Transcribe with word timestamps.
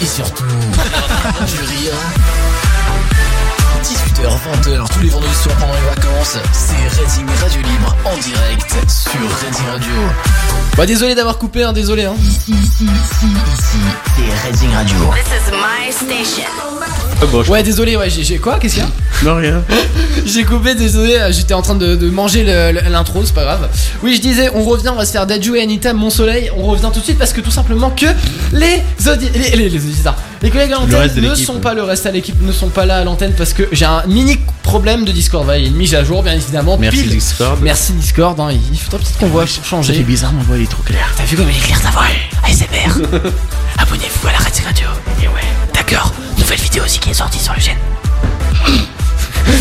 et 0.00 0.06
surtout 0.06 0.44
du 1.46 1.60
rire. 1.62 1.92
18h, 3.82 4.28
20h, 4.28 4.88
tous 4.92 5.00
les 5.00 5.08
vendredis 5.08 5.34
soirs 5.34 5.56
pendant 5.56 5.74
les 5.74 5.80
vacances, 5.94 6.36
c'est 6.52 7.00
Reading 7.00 7.26
Radio 7.40 7.60
Libre 7.62 7.96
en 8.04 8.16
direct 8.18 8.90
sur 8.90 9.20
Reading 9.20 9.66
Radio. 9.70 9.92
Bah 10.76 10.86
désolé 10.86 11.14
d'avoir 11.14 11.38
coupé, 11.38 11.62
hein, 11.62 11.72
désolé. 11.72 12.04
Hein. 12.04 12.14
Ici, 12.20 12.52
ici, 12.52 12.84
ici, 12.84 13.26
ici, 13.26 13.78
c'est 14.16 14.48
Reading 14.48 14.74
Radio. 14.74 14.96
This 15.14 15.32
is 15.32 15.50
my 15.52 15.92
station. 15.92 17.05
Ah 17.22 17.26
bon, 17.32 17.42
je- 17.42 17.50
Ouais, 17.50 17.62
désolé, 17.62 17.96
ouais, 17.96 18.10
j'ai- 18.10 18.24
j'ai 18.24 18.38
quoi 18.38 18.58
Qu'est-ce 18.58 18.74
qu'il 18.74 18.82
y 18.82 18.86
a 18.86 18.90
Non, 19.24 19.36
rien. 19.36 19.62
J'ai 20.26 20.44
coupé, 20.44 20.74
désolé, 20.74 21.14
euh, 21.14 21.30
j'étais 21.32 21.54
en 21.54 21.62
train 21.62 21.74
de, 21.76 21.94
de 21.94 22.10
manger 22.10 22.42
le- 22.42 22.72
le- 22.72 22.90
l'intro, 22.90 23.22
c'est 23.24 23.34
pas 23.34 23.44
grave. 23.44 23.68
Oui, 24.02 24.14
je 24.16 24.20
disais, 24.20 24.50
on 24.54 24.64
revient, 24.64 24.88
on 24.88 24.96
va 24.96 25.04
se 25.06 25.12
faire 25.12 25.26
Daju 25.26 25.56
et 25.56 25.62
Anita, 25.62 25.92
Mon 25.92 26.10
Soleil. 26.10 26.50
On 26.56 26.64
revient 26.64 26.88
tout 26.92 27.00
de 27.00 27.04
suite 27.04 27.18
parce 27.18 27.32
que 27.32 27.40
tout 27.40 27.50
simplement 27.50 27.90
que 27.90 28.06
les 28.52 28.82
audi- 29.06 29.30
les, 29.34 29.50
les, 29.56 29.68
les 29.68 29.78
auditeurs, 29.84 30.16
les 30.42 30.50
collègues 30.50 30.72
à 30.72 30.76
l'antenne 30.76 30.94
reste 30.96 31.14
de 31.16 31.20
ne 31.20 31.28
l'équipe, 31.30 31.46
sont 31.46 31.54
ouais. 31.54 31.60
pas 31.60 31.74
le 31.74 31.82
reste 31.82 32.06
à 32.06 32.10
l'équipe, 32.10 32.40
ne 32.42 32.50
sont 32.52 32.68
pas 32.70 32.86
là 32.86 32.98
à 32.98 33.04
l'antenne 33.04 33.32
parce 33.36 33.52
que 33.52 33.68
j'ai 33.72 33.84
un 33.84 34.02
mini 34.08 34.38
problème 34.62 35.04
de 35.04 35.12
Discord. 35.12 35.44
Voilà, 35.44 35.58
il 35.58 35.64
y 35.64 35.66
a 35.66 35.70
une 35.70 35.76
mise 35.76 35.94
à 35.94 36.02
jour, 36.02 36.22
bien 36.22 36.32
évidemment. 36.34 36.76
Merci 36.78 37.02
pile. 37.02 37.10
Discord. 37.10 37.58
Merci 37.62 37.92
Discord, 37.92 38.38
hein, 38.40 38.48
il 38.52 38.78
faudra 38.78 38.98
peut-être 38.98 39.18
qu'on 39.18 39.28
voit 39.28 39.46
changer. 39.46 39.98
bizarre, 40.00 40.32
ma 40.32 40.42
voix 40.42 40.56
elle 40.56 40.62
est 40.62 40.70
trop 40.70 40.82
claire. 40.82 41.10
T'as 41.16 41.24
vu 41.24 41.36
comme 41.36 41.48
il 41.50 41.56
est 41.56 41.60
clair 41.60 41.80
ta 41.80 41.90
voix? 41.90 42.04
ASMR 42.44 43.02
Abonnez-vous 43.78 44.28
à 44.28 44.32
la 44.32 44.38
Radio. 44.38 44.88
Et 45.22 45.28
ouais, 45.28 45.34
d'accord. 45.74 46.12
Nouvelle 46.46 46.60
vidéo 46.60 46.84
aussi 46.84 47.00
qui 47.00 47.10
est 47.10 47.14
sortie 47.14 47.40
sur 47.40 47.54
le 47.54 47.60
chaîne. 47.60 47.78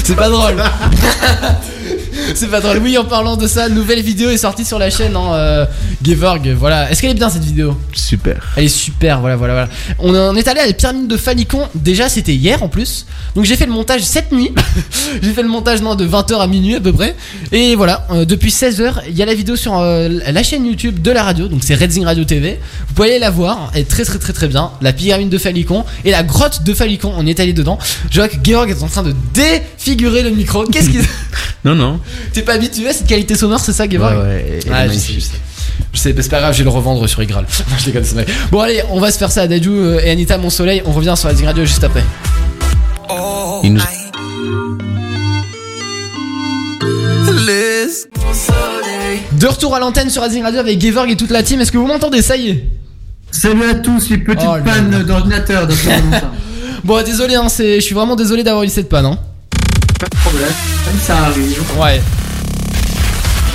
C'est 0.04 0.16
pas 0.16 0.30
drôle. 0.30 0.62
C'est 2.36 2.50
pas 2.50 2.62
drôle. 2.62 2.78
Oui, 2.78 2.98
en 2.98 3.06
parlant 3.06 3.38
de 3.38 3.48
ça, 3.48 3.70
nouvelle 3.70 4.02
vidéo 4.02 4.30
est 4.30 4.38
sortie 4.38 4.66
sur 4.66 4.80
la 4.80 4.90
chaîne 4.90 5.16
en 5.16 5.34
euh, 5.34 5.66
Gevorg. 6.04 6.48
Voilà. 6.58 6.90
Est-ce 6.90 7.02
qu'elle 7.02 7.12
est 7.12 7.16
bien 7.16 7.30
cette 7.30 7.44
vidéo? 7.44 7.78
Super. 7.94 8.42
Elle 8.56 8.66
est 8.66 8.68
super. 8.68 9.20
Voilà, 9.20 9.36
voilà, 9.36 9.54
voilà. 9.54 9.70
On 10.00 10.16
en 10.16 10.36
est 10.36 10.48
allé 10.48 10.60
à 10.60 10.68
la 10.68 10.74
pyramide 10.74 11.08
de 11.08 11.18
Falicon. 11.18 11.68
Déjà, 11.76 12.10
c'était 12.10 12.34
hier 12.34 12.64
en 12.64 12.70
plus. 12.70 13.06
Donc 13.36 13.46
j'ai 13.46 13.56
fait 13.56 13.66
le 13.66 13.72
montage 13.72 14.04
cette 14.04 14.32
nuit. 14.32 14.52
j'ai 15.22 15.34
fait 15.34 15.42
le 15.42 15.50
montage 15.50 15.82
non, 15.82 15.96
de 15.96 16.08
20h 16.08 16.40
à 16.40 16.48
minuit 16.48 16.76
à 16.76 16.80
peu 16.80 16.94
près. 16.94 17.16
Et 17.52 17.76
voilà, 17.76 18.08
euh, 18.12 18.26
depuis 18.26 18.50
16h, 18.50 19.04
il 19.10 19.16
y 19.16 19.22
a 19.22 19.26
la 19.26 19.36
vidéo 19.36 19.56
sur 19.56 19.78
euh, 19.78 20.10
la 20.26 20.44
chaîne 20.44 20.66
YouTube 20.66 21.02
de 21.02 21.12
la 21.12 21.24
radio. 21.24 21.48
Donc 21.48 21.62
c'est 21.64 21.76
Redzing 21.76 22.06
Radio 22.06 22.24
TV. 22.24 22.60
Vous 22.88 22.94
pouvez 22.94 23.10
aller 23.10 23.20
la 23.20 23.32
voir. 23.32 23.72
Elle 23.74 23.82
est 23.82 23.86
très 23.86 24.06
très 24.06 24.20
très 24.20 24.34
très 24.34 24.48
bien. 24.48 24.72
La 24.82 24.94
pyramide 24.94 25.30
de 25.30 25.38
Falicon 25.38 25.86
et 26.06 26.12
la 26.12 26.24
grotte 26.24 26.64
de 26.64 26.74
Falicon. 26.74 27.14
On 27.18 27.26
est 27.26 27.40
allé 27.40 27.54
dedans. 27.54 27.78
Je 28.10 28.20
vois 28.20 28.30
que 28.30 28.38
Georg 28.44 28.70
est 28.70 28.84
en 28.84 28.88
train 28.88 29.04
de 29.04 29.14
défigurer 29.34 30.24
le 30.24 30.30
micro. 30.30 30.64
Qu'est-ce 30.66 30.90
qu'il. 30.90 31.02
Non, 31.66 31.74
non. 31.74 32.00
T'es 32.34 32.42
pas 32.42 32.54
habitué 32.54 32.88
à 32.90 32.94
cette 32.94 33.08
qualité 33.08 33.36
sonore, 33.36 33.60
c'est 33.60 33.74
ça, 33.74 33.88
Georg 33.90 34.04
Ouais, 34.04 34.18
ouais, 34.18 34.24
Ouais, 34.24 34.60
je 34.66 34.70
magnifique. 34.72 35.02
sais, 35.02 35.14
je 35.14 35.20
sais. 35.20 35.32
Je 35.94 36.00
sais, 36.00 36.14
mais 36.14 36.22
c'est 36.22 36.30
pas 36.30 36.40
grave, 36.40 36.54
je 36.54 36.60
vais 36.60 36.64
le 36.66 36.70
revendre 36.70 37.08
sur 37.08 37.22
Igral. 37.24 37.46
Non, 37.70 37.76
je 37.78 37.86
déconne, 37.86 38.04
c'est 38.04 38.16
vrai. 38.16 38.26
Bon, 38.52 38.60
allez, 38.62 38.82
on 38.92 39.00
va 39.00 39.12
se 39.12 39.18
faire 39.18 39.32
ça 39.32 39.42
à 39.42 39.48
Daju 39.48 39.70
euh, 39.72 40.00
et 40.04 40.10
Anita, 40.12 40.38
mon 40.38 40.50
soleil. 40.50 40.82
On 40.86 40.92
revient 40.92 41.14
sur 41.18 41.28
la 41.28 41.36
Zing 41.36 41.46
Radio 41.46 41.66
juste 41.66 41.84
après. 41.84 42.04
Il 43.64 43.74
nous- 43.74 43.82
De 49.34 49.48
retour 49.48 49.76
à 49.76 49.80
l'antenne 49.80 50.10
sur 50.10 50.24
Azing 50.24 50.44
Radio 50.44 50.60
avec 50.60 50.82
Gevorg 50.82 51.10
et 51.10 51.18
toute 51.18 51.30
la 51.32 51.44
team. 51.44 51.60
Est-ce 51.62 51.72
que 51.72 51.78
vous 51.78 51.88
m'entendez? 51.88 52.22
Ça 52.22 52.38
y 52.38 52.50
est. 52.50 52.64
Salut 53.32 53.64
à 53.70 53.76
tous, 53.76 54.10
les 54.10 54.18
petites 54.18 54.48
Oh 54.50 54.56
là. 54.58 55.04
d'ordinateur. 55.04 55.68
Bon, 56.84 57.04
désolé, 57.04 57.34
hein, 57.36 57.50
c'est- 57.50 57.76
je 57.78 57.80
suis 57.86 57.96
vraiment 57.96 58.16
désolé 58.16 58.44
d'avoir 58.44 58.64
eu 58.64 58.70
cette 58.70 58.90
panne. 58.90 59.06
Hein. 59.08 59.18
Pas 60.00 60.08
de 60.08 60.16
problème, 60.18 60.54
ça 61.02 61.18
arrive. 61.18 61.62
Ouais. 61.78 62.02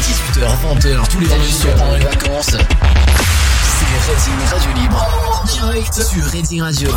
18h, 0.02 0.47
20h, 0.78 1.08
tous 1.08 1.20
les 1.20 1.27
vendredis 1.27 1.52
soirs 1.52 1.74
pendant 1.74 1.97
les 1.97 2.05
vacances, 2.05 2.50
c'est 2.50 3.86
Reading 4.08 4.48
Radio 4.50 4.70
Libre 4.82 5.08
en 5.42 5.44
direct 5.44 5.94
sur 5.94 6.24
Reading 6.24 6.62
Radio. 6.62 6.88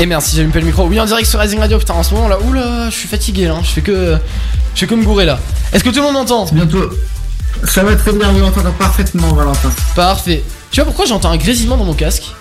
Et 0.00 0.06
merci, 0.06 0.36
j'ai 0.36 0.44
pas 0.44 0.58
le 0.58 0.66
micro. 0.66 0.86
Oui, 0.86 0.98
en 0.98 1.04
direct 1.04 1.28
sur 1.28 1.38
Azing 1.38 1.60
Radio. 1.60 1.78
Putain, 1.78 1.94
en 1.94 2.02
ce 2.02 2.14
moment 2.14 2.28
là, 2.28 2.38
oula, 2.40 2.90
je 2.90 2.96
suis 2.96 3.08
fatigué 3.08 3.46
là. 3.46 3.58
Je 3.62 3.68
fais 3.68 3.82
que. 3.82 4.18
Je 4.74 4.80
fais 4.80 4.86
que 4.86 4.94
me 4.94 5.04
gourer 5.04 5.26
là. 5.26 5.38
Est-ce 5.72 5.84
que 5.84 5.90
tout 5.90 5.96
le 5.96 6.02
monde 6.02 6.14
m'entend? 6.14 6.46
Bientôt. 6.52 6.90
Ça 7.64 7.84
va 7.84 7.94
très 7.94 8.12
bien, 8.12 8.32
vous 8.32 8.40
l'entendez 8.40 8.70
parfaitement, 8.78 9.32
Valentin. 9.34 9.70
Parfait. 9.94 10.42
Tu 10.70 10.80
vois 10.80 10.86
pourquoi 10.86 11.04
j'entends 11.04 11.30
un 11.30 11.36
grésillement 11.36 11.76
dans 11.76 11.84
mon 11.84 11.94
casque? 11.94 12.32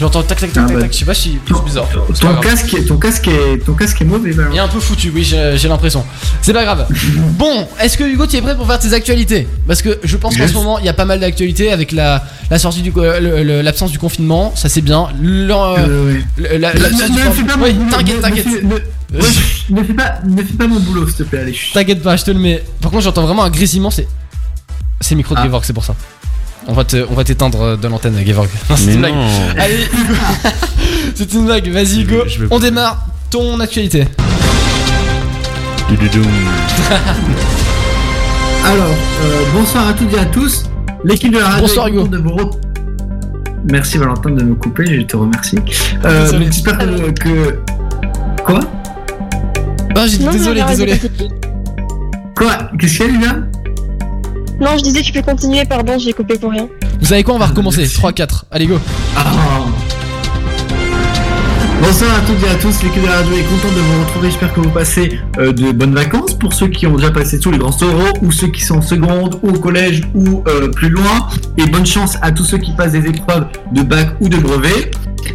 J'entends 0.00 0.22
tac 0.22 0.40
tac 0.40 0.52
tac 0.52 0.64
Ah 0.64 0.66
tac 0.68 0.76
bah. 0.76 0.82
tac. 0.82 0.92
Je 0.92 0.98
sais 0.98 1.04
pas 1.04 1.14
si 1.14 1.38
c'est 1.46 1.64
bizarre. 1.64 1.86
Ton 2.20 2.34
casque, 2.36 2.74
est, 2.74 2.84
ton, 2.84 2.96
casque 2.96 3.28
est, 3.28 3.58
ton 3.64 3.74
casque 3.74 4.00
est 4.00 4.04
mauvais, 4.04 4.30
Il 4.50 4.56
est 4.56 4.60
un 4.60 4.66
peu 4.68 4.80
foutu, 4.80 5.12
oui, 5.14 5.22
j'ai 5.22 5.68
l'impression. 5.68 6.04
C'est 6.40 6.52
pas 6.52 6.64
grave. 6.64 6.86
Bon, 7.38 7.68
est-ce 7.80 7.96
que 7.96 8.04
Hugo, 8.04 8.26
tu 8.26 8.36
es 8.36 8.42
prêt 8.42 8.56
pour 8.56 8.66
faire 8.66 8.78
tes 8.78 8.92
actualités? 8.94 9.46
Parce 9.66 9.82
que 9.82 9.98
je 10.02 10.16
pense 10.16 10.36
qu'en 10.36 10.48
ce 10.48 10.52
moment, 10.54 10.78
il 10.78 10.84
y 10.86 10.88
a 10.88 10.92
pas 10.94 11.04
mal 11.04 11.20
d'actualités 11.20 11.70
avec 11.72 11.92
la, 11.92 12.24
la 12.50 12.58
sortie 12.58 12.82
du 12.82 12.90
co- 12.92 13.02
le- 13.02 13.42
le- 13.42 13.62
l'absence 13.62 13.90
du 13.92 13.98
confinement, 13.98 14.52
ça 14.56 14.68
c'est 14.68 14.80
bien. 14.80 15.08
L'en- 15.22 15.76
Euh, 15.78 16.14
oui. 16.16 16.24
le- 16.36 16.56
la- 16.58 16.74
Ne, 16.74 16.80
l'absence 16.80 17.10
du 17.10 17.12
ne 17.12 17.16
fais 17.18 17.22
pas 17.22 17.28
confinement- 17.28 17.56
mon 17.58 17.64
Oui, 17.64 17.72
boulot. 17.72 17.90
t'inquiète, 17.90 18.16
ne- 18.16 18.22
t'inquiète. 18.22 18.46
Ne, 18.46 18.68
ne- 18.68 18.74
ouais, 19.22 19.28
ne 19.70 19.82
fais 19.84 19.94
pas, 19.94 20.14
ne 20.26 20.42
fais 20.42 20.54
pas 20.54 20.66
mon 20.66 20.80
boulot, 20.80 21.06
s'il 21.06 21.16
te 21.16 21.22
plaît, 21.24 21.40
allez. 21.40 21.52
chut. 21.54 21.72
T'inquiète 21.74 22.02
pas, 22.02 22.16
je 22.16 22.24
te 22.24 22.30
le 22.30 22.38
mets. 22.38 22.62
Par 22.80 22.90
contre, 22.90 23.02
j'entends 23.04 23.22
vraiment 23.26 23.44
un 23.44 23.50
grésillement, 23.50 23.90
c'est. 23.90 24.08
C'est 25.00 25.14
le 25.14 25.18
micro 25.18 25.34
de 25.34 25.40
Ah. 25.40 25.44
Gevorg, 25.44 25.64
c'est 25.64 25.72
pour 25.72 25.84
ça. 25.84 25.94
On 26.68 26.72
va 26.74 26.84
te- 26.84 27.04
on 27.10 27.14
va 27.14 27.24
t'éteindre 27.24 27.76
de 27.76 27.88
l'antenne, 27.88 28.14
Gevorg. 28.24 28.48
Non, 28.70 28.76
c'est 28.76 28.94
une 28.94 29.00
blague. 29.00 29.14
Allez, 29.58 29.84
Hugo. 29.92 30.14
c'est 31.14 31.32
une 31.34 31.44
blague, 31.46 31.68
vas-y, 31.68 32.02
Hugo. 32.02 32.22
Je 32.26 32.44
On 32.44 32.48
pas. 32.48 32.58
démarre 32.60 33.06
ton 33.30 33.58
actualité. 33.60 34.06
Alors, 38.64 38.86
euh, 39.24 39.42
bonsoir 39.52 39.88
à 39.88 39.92
toutes 39.92 40.12
et 40.14 40.18
à 40.18 40.24
tous. 40.26 40.64
L'équipe 41.04 41.32
de 41.32 41.38
la 41.38 41.48
radio 41.48 41.66
Bonsoir, 41.66 41.88
est 41.88 41.90
contente 41.92 42.06
Hugo. 42.06 42.16
de 42.16 42.22
vous 42.22 42.30
re- 42.36 42.60
Merci 43.70 43.98
Valentin 43.98 44.30
de 44.30 44.42
me 44.42 44.54
couper, 44.54 44.84
je 44.86 45.00
te 45.02 45.16
remercie. 45.16 45.58
Euh, 46.04 46.22
Désolé. 46.24 46.44
donc, 46.44 46.52
J'espère 46.52 46.78
que, 46.78 47.10
que- 47.10 47.58
Quoi? 48.44 48.60
Non, 49.94 50.06
j'ai 50.06 50.18
dit 50.18 50.24
Non, 50.24 50.32
désolé, 50.32 50.60
non, 50.62 50.66
désolé. 50.68 50.92
arrête. 50.92 51.12
Quoi? 52.36 52.52
Qu'est-ce 52.78 52.96
qu'il 52.98 53.06
y 53.06 53.08
a, 53.08 53.12
Lina? 53.12 53.36
Non, 54.62 54.78
je 54.78 54.82
disais 54.84 55.02
tu 55.02 55.12
peux 55.12 55.22
continuer, 55.22 55.64
pardon, 55.64 55.98
j'ai 55.98 56.12
coupé 56.12 56.38
pour 56.38 56.52
rien. 56.52 56.68
Vous 57.00 57.06
savez 57.06 57.24
quoi, 57.24 57.34
on 57.34 57.38
va 57.38 57.46
recommencer. 57.46 57.80
Merci. 57.80 58.00
3-4. 58.00 58.44
Allez, 58.52 58.66
go. 58.66 58.78
Ah. 59.16 59.24
Bonsoir 61.80 62.14
à 62.14 62.20
toutes 62.20 62.40
et 62.46 62.48
à 62.48 62.54
tous, 62.54 62.80
l'équipe 62.84 63.02
de 63.02 63.08
la 63.08 63.16
radio 63.16 63.32
est 63.32 63.42
contente 63.42 63.74
de 63.74 63.80
vous 63.80 64.04
retrouver, 64.04 64.30
j'espère 64.30 64.54
que 64.54 64.60
vous 64.60 64.70
passez 64.70 65.18
euh, 65.38 65.52
de 65.52 65.72
bonnes 65.72 65.96
vacances 65.96 66.38
pour 66.38 66.54
ceux 66.54 66.68
qui 66.68 66.86
ont 66.86 66.94
déjà 66.94 67.10
passé 67.10 67.40
tous 67.40 67.50
les 67.50 67.58
grands 67.58 67.72
taureaux 67.72 68.12
ou 68.22 68.30
ceux 68.30 68.46
qui 68.46 68.62
sont 68.62 68.76
en 68.76 68.82
seconde 68.82 69.40
ou 69.42 69.48
au 69.48 69.58
collège 69.58 70.02
ou 70.14 70.44
euh, 70.46 70.68
plus 70.68 70.90
loin 70.90 71.26
et 71.56 71.66
bonne 71.66 71.84
chance 71.84 72.16
à 72.22 72.30
tous 72.30 72.44
ceux 72.44 72.58
qui 72.58 72.72
passent 72.76 72.92
des 72.92 73.08
épreuves 73.08 73.46
de 73.72 73.82
bac 73.82 74.10
ou 74.20 74.28
de 74.28 74.36
brevet. 74.36 74.92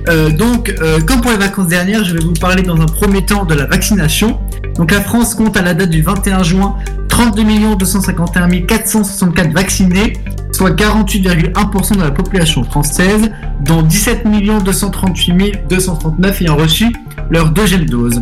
Euh, 0.09 0.29
donc, 0.29 0.73
euh, 0.81 0.99
comme 1.01 1.21
pour 1.21 1.31
les 1.31 1.37
vacances 1.37 1.67
dernières, 1.67 2.03
je 2.03 2.13
vais 2.13 2.23
vous 2.23 2.33
parler 2.33 2.63
dans 2.63 2.79
un 2.79 2.85
premier 2.85 3.25
temps 3.25 3.45
de 3.45 3.53
la 3.53 3.65
vaccination. 3.65 4.39
Donc 4.75 4.91
la 4.91 5.01
France 5.01 5.35
compte 5.35 5.57
à 5.57 5.61
la 5.61 5.73
date 5.73 5.89
du 5.89 6.01
21 6.01 6.43
juin 6.43 6.75
32 7.17 7.75
251 7.79 8.47
464 8.67 9.51
vaccinés, 9.51 10.13
soit 10.51 10.69
48,1% 10.79 11.95
de 11.97 12.01
la 12.03 12.11
population 12.11 12.63
française, 12.63 13.31
dont 13.65 13.81
17 13.81 14.23
238 14.63 15.67
239 15.67 16.41
ayant 16.43 16.55
reçu 16.55 16.85
leur 17.31 17.49
deuxième 17.49 17.85
dose. 17.85 18.21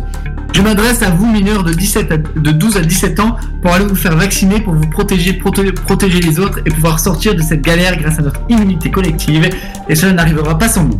Je 0.54 0.62
m'adresse 0.62 1.02
à 1.02 1.10
vous 1.10 1.26
mineurs 1.30 1.62
de, 1.62 1.74
17 1.74 2.10
à- 2.10 2.16
de 2.16 2.50
12 2.52 2.78
à 2.78 2.80
17 2.80 3.20
ans 3.20 3.36
pour 3.60 3.74
aller 3.74 3.84
vous 3.84 3.94
faire 3.94 4.16
vacciner, 4.16 4.60
pour 4.60 4.72
vous 4.72 4.88
protéger, 4.88 5.32
proté- 5.34 5.72
protéger 5.74 6.20
les 6.20 6.40
autres 6.40 6.60
et 6.64 6.70
pouvoir 6.70 6.98
sortir 6.98 7.34
de 7.34 7.42
cette 7.42 7.60
galère 7.60 7.98
grâce 8.00 8.18
à 8.18 8.22
notre 8.22 8.40
immunité 8.48 8.90
collective. 8.90 9.50
Et 9.90 9.94
cela 9.94 10.14
n'arrivera 10.14 10.56
pas 10.56 10.68
sans 10.70 10.84
nous. 10.84 10.98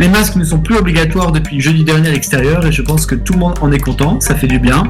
Les 0.00 0.08
masques 0.08 0.34
ne 0.34 0.42
sont 0.44 0.58
plus 0.58 0.76
obligatoires 0.76 1.30
depuis 1.30 1.60
jeudi 1.60 1.84
dernier 1.84 2.08
à 2.08 2.12
l'extérieur 2.12 2.66
et 2.66 2.72
je 2.72 2.82
pense 2.82 3.06
que 3.06 3.14
tout 3.14 3.34
le 3.34 3.38
monde 3.38 3.54
en 3.60 3.70
est 3.70 3.78
content, 3.78 4.18
ça 4.18 4.34
fait 4.34 4.48
du 4.48 4.58
bien. 4.58 4.82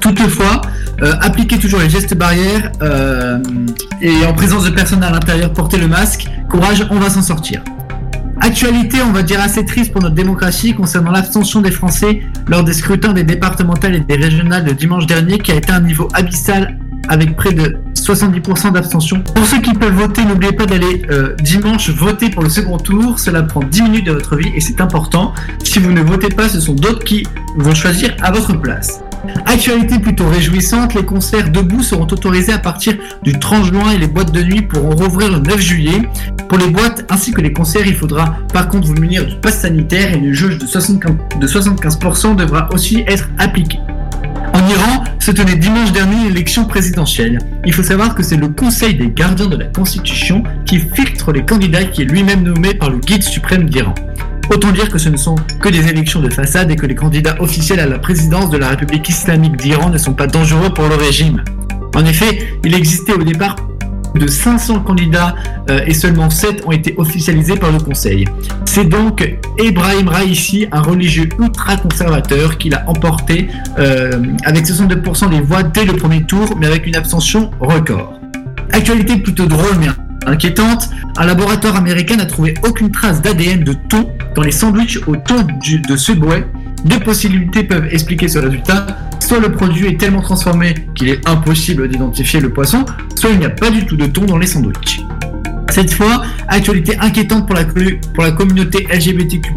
Toutefois, 0.00 0.60
appliquez 1.00 1.58
toujours 1.58 1.80
les 1.80 1.90
gestes 1.90 2.16
barrières 2.16 2.70
euh, 2.82 3.38
et 4.00 4.24
en 4.26 4.32
présence 4.32 4.64
de 4.64 4.70
personnes 4.70 5.02
à 5.02 5.10
l'intérieur, 5.10 5.52
portez 5.52 5.78
le 5.78 5.88
masque. 5.88 6.26
Courage, 6.48 6.86
on 6.90 6.98
va 6.98 7.10
s'en 7.10 7.22
sortir. 7.22 7.62
Actualité, 8.40 8.98
on 9.02 9.12
va 9.12 9.22
dire 9.22 9.40
assez 9.40 9.64
triste 9.64 9.92
pour 9.92 10.02
notre 10.02 10.14
démocratie 10.14 10.74
concernant 10.74 11.12
l'abstention 11.12 11.60
des 11.60 11.70
Français 11.70 12.22
lors 12.46 12.64
des 12.64 12.74
scrutins 12.74 13.12
des 13.12 13.24
départementales 13.24 13.94
et 13.94 14.00
des 14.00 14.16
régionales 14.16 14.64
de 14.64 14.72
dimanche 14.72 15.06
dernier 15.06 15.38
qui 15.38 15.52
a 15.52 15.54
été 15.54 15.72
un 15.72 15.80
niveau 15.80 16.08
abyssal 16.14 16.78
avec 17.08 17.36
près 17.36 17.52
de 17.52 17.78
70% 17.94 18.72
d'abstention. 18.72 19.20
Pour 19.20 19.44
ceux 19.46 19.60
qui 19.60 19.72
peuvent 19.72 19.94
voter, 19.94 20.24
n'oubliez 20.24 20.52
pas 20.52 20.66
d'aller 20.66 21.02
euh, 21.10 21.34
dimanche 21.42 21.90
voter 21.90 22.28
pour 22.28 22.42
le 22.42 22.48
second 22.48 22.76
tour. 22.76 23.18
Cela 23.18 23.42
prend 23.42 23.60
10 23.60 23.82
minutes 23.82 24.06
de 24.06 24.12
votre 24.12 24.36
vie 24.36 24.52
et 24.54 24.60
c'est 24.60 24.80
important. 24.80 25.32
Si 25.62 25.78
vous 25.78 25.92
ne 25.92 26.02
votez 26.02 26.28
pas, 26.28 26.48
ce 26.48 26.60
sont 26.60 26.74
d'autres 26.74 27.04
qui 27.04 27.26
vont 27.56 27.74
choisir 27.74 28.14
à 28.20 28.30
votre 28.30 28.60
place. 28.60 29.03
Actualité 29.46 29.98
plutôt 29.98 30.28
réjouissante, 30.28 30.94
les 30.94 31.04
concerts 31.04 31.50
debout 31.50 31.82
seront 31.82 32.04
autorisés 32.04 32.52
à 32.52 32.58
partir 32.58 32.94
du 33.22 33.38
30 33.38 33.64
juin 33.64 33.90
et 33.92 33.98
les 33.98 34.06
boîtes 34.06 34.32
de 34.32 34.42
nuit 34.42 34.62
pourront 34.62 34.94
rouvrir 34.94 35.30
le 35.30 35.38
9 35.38 35.60
juillet. 35.60 36.02
Pour 36.48 36.58
les 36.58 36.68
boîtes 36.68 37.04
ainsi 37.10 37.32
que 37.32 37.40
les 37.40 37.52
concerts, 37.52 37.86
il 37.86 37.94
faudra 37.94 38.36
par 38.52 38.68
contre 38.68 38.86
vous 38.86 38.94
munir 38.94 39.26
du 39.26 39.36
pass 39.36 39.60
sanitaire 39.60 40.14
et 40.14 40.18
une 40.18 40.32
jauge 40.32 40.58
de 40.58 40.66
75%, 40.66 41.38
de 41.38 41.46
75% 41.46 42.36
devra 42.36 42.68
aussi 42.72 43.04
être 43.06 43.28
appliquée. 43.38 43.80
En 44.54 44.68
Iran 44.68 45.04
se 45.18 45.32
tenait 45.32 45.56
dimanche 45.56 45.90
dernier 45.90 46.28
l'élection 46.28 46.64
présidentielle. 46.64 47.40
Il 47.66 47.72
faut 47.72 47.82
savoir 47.82 48.14
que 48.14 48.22
c'est 48.22 48.36
le 48.36 48.48
Conseil 48.48 48.94
des 48.94 49.10
gardiens 49.10 49.48
de 49.48 49.56
la 49.56 49.66
Constitution 49.66 50.44
qui 50.64 50.78
filtre 50.78 51.32
les 51.32 51.44
candidats 51.44 51.84
qui 51.84 52.02
est 52.02 52.04
lui-même 52.04 52.42
nommé 52.42 52.74
par 52.74 52.90
le 52.90 52.98
guide 52.98 53.22
suprême 53.22 53.68
d'Iran. 53.68 53.94
Autant 54.54 54.70
dire 54.70 54.88
que 54.88 54.98
ce 54.98 55.08
ne 55.08 55.16
sont 55.16 55.34
que 55.60 55.68
des 55.68 55.88
élections 55.88 56.20
de 56.20 56.30
façade 56.30 56.70
et 56.70 56.76
que 56.76 56.86
les 56.86 56.94
candidats 56.94 57.34
officiels 57.40 57.80
à 57.80 57.86
la 57.86 57.98
présidence 57.98 58.50
de 58.50 58.56
la 58.56 58.68
République 58.68 59.08
islamique 59.08 59.56
d'Iran 59.56 59.90
ne 59.90 59.98
sont 59.98 60.12
pas 60.14 60.28
dangereux 60.28 60.72
pour 60.72 60.86
le 60.86 60.94
régime. 60.94 61.42
En 61.96 62.04
effet, 62.04 62.56
il 62.64 62.72
existait 62.72 63.14
au 63.14 63.24
départ 63.24 63.56
de 64.14 64.28
500 64.28 64.78
candidats 64.82 65.34
euh, 65.70 65.80
et 65.88 65.92
seulement 65.92 66.30
7 66.30 66.62
ont 66.66 66.70
été 66.70 66.94
officialisés 66.98 67.56
par 67.56 67.72
le 67.72 67.80
Conseil. 67.80 68.26
C'est 68.64 68.84
donc 68.84 69.28
Ebrahim 69.58 70.06
Raisi, 70.06 70.68
un 70.70 70.82
religieux 70.82 71.28
ultra-conservateur, 71.40 72.56
qui 72.56 72.68
l'a 72.68 72.88
emporté 72.88 73.48
euh, 73.80 74.22
avec 74.44 74.66
62% 74.66 75.30
des 75.30 75.40
voix 75.40 75.64
dès 75.64 75.84
le 75.84 75.94
premier 75.94 76.22
tour, 76.22 76.54
mais 76.60 76.68
avec 76.68 76.86
une 76.86 76.94
abstention 76.94 77.50
record. 77.58 78.20
Actualité 78.70 79.16
plutôt 79.16 79.46
drôle 79.46 79.78
mais 79.80 79.88
inquiétante, 80.26 80.88
un 81.16 81.26
laboratoire 81.26 81.76
américain 81.76 82.16
n'a 82.16 82.26
trouvé 82.26 82.54
aucune 82.66 82.90
trace 82.90 83.22
d'ADN 83.22 83.64
de 83.64 83.72
thon 83.88 84.08
dans 84.34 84.42
les 84.42 84.50
sandwichs 84.52 84.98
au 85.06 85.16
thon 85.16 85.46
du- 85.60 85.78
de. 85.80 85.96
Deux 86.84 87.00
possibilités 87.00 87.62
peuvent 87.64 87.86
expliquer 87.90 88.28
ce 88.28 88.38
résultat. 88.38 88.86
Soit 89.20 89.40
le 89.40 89.52
produit 89.52 89.86
est 89.86 89.98
tellement 89.98 90.20
transformé 90.20 90.74
qu'il 90.94 91.08
est 91.08 91.26
impossible 91.26 91.88
d'identifier 91.88 92.40
le 92.40 92.52
poisson, 92.52 92.84
soit 93.16 93.30
il 93.30 93.38
n'y 93.38 93.46
a 93.46 93.50
pas 93.50 93.70
du 93.70 93.86
tout 93.86 93.96
de 93.96 94.06
thon 94.06 94.26
dans 94.26 94.36
les 94.36 94.46
sandwichs. 94.46 95.00
Cette 95.74 95.92
fois, 95.92 96.22
actualité 96.46 96.96
inquiétante 97.00 97.48
pour 97.48 97.56
la, 97.56 98.30
communauté 98.30 98.86
LGBTQ+. 98.88 99.50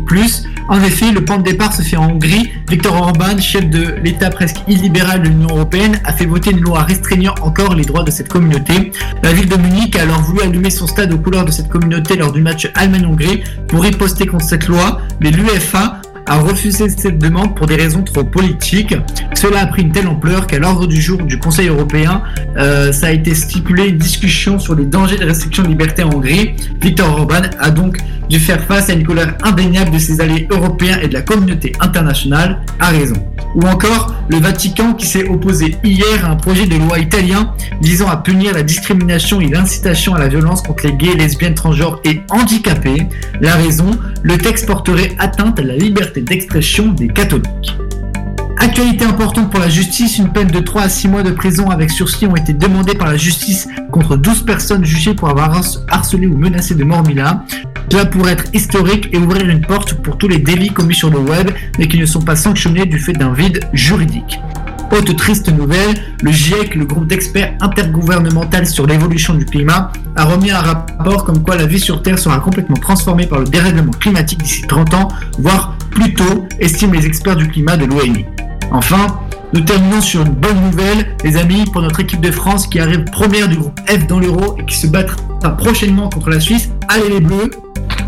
En 0.67 0.81
effet, 0.81 1.11
le 1.11 1.23
point 1.23 1.37
de 1.37 1.43
départ 1.43 1.71
se 1.71 1.83
fait 1.83 1.95
en 1.95 2.09
Hongrie. 2.09 2.53
Viktor 2.67 2.99
Orban, 2.99 3.37
chef 3.39 3.69
de 3.69 3.97
l'État 4.03 4.31
presque 4.31 4.57
illibéral 4.67 5.21
de 5.21 5.27
l'Union 5.27 5.49
Européenne, 5.49 6.01
a 6.05 6.13
fait 6.13 6.25
voter 6.25 6.49
une 6.49 6.61
loi 6.61 6.81
restreignant 6.81 7.35
encore 7.43 7.75
les 7.75 7.83
droits 7.83 8.03
de 8.03 8.09
cette 8.09 8.29
communauté. 8.29 8.91
La 9.21 9.31
ville 9.31 9.47
de 9.47 9.57
Munich 9.57 9.95
a 9.95 10.01
alors 10.01 10.21
voulu 10.21 10.41
allumer 10.41 10.71
son 10.71 10.87
stade 10.87 11.13
aux 11.13 11.19
couleurs 11.19 11.45
de 11.45 11.51
cette 11.51 11.69
communauté 11.69 12.15
lors 12.15 12.31
du 12.31 12.41
match 12.41 12.67
Allemagne-Hongrie 12.73 13.43
pour 13.67 13.83
riposter 13.83 14.25
contre 14.25 14.45
cette 14.45 14.67
loi, 14.67 14.99
mais 15.21 15.29
l'UEFA 15.29 16.01
a 16.27 16.37
refusé 16.39 16.89
cette 16.89 17.17
demande 17.17 17.55
pour 17.55 17.65
des 17.65 17.75
raisons 17.75 18.03
trop 18.03 18.23
politiques. 18.23 18.95
Cela 19.33 19.61
a 19.61 19.65
pris 19.67 19.83
une 19.83 19.91
telle 19.91 20.07
ampleur 20.07 20.45
qu'à 20.45 20.59
l'ordre 20.59 20.85
du 20.85 21.01
jour 21.01 21.23
du 21.23 21.39
Conseil 21.39 21.69
européen, 21.69 22.21
euh, 22.57 22.91
ça 22.91 23.07
a 23.07 23.11
été 23.11 23.33
stipulé 23.33 23.87
une 23.87 23.97
discussion 23.97 24.59
sur 24.59 24.75
les 24.75 24.85
dangers 24.85 25.17
de 25.17 25.25
restriction 25.25 25.63
de 25.63 25.69
liberté 25.69 26.03
en 26.03 26.13
Hongrie. 26.13 26.53
Viktor 26.81 27.09
Orban 27.09 27.43
a 27.59 27.71
donc 27.71 27.97
dû 28.29 28.39
faire 28.39 28.61
face 28.63 28.89
à 28.89 28.93
une 28.93 29.05
colère 29.05 29.35
indéniable 29.43 29.91
de 29.91 29.99
ses 29.99 30.19
alliés 30.19 30.47
européens 30.51 30.99
et 31.01 31.07
de 31.07 31.13
la 31.13 31.21
communauté 31.21 31.71
internationale, 31.79 32.59
à 32.79 32.89
raison. 32.89 33.15
Ou 33.55 33.61
encore 33.61 34.13
le 34.29 34.37
Vatican 34.37 34.93
qui 34.93 35.05
s'est 35.05 35.27
opposé 35.29 35.77
hier 35.83 36.25
à 36.25 36.31
un 36.31 36.35
projet 36.35 36.67
de 36.67 36.75
loi 36.75 36.99
italien 36.99 37.53
visant 37.81 38.09
à 38.09 38.17
punir 38.17 38.53
la 38.53 38.63
discrimination 38.63 39.39
et 39.39 39.47
l'incitation 39.47 40.13
à 40.13 40.19
la 40.19 40.27
violence 40.27 40.61
contre 40.61 40.85
les 40.85 40.93
gays, 40.93 41.15
lesbiennes, 41.15 41.53
transgenres 41.53 42.01
et 42.03 42.21
handicapés. 42.29 43.07
La 43.39 43.55
raison, 43.55 43.91
le 44.23 44.37
texte 44.37 44.67
porterait 44.67 45.15
atteinte 45.19 45.59
à 45.59 45.63
la 45.63 45.75
liberté 45.75 46.16
d'expression 46.21 46.87
des 46.91 47.07
catholiques. 47.07 47.75
Actualité 48.59 49.05
importante 49.05 49.51
pour 49.51 49.59
la 49.59 49.69
justice, 49.69 50.17
une 50.17 50.29
peine 50.31 50.47
de 50.47 50.59
3 50.59 50.81
à 50.83 50.89
6 50.89 51.07
mois 51.07 51.23
de 51.23 51.31
prison 51.31 51.69
avec 51.69 51.91
sursis 51.91 52.25
ont 52.25 52.35
été 52.35 52.53
demandées 52.53 52.95
par 52.95 53.07
la 53.07 53.15
justice 53.17 53.67
contre 53.91 54.17
12 54.17 54.45
personnes 54.45 54.83
jugées 54.83 55.13
pour 55.13 55.29
avoir 55.29 55.53
harc- 55.59 55.79
harcelé 55.87 56.25
ou 56.27 56.37
menacé 56.37 56.73
de 56.73 56.83
mort 56.83 57.03
Mila. 57.07 57.43
Cela 57.91 58.05
pourrait 58.05 58.33
être 58.33 58.45
historique 58.53 59.09
et 59.13 59.17
ouvrir 59.17 59.47
une 59.47 59.61
porte 59.61 59.93
pour 59.93 60.17
tous 60.17 60.27
les 60.27 60.39
délits 60.39 60.71
commis 60.71 60.95
sur 60.95 61.09
le 61.09 61.19
web, 61.19 61.51
mais 61.77 61.87
qui 61.87 61.99
ne 61.99 62.05
sont 62.05 62.21
pas 62.21 62.35
sanctionnés 62.35 62.85
du 62.85 62.99
fait 62.99 63.13
d'un 63.13 63.31
vide 63.31 63.59
juridique. 63.73 64.39
Autre 64.91 65.13
triste 65.13 65.49
nouvelle, 65.49 65.95
le 66.23 66.31
GIEC, 66.31 66.75
le 66.75 66.85
groupe 66.85 67.07
d'experts 67.07 67.53
intergouvernemental 67.59 68.65
sur 68.65 68.87
l'évolution 68.87 69.33
du 69.33 69.45
climat, 69.45 69.91
a 70.15 70.23
remis 70.23 70.49
un 70.49 70.59
rapport 70.59 71.25
comme 71.25 71.43
quoi 71.43 71.55
la 71.55 71.65
vie 71.65 71.79
sur 71.79 72.01
Terre 72.01 72.17
sera 72.17 72.39
complètement 72.39 72.77
transformée 72.77 73.27
par 73.27 73.39
le 73.39 73.45
dérèglement 73.45 73.91
climatique 73.91 74.41
d'ici 74.41 74.61
30 74.67 74.93
ans, 74.93 75.07
voire 75.39 75.75
plus 75.91 76.13
tôt, 76.13 76.47
estiment 76.59 76.93
les 76.93 77.05
experts 77.05 77.35
du 77.35 77.47
climat 77.47 77.75
de 77.75 77.85
l'ONU. 77.85 78.25
Enfin, 78.71 79.19
nous 79.53 79.61
terminons 79.61 80.01
sur 80.01 80.21
une 80.25 80.33
bonne 80.33 80.61
nouvelle, 80.61 81.15
les 81.23 81.37
amis, 81.37 81.63
pour 81.71 81.81
notre 81.81 81.99
équipe 81.99 82.21
de 82.21 82.31
France 82.31 82.67
qui 82.67 82.79
arrive 82.79 83.03
première 83.05 83.47
du 83.47 83.57
groupe 83.57 83.79
F 83.87 84.05
dans 84.07 84.19
l'Euro 84.19 84.57
et 84.59 84.65
qui 84.65 84.75
se 84.75 84.87
battra 84.87 85.17
prochainement 85.57 86.09
contre 86.09 86.29
la 86.29 86.39
Suisse. 86.39 86.69
Allez 86.89 87.09
les 87.09 87.19
Bleus 87.21 87.51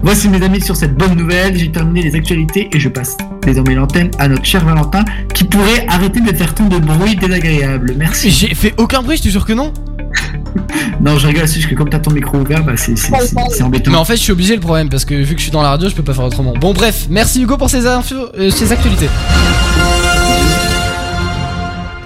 Voici 0.01 0.29
mes 0.29 0.41
amis 0.43 0.61
sur 0.61 0.75
cette 0.75 0.95
bonne 0.95 1.15
nouvelle, 1.15 1.57
j'ai 1.57 1.71
terminé 1.71 2.01
les 2.01 2.15
actualités 2.15 2.69
et 2.71 2.79
je 2.79 2.87
passe 2.87 3.17
désormais 3.41 3.75
l'antenne 3.75 4.11
à 4.17 4.27
notre 4.27 4.45
cher 4.45 4.63
Valentin 4.63 5.03
qui 5.33 5.43
pourrait 5.43 5.85
arrêter 5.89 6.21
de 6.21 6.33
faire 6.33 6.55
tant 6.55 6.65
de 6.65 6.77
bruit 6.77 7.15
désagréable. 7.17 7.95
Merci. 7.97 8.31
J'ai 8.31 8.55
fait 8.55 8.73
aucun 8.77 9.01
bruit, 9.01 9.17
je 9.17 9.23
te 9.23 9.29
jure 9.29 9.45
que 9.45 9.53
non. 9.53 9.73
Non, 11.01 11.17
je 11.17 11.27
rigole, 11.27 11.47
c'est 11.47 11.55
juste 11.55 11.69
que 11.69 11.75
comme 11.75 11.89
t'as 11.89 11.99
ton 11.99 12.11
micro 12.11 12.39
ouvert, 12.39 12.63
bah 12.63 12.73
c'est 12.75 12.93
embêtant. 13.63 13.91
Mais 13.91 13.97
en 13.97 14.03
fait, 14.03 14.17
je 14.17 14.21
suis 14.23 14.33
obligé 14.33 14.55
le 14.55 14.59
problème 14.59 14.89
parce 14.89 15.05
que 15.05 15.13
vu 15.13 15.33
que 15.33 15.39
je 15.39 15.43
suis 15.43 15.51
dans 15.51 15.61
la 15.61 15.69
radio, 15.69 15.87
je 15.87 15.95
peux 15.95 16.03
pas 16.03 16.13
faire 16.13 16.25
autrement. 16.25 16.53
Bon, 16.59 16.73
bref, 16.73 17.07
merci 17.09 17.41
Hugo 17.41 17.55
pour 17.55 17.69
ces 17.69 17.85
infos, 17.85 18.15
euh, 18.37 18.49
ces 18.49 18.73
actualités. 18.73 19.07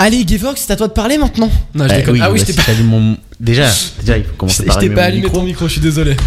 Allez, 0.06 0.26
Gevox, 0.28 0.62
c'est 0.68 0.74
à 0.74 0.76
toi 0.76 0.90
de 0.90 0.94
parler 0.94 1.18
maintenant. 1.18 1.50
Non, 1.74 1.88
je 1.88 1.94
Euh, 1.94 1.98
déconne. 1.98 2.20
ah 2.22 2.30
oui, 2.30 2.40
je 2.40 2.44
bah, 2.44 2.48
t'ai 2.66 2.72
si 2.74 2.78
pas. 2.78 2.84
mon. 2.84 3.16
Déjà, 3.40 3.68
déjà, 4.02 4.18
il 4.18 4.26
faut 4.26 4.34
commencer 4.38 4.64
Je 4.64 4.68
par 4.68 4.76
t'ai 4.78 4.86
allumer 4.88 4.96
pas 4.96 5.04
allumé 5.06 5.22
micro. 5.24 5.38
ton 5.38 5.44
micro, 5.46 5.68
je 5.68 5.72
suis 5.72 5.82
désolé. 5.82 6.18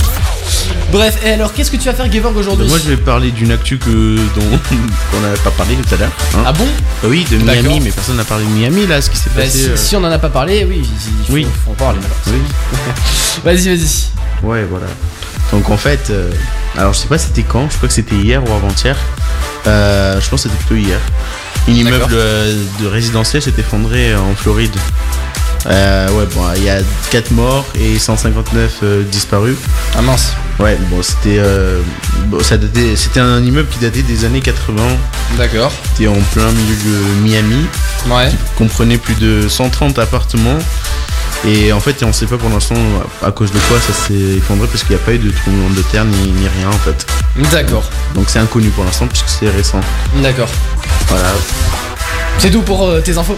Bref, 0.92 1.18
et 1.26 1.30
alors 1.32 1.52
qu'est-ce 1.52 1.70
que 1.70 1.76
tu 1.76 1.84
vas 1.84 1.92
faire, 1.92 2.10
Gevorg, 2.10 2.34
aujourd'hui 2.38 2.68
Moi, 2.68 2.78
je 2.82 2.88
vais 2.90 2.96
parler 2.96 3.30
d'une 3.32 3.50
actu 3.52 3.76
que 3.76 4.16
dont 4.34 4.58
on 5.16 5.20
n'avait 5.20 5.36
pas 5.38 5.50
parlé 5.50 5.74
tout 5.76 5.94
à 5.94 5.98
l'heure. 5.98 6.10
hein. 6.36 6.42
Ah 6.46 6.52
bon? 6.52 6.64
Bah 7.02 7.08
oui, 7.10 7.26
de. 7.30 7.36
Miami, 7.36 7.80
mais 7.80 7.90
personne 7.90 8.16
n'a 8.16 8.24
parlé 8.24 8.44
de 8.46 8.50
Miami 8.50 8.86
là, 8.86 9.02
ce 9.02 9.10
qui 9.10 9.18
s'est 9.18 9.30
Bah, 9.36 9.42
passé. 9.42 9.58
si, 9.58 9.64
euh, 9.68 9.76
si 9.76 9.94
on 9.96 10.00
en 10.04 10.10
a 10.10 10.18
pas 10.18 10.30
parlé, 10.30 10.64
oui, 10.64 10.80
il 10.82 11.26
faut, 11.26 11.32
Oui. 11.34 11.46
faut 11.64 11.72
en 11.72 11.74
parler 11.74 11.98
alors. 11.98 12.18
Oui. 12.28 12.40
Vas-y, 13.44 13.76
vas-y. 13.76 14.46
Ouais, 14.46 14.64
voilà. 14.64 14.86
Donc 15.52 15.68
en 15.70 15.76
fait, 15.76 16.08
euh, 16.10 16.30
alors 16.78 16.92
je 16.94 16.98
sais 17.00 17.06
pas 17.08 17.18
c'était 17.18 17.42
quand, 17.44 17.68
je 17.70 17.76
crois 17.76 17.88
que 17.88 17.94
c'était 17.94 18.16
hier 18.16 18.42
ou 18.42 18.52
avant-hier. 18.52 18.96
Euh, 19.66 20.20
je 20.20 20.28
pense 20.30 20.42
que 20.44 20.48
c'était 20.48 20.64
plutôt 20.64 20.74
hier. 20.88 20.98
Un 21.68 21.72
immeuble 21.72 22.06
euh, 22.12 22.54
de 22.80 22.86
résidentiel 22.86 23.42
s'est 23.42 23.52
effondré 23.58 24.14
en 24.14 24.34
Floride. 24.34 24.74
Euh, 25.66 26.08
ouais, 26.10 26.26
bon, 26.32 26.42
il 26.56 26.62
y 26.62 26.70
a 26.70 26.78
4 27.10 27.32
morts 27.32 27.66
et 27.74 27.98
159 27.98 28.72
euh, 28.84 29.02
disparus. 29.02 29.56
Ah 29.96 30.02
mince. 30.02 30.32
Ouais, 30.60 30.78
bon, 30.90 31.02
c'était 31.02 31.38
euh, 31.38 31.80
bon, 32.26 32.40
ça 32.40 32.56
datait- 32.56 32.94
c'était 32.94 33.18
un 33.20 33.42
immeuble 33.44 33.68
qui 33.68 33.80
datait 33.80 34.02
des 34.02 34.24
années 34.24 34.40
80. 34.40 34.80
D'accord. 35.36 35.72
C'était 35.92 36.06
en 36.08 36.14
plein 36.32 36.50
milieu 36.52 36.76
de 36.76 37.20
Miami, 37.22 37.66
Ouais. 38.08 38.30
comprenait 38.56 38.96
plus 38.98 39.14
de 39.16 39.48
130 39.48 39.98
appartements. 39.98 40.58
Et 41.46 41.72
en 41.72 41.80
fait, 41.80 42.02
on 42.02 42.12
sait 42.12 42.26
pas 42.26 42.38
pour 42.38 42.48
l'instant 42.48 42.76
à 43.22 43.30
cause 43.30 43.50
de 43.52 43.58
quoi 43.68 43.78
ça 43.80 43.92
s'est 43.92 44.14
effondré 44.38 44.68
parce 44.68 44.82
qu'il 44.84 44.96
n'y 44.96 45.02
a 45.02 45.04
pas 45.04 45.12
eu 45.12 45.18
de 45.18 45.30
tremblement 45.30 45.68
de 45.70 45.82
terre 45.82 46.04
ni, 46.04 46.30
ni 46.32 46.48
rien 46.48 46.68
en 46.68 46.72
fait. 46.78 47.06
D'accord. 47.52 47.84
Donc 48.14 48.24
c'est 48.28 48.38
inconnu 48.38 48.68
pour 48.70 48.84
l'instant 48.84 49.06
puisque 49.06 49.28
c'est 49.28 49.50
récent. 49.50 49.80
D'accord. 50.22 50.48
Voilà. 51.08 51.28
C'est 52.38 52.50
tout 52.50 52.62
pour 52.62 52.84
euh, 52.86 53.00
tes 53.00 53.16
infos 53.16 53.36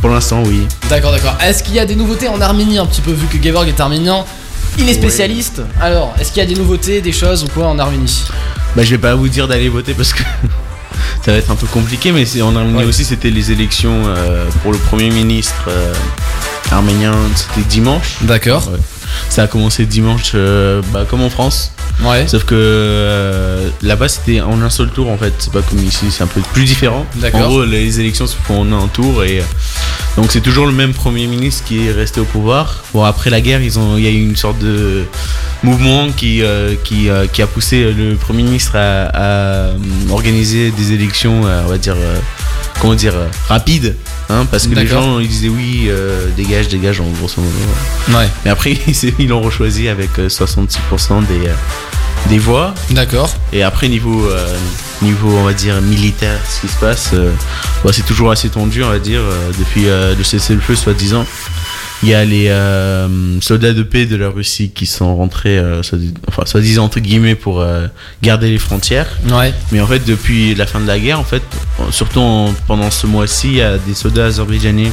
Pour 0.00 0.10
l'instant, 0.10 0.42
oui. 0.46 0.66
D'accord, 0.88 1.12
d'accord. 1.12 1.36
Est-ce 1.40 1.62
qu'il 1.62 1.74
y 1.74 1.78
a 1.78 1.86
des 1.86 1.94
nouveautés 1.96 2.28
en 2.28 2.40
Arménie 2.40 2.78
un 2.78 2.86
petit 2.86 3.00
peu 3.00 3.12
vu 3.12 3.26
que 3.26 3.42
Gevorg 3.42 3.68
est 3.68 3.78
arménien 3.80 4.24
Il 4.78 4.88
est 4.88 4.94
spécialiste. 4.94 5.60
Alors, 5.80 6.14
est-ce 6.18 6.32
qu'il 6.32 6.42
y 6.42 6.46
a 6.46 6.48
des 6.48 6.54
nouveautés, 6.58 7.00
des 7.00 7.12
choses 7.12 7.44
ou 7.44 7.48
quoi 7.48 7.66
en 7.68 7.78
Arménie 7.78 8.24
Bah, 8.74 8.84
je 8.84 8.90
vais 8.90 8.98
pas 8.98 9.14
vous 9.14 9.28
dire 9.28 9.46
d'aller 9.48 9.68
voter 9.68 9.92
parce 9.94 10.12
que 10.14 10.22
ça 11.24 11.32
va 11.32 11.36
être 11.38 11.50
un 11.50 11.56
peu 11.56 11.66
compliqué, 11.66 12.10
mais 12.12 12.24
en 12.42 12.56
Arménie 12.56 12.78
Ouais. 12.78 12.84
aussi, 12.84 13.04
c'était 13.04 13.30
les 13.30 13.52
élections 13.52 14.02
euh, 14.06 14.46
pour 14.62 14.72
le 14.72 14.78
premier 14.78 15.10
ministre 15.10 15.66
euh, 15.68 15.92
arménien. 16.72 17.12
C'était 17.36 17.66
dimanche. 17.68 18.16
D'accord. 18.22 18.68
Ouais. 18.68 18.78
Ça 19.28 19.42
a 19.42 19.46
commencé 19.46 19.84
dimanche, 19.86 20.34
bah, 20.92 21.04
comme 21.08 21.22
en 21.22 21.30
France. 21.30 21.72
Ouais. 22.04 22.26
Sauf 22.28 22.44
que 22.44 22.54
euh, 22.56 23.68
là-bas 23.82 24.08
c'était 24.08 24.40
en 24.40 24.60
un 24.62 24.70
seul 24.70 24.90
tour 24.90 25.10
en 25.10 25.18
fait, 25.18 25.32
c'est 25.38 25.52
pas 25.52 25.62
comme 25.62 25.82
ici, 25.82 26.06
c'est 26.10 26.22
un 26.22 26.28
peu 26.28 26.40
plus 26.52 26.64
différent. 26.64 27.06
En 27.34 27.40
gros, 27.40 27.64
les 27.64 28.00
élections 28.00 28.26
se 28.26 28.36
font 28.36 28.60
en 28.60 28.72
un 28.72 28.88
tour 28.88 29.24
et 29.24 29.40
euh, 29.40 29.42
donc 30.16 30.30
c'est 30.30 30.40
toujours 30.40 30.66
le 30.66 30.72
même 30.72 30.94
premier 30.94 31.26
ministre 31.26 31.64
qui 31.64 31.86
est 31.86 31.92
resté 31.92 32.20
au 32.20 32.24
pouvoir. 32.24 32.84
Bon 32.92 33.04
après 33.04 33.30
la 33.30 33.40
guerre, 33.40 33.62
ils 33.62 33.78
ont, 33.78 33.96
il 33.96 34.04
y 34.04 34.06
a 34.06 34.10
eu 34.10 34.20
une 34.20 34.36
sorte 34.36 34.58
de 34.58 35.04
mouvement 35.62 36.10
qui 36.10 36.42
euh, 36.42 36.74
qui, 36.84 37.08
euh, 37.08 37.26
qui 37.26 37.42
a 37.42 37.46
poussé 37.46 37.92
le 37.92 38.14
premier 38.14 38.42
ministre 38.42 38.76
à, 38.76 39.10
à, 39.12 39.70
organiser 40.10 40.70
des 40.70 40.92
élections, 40.92 41.42
on 41.42 41.68
va 41.68 41.78
dire 41.78 41.96
euh, 41.96 42.18
comment 42.80 42.94
dire 42.94 43.14
rapides, 43.48 43.96
hein, 44.28 44.46
parce 44.50 44.66
que 44.66 44.74
les 44.74 44.86
gens 44.86 45.18
ils 45.18 45.28
disaient 45.28 45.48
oui, 45.48 45.90
dégage, 46.36 46.68
dégage 46.68 47.00
en 47.00 47.08
grosso 47.10 47.40
modo. 47.40 48.18
Ouais. 48.18 48.28
Mais 48.44 48.50
après 48.50 48.76
ils 49.18 49.28
l'ont 49.28 49.40
rechoisi 49.40 49.88
avec 49.88 50.18
euh, 50.18 50.28
66% 50.28 51.26
des 51.26 51.48
des 52.28 52.38
voix. 52.38 52.74
D'accord. 52.90 53.30
Et 53.52 53.62
après, 53.62 53.88
niveau, 53.88 54.28
euh, 54.28 54.56
niveau 55.02 55.30
on 55.36 55.44
va 55.44 55.52
dire, 55.52 55.80
militaire, 55.80 56.38
ce 56.48 56.60
qui 56.60 56.68
se 56.68 56.78
passe, 56.78 57.10
euh, 57.14 57.32
bah, 57.84 57.90
c'est 57.92 58.04
toujours 58.04 58.30
assez 58.30 58.48
tendu, 58.48 58.82
on 58.82 58.88
va 58.88 58.98
dire, 58.98 59.20
euh, 59.20 59.50
depuis 59.58 59.84
le 59.86 60.24
cessez-le-feu, 60.24 60.74
soi-disant. 60.74 61.24
Il 62.04 62.08
y 62.10 62.14
a 62.14 62.24
les 62.24 62.48
euh, 62.48 63.40
soldats 63.40 63.72
de 63.72 63.82
paix 63.82 64.06
de 64.06 64.14
la 64.14 64.28
Russie 64.28 64.70
qui 64.72 64.86
sont 64.86 65.16
rentrés, 65.16 65.58
euh, 65.58 65.82
enfin, 66.28 66.44
soi-disant 66.46 66.84
entre 66.84 67.00
guillemets, 67.00 67.34
pour 67.34 67.60
euh, 67.60 67.88
garder 68.22 68.50
les 68.50 68.58
frontières. 68.58 69.08
Ouais. 69.30 69.52
Mais 69.72 69.80
en 69.80 69.86
fait, 69.88 70.04
depuis 70.04 70.54
la 70.54 70.64
fin 70.66 70.78
de 70.78 70.86
la 70.86 70.98
guerre, 71.00 71.18
en 71.18 71.24
fait, 71.24 71.42
surtout 71.90 72.20
en- 72.20 72.54
pendant 72.68 72.92
ce 72.92 73.08
mois-ci, 73.08 73.48
il 73.48 73.54
y 73.56 73.62
a 73.62 73.78
des 73.78 73.94
soldats 73.94 74.26
azerbaïdjanais 74.26 74.92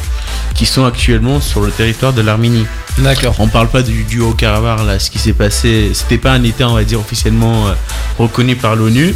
qui 0.55 0.65
sont 0.65 0.83
actuellement 0.83 1.39
sur 1.41 1.61
le 1.61 1.69
territoire 1.69 2.11
de 2.11 2.21
l'Arménie. 2.23 2.65
D'accord. 2.97 3.35
On 3.37 3.49
parle 3.49 3.67
pas 3.67 3.83
du, 3.83 4.03
du 4.05 4.21
Haut-Karabakh, 4.21 4.85
là, 4.87 4.97
ce 4.97 5.11
qui 5.11 5.19
s'est 5.19 5.33
passé. 5.33 5.91
C'était 5.93 6.17
pas 6.17 6.31
un 6.31 6.43
État, 6.43 6.67
on 6.69 6.73
va 6.73 6.83
dire, 6.83 6.99
officiellement 6.99 7.65
reconnu 8.17 8.55
par 8.55 8.75
l'ONU. 8.75 9.13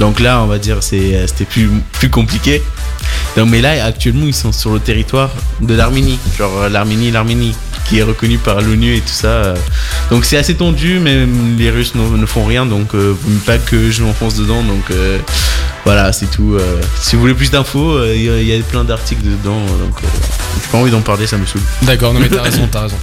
Donc 0.00 0.20
là, 0.20 0.42
on 0.42 0.46
va 0.46 0.58
dire, 0.58 0.82
c'était 0.82 1.26
plus, 1.48 1.70
plus 1.92 2.10
compliqué. 2.10 2.62
Donc, 3.36 3.50
mais 3.50 3.60
là, 3.60 3.84
actuellement, 3.84 4.26
ils 4.26 4.34
sont 4.34 4.52
sur 4.52 4.72
le 4.72 4.80
territoire 4.80 5.30
de 5.60 5.74
l'Arménie. 5.74 6.18
Genre, 6.38 6.62
euh, 6.62 6.68
l'Arménie, 6.70 7.10
l'Arménie, 7.10 7.54
qui 7.86 7.98
est 7.98 8.02
reconnue 8.02 8.38
par 8.38 8.62
l'ONU 8.62 8.96
et 8.96 9.00
tout 9.00 9.08
ça. 9.08 9.54
Euh. 10.10 10.14
Donc, 10.14 10.24
c'est 10.24 10.36
assez 10.36 10.54
tendu, 10.54 10.98
mais 11.00 11.26
les 11.58 11.70
Russes 11.70 11.94
ne, 11.94 12.16
ne 12.16 12.26
font 12.26 12.44
rien. 12.44 12.66
Donc, 12.66 12.94
euh, 12.94 13.14
pas 13.44 13.58
que 13.58 13.90
je 13.90 14.02
m'enfonce 14.02 14.34
dedans. 14.36 14.62
Donc, 14.62 14.90
euh, 14.90 15.18
voilà, 15.84 16.12
c'est 16.12 16.30
tout. 16.30 16.54
euh. 16.54 16.80
si 17.00 17.14
vous 17.16 17.22
voulez 17.22 17.34
plus 17.34 17.50
d'infos, 17.50 17.92
euh, 17.98 18.12
il 18.14 18.22
y 18.24 18.30
a- 18.30 18.40
il 18.40 18.46
y, 18.48 18.54
a 18.58 18.62
plein 18.62 18.84
d'articles 18.84 19.22
dedans. 19.24 19.60
Donc, 19.60 19.96
euh, 20.02 20.06
j'ai 20.62 20.68
pas 20.70 20.78
envie 20.78 20.90
d'en 20.90 21.00
parler, 21.00 21.26
ça 21.26 21.36
me 21.38 21.46
saoule. 21.46 21.60
D'accord, 21.82 22.12
non 22.14 22.20
mais 22.20 22.28
t'as 22.28 22.42
raison, 22.50 22.68
t'as 22.70 22.82
raison. 22.82 22.96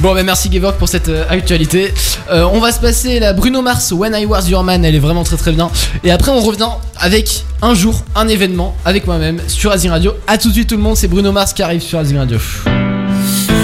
Bon, 0.00 0.12
bah 0.14 0.22
merci 0.24 0.50
Gevorg 0.52 0.74
pour 0.76 0.88
cette 0.88 1.08
euh, 1.08 1.24
actualité. 1.28 1.94
Euh, 2.30 2.44
on 2.52 2.58
va 2.58 2.72
se 2.72 2.80
passer 2.80 3.20
la 3.20 3.32
Bruno 3.32 3.62
Mars, 3.62 3.92
When 3.92 4.14
I 4.14 4.24
Was 4.26 4.48
Your 4.48 4.64
Man, 4.64 4.84
elle 4.84 4.94
est 4.96 4.98
vraiment 5.00 5.22
très 5.22 5.36
très 5.36 5.52
bien. 5.52 5.70
Et 6.02 6.10
après, 6.10 6.32
on 6.32 6.40
revient 6.40 6.68
avec 6.96 7.44
un 7.62 7.74
jour, 7.74 8.02
un 8.16 8.26
événement, 8.26 8.76
avec 8.84 9.06
moi-même 9.06 9.38
sur 9.46 9.70
Azing 9.70 9.90
Radio. 9.90 10.12
A 10.26 10.36
tout 10.38 10.48
de 10.48 10.54
suite 10.54 10.68
tout 10.68 10.76
le 10.76 10.82
monde, 10.82 10.96
c'est 10.96 11.06
Bruno 11.08 11.30
Mars 11.30 11.52
qui 11.52 11.62
arrive 11.62 11.82
sur 11.82 11.98
Azing 12.00 12.18
Radio. 12.18 12.38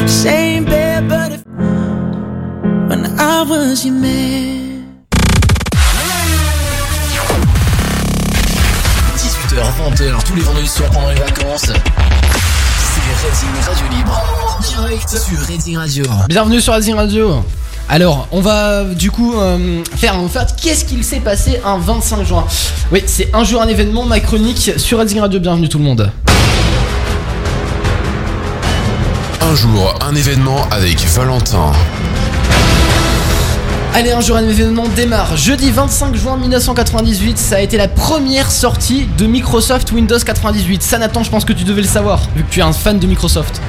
Same 0.06 0.64
bed, 0.64 1.08
but 1.08 1.32
if 1.34 1.40
when 2.90 3.06
I 3.20 3.42
was 3.42 3.84
your 3.84 3.94
man. 3.94 4.84
18h, 9.16 9.62
20h, 9.94 10.24
tous 10.24 10.34
les 10.34 10.42
vendredis 10.42 10.66
soirs 10.66 10.90
pendant 10.90 11.10
les 11.10 11.20
vacances. 11.20 11.66
C'est 11.66 13.04
Redding 13.22 13.64
Radio 13.64 13.86
Libre. 13.96 14.22
En 14.58 14.60
direct 14.60 15.08
sur 15.08 15.38
Redding 15.38 15.76
Radio. 15.76 16.04
Bienvenue 16.28 16.60
sur 16.60 16.72
Azing 16.72 16.96
Radio. 16.96 17.44
Alors, 17.88 18.26
on 18.32 18.40
va 18.40 18.82
du 18.82 19.12
coup 19.12 19.38
euh, 19.38 19.84
faire 19.96 20.18
en 20.18 20.28
fait 20.28 20.56
qu'est-ce 20.60 20.84
qu'il 20.84 21.04
s'est 21.04 21.20
passé 21.20 21.60
un 21.64 21.78
25 21.78 22.24
juin? 22.24 22.44
Oui, 22.90 23.04
c'est 23.06 23.32
un 23.32 23.44
jour 23.44 23.62
un 23.62 23.68
événement, 23.68 24.04
ma 24.04 24.18
chronique 24.18 24.72
sur 24.78 24.98
Azing 24.98 25.20
Radio. 25.20 25.38
Bienvenue 25.38 25.68
tout 25.68 25.78
le 25.78 25.84
monde. 25.84 26.10
Un 29.42 29.54
jour, 29.54 29.94
un 30.00 30.14
événement 30.16 30.66
avec 30.72 31.06
Valentin. 31.06 31.72
Allez, 33.92 34.12
un 34.12 34.20
jour 34.20 34.36
un 34.36 34.48
événement 34.48 34.86
démarre. 34.94 35.36
Jeudi 35.36 35.72
25 35.72 36.14
juin 36.14 36.36
1998, 36.36 37.36
ça 37.36 37.56
a 37.56 37.60
été 37.60 37.76
la 37.76 37.88
première 37.88 38.48
sortie 38.52 39.08
de 39.18 39.26
Microsoft 39.26 39.90
Windows 39.90 40.18
98. 40.18 40.80
Ça, 40.80 40.98
Nathan, 40.98 41.24
je 41.24 41.30
pense 41.30 41.44
que 41.44 41.52
tu 41.52 41.64
devais 41.64 41.82
le 41.82 41.88
savoir, 41.88 42.22
vu 42.36 42.44
que 42.44 42.50
tu 42.50 42.60
es 42.60 42.62
un 42.62 42.72
fan 42.72 43.00
de 43.00 43.06
Microsoft. 43.08 43.60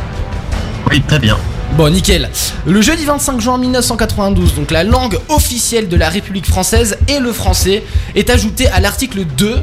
Oui, 0.91 1.01
très 1.07 1.17
bien. 1.17 1.37
Bon, 1.75 1.91
nickel. 1.91 2.29
Le 2.67 2.81
jeudi 2.81 3.03
25 3.03 3.41
juin 3.41 3.57
1992, 3.57 4.53
donc 4.53 4.69
la 4.69 4.83
langue 4.83 5.17
officielle 5.29 5.89
de 5.89 5.97
la 5.97 6.09
République 6.09 6.45
française 6.45 6.99
et 7.07 7.19
le 7.19 7.33
français 7.33 7.83
est 8.13 8.29
ajoutée 8.29 8.67
à 8.67 8.79
l'article 8.79 9.25
2 9.25 9.55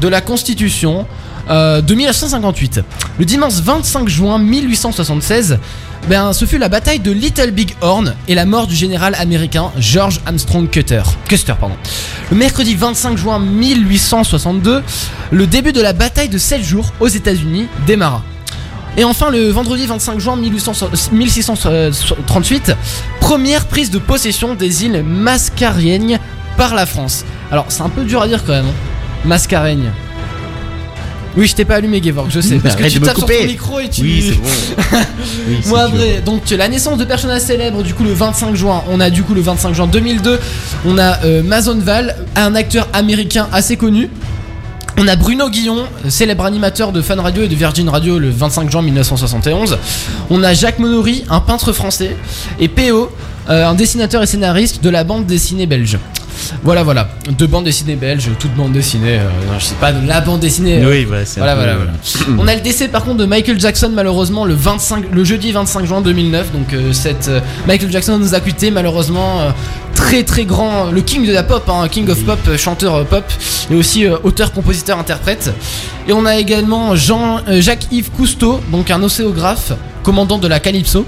de 0.00 0.08
la 0.08 0.20
Constitution 0.20 1.06
euh, 1.50 1.80
de 1.80 1.92
1958. 1.94 2.80
Le 3.18 3.24
dimanche 3.24 3.54
25 3.54 4.08
juin 4.08 4.38
1876, 4.38 5.58
ben, 6.08 6.32
ce 6.32 6.44
fut 6.44 6.58
la 6.58 6.68
bataille 6.68 6.98
de 7.00 7.10
Little 7.10 7.50
Big 7.50 7.74
Horn 7.80 8.14
et 8.28 8.34
la 8.34 8.44
mort 8.44 8.66
du 8.66 8.74
général 8.74 9.14
américain 9.18 9.72
George 9.78 10.20
Armstrong 10.26 10.68
Custer. 10.68 11.02
Custer 11.28 11.54
pardon. 11.58 11.76
Le 12.30 12.36
mercredi 12.36 12.74
25 12.74 13.16
juin 13.16 13.38
1862, 13.38 14.82
le 15.30 15.46
début 15.46 15.72
de 15.72 15.80
la 15.80 15.92
bataille 15.92 16.28
de 16.28 16.38
7 16.38 16.62
jours 16.62 16.92
aux 17.00 17.08
États-Unis 17.08 17.68
démarra. 17.86 18.22
Et 18.96 19.04
enfin, 19.04 19.30
le 19.30 19.48
vendredi 19.48 19.86
25 19.86 20.20
juin 20.20 20.36
1800 20.36 20.90
1638, 21.10 22.76
première 23.20 23.66
prise 23.66 23.90
de 23.90 23.98
possession 23.98 24.54
des 24.54 24.84
îles 24.84 25.02
Mascareignes 25.02 26.18
par 26.56 26.74
la 26.74 26.86
France. 26.86 27.24
Alors, 27.50 27.66
c'est 27.68 27.82
un 27.82 27.88
peu 27.88 28.04
dur 28.04 28.22
à 28.22 28.28
dire 28.28 28.44
quand 28.44 28.52
même. 28.52 28.66
hein. 28.66 30.03
Oui, 31.36 31.46
je 31.46 31.54
t'ai 31.54 31.64
pas 31.64 31.76
allumé, 31.76 32.02
Gevorg, 32.02 32.28
je 32.30 32.40
sais. 32.40 32.56
Parce 32.56 32.76
que 32.76 32.88
tu 32.88 33.00
tapes 33.00 33.18
sur 33.18 33.26
ton 33.26 33.44
micro 33.44 33.80
et 33.80 33.88
tu. 33.88 34.02
Oui, 34.02 34.24
c'est 34.28 34.34
bon. 34.92 34.98
Oui, 35.48 35.56
Moi 35.66 35.86
vrai, 35.88 36.22
donc 36.24 36.48
la 36.50 36.68
naissance 36.68 36.98
de 36.98 37.04
personnages 37.04 37.42
célèbres 37.42 37.82
du 37.82 37.94
coup 37.94 38.04
le 38.04 38.12
25 38.12 38.54
juin, 38.54 38.82
on 38.88 39.00
a 39.00 39.10
du 39.10 39.22
coup 39.22 39.34
le 39.34 39.40
25 39.40 39.74
juin 39.74 39.86
2002, 39.86 40.38
on 40.86 40.98
a 40.98 41.24
euh, 41.24 41.42
Mason 41.42 41.78
Val, 41.78 42.16
un 42.36 42.54
acteur 42.54 42.88
américain 42.92 43.48
assez 43.52 43.76
connu. 43.76 44.08
On 44.96 45.08
a 45.08 45.16
Bruno 45.16 45.50
Guillon, 45.50 45.86
célèbre 46.08 46.44
animateur 46.44 46.92
de 46.92 47.02
Fun 47.02 47.20
Radio 47.20 47.42
et 47.42 47.48
de 47.48 47.54
Virgin 47.56 47.88
Radio 47.88 48.20
le 48.20 48.30
25 48.30 48.70
juin 48.70 48.82
1971. 48.82 49.76
On 50.30 50.42
a 50.44 50.54
Jacques 50.54 50.78
Monory, 50.78 51.24
un 51.28 51.40
peintre 51.40 51.72
français. 51.72 52.16
Et 52.60 52.68
PO, 52.68 53.10
euh, 53.50 53.66
un 53.66 53.74
dessinateur 53.74 54.22
et 54.22 54.26
scénariste 54.26 54.84
de 54.84 54.90
la 54.90 55.02
bande 55.02 55.26
dessinée 55.26 55.66
belge. 55.66 55.98
Voilà, 56.62 56.82
voilà. 56.82 57.08
Deux 57.38 57.46
bandes 57.46 57.64
dessinées 57.64 57.96
belges, 57.96 58.30
toutes 58.38 58.54
bandes 58.54 58.72
dessinées. 58.72 59.18
euh, 59.18 59.28
non, 59.52 59.58
je 59.58 59.64
sais 59.64 59.74
pas, 59.76 59.92
la 59.92 60.20
bande 60.20 60.40
dessinée. 60.40 60.82
euh, 60.82 60.90
Oui, 60.90 61.04
bah, 61.04 61.18
voilà, 61.36 61.52
euh, 61.56 61.76
voilà. 61.76 61.92
On 62.42 62.46
a 62.48 62.54
le 62.54 62.60
décès 62.60 62.88
par 62.88 63.04
contre 63.04 63.18
de 63.18 63.26
Michael 63.26 63.58
Jackson 63.60 63.90
malheureusement 63.94 64.44
le 64.44 64.54
25, 64.54 65.04
le 65.12 65.24
jeudi 65.24 65.52
25 65.52 65.86
juin 65.86 66.00
2009. 66.00 66.52
Donc 66.52 66.72
euh, 66.72 66.92
cette 66.92 67.30
Michael 67.66 67.90
Jackson 67.90 68.18
nous 68.18 68.34
a 68.34 68.40
quitté 68.40 68.70
malheureusement. 68.70 69.52
très 69.94 70.24
très 70.24 70.44
grand, 70.44 70.90
le 70.90 71.00
king 71.00 71.24
de 71.26 71.32
la 71.32 71.44
pop, 71.44 71.68
hein, 71.68 71.86
king 71.88 72.08
of 72.10 72.22
pop, 72.24 72.38
chanteur 72.58 73.04
pop, 73.06 73.24
et 73.70 73.74
aussi 73.74 74.06
auteur, 74.24 74.52
compositeur, 74.52 74.98
interprète. 74.98 75.50
Et 76.08 76.12
on 76.12 76.26
a 76.26 76.36
également 76.36 76.94
Jean, 76.96 77.40
Jacques-Yves 77.48 78.10
Cousteau, 78.10 78.60
donc 78.72 78.90
un 78.90 79.02
océographe, 79.02 79.72
commandant 80.04 80.38
de 80.38 80.46
la 80.46 80.60
Calypso, 80.60 81.04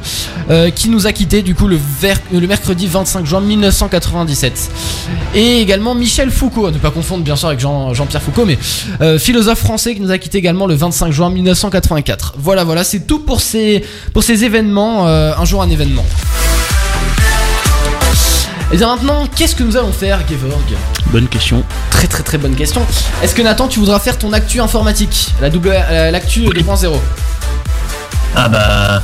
euh, 0.51 0.71
qui 0.71 0.89
nous 0.89 1.07
a 1.07 1.13
quitté 1.13 1.43
du 1.43 1.55
coup 1.55 1.69
le, 1.69 1.79
ver- 2.01 2.19
le 2.33 2.47
mercredi 2.47 2.89
25 2.89 3.25
juin 3.27 3.41
1997. 3.41 4.71
Et 5.35 5.61
également 5.61 5.95
Michel 5.95 6.31
Foucault, 6.31 6.67
à 6.67 6.71
ne 6.73 6.79
pas 6.79 6.91
confondre 6.91 7.23
bien 7.23 7.37
sûr 7.37 7.49
avec 7.49 7.61
Jean, 7.61 7.95
Jean-Pierre 7.95 8.23
Foucault, 8.23 8.47
mais 8.47 8.59
euh, 9.03 9.19
philosophe 9.19 9.61
français 9.61 9.95
qui 9.95 10.01
nous 10.01 10.11
a 10.11 10.19
quitté 10.19 10.39
également 10.39 10.67
le 10.67 10.75
25 10.75 11.13
juin 11.13 11.31
1984. 11.31 12.35
Voilà, 12.39 12.65
voilà, 12.65 12.83
c'est 12.83 13.07
tout 13.07 13.21
pour 13.21 13.41
ces, 13.41 13.85
pour 14.13 14.25
ces 14.25 14.43
événements, 14.45 15.07
euh, 15.07 15.33
un 15.39 15.45
jour 15.45 15.63
un 15.63 15.71
événement. 15.71 16.05
Et 18.73 18.79
bien 18.79 18.89
maintenant, 18.89 19.29
qu'est-ce 19.33 19.55
que 19.55 19.63
nous 19.63 19.77
allons 19.77 19.93
faire, 19.93 20.19
Gevorg 20.29 20.61
Bonne 21.13 21.29
question. 21.29 21.63
Très 21.91 22.09
très 22.09 22.25
très 22.25 22.37
bonne 22.39 22.57
question. 22.57 22.83
Est-ce 23.23 23.35
que 23.35 23.43
Nathan, 23.43 23.69
tu 23.69 23.79
voudras 23.79 24.01
faire 24.01 24.19
ton 24.19 24.33
actu 24.33 24.61
informatique? 24.61 25.29
La 25.41 25.51
double, 25.51 25.69
l'actu 25.71 26.41
2.0 26.47 26.91
Ah 28.39 28.51
bah. 28.51 29.03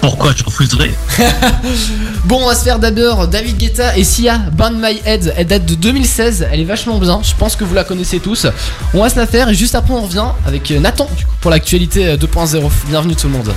Pourquoi 0.00 0.32
je 0.34 0.42
refuserais 0.44 0.94
Bon, 2.24 2.38
on 2.42 2.46
va 2.46 2.54
se 2.54 2.64
faire 2.64 2.78
d'abord 2.78 3.28
David 3.28 3.58
Guetta 3.58 3.96
et 3.98 4.04
Sia, 4.04 4.38
Band 4.38 4.70
My 4.72 4.98
Head. 5.04 5.34
Elle 5.36 5.46
date 5.46 5.66
de 5.66 5.74
2016, 5.74 6.46
elle 6.50 6.60
est 6.60 6.64
vachement 6.64 6.98
bien. 6.98 7.20
Je 7.22 7.34
pense 7.34 7.54
que 7.54 7.64
vous 7.64 7.74
la 7.74 7.84
connaissez 7.84 8.18
tous. 8.18 8.46
On 8.94 9.02
va 9.02 9.10
se 9.10 9.16
la 9.16 9.26
faire 9.26 9.50
et 9.50 9.54
juste 9.54 9.74
après, 9.74 9.92
on 9.92 10.00
revient 10.00 10.24
avec 10.46 10.70
euh, 10.70 10.80
Nathan 10.80 11.06
du 11.16 11.26
coup, 11.26 11.32
pour 11.42 11.50
l'actualité 11.50 12.06
euh, 12.06 12.16
2.0. 12.16 12.62
Bienvenue 12.88 13.14
tout 13.14 13.26
le 13.26 13.32
monde. 13.34 13.52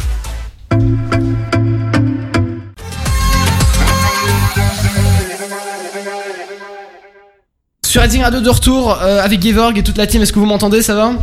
Sur 7.86 8.02
Redding 8.02 8.24
Radio 8.24 8.42
de 8.42 8.50
retour 8.50 9.00
euh, 9.02 9.24
avec 9.24 9.42
Gevorg 9.42 9.78
et 9.78 9.84
toute 9.84 9.98
la 9.98 10.08
team, 10.08 10.22
est-ce 10.22 10.34
que 10.34 10.40
vous 10.40 10.46
m'entendez? 10.46 10.82
Ça 10.82 10.94
va? 10.94 11.14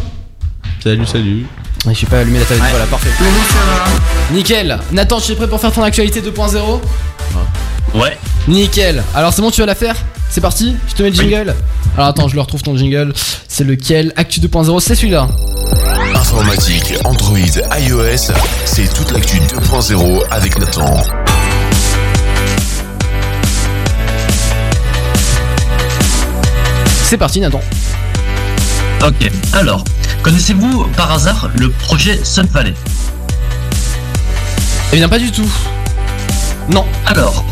Salut, 0.82 1.06
salut. 1.06 1.46
Je 1.88 1.92
suis 1.98 2.06
pas 2.06 2.18
allumé 2.18 2.40
la 2.40 2.44
tablette, 2.44 2.68
voilà, 2.70 2.86
parfait. 2.86 3.08
Nickel. 4.32 4.78
Nathan, 4.92 5.20
tu 5.20 5.32
es 5.32 5.34
prêt 5.36 5.48
pour 5.48 5.60
faire 5.60 5.72
ton 5.72 5.82
actualité 5.82 6.20
2.0 6.20 6.80
Ouais. 7.94 8.18
Nickel. 8.48 9.02
Alors 9.14 9.32
c'est 9.32 9.40
bon, 9.42 9.50
tu 9.50 9.60
vas 9.60 9.66
la 9.66 9.74
faire 9.74 9.96
C'est 10.28 10.40
parti 10.40 10.76
Je 10.88 10.94
te 10.94 11.02
mets 11.02 11.10
le 11.10 11.14
jingle. 11.16 11.54
Alors 11.96 12.08
attends, 12.08 12.28
je 12.28 12.34
le 12.34 12.40
retrouve 12.40 12.62
ton 12.62 12.76
jingle. 12.76 13.12
C'est 13.48 13.64
lequel 13.64 14.12
Actu 14.16 14.40
2.0, 14.40 14.80
c'est 14.80 14.94
celui-là. 14.94 15.28
Informatique, 16.14 16.94
Android, 17.04 17.38
iOS, 17.38 18.32
c'est 18.64 18.92
toute 18.92 19.12
l'actu 19.12 19.38
2.0 19.38 20.22
avec 20.30 20.58
Nathan. 20.58 21.02
C'est 27.04 27.16
parti, 27.18 27.40
Nathan. 27.40 27.60
Ok, 29.06 29.30
alors, 29.52 29.84
connaissez-vous 30.26 30.88
par 30.96 31.12
hasard 31.12 31.50
le 31.56 31.70
projet 31.70 32.18
Sun 32.24 32.46
Valley? 32.46 32.74
Eh 34.92 34.96
bien, 34.96 35.08
pas 35.08 35.20
du 35.20 35.30
tout. 35.30 35.48
Non. 36.68 36.84
Alors, 37.06 37.44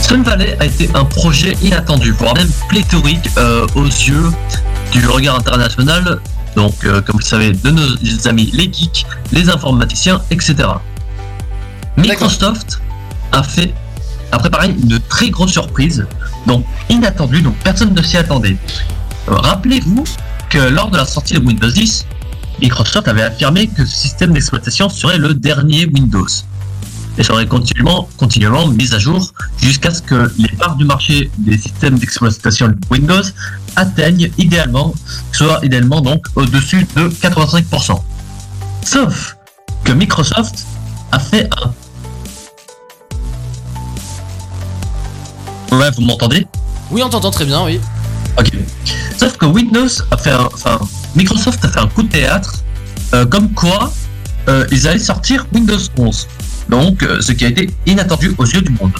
Sun 0.00 0.22
Valley 0.22 0.56
a 0.58 0.64
été 0.64 0.88
un 0.94 1.04
projet 1.04 1.54
inattendu, 1.60 2.12
voire 2.12 2.32
même 2.32 2.48
pléthorique 2.70 3.28
euh, 3.36 3.66
aux 3.74 3.84
yeux 3.84 4.32
du 4.90 5.06
regard 5.06 5.36
international, 5.36 6.18
donc 6.56 6.72
euh, 6.84 7.02
comme 7.02 7.16
vous 7.16 7.18
le 7.18 7.24
savez, 7.24 7.52
de 7.52 7.70
nos 7.70 8.26
amis 8.26 8.48
les 8.54 8.72
geeks, 8.72 9.04
les 9.30 9.50
informaticiens, 9.50 10.22
etc. 10.30 10.66
Microsoft 11.98 12.80
a 13.32 13.42
fait 13.42 13.74
a 14.32 14.38
préparé 14.38 14.68
une 14.68 14.98
très 15.10 15.28
grosse 15.28 15.52
surprise, 15.52 16.06
donc 16.46 16.64
inattendue, 16.88 17.42
donc 17.42 17.56
personne 17.64 17.92
ne 17.92 18.02
s'y 18.02 18.16
attendait. 18.16 18.56
Euh, 19.28 19.34
Rappelez-vous 19.34 20.04
que 20.48 20.58
lors 20.58 20.90
de 20.90 20.96
la 20.96 21.04
sortie 21.04 21.34
de 21.34 21.40
Windows 21.40 21.70
10, 21.70 22.06
Microsoft 22.60 23.08
avait 23.08 23.22
affirmé 23.22 23.68
que 23.68 23.84
ce 23.84 23.96
système 23.96 24.32
d'exploitation 24.32 24.88
serait 24.88 25.18
le 25.18 25.34
dernier 25.34 25.86
Windows 25.86 26.26
et 27.16 27.22
serait 27.22 27.46
continuellement, 27.46 28.08
continuellement 28.16 28.66
mis 28.68 28.94
à 28.94 28.98
jour 28.98 29.32
jusqu'à 29.60 29.92
ce 29.92 30.02
que 30.02 30.32
les 30.38 30.48
parts 30.48 30.76
du 30.76 30.84
marché 30.84 31.30
des 31.38 31.58
systèmes 31.58 31.98
d'exploitation 31.98 32.72
Windows 32.90 33.22
atteignent 33.76 34.30
idéalement, 34.38 34.94
soit 35.32 35.60
idéalement 35.64 36.00
donc 36.00 36.26
au-dessus 36.36 36.86
de 36.96 37.08
85%. 37.08 38.00
Sauf 38.84 39.36
que 39.84 39.92
Microsoft 39.92 40.64
a 41.12 41.18
fait 41.18 41.48
un 41.62 41.72
Ouais, 45.76 45.90
vous 45.90 46.02
m'entendez? 46.02 46.46
Oui, 46.90 47.02
on 47.04 47.10
t'entend 47.10 47.30
très 47.30 47.44
bien, 47.44 47.62
oui. 47.64 47.78
Sauf 49.18 49.36
que 49.36 49.46
Windows 49.46 49.88
a 50.12 50.16
fait 50.16 50.30
un, 50.30 50.48
enfin, 50.54 50.78
Microsoft 51.16 51.64
a 51.64 51.68
fait 51.68 51.80
un 51.80 51.88
coup 51.88 52.04
de 52.04 52.08
théâtre, 52.08 52.62
euh, 53.14 53.26
comme 53.26 53.52
quoi 53.52 53.92
euh, 54.48 54.64
ils 54.70 54.86
allaient 54.86 55.00
sortir 55.00 55.44
Windows 55.52 55.80
11. 55.96 56.28
Donc, 56.68 57.02
euh, 57.02 57.20
ce 57.20 57.32
qui 57.32 57.44
a 57.44 57.48
été 57.48 57.68
inattendu 57.84 58.32
aux 58.38 58.44
yeux 58.44 58.62
du 58.62 58.70
monde. 58.70 58.92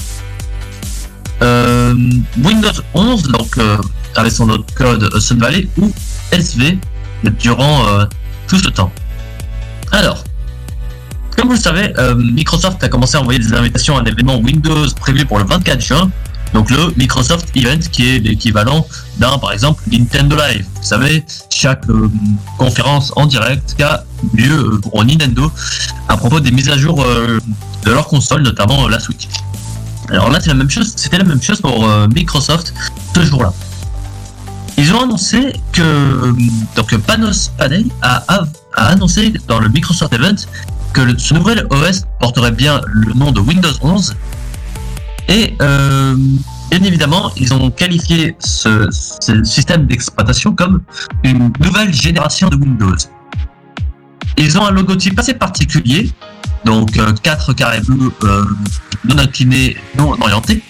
Windows 2.42 2.82
11, 2.94 3.28
donc, 3.28 3.58
avec 4.16 4.32
son 4.32 4.48
autre 4.50 4.64
code 4.74 5.08
Sun 5.20 5.38
Valley 5.38 5.68
ou 5.80 5.92
SV 6.32 6.78
durant 7.38 7.84
tout 8.48 8.58
ce 8.58 8.68
temps. 8.70 8.90
Alors, 9.92 10.24
comme 11.36 11.46
vous 11.46 11.54
le 11.54 11.60
savez, 11.60 11.92
Microsoft 12.16 12.82
a 12.82 12.88
commencé 12.88 13.16
à 13.16 13.20
envoyer 13.20 13.38
des 13.38 13.54
invitations 13.54 13.96
à 13.96 14.00
un 14.00 14.04
événement 14.04 14.38
Windows 14.38 14.88
prévu 15.00 15.24
pour 15.26 15.38
le 15.38 15.44
24 15.44 15.80
juin. 15.80 16.10
Donc 16.54 16.70
le 16.70 16.92
Microsoft 16.96 17.56
Event 17.56 17.78
qui 17.92 18.16
est 18.16 18.18
l'équivalent 18.18 18.84
par 19.18 19.52
exemple 19.52 19.82
Nintendo 19.90 20.36
Live. 20.36 20.66
Vous 20.76 20.82
savez, 20.82 21.24
chaque 21.50 21.88
euh, 21.88 22.10
conférence 22.56 23.12
en 23.16 23.26
direct 23.26 23.74
qui 23.76 23.82
a 23.82 24.04
lieu 24.34 24.52
euh, 24.52 24.78
pour 24.78 25.04
Nintendo 25.04 25.50
à 26.08 26.16
propos 26.16 26.40
des 26.40 26.50
mises 26.50 26.68
à 26.68 26.78
jour 26.78 27.02
euh, 27.02 27.40
de 27.84 27.90
leur 27.90 28.06
console, 28.06 28.42
notamment 28.42 28.88
la 28.88 29.00
Switch. 29.00 29.28
Alors 30.10 30.30
là 30.30 30.38
c'est 30.40 30.48
la 30.48 30.54
même 30.54 30.70
chose, 30.70 30.92
c'était 30.96 31.18
la 31.18 31.24
même 31.24 31.42
chose 31.42 31.60
pour 31.60 31.86
Microsoft 32.14 32.72
ce 33.14 33.22
jour-là. 33.22 33.52
Ils 34.78 34.94
ont 34.94 35.02
annoncé 35.02 35.52
que 35.72 36.34
donc 36.76 36.96
Panos 36.98 37.50
Panay 37.58 37.84
a, 38.00 38.24
annoncé 38.74 39.34
dans 39.48 39.58
le 39.58 39.68
Microsoft 39.68 40.14
Event 40.14 40.36
que 40.94 41.18
ce 41.18 41.34
nouvel 41.34 41.66
OS 41.68 42.04
porterait 42.20 42.52
bien 42.52 42.80
le 42.86 43.12
nom 43.12 43.32
de 43.32 43.40
Windows 43.40 43.72
11 43.82 44.14
et 45.28 45.54
bien 46.70 46.82
évidemment, 46.82 47.32
ils 47.36 47.52
ont 47.54 47.70
qualifié 47.70 48.36
ce, 48.38 48.88
système 49.44 49.86
d'exploitation 49.86 50.54
comme 50.54 50.82
une 51.24 51.52
nouvelle 51.60 51.92
génération 51.92 52.48
de 52.48 52.56
Windows. 52.56 52.96
Ils 54.36 54.58
ont 54.58 54.64
un 54.64 54.70
logotype 54.70 55.18
assez 55.18 55.34
particulier, 55.34 56.10
donc 56.64 56.96
euh, 56.96 57.12
quatre 57.22 57.52
carrés 57.52 57.80
bleus 57.80 58.12
euh, 58.22 58.44
non 59.04 59.18
inclinés, 59.18 59.76
non 59.96 60.12
orientés. 60.20 60.62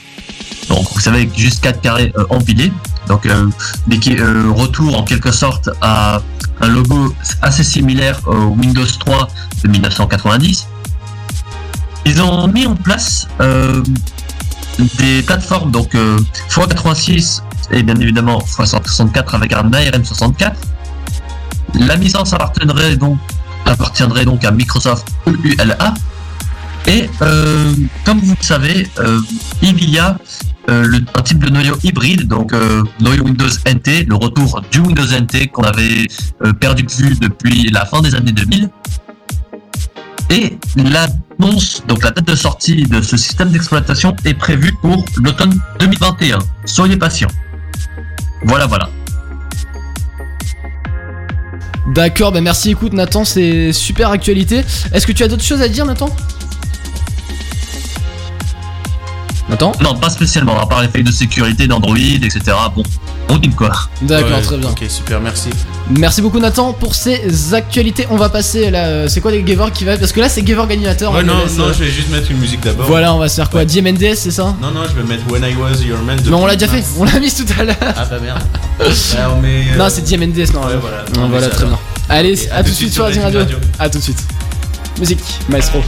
Donc 0.69 0.87
vous 0.93 1.01
savez, 1.01 1.29
juste 1.37 1.63
quatre 1.63 1.81
carrés 1.81 2.13
euh, 2.17 2.25
empilés. 2.31 2.73
Donc 3.09 3.25
euh, 3.27 3.49
euh, 3.91 4.53
retour 4.53 4.99
en 4.99 5.03
quelque 5.03 5.33
sorte 5.33 5.71
à 5.81 6.21
un 6.61 6.69
logo 6.69 7.15
assez 7.43 7.65
similaire 7.65 8.21
au 8.27 8.49
Windows 8.49 8.85
3 8.85 9.29
de 9.65 9.69
1990. 9.69 10.67
Ils 12.05 12.23
ont 12.23 12.49
mis 12.49 12.67
en 12.67 12.75
place 12.75 13.29
des 14.79 15.23
plateformes 15.23 15.71
donc 15.71 15.95
euh, 15.95 16.19
x86 16.49 17.43
et 17.71 17.83
bien 17.83 17.97
évidemment 17.97 18.39
x64 18.39 19.35
avec 19.35 19.53
un 19.53 19.71
ARM64. 19.71 20.53
La 21.75 21.97
licence 21.97 22.33
appartiendrait 22.33 22.97
donc 22.97 23.19
appartiendrait 23.67 24.25
donc 24.25 24.45
à 24.45 24.51
Microsoft 24.51 25.09
ULA. 25.27 25.95
Et 26.87 27.11
euh, 27.21 27.75
comme 28.07 28.19
vous 28.21 28.35
le 28.39 28.45
savez, 28.45 28.89
euh, 28.99 29.21
il 29.61 29.91
y 29.91 29.99
a 29.99 30.17
un 30.69 31.23
type 31.23 31.43
de 31.43 31.51
noyau 31.51 31.77
hybride, 31.83 32.29
donc 32.29 32.53
noyau 33.01 33.25
Windows 33.25 33.49
NT, 33.67 34.05
le 34.07 34.15
retour 34.17 34.61
du 34.71 34.81
Windows 34.81 35.07
NT 35.07 35.49
qu'on 35.51 35.63
avait 35.63 36.07
perdu 36.61 36.83
de 36.83 36.93
vue 36.93 37.15
depuis 37.19 37.71
la 37.71 37.87
fin 37.87 38.03
des 38.03 38.15
années 38.15 38.33
2000. 38.33 38.69
Et 40.31 40.59
l'annonce, 40.77 41.83
donc 41.87 42.05
la 42.05 42.11
date 42.11 42.27
de 42.27 42.35
sortie 42.35 42.83
de 42.83 43.01
ce 43.01 43.17
système 43.17 43.51
d'exploitation 43.51 44.15
est 44.25 44.35
prévue 44.35 44.73
pour 44.83 45.05
l'automne 45.23 45.59
2021. 45.81 46.39
Soyez 46.65 46.97
patients. 46.97 47.31
Voilà, 48.43 48.67
voilà. 48.67 48.91
D'accord, 51.95 52.33
bah 52.33 52.43
merci, 52.43 52.71
écoute 52.71 52.93
Nathan, 52.93 53.25
c'est 53.25 53.73
super 53.73 54.11
actualité. 54.11 54.63
Est-ce 54.93 55.07
que 55.07 55.13
tu 55.13 55.23
as 55.23 55.29
d'autres 55.29 55.43
choses 55.43 55.63
à 55.63 55.69
dire 55.69 55.87
Nathan? 55.87 56.15
Nathan 59.49 59.73
Non, 59.83 59.95
pas 59.95 60.11
spécialement, 60.11 60.61
à 60.61 60.67
part 60.67 60.83
les 60.83 60.89
failles 60.89 61.05
de 61.05 61.13
sécurité 61.13 61.67
d'Android, 61.67 61.97
etc. 61.97 62.41
Bon, 62.75 62.83
on 63.31 63.39
dit 63.39 63.49
quoi. 63.51 63.71
D'accord, 64.03 64.31
Ouais, 64.37 64.43
très 64.43 64.57
bien. 64.59 64.69
Ok, 64.71 64.85
super, 64.89 65.21
merci. 65.21 65.49
Merci 65.91 66.21
beaucoup 66.21 66.39
Nathan 66.39 66.73
pour 66.75 66.95
ces 66.95 67.55
actualités. 67.55 68.07
On 68.11 68.17
va 68.17 68.29
passer 68.29 68.71
là, 68.71 68.87
euh, 68.87 69.09
c'est 69.09 69.21
quoi 69.21 69.31
les 69.31 69.43
Gavor 69.43 69.73
qui 69.73 69.85
va 69.85 69.97
Parce 69.97 70.13
que 70.13 70.21
là 70.21 70.29
c'est 70.29 70.43
Gavor 70.43 70.67
animateur. 70.71 71.13
Ouais, 71.13 71.21
on 71.23 71.27
non, 71.27 71.35
non, 71.57 71.65
euh, 71.65 71.73
je 71.73 71.85
vais 71.85 71.91
juste 71.91 72.11
mettre 72.11 72.31
une 72.31 72.39
musique 72.39 72.61
d'abord. 72.61 72.87
Voilà, 72.87 73.15
on 73.15 73.19
va 73.19 73.29
se 73.29 73.37
faire 73.37 73.49
quoi? 73.49 73.65
DMNDS, 73.65 74.17
c'est 74.17 74.31
ça? 74.31 74.55
Non, 74.61 74.71
non, 74.71 74.83
je 74.85 75.01
vais 75.01 75.07
mettre 75.09 75.27
When 75.31 75.43
I 75.43 75.55
Was 75.57 75.83
Your 75.83 76.03
Man 76.03 76.19
de 76.23 76.31
Non, 76.31 76.43
on 76.43 76.47
l'a 76.47 76.57
déjà 76.57 76.71
fait, 76.71 76.85
on 76.99 77.05
l'a 77.05 77.19
mis 77.19 77.33
tout 77.33 77.47
à 77.59 77.65
l'heure. 77.65 77.77
Ah 77.81 78.05
bah 78.05 78.19
merde. 78.23 78.41
Bah, 78.79 78.85
on 79.37 79.41
met, 79.41 79.65
euh, 79.73 79.77
Non, 79.79 79.87
c'est 79.89 80.03
DMNDS, 80.03 80.53
non. 80.53 80.61
Ouais, 80.67 80.77
voilà. 80.81 81.05
Non, 81.17 81.29
voilà, 81.29 81.49
très 81.49 81.65
bien. 81.65 81.79
Allez, 82.11 82.49
à, 82.51 82.63
tout 82.63 82.71
de 82.71 82.75
suite 82.75 82.93
sur 82.93 83.05
Racing 83.05 83.23
Radio. 83.23 83.41
À 83.79 83.89
tout 83.89 83.99
de 83.99 84.03
suite. 84.03 84.19
Musique, 84.99 85.21
maestro. 85.49 85.83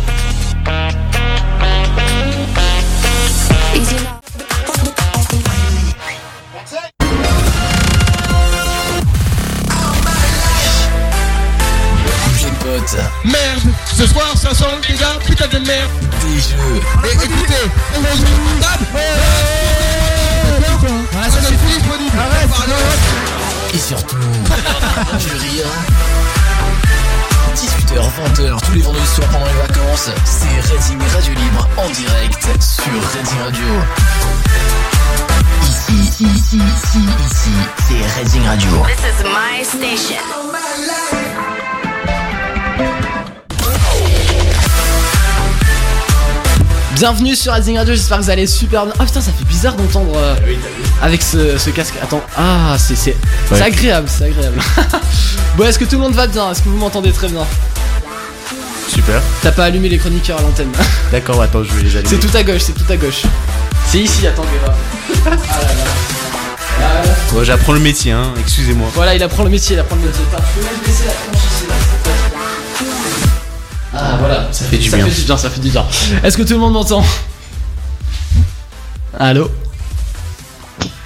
Ce 14.00 14.06
soir 14.06 14.32
ça 14.34 14.54
sent 14.54 14.64
dégât, 14.88 15.18
putain 15.26 15.46
de 15.48 15.58
merde. 15.58 15.90
des 16.22 16.40
jeux, 16.40 16.80
Mais 17.02 17.10
écoutez, 17.12 17.70
on 17.94 18.00
va 18.00 18.08
jouer 18.16 18.28
au 18.32 18.60
portable. 18.60 18.86
Voilà, 21.12 21.30
ça 21.30 21.38
c'est 21.42 21.56
plus 21.58 21.74
disponible. 21.78 22.18
Arrête, 22.18 22.48
et 23.74 23.78
surtout 23.78 24.16
du 24.16 25.32
rire. 25.36 25.66
18h, 27.54 28.00
20h, 28.00 28.60
tous 28.64 28.72
les 28.72 28.80
vendredis 28.80 29.06
soirs 29.06 29.28
pendant 29.28 29.46
les 29.46 29.52
vacances, 29.68 30.10
c'est 30.24 30.60
Reading 30.72 31.00
Radio 31.14 31.34
Libre 31.34 31.68
en 31.76 31.90
direct 31.90 32.48
sur 32.62 32.84
Reading 32.86 33.40
Radio. 33.44 33.68
Ici, 35.62 35.92
ici, 35.92 36.24
ici, 36.24 36.56
ici, 36.56 37.00
ici, 37.26 37.54
c'est 37.86 38.18
Reading 38.18 38.46
Radio. 38.46 38.70
This 38.86 39.04
is 39.04 39.24
my 39.24 39.62
station. 39.62 40.40
Bienvenue 47.00 47.34
sur 47.34 47.52
Racing 47.52 47.78
Radio, 47.78 47.94
j'espère 47.94 48.18
que 48.18 48.24
vous 48.24 48.28
allez 48.30 48.46
super 48.46 48.84
bien. 48.84 48.92
Ah 48.98 49.06
putain, 49.06 49.22
ça 49.22 49.32
fait 49.32 49.46
bizarre 49.46 49.74
d'entendre 49.74 50.12
euh, 50.18 50.34
avec 51.00 51.22
ce, 51.22 51.56
ce 51.56 51.70
casque. 51.70 51.94
Attends, 52.02 52.20
ah, 52.36 52.76
c'est 52.78 52.94
c'est 52.94 53.16
c'est 53.48 53.54
Ouais. 53.54 53.62
agréable, 53.62 54.06
c'est 54.06 54.24
agréable. 54.24 54.60
bon, 55.56 55.64
est-ce 55.64 55.78
que 55.78 55.86
tout 55.86 55.96
le 55.96 56.02
monde 56.02 56.12
va 56.12 56.26
bien? 56.26 56.50
Est-ce 56.50 56.60
que 56.60 56.68
vous 56.68 56.76
m'entendez 56.76 57.10
très 57.10 57.28
bien? 57.28 57.46
Super. 58.86 59.22
T'as 59.40 59.52
pas 59.52 59.64
allumé 59.64 59.88
les 59.88 59.96
chroniqueurs 59.96 60.40
à 60.40 60.42
l'antenne? 60.42 60.70
D'accord, 61.10 61.40
attends, 61.40 61.64
je 61.64 61.72
vais 61.72 61.84
les 61.84 61.96
allumer. 61.96 62.10
C'est 62.10 62.18
tout 62.28 62.36
à 62.36 62.42
gauche, 62.42 62.60
c'est 62.66 62.74
tout 62.74 62.92
à 62.92 62.96
gauche. 62.98 63.22
C'est 63.86 64.00
ici, 64.00 64.26
attends. 64.26 64.44
Ah 65.24 65.30
là 65.30 65.36
là. 65.36 65.42
Ah 66.82 66.82
là. 66.82 67.10
Bon, 67.32 67.42
j'apprends 67.42 67.72
le 67.72 67.80
métier, 67.80 68.12
hein, 68.12 68.34
excusez-moi. 68.38 68.88
Voilà, 68.94 69.14
il 69.14 69.22
apprend 69.22 69.44
le 69.44 69.48
métier, 69.48 69.74
il 69.74 69.78
apprend 69.78 69.96
le 69.96 70.02
métier. 70.02 70.22
Ah 74.02 74.16
voilà, 74.18 74.48
Ça 74.50 74.64
fait 74.64 74.78
du 74.78 74.88
ça 74.88 74.96
bien. 74.96 75.06
fait 75.06 75.20
du 75.20 75.26
bien, 75.26 75.36
ça 75.36 75.50
fait 75.50 75.60
du 75.60 75.68
bien. 75.70 75.84
Est-ce 76.22 76.36
que 76.36 76.42
tout 76.42 76.54
le 76.54 76.58
monde 76.58 76.72
m'entend? 76.72 77.04
Allô? 79.18 79.50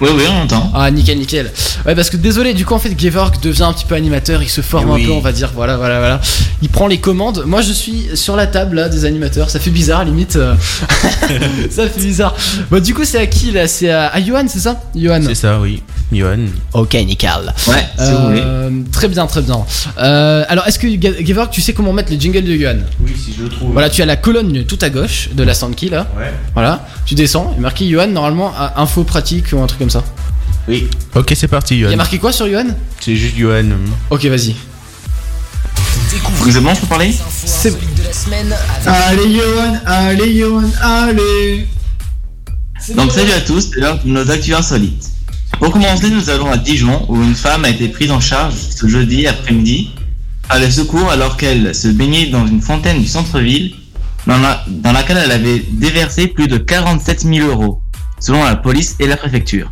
Oui, 0.01 0.09
oui, 0.13 0.23
on 0.29 0.43
entend. 0.43 0.71
Ah, 0.75 0.91
nickel, 0.91 1.17
nickel. 1.17 1.51
Ouais, 1.85 1.95
parce 1.95 2.09
que 2.09 2.17
désolé, 2.17 2.53
du 2.53 2.65
coup, 2.65 2.73
en 2.73 2.79
fait, 2.79 2.99
Gevorg 2.99 3.35
devient 3.41 3.63
un 3.63 3.71
petit 3.73 3.85
peu 3.85 3.95
animateur, 3.95 4.43
il 4.43 4.49
se 4.49 4.59
forme 4.61 4.89
Oui. 4.91 5.03
un 5.03 5.05
peu, 5.07 5.11
on 5.13 5.21
va 5.21 5.31
dire, 5.31 5.51
voilà, 5.55 5.77
voilà, 5.77 5.99
voilà. 5.99 6.21
Il 6.61 6.67
prend 6.69 6.87
les 6.87 6.97
commandes. 6.99 7.43
Moi, 7.45 7.61
je 7.61 7.71
suis 7.71 8.07
sur 8.15 8.35
la 8.35 8.45
table, 8.47 8.75
là, 8.75 8.89
des 8.89 9.05
animateurs. 9.05 9.49
Ça 9.49 9.59
fait 9.59 9.69
bizarre, 9.71 10.03
limite. 10.03 10.35
euh. 10.35 10.53
ça 11.69 11.87
fait 11.87 11.99
bizarre. 12.01 12.35
Bon, 12.69 12.81
du 12.81 12.93
coup, 12.93 13.05
c'est 13.05 13.19
à 13.19 13.27
qui, 13.27 13.51
là? 13.51 13.67
C'est 13.67 13.89
à, 13.89 14.07
à 14.07 14.21
Johan, 14.21 14.45
c'est 14.47 14.59
ça? 14.59 14.81
Johan 14.95 15.21
C'est 15.25 15.35
ça, 15.35 15.59
oui. 15.59 15.81
Johan. 16.11 16.45
Ok, 16.73 16.93
nickel. 16.93 17.53
Ouais, 17.67 17.73
vous. 17.97 18.03
Euh, 18.05 18.69
très 18.91 19.07
bien, 19.07 19.25
très 19.27 19.41
bien. 19.41 19.59
Euh, 19.97 20.43
alors, 20.47 20.67
est-ce 20.67 20.77
que 20.77 20.87
Ge- 20.87 21.25
Gevorg, 21.25 21.49
tu 21.49 21.61
sais 21.61 21.73
comment 21.73 21.93
mettre 21.93 22.11
les 22.11 22.19
jingles 22.19 22.43
de 22.43 22.53
Johan? 22.55 22.75
Oui, 23.01 23.11
si 23.17 23.33
je 23.37 23.43
le 23.43 23.49
trouve. 23.49 23.71
Voilà, 23.71 23.89
tu 23.89 24.01
as 24.01 24.05
la 24.05 24.15
colonne 24.15 24.65
tout 24.65 24.77
à 24.81 24.89
gauche 24.89 25.29
de 25.33 25.43
la 25.43 25.53
soundkey, 25.53 25.89
là. 25.89 26.07
Ouais. 26.17 26.31
Voilà, 26.53 26.85
tu 27.05 27.15
descends, 27.15 27.51
il 27.55 27.59
est 27.59 27.61
marqué 27.61 27.87
Johan, 27.89 28.07
normalement, 28.07 28.53
à 28.55 28.81
info 28.81 29.03
pratique 29.03 29.45
ou 29.53 29.59
un 29.61 29.67
truc 29.67 29.79
comme 29.79 29.84
ça. 29.89 30.03
Oui. 30.67 30.87
Ok, 31.15 31.33
c'est 31.35 31.47
parti, 31.47 31.75
Il 31.75 31.81
y 31.81 31.85
a 31.93 31.95
marqué 31.95 32.17
quoi 32.17 32.31
sur 32.31 32.47
Johan? 32.49 32.65
C'est 32.99 33.15
juste 33.15 33.35
Johan. 33.37 33.65
Ok, 34.09 34.25
vas-y. 34.25 34.55
Vous 36.39 36.55
êtes 36.57 36.63
bon 36.63 36.75
pour 36.75 36.87
parler? 36.87 37.13
C'est 37.45 37.71
de 37.71 38.03
la 38.03 38.13
semaine 38.13 38.53
avec 38.85 38.87
Allez, 38.87 39.35
Johan, 39.35 39.79
allez, 39.85 40.37
Johan, 40.39 40.69
allez. 40.81 41.67
Donc 42.95 43.11
salut 43.11 43.31
à 43.31 43.41
tous, 43.41 43.69
c'est 43.73 43.79
l'heure 43.79 43.99
de 44.03 44.09
nos 44.09 44.29
actus 44.29 44.53
insolites. 44.55 45.09
Pour 45.59 45.71
commencer, 45.71 46.09
nous 46.09 46.29
allons 46.29 46.51
à 46.51 46.57
Dijon 46.57 47.05
où 47.09 47.21
une 47.21 47.35
femme 47.35 47.65
a 47.65 47.69
été 47.69 47.87
prise 47.87 48.11
en 48.11 48.19
charge 48.19 48.53
ce 48.55 48.87
jeudi 48.87 49.25
après-midi 49.27 49.91
par 50.47 50.59
les 50.59 50.69
secours 50.69 51.09
alors 51.09 51.37
qu'elle 51.37 51.73
se 51.73 51.87
baignait 51.87 52.27
dans 52.27 52.45
une 52.45 52.61
fontaine 52.61 53.01
du 53.01 53.07
centre-ville 53.07 53.73
dans, 54.27 54.37
la- 54.37 54.63
dans 54.67 54.91
laquelle 54.91 55.17
elle 55.23 55.31
avait 55.31 55.63
déversé 55.71 56.27
plus 56.27 56.47
de 56.47 56.57
47 56.57 57.21
000 57.21 57.47
euros, 57.47 57.81
selon 58.19 58.43
la 58.43 58.55
police 58.55 58.95
et 58.99 59.07
la 59.07 59.17
préfecture. 59.17 59.71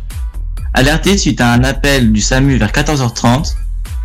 Alertée 0.76 1.16
suite 1.16 1.40
à 1.40 1.52
un 1.52 1.62
appel 1.62 2.12
du 2.12 2.20
SAMU 2.20 2.56
vers 2.56 2.72
14h30, 2.72 3.54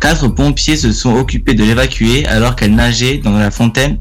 quatre 0.00 0.28
pompiers 0.28 0.76
se 0.76 0.92
sont 0.92 1.16
occupés 1.16 1.54
de 1.54 1.64
l'évacuer 1.64 2.24
alors 2.26 2.54
qu'elle 2.54 2.76
nageait 2.76 3.18
dans 3.18 3.36
la 3.36 3.50
fontaine 3.50 3.98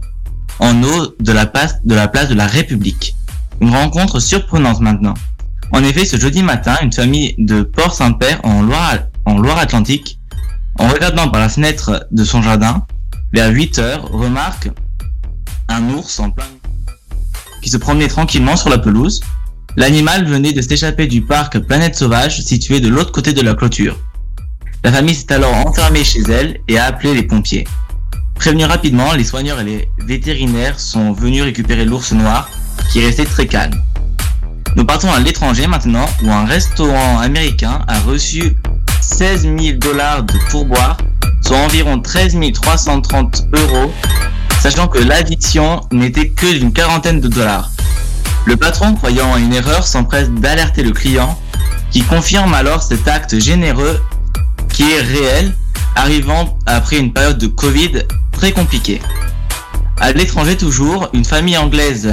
en 0.60 0.84
eau 0.84 1.16
de 1.20 1.32
la 1.32 1.48
place 1.48 1.84
de 1.84 1.96
la, 2.36 2.46
République. 2.46 3.16
Une 3.60 3.72
rencontre 3.72 4.20
surprenante 4.20 4.82
maintenant. 4.82 5.16
En 5.72 5.84
effet, 5.84 6.06
ce 6.06 6.18
jeudi 6.18 6.44
matin, 6.44 6.76
une 6.84 6.94
famille 6.94 7.34
de 7.40 7.64
Port-Saint-Père 7.64 8.40
en 8.44 8.62
Loire, 8.62 9.00
en 9.26 9.40
Loire-Atlantique, 9.40 10.20
en 10.78 10.88
regardant 10.90 11.28
par 11.30 11.42
la 11.42 11.50
fenêtre 11.50 12.08
de 12.12 12.24
son 12.24 12.44
jardin, 12.44 12.86
vers 13.34 13.52
8 13.52 13.80
heures, 13.80 14.12
remarque 14.12 14.70
un 15.70 15.90
ours 15.90 16.20
en 16.20 16.30
plein 16.30 16.46
qui 17.62 17.70
se 17.70 17.78
promenait 17.78 18.08
tranquillement 18.08 18.56
sur 18.56 18.70
la 18.70 18.78
pelouse. 18.78 19.22
L'animal 19.80 20.26
venait 20.26 20.52
de 20.52 20.62
s'échapper 20.62 21.08
du 21.08 21.22
parc 21.22 21.58
Planète 21.60 21.96
Sauvage 21.96 22.42
situé 22.42 22.82
de 22.82 22.90
l'autre 22.90 23.14
côté 23.14 23.32
de 23.32 23.40
la 23.40 23.54
clôture. 23.54 23.98
La 24.84 24.92
famille 24.92 25.16
s'est 25.16 25.32
alors 25.32 25.56
enfermée 25.56 26.04
chez 26.04 26.20
elle 26.30 26.60
et 26.68 26.78
a 26.78 26.84
appelé 26.84 27.14
les 27.14 27.24
pompiers. 27.24 27.66
Prévenus 28.36 28.66
rapidement, 28.66 29.14
les 29.14 29.24
soigneurs 29.24 29.62
et 29.62 29.64
les 29.64 29.90
vétérinaires 30.00 30.78
sont 30.78 31.14
venus 31.14 31.44
récupérer 31.44 31.86
l'ours 31.86 32.12
noir 32.12 32.50
qui 32.92 33.00
restait 33.06 33.24
très 33.24 33.48
calme. 33.48 33.82
Nous 34.76 34.84
partons 34.84 35.14
à 35.14 35.20
l'étranger 35.22 35.66
maintenant 35.66 36.08
où 36.24 36.30
un 36.30 36.44
restaurant 36.44 37.18
américain 37.20 37.86
a 37.88 38.02
reçu 38.02 38.58
16 39.00 39.44
000 39.44 39.78
dollars 39.78 40.24
de 40.24 40.34
pourboire, 40.52 40.98
soit 41.42 41.56
environ 41.56 42.02
13 42.02 42.36
330 42.54 43.48
euros, 43.54 43.94
sachant 44.62 44.90
que 44.90 45.00
l'addition 45.00 45.80
n'était 45.94 46.28
que 46.28 46.52
d'une 46.52 46.74
quarantaine 46.74 47.22
de 47.22 47.30
dollars. 47.30 47.72
Le 48.50 48.58
patron, 48.58 48.96
croyant 48.96 49.32
à 49.36 49.38
une 49.38 49.54
erreur, 49.54 49.86
s'empresse 49.86 50.32
d'alerter 50.32 50.82
le 50.82 50.90
client, 50.90 51.40
qui 51.92 52.02
confirme 52.02 52.56
alors 52.56 52.82
cet 52.82 53.08
acte 53.08 53.38
généreux 53.38 54.02
qui 54.74 54.92
est 54.92 55.02
réel, 55.02 55.54
arrivant 55.96 56.58
après 56.66 56.98
une 56.98 57.14
période 57.14 57.38
de 57.38 57.46
Covid 57.46 58.06
très 58.32 58.52
compliquée. 58.52 59.04
À 60.00 60.14
l'étranger 60.14 60.58
toujours, 60.58 61.10
une 61.14 61.26
famille 61.26 61.60
anglaise 61.60 62.12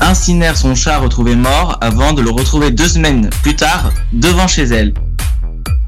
incinère 0.00 0.56
son 0.56 0.74
chat 0.74 0.96
retrouvé 0.96 1.36
mort 1.36 1.76
avant 1.82 2.14
de 2.14 2.22
le 2.22 2.30
retrouver 2.30 2.70
deux 2.70 2.88
semaines 2.88 3.28
plus 3.42 3.54
tard 3.54 3.92
devant 4.14 4.46
chez 4.46 4.62
elle. 4.62 4.94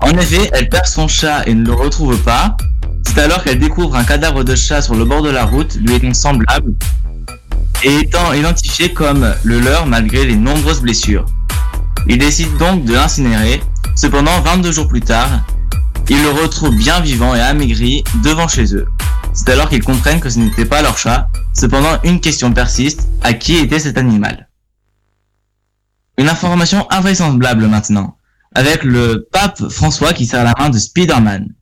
En 0.01 0.11
effet, 0.11 0.51
elle 0.53 0.69
perd 0.69 0.85
son 0.85 1.09
chat 1.09 1.45
et 1.47 1.55
ne 1.55 1.65
le 1.65 1.73
retrouve 1.73 2.19
pas. 2.19 2.59
C'est 3.07 3.23
alors 3.23 3.43
qu'elle 3.43 3.59
découvre 3.59 3.97
un 3.97 4.05
cadavre 4.05 4.45
de 4.45 4.55
chat 4.55 4.83
sur 4.83 4.97
le 4.97 5.07
bord 5.07 5.23
de 5.23 5.31
la 5.31 5.47
route, 5.47 5.77
lui 5.77 5.95
étant 5.95 6.13
semblable, 6.13 6.75
et 7.85 8.01
étant 8.01 8.33
identifié 8.33 8.93
comme 8.93 9.35
le 9.45 9.61
leur 9.61 9.87
malgré 9.87 10.25
les 10.25 10.37
nombreuses 10.37 10.81
blessures. 10.81 11.27
Il 12.07 12.19
décide 12.19 12.57
donc 12.57 12.85
de 12.85 12.95
l'incinérer. 12.95 13.63
Cependant, 13.97 14.41
22 14.41 14.73
jours 14.73 14.89
plus 14.89 15.01
tard, 15.01 15.29
ils 16.09 16.23
le 16.23 16.31
retrouvent 16.31 16.77
bien 16.77 17.01
vivant 17.01 17.35
et 17.35 17.41
amaigri 17.41 18.03
devant 18.23 18.49
chez 18.49 18.75
eux. 18.75 18.89
C'est 19.35 19.51
alors 19.51 19.69
qu'ils 19.69 19.85
comprennent 19.85 20.21
que 20.21 20.31
ce 20.31 20.39
n'était 20.39 20.65
pas 20.65 20.83
leur 20.83 20.97
chat. 20.97 21.29
Cependant, 21.55 21.99
une 22.05 22.21
question 22.21 22.53
persiste. 22.53 23.09
À 23.23 23.35
qui 23.35 23.57
était 23.57 23.79
cet 23.79 23.99
animal? 23.99 24.49
Une 26.17 26.29
information 26.29 26.87
invraisemblable 26.91 27.67
maintenant. 27.67 28.17
Avec 28.55 28.83
le 28.85 29.29
pape 29.31 29.69
François 29.69 30.13
qui 30.13 30.27
serre 30.27 30.45
la 30.45 30.55
main 30.59 30.71
de 30.71 30.79
Spider-Man. 30.79 31.55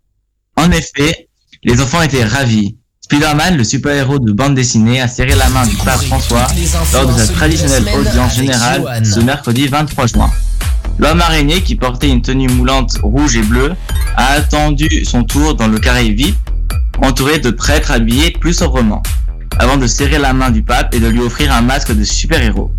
En 0.57 0.71
effet, 0.71 1.29
les 1.65 1.81
enfants 1.81 2.03
étaient 2.03 2.25
ravis. 2.25 2.79
Spider-Man, 3.07 3.57
le 3.57 3.63
super-héros 3.63 4.19
de 4.19 4.33
bande 4.33 4.57
dessinée, 4.57 5.01
a 5.01 5.07
serré 5.07 5.37
la 5.37 5.49
main 5.51 5.65
du 5.65 5.77
pape 5.77 6.03
François 6.03 6.49
lors 6.93 7.07
de 7.07 7.17
sa 7.17 7.33
traditionnelle 7.33 7.85
audience 7.97 8.35
générale 8.35 8.83
ce 9.05 9.21
mercredi 9.21 9.69
23 9.69 10.09
juin. 10.09 10.29
L'homme 10.99 11.21
araignée, 11.21 11.63
qui 11.63 11.77
portait 11.77 12.09
une 12.09 12.21
tenue 12.21 12.49
moulante 12.49 12.99
rouge 13.05 13.37
et 13.37 13.43
bleue, 13.43 13.75
a 14.17 14.33
attendu 14.33 15.05
son 15.05 15.23
tour 15.23 15.55
dans 15.55 15.69
le 15.69 15.79
carré 15.79 16.09
VIP, 16.09 16.35
entouré 17.01 17.39
de 17.39 17.51
prêtres 17.51 17.93
habillés 17.93 18.33
plus 18.33 18.55
sobrement, 18.55 19.05
avant 19.61 19.77
de 19.77 19.87
serrer 19.87 20.19
la 20.19 20.33
main 20.33 20.51
du 20.51 20.65
pape 20.65 20.93
et 20.93 20.99
de 20.99 21.07
lui 21.07 21.21
offrir 21.21 21.53
un 21.53 21.63
masque 21.63 21.97
de 21.97 22.03
super-héros. 22.03 22.73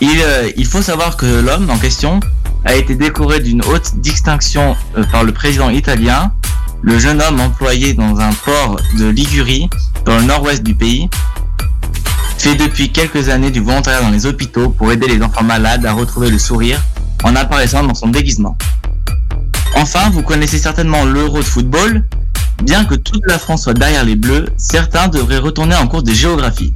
Il, 0.00 0.08
euh, 0.22 0.50
il 0.56 0.64
faut 0.64 0.80
savoir 0.80 1.18
que 1.18 1.26
l'homme 1.26 1.68
en 1.68 1.76
question 1.76 2.20
a 2.64 2.74
été 2.74 2.94
décoré 2.94 3.40
d'une 3.40 3.62
haute 3.66 3.96
distinction 3.96 4.76
euh, 4.96 5.04
par 5.12 5.24
le 5.24 5.32
président 5.32 5.68
italien, 5.68 6.32
le 6.82 6.98
jeune 6.98 7.20
homme 7.20 7.40
employé 7.40 7.94
dans 7.94 8.20
un 8.20 8.32
port 8.32 8.76
de 8.98 9.06
Ligurie, 9.06 9.68
dans 10.04 10.16
le 10.18 10.24
nord-ouest 10.24 10.62
du 10.62 10.74
pays, 10.74 11.08
fait 12.38 12.54
depuis 12.54 12.90
quelques 12.90 13.28
années 13.28 13.50
du 13.50 13.60
volontariat 13.60 14.00
dans 14.00 14.10
les 14.10 14.24
hôpitaux 14.24 14.70
pour 14.70 14.90
aider 14.90 15.06
les 15.06 15.22
enfants 15.22 15.44
malades 15.44 15.84
à 15.84 15.92
retrouver 15.92 16.30
le 16.30 16.38
sourire 16.38 16.80
en 17.22 17.36
apparaissant 17.36 17.82
dans 17.82 17.94
son 17.94 18.08
déguisement. 18.08 18.56
Enfin, 19.76 20.10
vous 20.10 20.22
connaissez 20.22 20.58
certainement 20.58 21.04
l'Euro 21.04 21.38
de 21.38 21.44
football. 21.44 22.04
Bien 22.62 22.84
que 22.84 22.94
toute 22.94 23.22
la 23.26 23.38
France 23.38 23.64
soit 23.64 23.74
derrière 23.74 24.04
les 24.04 24.16
Bleus, 24.16 24.46
certains 24.56 25.08
devraient 25.08 25.38
retourner 25.38 25.74
en 25.74 25.86
cours 25.86 26.02
de 26.02 26.12
géographie. 26.12 26.74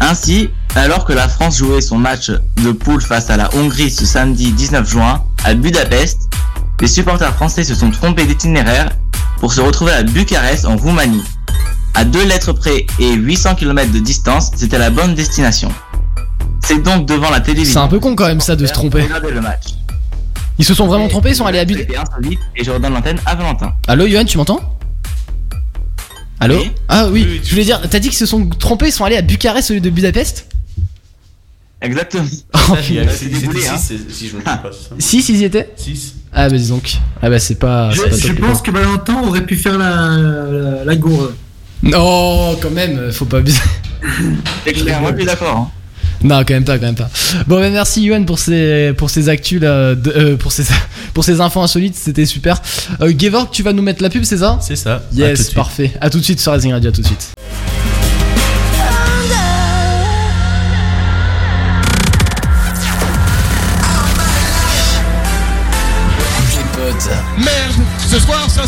Ainsi, 0.00 0.50
alors 0.74 1.04
que 1.04 1.12
la 1.12 1.28
France 1.28 1.58
jouait 1.58 1.80
son 1.80 1.98
match 1.98 2.30
de 2.30 2.72
poule 2.72 3.02
face 3.02 3.30
à 3.30 3.36
la 3.36 3.54
Hongrie 3.54 3.90
ce 3.90 4.04
samedi 4.06 4.52
19 4.52 4.88
juin 4.88 5.22
à 5.44 5.54
Budapest, 5.54 6.28
les 6.80 6.88
supporters 6.88 7.34
français 7.34 7.64
se 7.64 7.74
sont 7.74 7.90
trompés 7.90 8.24
d'itinéraire 8.24 8.90
pour 9.42 9.52
se 9.52 9.60
retrouver 9.60 9.90
à 9.90 10.04
Bucarest 10.04 10.66
en 10.66 10.76
Roumanie. 10.76 11.24
À 11.94 12.04
deux 12.04 12.24
lettres 12.24 12.52
près 12.52 12.86
et 13.00 13.14
800 13.14 13.56
km 13.56 13.90
de 13.90 13.98
distance, 13.98 14.52
c'était 14.54 14.78
la 14.78 14.88
bonne 14.88 15.16
destination. 15.16 15.68
C'est 16.62 16.80
donc 16.80 17.06
devant 17.06 17.28
la 17.28 17.40
télévision. 17.40 17.72
C'est 17.80 17.84
un 17.84 17.88
peu 17.88 17.98
con 17.98 18.14
quand 18.14 18.28
même 18.28 18.40
ça 18.40 18.54
de 18.54 18.64
se 18.64 18.72
tromper. 18.72 19.02
Regardez 19.02 19.32
le 19.32 19.40
match. 19.40 19.74
Ils 20.58 20.64
se 20.64 20.74
sont 20.74 20.86
vraiment 20.86 21.08
trompés, 21.08 21.30
ils 21.30 21.34
sont 21.34 21.44
allés 21.44 21.58
à 21.58 21.62
insolite 21.62 22.38
et 22.54 22.62
je 22.62 22.70
redonne 22.70 22.92
l'antenne 22.92 23.18
à 23.26 23.34
Valentin. 23.34 23.72
Allô, 23.88 24.06
Yohan, 24.06 24.24
tu 24.26 24.38
m'entends? 24.38 24.60
Allô? 26.38 26.58
Oui. 26.58 26.70
Ah 26.88 27.08
oui, 27.08 27.40
je 27.42 27.50
voulais 27.50 27.64
dire, 27.64 27.80
t'as 27.90 27.98
dit 27.98 28.10
qu'ils 28.10 28.18
se 28.18 28.26
sont 28.26 28.48
trompés, 28.48 28.86
ils 28.86 28.92
sont 28.92 29.04
allés 29.04 29.16
à 29.16 29.22
Bucarest 29.22 29.72
au 29.72 29.74
lieu 29.74 29.80
de 29.80 29.90
Budapest? 29.90 30.51
C'est- 33.78 33.96
Si 34.98 35.22
6 35.22 35.28
ils 35.30 35.36
y 35.40 35.44
étaient 35.44 35.68
6. 35.76 36.14
Ah 36.32 36.48
bah 36.48 36.56
dis 36.56 36.68
donc. 36.68 36.94
Ah 37.20 37.28
bah 37.28 37.38
c'est 37.38 37.56
pas. 37.56 37.90
Je, 37.90 38.02
pas 38.02 38.08
top, 38.10 38.40
pense 38.40 38.62
que 38.62 38.70
Valentin 38.70 39.22
aurait 39.26 39.44
pu 39.44 39.56
faire 39.56 39.76
la, 39.78 40.16
la, 40.16 40.84
la 40.84 40.96
gourde. 40.96 41.34
Non, 41.82 42.56
quand 42.62 42.70
même, 42.70 43.10
faut 43.12 43.24
pas 43.24 43.38
abuser. 43.38 43.58
C'est 44.64 44.72
clair, 44.72 45.00
moi 45.00 45.10
je 45.12 45.16
suis 45.18 45.26
d'accord. 45.26 45.56
hein. 45.56 45.70
Non, 46.24 46.38
quand 46.46 46.54
même 46.54 46.64
pas, 46.64 46.78
quand 46.78 46.86
même 46.86 46.94
pas. 46.94 47.10
Bon, 47.48 47.58
bah 47.58 47.68
merci 47.70 48.02
Yohan 48.02 48.22
pour 48.22 48.38
ces 48.38 48.92
pour 48.96 49.10
ces 49.10 49.28
actus 49.28 49.60
là, 49.60 49.96
de- 49.96 50.10
euh, 50.14 50.36
pour 50.36 50.52
ces 50.52 50.62
pour 51.14 51.24
ces 51.24 51.40
infos 51.40 51.60
insolites, 51.60 51.96
c'était 51.96 52.26
super. 52.26 52.62
Euh, 53.00 53.12
Gevorg, 53.18 53.48
tu 53.50 53.64
vas 53.64 53.72
nous 53.72 53.82
mettre 53.82 54.02
la 54.02 54.08
pub, 54.08 54.22
c'est 54.22 54.38
ça? 54.38 54.58
C'est 54.62 54.76
ça. 54.76 55.02
Yes, 55.12 55.50
parfait. 55.50 55.90
À 56.00 56.08
tout 56.10 56.18
de 56.20 56.24
suite 56.24 56.38
sur 56.40 56.52
Rising 56.52 56.72
Radio, 56.72 56.90
à 56.90 56.92
tout 56.92 57.02
de 57.02 57.06
suite. 57.06 57.32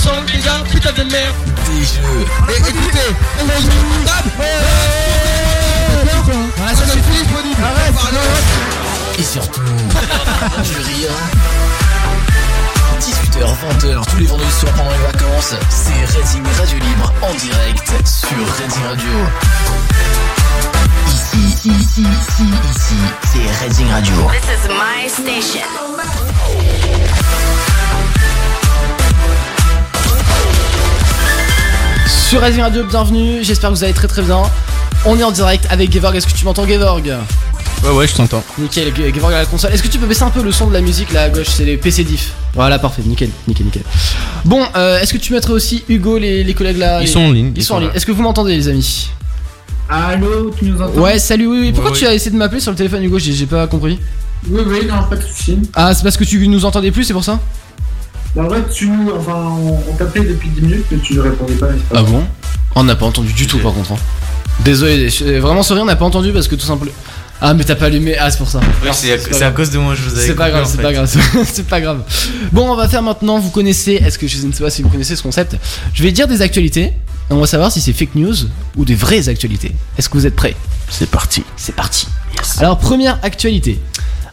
Gars, 0.04 0.62
putain 0.70 0.92
de 0.92 1.04
merde. 1.04 1.34
des 1.66 1.84
jeux, 1.84 2.26
Et 2.48 2.56
écoutez, 2.58 3.10
on 3.40 3.44
disponible. 3.46 4.08
Arrête, 7.62 7.94
et 9.18 9.22
surtout 9.22 9.60
du 9.60 10.76
rire 10.76 11.10
18h-20h 13.00 14.04
tous 14.10 14.16
les 14.18 14.26
vendredis 14.26 14.50
soirs 14.52 14.72
pendant 14.72 14.90
les 14.90 14.98
vacances, 15.12 15.54
c'est 15.68 16.18
Reading 16.18 16.44
Radio 16.58 16.78
Libre 16.78 17.12
en 17.22 17.34
direct 17.34 17.92
sur 18.06 18.36
Reading 18.36 18.84
Radio. 18.88 19.12
Ici, 21.08 21.68
ici, 21.68 22.02
ici, 22.02 22.46
ici, 22.70 23.00
c'est 23.32 23.64
Reading 23.64 23.90
Radio. 23.90 24.14
This 24.30 24.48
is 24.50 24.68
my 24.68 25.08
station. 25.08 26.23
Sur 32.34 32.40
Racing 32.40 32.62
Radio, 32.62 32.82
bienvenue, 32.82 33.44
j'espère 33.44 33.70
que 33.70 33.76
vous 33.76 33.84
allez 33.84 33.92
très 33.92 34.08
très 34.08 34.20
bien. 34.20 34.42
On 35.06 35.16
est 35.16 35.22
en 35.22 35.30
direct 35.30 35.68
avec 35.70 35.92
Gevorg, 35.92 36.16
est-ce 36.16 36.26
que 36.26 36.32
tu 36.32 36.44
m'entends 36.44 36.66
Gevorg 36.66 37.08
Ouais, 37.84 37.90
ouais, 37.92 38.08
je 38.08 38.14
t'entends. 38.16 38.42
Nickel, 38.58 38.92
Ge- 38.92 39.14
Gevorg 39.14 39.32
à 39.34 39.38
la 39.38 39.46
console. 39.46 39.72
Est-ce 39.72 39.84
que 39.84 39.86
tu 39.86 39.98
peux 40.00 40.06
baisser 40.06 40.24
un 40.24 40.30
peu 40.30 40.42
le 40.42 40.50
son 40.50 40.66
de 40.66 40.72
la 40.72 40.80
musique 40.80 41.12
là 41.12 41.22
à 41.22 41.28
gauche 41.28 41.46
C'est 41.46 41.64
les 41.64 41.76
PC 41.76 42.02
diff? 42.02 42.32
Voilà, 42.52 42.80
parfait, 42.80 43.02
nickel, 43.06 43.30
nickel, 43.46 43.66
nickel. 43.66 43.82
Bon, 44.44 44.66
euh, 44.74 44.98
est-ce 45.00 45.12
que 45.12 45.18
tu 45.18 45.32
mettrais 45.32 45.52
aussi 45.52 45.84
Hugo, 45.88 46.18
les, 46.18 46.42
les 46.42 46.54
collègues 46.54 46.78
là 46.78 46.98
Ils 47.02 47.02
les- 47.02 47.06
sont 47.06 47.20
en 47.20 47.30
ligne, 47.30 47.52
Ils, 47.54 47.60
ils 47.60 47.64
sont 47.64 47.74
en 47.76 47.78
ligne. 47.78 47.90
Est-ce 47.94 48.04
que 48.04 48.10
vous 48.10 48.22
m'entendez 48.22 48.56
les 48.56 48.66
amis? 48.66 49.10
Allô, 49.88 50.50
tu 50.58 50.64
nous 50.64 50.82
entends? 50.82 51.00
Ouais, 51.00 51.20
salut, 51.20 51.46
oui, 51.46 51.58
oui. 51.60 51.72
Pourquoi 51.72 51.92
Ouais, 51.92 51.98
tu 51.98 52.04
as 52.04 52.14
essayé 52.14 52.32
de 52.32 52.36
m'appeler 52.36 52.60
sur 52.60 52.72
le 52.72 52.76
téléphone 52.76 53.04
Hugo? 53.04 53.16
J'ai 53.20 53.32
j'ai 53.32 53.46
pas 53.46 53.68
compris. 53.68 54.00
Oui, 54.50 54.60
oui, 54.66 54.86
non, 54.88 55.04
pas 55.08 55.14
de 55.14 55.22
soucis. 55.22 55.56
Ah, 55.72 55.94
c'est 55.94 56.02
parce 56.02 56.16
que 56.16 56.24
tu 56.24 56.48
nous 56.48 56.64
entendais 56.64 56.90
plus, 56.90 57.04
c'est 57.04 57.12
pour 57.12 57.22
ça? 57.22 57.38
Bah, 58.34 58.42
en 58.42 58.48
vrai, 58.48 58.62
tu 58.72 58.88
nous. 58.88 59.10
Enfin, 59.16 59.34
on, 59.60 59.78
on 59.90 59.94
t'appelait 59.94 60.24
depuis 60.24 60.48
10 60.50 60.60
minutes, 60.62 60.84
mais 60.90 60.98
tu 60.98 61.14
ne 61.14 61.20
répondais 61.20 61.54
pas, 61.54 61.70
n'est-ce 61.70 61.82
pas 61.84 61.96
Ah 61.98 62.02
bon 62.02 62.24
On 62.74 62.84
n'a 62.84 62.96
pas 62.96 63.06
entendu 63.06 63.32
du 63.32 63.46
tout 63.46 63.58
par 63.58 63.72
contre. 63.74 63.92
hein. 63.92 63.96
Désolé, 64.64 65.08
je- 65.10 65.38
vraiment 65.38 65.62
sorry, 65.62 65.80
on 65.80 65.84
n'a 65.84 65.96
pas 65.96 66.04
entendu 66.04 66.32
parce 66.32 66.48
que 66.48 66.54
tout 66.54 66.66
simplement. 66.66 66.92
Ah, 67.40 67.52
mais 67.52 67.64
t'as 67.64 67.74
pas 67.74 67.86
allumé. 67.86 68.16
Ah, 68.16 68.30
c'est 68.30 68.38
pour 68.38 68.48
ça. 68.48 68.60
C'est 68.92 69.42
à- 69.42 69.50
cause 69.50 69.70
de 69.70 69.78
moi, 69.78 69.94
je 69.94 70.02
vous 70.02 70.16
avais 70.16 70.26
C'est 70.28 70.34
pas 70.34 70.50
grave, 70.50 70.66
c'est 70.70 70.80
pas 70.80 70.92
grave, 70.94 71.10
c'est 71.52 71.66
pas 71.66 71.80
grave. 71.80 72.02
Bon, 72.52 72.70
on 72.72 72.76
va 72.76 72.88
faire 72.88 73.02
maintenant. 73.02 73.38
Vous 73.38 73.50
connaissez, 73.50 73.94
est-ce 73.94 74.18
que 74.18 74.26
je 74.26 74.38
ne 74.46 74.52
sais 74.52 74.62
pas 74.62 74.70
si 74.70 74.82
vous 74.82 74.88
connaissez 74.88 75.16
ce 75.16 75.22
concept 75.22 75.56
Je 75.92 76.02
vais 76.02 76.12
dire 76.12 76.26
des 76.28 76.40
actualités. 76.42 76.92
On 77.30 77.36
va 77.40 77.46
savoir 77.46 77.72
si 77.72 77.80
c'est 77.80 77.92
fake 77.92 78.14
news 78.16 78.34
ou 78.76 78.84
des 78.84 78.94
vraies 78.94 79.28
actualités. 79.28 79.72
Est-ce 79.98 80.08
que 80.08 80.16
vous 80.18 80.26
êtes 80.26 80.36
prêts? 80.36 80.54
C'est 80.90 81.08
parti. 81.10 81.42
C'est 81.56 81.74
parti. 81.74 82.06
Alors, 82.58 82.78
première 82.78 83.18
actualité. 83.22 83.80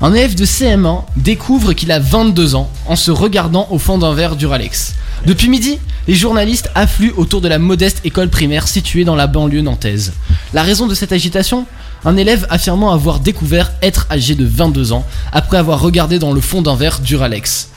Un 0.04 0.16
élève 0.16 0.34
de 0.34 0.46
CM1 0.46 1.04
découvre 1.16 1.74
qu'il 1.74 1.92
a 1.92 2.00
22 2.00 2.56
ans 2.56 2.72
en 2.88 2.96
se 2.96 3.12
regardant 3.12 3.68
au 3.70 3.78
fond 3.78 4.00
d'un 4.00 4.16
verre 4.16 4.36
Duralex. 4.36 4.96
Depuis 5.28 5.48
midi, 5.48 5.78
les 6.08 6.16
journalistes 6.16 6.72
affluent 6.74 7.14
autour 7.18 7.40
de 7.40 7.48
la 7.48 7.60
modeste 7.60 8.02
école 8.04 8.30
primaire 8.30 8.68
située 8.68 9.04
dans 9.04 9.16
la 9.16 9.28
banlieue 9.28 9.62
nantaise. 9.62 10.14
La 10.56 10.64
raison 10.64 10.88
de 10.88 10.96
cette 10.96 11.12
agitation? 11.12 11.68
Un 12.04 12.18
élève 12.18 12.48
affirmant 12.50 12.92
avoir 12.92 13.20
découvert 13.20 13.74
être 13.84 14.08
âgé 14.10 14.34
de 14.34 14.44
22 14.44 14.92
ans 14.92 15.06
après 15.32 15.58
avoir 15.58 15.80
regardé 15.80 16.18
dans 16.18 16.34
le 16.34 16.42
fond 16.42 16.64
d'un 16.64 16.76
verre 16.76 17.00
Duralex. 17.00 17.70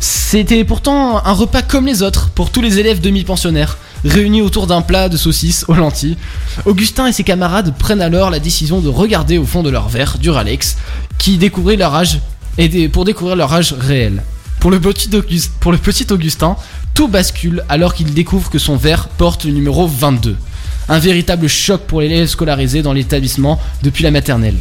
C'était 0.00 0.64
pourtant 0.64 1.24
un 1.24 1.32
repas 1.32 1.62
comme 1.62 1.86
les 1.86 2.02
autres 2.02 2.30
pour 2.30 2.50
tous 2.50 2.60
les 2.60 2.80
élèves 2.80 3.00
demi-pensionnaires, 3.00 3.78
réunis 4.06 4.42
autour 4.42 4.66
d'un 4.66 4.82
plat 4.82 5.08
de 5.08 5.16
saucisses 5.16 5.64
aux 5.68 5.74
lentilles. 5.74 6.16
Augustin 6.64 7.06
et 7.06 7.12
ses 7.12 7.24
camarades 7.24 7.74
prennent 7.78 8.00
alors 8.00 8.30
la 8.30 8.38
décision 8.38 8.80
de 8.80 8.88
regarder 8.88 9.38
au 9.38 9.44
fond 9.44 9.62
de 9.62 9.70
leur 9.70 9.88
verre 9.88 10.16
Duralex, 10.18 10.76
qui 11.18 11.38
découvrit 11.38 11.76
leur 11.76 11.94
âge 11.94 12.20
pour 12.92 13.04
découvrir 13.04 13.36
leur 13.36 13.52
âge 13.52 13.74
réel. 13.78 14.22
Pour 14.60 14.70
le, 14.70 14.80
petit 14.80 15.10
Augus- 15.14 15.50
pour 15.60 15.72
le 15.72 15.78
petit 15.78 16.06
Augustin, 16.10 16.56
tout 16.94 17.08
bascule 17.08 17.62
alors 17.68 17.94
qu'il 17.94 18.12
découvre 18.14 18.48
que 18.50 18.58
son 18.58 18.76
verre 18.76 19.08
porte 19.08 19.44
le 19.44 19.52
numéro 19.52 19.86
22. 19.86 20.36
Un 20.88 20.98
véritable 20.98 21.48
choc 21.48 21.82
pour 21.82 22.00
l'élève 22.00 22.26
scolarisé 22.26 22.80
dans 22.82 22.92
l'établissement 22.92 23.60
depuis 23.82 24.04
la 24.04 24.10
maternelle. 24.10 24.56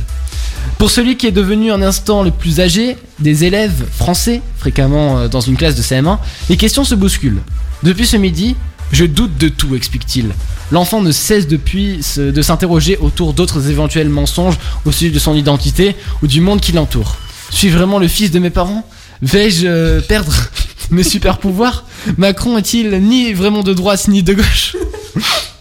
Pour 0.77 0.89
celui 0.89 1.15
qui 1.15 1.27
est 1.27 1.31
devenu 1.31 1.71
un 1.71 1.81
instant 1.81 2.23
le 2.23 2.31
plus 2.31 2.59
âgé 2.59 2.97
des 3.19 3.45
élèves 3.45 3.85
français, 3.91 4.41
fréquemment 4.57 5.17
euh, 5.19 5.27
dans 5.27 5.39
une 5.39 5.55
classe 5.55 5.75
de 5.75 5.81
CM1, 5.81 6.17
les 6.49 6.57
questions 6.57 6.83
se 6.83 6.95
bousculent. 6.95 7.41
Depuis 7.83 8.05
ce 8.07 8.17
midi, 8.17 8.55
je 8.91 9.05
doute 9.05 9.37
de 9.37 9.49
tout, 9.49 9.75
explique-t-il. 9.75 10.33
L'enfant 10.71 11.01
ne 11.01 11.11
cesse 11.11 11.47
depuis 11.47 11.99
de 12.17 12.41
s'interroger 12.41 12.97
autour 12.97 13.33
d'autres 13.33 13.69
éventuels 13.69 14.09
mensonges 14.09 14.57
au 14.85 14.91
sujet 14.91 15.11
de 15.11 15.19
son 15.19 15.35
identité 15.35 15.95
ou 16.21 16.27
du 16.27 16.41
monde 16.41 16.61
qui 16.61 16.71
l'entoure. 16.71 17.17
Suis-je 17.49 17.77
vraiment 17.77 17.99
le 17.99 18.07
fils 18.07 18.31
de 18.31 18.39
mes 18.39 18.49
parents? 18.49 18.87
Vais-je 19.21 19.67
euh, 19.67 20.01
perdre 20.01 20.33
mes 20.91 21.03
super 21.03 21.37
pouvoirs? 21.37 21.85
Macron 22.17 22.57
est-il 22.57 22.89
ni 23.01 23.33
vraiment 23.33 23.63
de 23.63 23.73
droite 23.73 24.07
ni 24.07 24.23
de 24.23 24.33
gauche? 24.33 24.75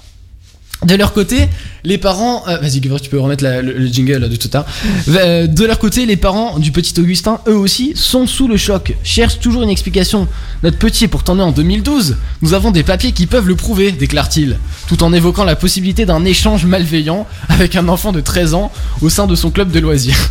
De 0.84 0.94
leur 0.94 1.12
côté, 1.12 1.48
les 1.84 1.98
parents. 1.98 2.44
euh, 2.48 2.58
Vas-y, 2.58 2.80
tu 2.80 3.10
peux 3.10 3.18
remettre 3.18 3.42
le, 3.44 3.60
le 3.62 3.86
jingle 3.86 4.28
de 4.28 4.36
tout 4.36 4.50
à. 4.52 4.66
Euh, 5.08 5.46
De 5.46 5.64
leur 5.64 5.78
côté, 5.78 6.04
les 6.06 6.16
parents 6.16 6.58
du 6.58 6.72
petit 6.72 6.98
Augustin, 7.00 7.40
eux 7.48 7.56
aussi, 7.56 7.92
sont 7.94 8.26
sous 8.26 8.48
le 8.48 8.56
choc, 8.56 8.94
cherchent 9.02 9.38
toujours 9.40 9.62
une 9.62 9.70
explication. 9.70 10.28
Notre 10.62 10.78
petit 10.78 11.04
est 11.04 11.08
pourtant 11.08 11.38
en 11.38 11.52
2012. 11.52 12.16
Nous 12.42 12.54
avons 12.54 12.70
des 12.70 12.82
papiers 12.82 13.12
qui 13.12 13.26
peuvent 13.26 13.48
le 13.48 13.56
prouver, 13.56 13.92
déclare-t-il, 13.92 14.58
tout 14.88 15.02
en 15.02 15.12
évoquant 15.12 15.44
la 15.44 15.56
possibilité 15.56 16.04
d'un 16.06 16.24
échange 16.24 16.66
malveillant 16.66 17.26
avec 17.48 17.76
un 17.76 17.88
enfant 17.88 18.12
de 18.12 18.20
13 18.20 18.54
ans 18.54 18.70
au 19.00 19.08
sein 19.08 19.26
de 19.26 19.34
son 19.34 19.50
club 19.50 19.70
de 19.70 19.80
loisirs. 19.80 20.30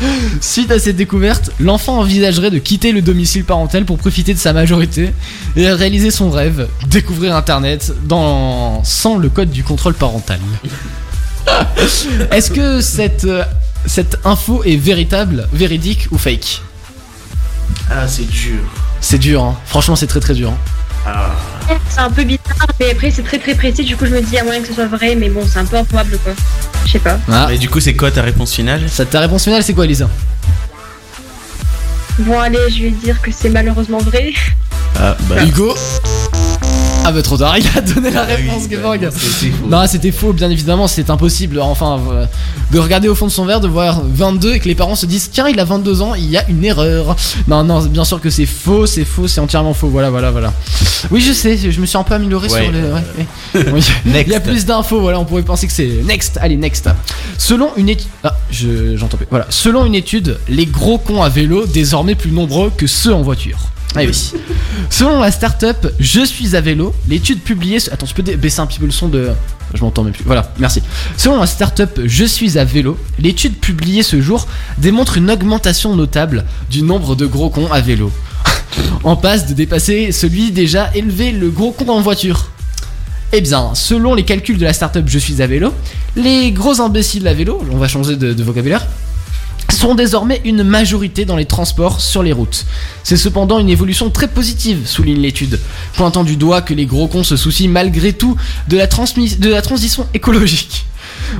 Suite 0.40 0.70
à 0.70 0.78
cette 0.78 0.96
découverte, 0.96 1.50
l'enfant 1.60 1.98
envisagerait 1.98 2.50
de 2.50 2.58
quitter 2.58 2.92
le 2.92 3.02
domicile 3.02 3.44
parental 3.44 3.84
pour 3.84 3.98
profiter 3.98 4.34
de 4.34 4.38
sa 4.38 4.52
majorité 4.52 5.12
et 5.56 5.70
réaliser 5.70 6.10
son 6.10 6.30
rêve, 6.30 6.68
découvrir 6.88 7.34
Internet 7.34 7.92
dans... 8.04 8.82
sans 8.84 9.16
le 9.16 9.28
code 9.28 9.50
du 9.50 9.64
contrôle 9.64 9.94
parental. 9.94 10.38
Est-ce 12.30 12.50
que 12.50 12.80
cette, 12.80 13.24
euh, 13.24 13.44
cette 13.86 14.18
info 14.24 14.62
est 14.64 14.76
véritable, 14.76 15.48
véridique 15.52 16.08
ou 16.10 16.18
fake? 16.18 16.62
Ah, 17.90 18.06
c'est 18.06 18.28
dur. 18.28 18.60
C'est 19.00 19.18
dur, 19.18 19.42
hein. 19.42 19.56
franchement 19.66 19.96
c'est 19.96 20.06
très 20.06 20.20
très 20.20 20.34
dur. 20.34 20.50
hein. 20.50 20.77
Ah. 21.14 21.30
C'est 21.88 22.00
un 22.00 22.10
peu 22.10 22.24
bizarre, 22.24 22.66
mais 22.80 22.90
après 22.92 23.10
c'est 23.10 23.22
très 23.22 23.38
très 23.38 23.54
précis, 23.54 23.84
du 23.84 23.96
coup 23.96 24.06
je 24.06 24.14
me 24.14 24.20
dis 24.20 24.38
à 24.38 24.44
moyen 24.44 24.60
que 24.60 24.68
ce 24.68 24.74
soit 24.74 24.86
vrai, 24.86 25.14
mais 25.14 25.28
bon, 25.28 25.42
c'est 25.46 25.58
un 25.58 25.64
peu 25.64 25.76
improbable 25.76 26.18
quoi. 26.22 26.32
Je 26.86 26.92
sais 26.92 26.98
pas. 26.98 27.18
Ah. 27.30 27.46
Mais 27.48 27.58
du 27.58 27.68
coup, 27.68 27.80
c'est 27.80 27.94
quoi 27.94 28.10
ta 28.10 28.22
réponse 28.22 28.54
finale? 28.54 28.88
Ça, 28.88 29.04
ta 29.04 29.20
réponse 29.20 29.44
finale 29.44 29.62
c'est 29.62 29.74
quoi 29.74 29.86
Lisa? 29.86 30.08
Bon, 32.20 32.38
allez, 32.38 32.70
je 32.70 32.84
vais 32.84 32.90
dire 32.90 33.20
que 33.20 33.30
c'est 33.30 33.50
malheureusement 33.50 33.98
vrai. 33.98 34.32
Ah, 34.98 35.16
bah. 35.28 35.44
Hugo 35.44 35.74
Ah 37.04 37.12
bah 37.12 37.22
trop 37.22 37.38
tard, 37.38 37.56
il 37.56 37.66
a 37.74 37.80
donné 37.80 38.10
la 38.10 38.24
réponse, 38.24 38.64
Gevorg. 38.70 39.08
Non, 39.66 39.84
c'était 39.86 40.12
faux, 40.12 40.34
bien 40.34 40.50
évidemment, 40.50 40.86
c'est 40.86 41.08
impossible. 41.08 41.58
Enfin, 41.58 41.98
euh, 42.12 42.26
de 42.70 42.78
regarder 42.78 43.08
au 43.08 43.14
fond 43.14 43.24
de 43.26 43.30
son 43.30 43.46
verre, 43.46 43.60
de 43.62 43.68
voir 43.68 44.02
22 44.04 44.52
et 44.54 44.60
que 44.60 44.68
les 44.68 44.74
parents 44.74 44.94
se 44.94 45.06
disent 45.06 45.30
tiens, 45.32 45.48
il 45.48 45.58
a 45.58 45.64
22 45.64 46.02
ans, 46.02 46.14
il 46.14 46.28
y 46.28 46.36
a 46.36 46.46
une 46.50 46.62
erreur. 46.62 47.16
Non, 47.46 47.64
non, 47.64 47.80
bien 47.86 48.04
sûr 48.04 48.20
que 48.20 48.28
c'est 48.28 48.44
faux, 48.44 48.84
c'est 48.84 49.06
faux, 49.06 49.26
c'est 49.26 49.40
entièrement 49.40 49.72
faux. 49.72 49.88
Voilà, 49.88 50.10
voilà, 50.10 50.30
voilà. 50.30 50.52
Oui, 51.10 51.22
je 51.22 51.32
sais, 51.32 51.56
je 51.56 51.80
me 51.80 51.86
suis 51.86 51.96
un 51.96 52.02
peu 52.02 52.12
amélioré 52.14 52.48
Ouais. 52.50 52.62
sur 52.64 52.72
le. 52.72 52.78
ouais, 52.92 53.02
ouais. 53.54 53.66
Oui. 53.72 53.82
Il 54.04 54.28
y 54.28 54.34
a 54.34 54.40
plus 54.40 54.66
d'infos, 54.66 55.00
voilà, 55.00 55.18
on 55.18 55.24
pourrait 55.24 55.42
penser 55.42 55.66
que 55.66 55.72
c'est 55.72 55.88
next. 56.04 56.38
Allez, 56.42 56.56
next. 56.56 56.90
Selon 57.38 57.70
une 57.78 57.88
étude. 57.88 58.08
Ah, 58.22 58.36
je- 58.50 58.96
j'entends 58.98 59.16
plus. 59.16 59.26
Voilà. 59.30 59.46
Selon 59.48 59.86
une 59.86 59.94
étude, 59.94 60.38
les 60.48 60.66
gros 60.66 60.98
cons 60.98 61.22
à 61.22 61.30
vélo 61.30 61.64
désormais 61.64 62.16
plus 62.16 62.32
nombreux 62.32 62.70
que 62.76 62.86
ceux 62.86 63.14
en 63.14 63.22
voiture. 63.22 63.58
Ah 63.94 64.00
oui. 64.00 64.32
Selon 64.90 65.20
la 65.20 65.30
start-up 65.30 65.86
Je 65.98 66.24
suis 66.24 66.54
à 66.56 66.60
vélo, 66.60 66.94
l'étude 67.08 67.40
publiée. 67.40 67.78
Attends, 67.90 68.06
tu 68.06 68.14
peux 68.14 68.22
baisser 68.22 68.60
un 68.60 68.66
petit 68.66 68.78
peu 68.78 68.86
le 68.86 68.92
son 68.92 69.08
de. 69.08 69.30
Je 69.74 69.80
m'entends 69.82 70.04
même 70.04 70.12
plus. 70.12 70.24
Voilà, 70.24 70.52
merci. 70.58 70.82
Selon 71.16 71.40
la 71.40 71.46
start-up 71.46 72.00
Je 72.04 72.24
suis 72.24 72.58
à 72.58 72.64
vélo, 72.64 72.98
l'étude 73.18 73.56
publiée 73.56 74.02
ce 74.02 74.20
jour 74.20 74.46
démontre 74.78 75.16
une 75.16 75.30
augmentation 75.30 75.96
notable 75.96 76.44
du 76.70 76.82
nombre 76.82 77.16
de 77.16 77.26
gros 77.26 77.50
cons 77.50 77.70
à 77.72 77.80
vélo. 77.80 78.12
en 79.04 79.16
passe 79.16 79.46
de 79.46 79.54
dépasser 79.54 80.12
celui 80.12 80.50
déjà 80.52 80.90
élevé 80.94 81.32
le 81.32 81.50
gros 81.50 81.72
con 81.72 81.88
en 81.88 82.00
voiture. 82.00 82.50
Eh 83.32 83.40
bien, 83.42 83.74
selon 83.74 84.14
les 84.14 84.24
calculs 84.24 84.58
de 84.58 84.64
la 84.64 84.72
start-up 84.72 85.04
Je 85.06 85.18
suis 85.18 85.42
à 85.42 85.46
vélo, 85.46 85.72
les 86.16 86.50
gros 86.52 86.80
imbéciles 86.80 87.26
à 87.28 87.34
vélo, 87.34 87.62
on 87.70 87.76
va 87.76 87.86
changer 87.88 88.16
de 88.16 88.42
vocabulaire, 88.42 88.86
sont 89.78 89.94
désormais 89.94 90.40
une 90.44 90.64
majorité 90.64 91.24
dans 91.24 91.36
les 91.36 91.44
transports 91.44 92.00
sur 92.00 92.22
les 92.22 92.32
routes. 92.32 92.66
C'est 93.04 93.16
cependant 93.16 93.58
une 93.60 93.68
évolution 93.68 94.10
très 94.10 94.26
positive, 94.26 94.86
souligne 94.86 95.20
l'étude, 95.20 95.60
pointant 95.94 96.24
du 96.24 96.36
doigt 96.36 96.62
que 96.62 96.74
les 96.74 96.84
gros 96.84 97.06
cons 97.06 97.22
se 97.22 97.36
soucient 97.36 97.70
malgré 97.70 98.12
tout 98.12 98.36
de 98.68 98.76
la, 98.76 98.86
de 98.86 99.48
la 99.48 99.62
transition 99.62 100.06
écologique. 100.14 100.86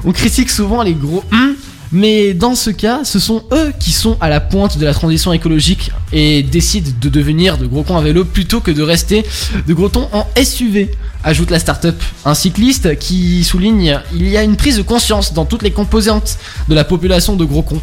On 0.05 0.13
critique 0.13 0.51
souvent 0.51 0.83
les 0.83 0.95
gros 0.95 1.25
hum, 1.33 1.57
mais 1.91 2.35
dans 2.35 2.55
ce 2.55 2.71
cas, 2.71 3.01
ce 3.05 3.19
sont 3.19 3.45
eux 3.53 3.73
qui 3.79 3.93
sont 3.93 4.17
à 4.21 4.29
la 4.29 4.41
pointe 4.41 4.79
de 4.79 4.85
la 4.85 4.93
transition 4.93 5.33
écologique 5.33 5.91
et 6.13 6.43
décident 6.43 6.91
de 7.01 7.09
devenir 7.09 7.57
de 7.57 7.67
gros 7.67 7.83
cons 7.83 7.97
à 7.97 8.03
vélo 8.03 8.25
plutôt 8.25 8.61
que 8.61 8.71
de 8.71 8.83
rester 8.83 9.25
de 9.67 9.75
gros 9.75 9.89
tons 9.89 10.09
en 10.13 10.27
SUV. 10.41 10.91
Ajoute 11.25 11.51
la 11.51 11.59
start-up. 11.59 12.01
Un 12.25 12.35
cycliste 12.35 12.99
qui 12.99 13.43
souligne 13.43 13.99
il 14.15 14.29
y 14.29 14.37
a 14.37 14.43
une 14.43 14.57
prise 14.57 14.77
de 14.77 14.83
conscience 14.83 15.33
dans 15.33 15.47
toutes 15.47 15.63
les 15.63 15.71
composantes 15.73 16.39
de 16.69 16.75
la 16.75 16.85
population 16.85 17.37
de 17.37 17.45
gros 17.45 17.63
cons. 17.63 17.81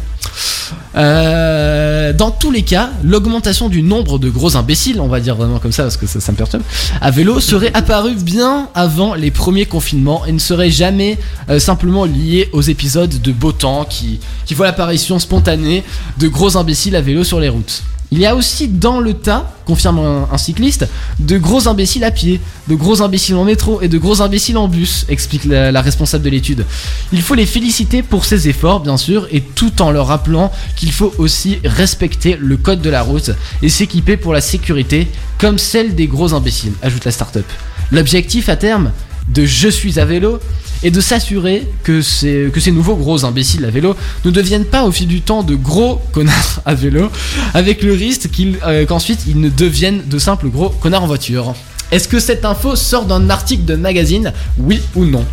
Euh, 0.96 2.12
dans 2.12 2.30
tous 2.30 2.50
les 2.50 2.62
cas, 2.62 2.90
l'augmentation 3.02 3.68
du 3.68 3.82
nombre 3.82 4.18
de 4.18 4.30
gros 4.30 4.56
imbéciles, 4.56 5.00
on 5.00 5.08
va 5.08 5.20
dire 5.20 5.36
vraiment 5.36 5.58
comme 5.58 5.72
ça 5.72 5.84
parce 5.84 5.96
que 5.96 6.06
ça, 6.06 6.32
me 6.32 6.36
perturbe, 6.36 6.62
à 7.00 7.10
vélo 7.10 7.40
serait 7.40 7.70
apparue 7.74 8.14
bien 8.14 8.68
avant 8.74 9.14
les 9.14 9.30
premiers 9.30 9.66
confinements 9.66 10.24
et 10.26 10.32
ne 10.32 10.38
serait 10.38 10.70
jamais 10.70 11.18
euh, 11.48 11.58
simplement 11.58 12.04
liée 12.04 12.48
aux 12.52 12.62
épisodes 12.62 13.20
de 13.20 13.32
beau 13.32 13.52
temps 13.52 13.84
qui 13.84 14.20
voient 14.54 14.66
l'apparition 14.66 15.18
spontanée 15.18 15.84
de 16.18 16.28
gros 16.28 16.56
imbéciles 16.56 16.96
à 16.96 17.00
vélo 17.00 17.24
sur 17.24 17.40
les 17.40 17.48
routes. 17.48 17.82
Il 18.12 18.20
y 18.20 18.26
a 18.26 18.36
aussi 18.36 18.68
dans 18.68 19.00
le 19.00 19.14
tas, 19.14 19.52
confirme 19.66 19.98
un, 20.30 20.38
cycliste, 20.38 20.86
de 21.18 21.38
gros 21.38 21.66
imbéciles 21.66 22.04
à 22.04 22.12
pied, 22.12 22.40
de 22.68 22.74
gros 22.76 23.02
imbéciles 23.02 23.34
en 23.34 23.44
métro 23.44 23.80
et 23.82 23.88
de 23.88 23.98
gros 23.98 24.22
imbéciles 24.22 24.56
en 24.56 24.68
bus, 24.68 25.06
explique 25.08 25.44
la, 25.44 25.72
la 25.72 25.82
responsable 25.82 26.22
de 26.22 26.30
l'étude. 26.30 26.64
Il 27.12 27.20
faut 27.20 27.34
les 27.34 27.46
féliciter 27.46 28.02
pour 28.02 28.24
ces 28.24 28.48
efforts, 28.48 28.80
bien 28.80 28.96
sûr, 28.96 29.26
et 29.32 29.40
tout 29.40 29.82
en 29.82 29.90
leur 29.90 30.06
rappelant 30.06 30.52
qu'il 30.76 30.92
faut 30.92 31.12
aussi 31.18 31.58
respecter 31.64 32.36
le 32.40 32.56
code 32.56 32.80
de 32.80 32.90
la 32.90 33.02
route 33.02 33.32
et 33.60 33.68
s'équiper 33.68 34.16
pour 34.16 34.32
la 34.32 34.40
sécurité, 34.40 35.08
comme 35.38 35.58
celle 35.58 35.96
des 35.96 36.06
gros 36.06 36.32
imbéciles, 36.32 36.72
ajoute 36.82 37.04
la 37.04 37.10
start-up. 37.10 37.46
L'objectif 37.90 38.48
à 38.48 38.56
terme 38.56 38.92
de 39.28 39.44
Je 39.44 39.68
suis 39.68 39.98
à 39.98 40.04
vélo 40.04 40.38
est 40.82 40.90
de 40.90 41.00
s'assurer 41.00 41.66
que 41.82 42.02
ces, 42.02 42.50
que 42.52 42.60
ces 42.60 42.70
nouveaux 42.70 42.96
gros 42.96 43.24
imbéciles 43.24 43.64
à 43.64 43.70
vélo 43.70 43.96
ne 44.24 44.30
deviennent 44.30 44.66
pas 44.66 44.84
au 44.84 44.92
fil 44.92 45.06
du 45.08 45.20
temps 45.20 45.42
de 45.42 45.54
gros 45.54 46.00
connards 46.12 46.60
à 46.64 46.74
vélo, 46.74 47.10
avec 47.54 47.82
le 47.82 47.92
risque 47.92 48.30
qu'ils, 48.30 48.58
euh, 48.66 48.84
qu'ensuite 48.86 49.20
ils 49.26 49.40
ne 49.40 49.48
deviennent 49.48 50.02
de 50.06 50.18
simples 50.18 50.48
gros 50.48 50.68
connards 50.68 51.04
en 51.04 51.06
voiture. 51.06 51.54
Est-ce 51.90 52.08
que 52.08 52.18
cette 52.18 52.44
info 52.44 52.76
sort 52.76 53.06
d'un 53.06 53.30
article 53.30 53.64
de 53.64 53.76
magazine 53.76 54.32
Oui 54.58 54.80
ou 54.94 55.04
non 55.04 55.24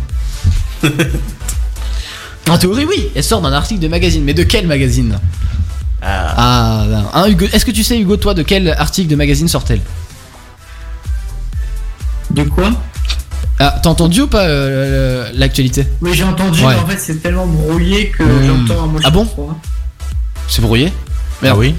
En 2.48 2.58
théorie, 2.58 2.84
oui, 2.84 3.08
elle 3.14 3.24
sort 3.24 3.40
d'un 3.40 3.52
article 3.52 3.80
de 3.80 3.88
magazine, 3.88 4.22
mais 4.22 4.34
de 4.34 4.42
quel 4.42 4.66
magazine 4.66 5.18
Ah, 6.02 6.86
hein, 7.14 7.26
Hugo, 7.28 7.46
est-ce 7.52 7.64
que 7.64 7.70
tu 7.70 7.82
sais, 7.82 7.98
Hugo, 7.98 8.16
toi, 8.18 8.34
de 8.34 8.42
quel 8.42 8.68
article 8.68 9.08
de 9.08 9.16
magazine 9.16 9.48
sort-elle? 9.48 9.80
De 12.30 12.42
quoi? 12.44 12.70
Ah, 13.66 13.80
t'as 13.82 13.88
entendu 13.88 14.20
ou 14.22 14.26
pas 14.26 14.42
euh, 14.44 15.30
l'actualité? 15.34 15.86
Oui, 16.02 16.10
j'ai 16.12 16.24
entendu, 16.24 16.62
Ouais. 16.62 16.74
mais 16.74 16.82
en 16.82 16.86
fait, 16.86 16.98
c'est 16.98 17.22
tellement 17.22 17.46
brouillé 17.46 18.10
que 18.10 18.22
Hmm. 18.22 18.46
j'entends 18.68 18.84
à 18.84 18.86
moitié. 18.86 19.06
Ah 19.08 19.10
bon? 19.10 19.26
C'est 20.48 20.60
brouillé? 20.60 20.92
Merde. 21.42 21.58
oui. 21.58 21.74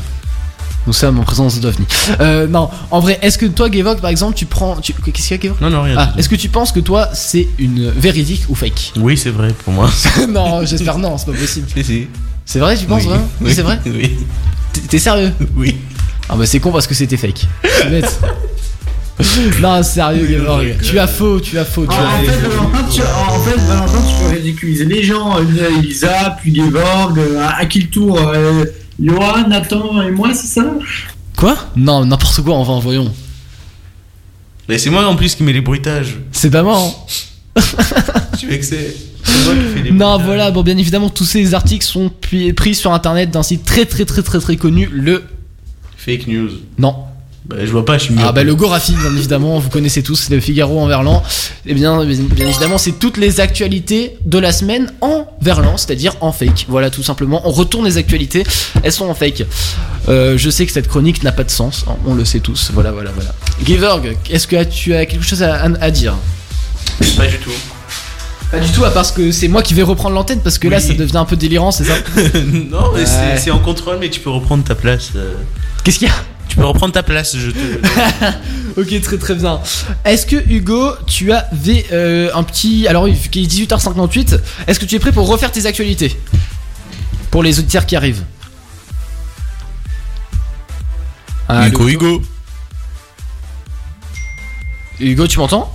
Nous 0.87 0.93
sommes 0.93 1.19
en 1.19 1.23
présence 1.23 1.59
d'OVNI. 1.59 1.85
Euh, 2.21 2.47
non, 2.47 2.69
en 2.91 2.99
vrai, 2.99 3.17
est-ce 3.21 3.37
que 3.39 3.45
toi, 3.47 3.71
Gevok, 3.71 4.01
par 4.01 4.09
exemple, 4.11 4.35
tu 4.35 4.45
prends. 4.45 4.75
tu- 4.77 4.93
Qu'est-ce 4.93 5.27
qu'il 5.27 5.37
y 5.37 5.39
a, 5.39 5.43
Gevok 5.43 5.61
Non, 5.61 5.69
non, 5.69 5.81
rien. 5.83 5.95
Ah, 5.97 6.13
est-ce 6.17 6.27
que 6.29 6.35
tu 6.35 6.49
penses 6.49 6.71
que 6.71 6.79
toi, 6.79 7.09
c'est 7.13 7.47
une 7.59 7.89
véridique 7.91 8.45
ou 8.49 8.55
fake? 8.55 8.93
Oui, 8.97 9.15
c'est 9.17 9.29
vrai 9.31 9.49
pour 9.63 9.73
moi. 9.73 9.89
Non, 10.29 10.65
j'espère 10.65 10.97
non, 10.99 11.17
c'est 11.19 11.25
pas 11.27 11.31
possible. 11.37 11.67
Si, 11.75 11.83
si. 11.83 12.07
C'est 12.45 12.59
vrai, 12.59 12.75
tu 12.77 12.85
penses 12.85 13.01
Oui. 13.03 13.09
vraiment? 13.09 13.27
Oui. 13.41 13.51
C'est 13.53 13.61
vrai? 13.63 13.79
Oui. 13.85 14.11
T'es- 14.73 14.81
T'es 14.81 14.99
sérieux? 14.99 15.31
Oui. 15.55 15.75
Ah 16.29 16.35
bah 16.35 16.45
c'est 16.47 16.59
con 16.59 16.71
parce 16.71 16.87
que 16.87 16.95
c'était 16.95 17.17
fake. 17.17 17.45
C'est 17.63 17.89
bête. 17.89 18.19
non, 19.61 19.81
sérieux, 19.81 20.27
Gevok. 20.27 20.81
Tu 20.81 20.99
as 20.99 21.07
faux, 21.07 21.39
tu 21.39 21.57
as 21.57 21.63
faux, 21.65 21.85
tu 21.85 21.95
Ah, 21.97 22.17
as 22.17 22.19
en, 22.19 22.23
fait, 22.25 22.37
Valentin, 22.47 22.89
tu, 22.91 23.01
en 23.01 23.39
fait, 23.39 23.57
Valentin, 23.61 24.01
tu 24.09 24.23
peux 24.23 24.35
ridiculiser 24.35 24.85
les 24.85 25.03
gens. 25.03 25.37
euh, 25.39 25.69
Elisa, 25.79 26.37
puis 26.41 26.53
Gevorg, 26.53 27.17
euh, 27.19 27.47
à, 27.47 27.65
qui 27.65 27.79
le 27.81 27.87
tour 27.87 28.17
euh, 28.19 28.65
Johan, 29.01 29.47
Nathan 29.47 30.01
et 30.01 30.11
moi, 30.11 30.33
c'est 30.33 30.47
ça? 30.47 30.65
Quoi? 31.37 31.57
Non, 31.77 32.05
n'importe 32.05 32.41
quoi, 32.41 32.55
enfin, 32.55 32.79
voyons. 32.79 33.11
Mais 34.67 34.77
c'est 34.77 34.89
moi 34.89 35.05
en 35.05 35.15
plus 35.15 35.35
qui 35.35 35.43
mets 35.43 35.53
les 35.53 35.61
bruitages. 35.61 36.17
C'est 36.31 36.49
pas 36.49 36.63
moi, 36.63 36.77
hein. 36.77 37.61
Tu 38.37 38.47
veux 38.47 38.57
que 38.57 38.65
c'est. 38.65 38.95
C'est 39.23 39.45
moi 39.45 39.53
qui 39.55 39.73
fais 39.77 39.83
les 39.83 39.91
Non, 39.91 40.17
voilà, 40.17 40.51
bon, 40.51 40.61
bien 40.61 40.77
évidemment, 40.77 41.09
tous 41.09 41.23
ces 41.25 41.53
articles 41.53 41.85
sont 41.85 42.09
pris 42.09 42.75
sur 42.75 42.91
internet 42.91 43.31
d'un 43.31 43.43
site 43.43 43.63
très 43.63 43.85
très 43.85 44.03
très 44.03 44.23
très 44.23 44.39
très 44.39 44.57
connu, 44.57 44.89
le. 44.91 45.23
Fake 45.97 46.27
news. 46.27 46.49
Non. 46.77 46.95
Bah, 47.47 47.57
je 47.63 47.71
vois 47.71 47.85
pas, 47.85 47.99
je 47.99 48.05
suis 48.05 48.13
mieux. 48.15 48.23
Ah, 48.25 48.31
bah, 48.31 48.43
le 48.43 48.55
Gorafi, 48.55 48.93
bien 48.93 49.15
évidemment, 49.15 49.59
vous 49.59 49.69
connaissez 49.69 50.01
tous, 50.01 50.29
le 50.31 50.39
Figaro 50.39 50.79
en 50.79 50.87
verlan. 50.87 51.21
Et 51.67 51.75
bien, 51.75 52.03
bien 52.03 52.47
évidemment, 52.47 52.79
c'est 52.79 52.93
toutes 52.93 53.17
les 53.17 53.39
actualités 53.39 54.17
de 54.25 54.39
la 54.39 54.51
semaine 54.51 54.91
en 55.01 55.27
verlan, 55.41 55.77
c'est-à-dire 55.77 56.15
en 56.21 56.31
fake. 56.31 56.65
Voilà, 56.69 56.89
tout 56.89 57.03
simplement. 57.03 57.41
On 57.47 57.51
retourne 57.51 57.85
les 57.85 57.97
actualités, 57.97 58.43
elles 58.81 58.91
sont 58.91 59.07
en 59.07 59.13
fake. 59.13 59.43
Euh, 60.09 60.37
je 60.39 60.49
sais 60.49 60.65
que 60.65 60.71
cette 60.71 60.87
chronique 60.87 61.21
n'a 61.23 61.31
pas 61.31 61.43
de 61.43 61.51
sens, 61.51 61.85
hein, 61.87 61.95
on 62.07 62.15
le 62.15 62.25
sait 62.25 62.39
tous. 62.39 62.71
Voilà, 62.73 62.91
voilà, 62.91 63.11
voilà. 63.13 63.35
Giverg, 63.63 64.17
est-ce 64.31 64.47
que 64.47 64.63
tu 64.63 64.95
as 64.95 65.05
quelque 65.05 65.25
chose 65.25 65.43
à, 65.43 65.55
à- 65.65 65.83
à 65.83 65.91
dire? 65.91 66.15
Pas 67.15 67.27
du 67.27 67.37
tout. 67.37 67.51
Pas 68.51 68.59
du 68.59 68.69
tout, 68.71 68.85
à 68.85 68.89
part 68.91 69.11
que 69.13 69.31
c'est 69.31 69.47
moi 69.49 69.61
qui 69.61 69.73
vais 69.75 69.81
reprendre 69.83 70.15
l'antenne 70.15 70.39
parce 70.39 70.57
que 70.57 70.67
là, 70.67 70.79
ça 70.79 70.93
devient 70.93 71.17
un 71.17 71.25
peu 71.25 71.35
délirant, 71.35 71.71
c'est 71.71 71.83
ça? 71.83 71.93
Non, 72.71 72.91
mais 72.93 73.01
Ouais. 73.01 73.05
c'est- 73.05 73.37
c'est 73.37 73.51
en 73.51 73.59
contrôle, 73.59 73.97
mais 73.99 74.09
tu 74.09 74.19
peux 74.19 74.29
reprendre 74.31 74.63
ta 74.63 74.73
place. 74.75 75.11
euh. 75.15 75.33
Qu'est-ce 75.83 75.99
qu'il 75.99 76.07
y 76.07 76.11
a? 76.11 76.15
Tu 76.47 76.55
peux 76.57 76.65
reprendre 76.65 76.93
ta 76.93 77.03
place, 77.03 77.35
je 77.37 77.51
te. 77.51 77.57
Ok, 78.79 79.01
très 79.01 79.17
très 79.17 79.35
bien. 79.35 79.61
Est-ce 80.03 80.25
que 80.25 80.35
Hugo, 80.49 80.95
tu 81.07 81.31
avais 81.31 81.85
euh, 81.93 82.29
un 82.33 82.43
petit. 82.43 82.87
Alors, 82.87 83.05
vu 83.07 83.29
qu'il 83.29 83.43
est 83.43 83.47
18h58, 83.47 84.37
est-ce 84.67 84.79
que 84.79 84.85
tu 84.85 84.95
es 84.95 84.99
prêt 84.99 85.13
pour 85.13 85.27
refaire 85.27 85.49
tes 85.51 85.65
actualités? 85.65 86.19
Pour 87.31 87.41
les 87.41 87.57
auditeurs 87.59 87.85
qui 87.85 87.95
arrivent 87.95 88.23
Allô, 91.47 91.67
Hugo, 91.67 91.87
Hugo. 91.89 92.21
Hugo, 94.99 95.27
tu 95.27 95.37
m'entends? 95.39 95.71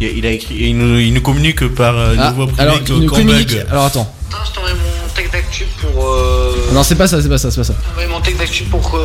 Il, 0.00 0.08
il 0.18 0.26
a 0.26 0.30
écrit, 0.32 0.54
il 0.56 0.76
nous, 0.78 0.98
il 0.98 1.12
nous 1.14 1.20
communique 1.20 1.66
par 1.68 1.96
euh, 1.96 2.16
Ah, 2.18 2.30
nos 2.30 2.34
voix 2.36 2.46
privées 2.46 2.62
Alors, 2.62 2.82
que 2.84 2.92
il 2.92 2.98
nous 3.00 3.06
quand 3.08 3.16
communique. 3.16 3.48
bug. 3.50 3.66
Alors, 3.70 3.84
attends. 3.86 4.12
Attends, 4.28 4.44
je 4.44 4.52
t'envoie 4.52 4.70
mon 4.70 5.03
tech 5.14 5.30
d'actu 5.30 5.64
pour. 5.80 6.04
Euh... 6.04 6.70
Non, 6.72 6.82
c'est 6.82 6.94
pas 6.94 7.06
ça, 7.06 7.22
c'est 7.22 7.28
pas 7.28 7.38
ça, 7.38 7.50
c'est 7.50 7.58
pas 7.60 7.64
ça. 7.64 7.74
mon 8.08 8.20
d'actu 8.20 8.64
pour 8.64 8.90
que 8.90 8.96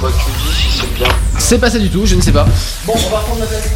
bah, 0.00 0.08
tu 0.18 0.30
me 0.30 0.46
dises 0.46 0.56
si 0.56 0.78
c'est 0.80 0.94
bien. 0.94 1.08
C'est 1.38 1.58
pas 1.58 1.70
ça 1.70 1.78
du 1.78 1.90
tout, 1.90 2.06
je 2.06 2.14
ne 2.14 2.20
sais 2.20 2.32
pas. 2.32 2.46
Bon, 2.84 2.92
on 2.94 3.10
va 3.10 3.18
reprendre 3.18 3.40
la 3.40 3.46
place. 3.46 3.70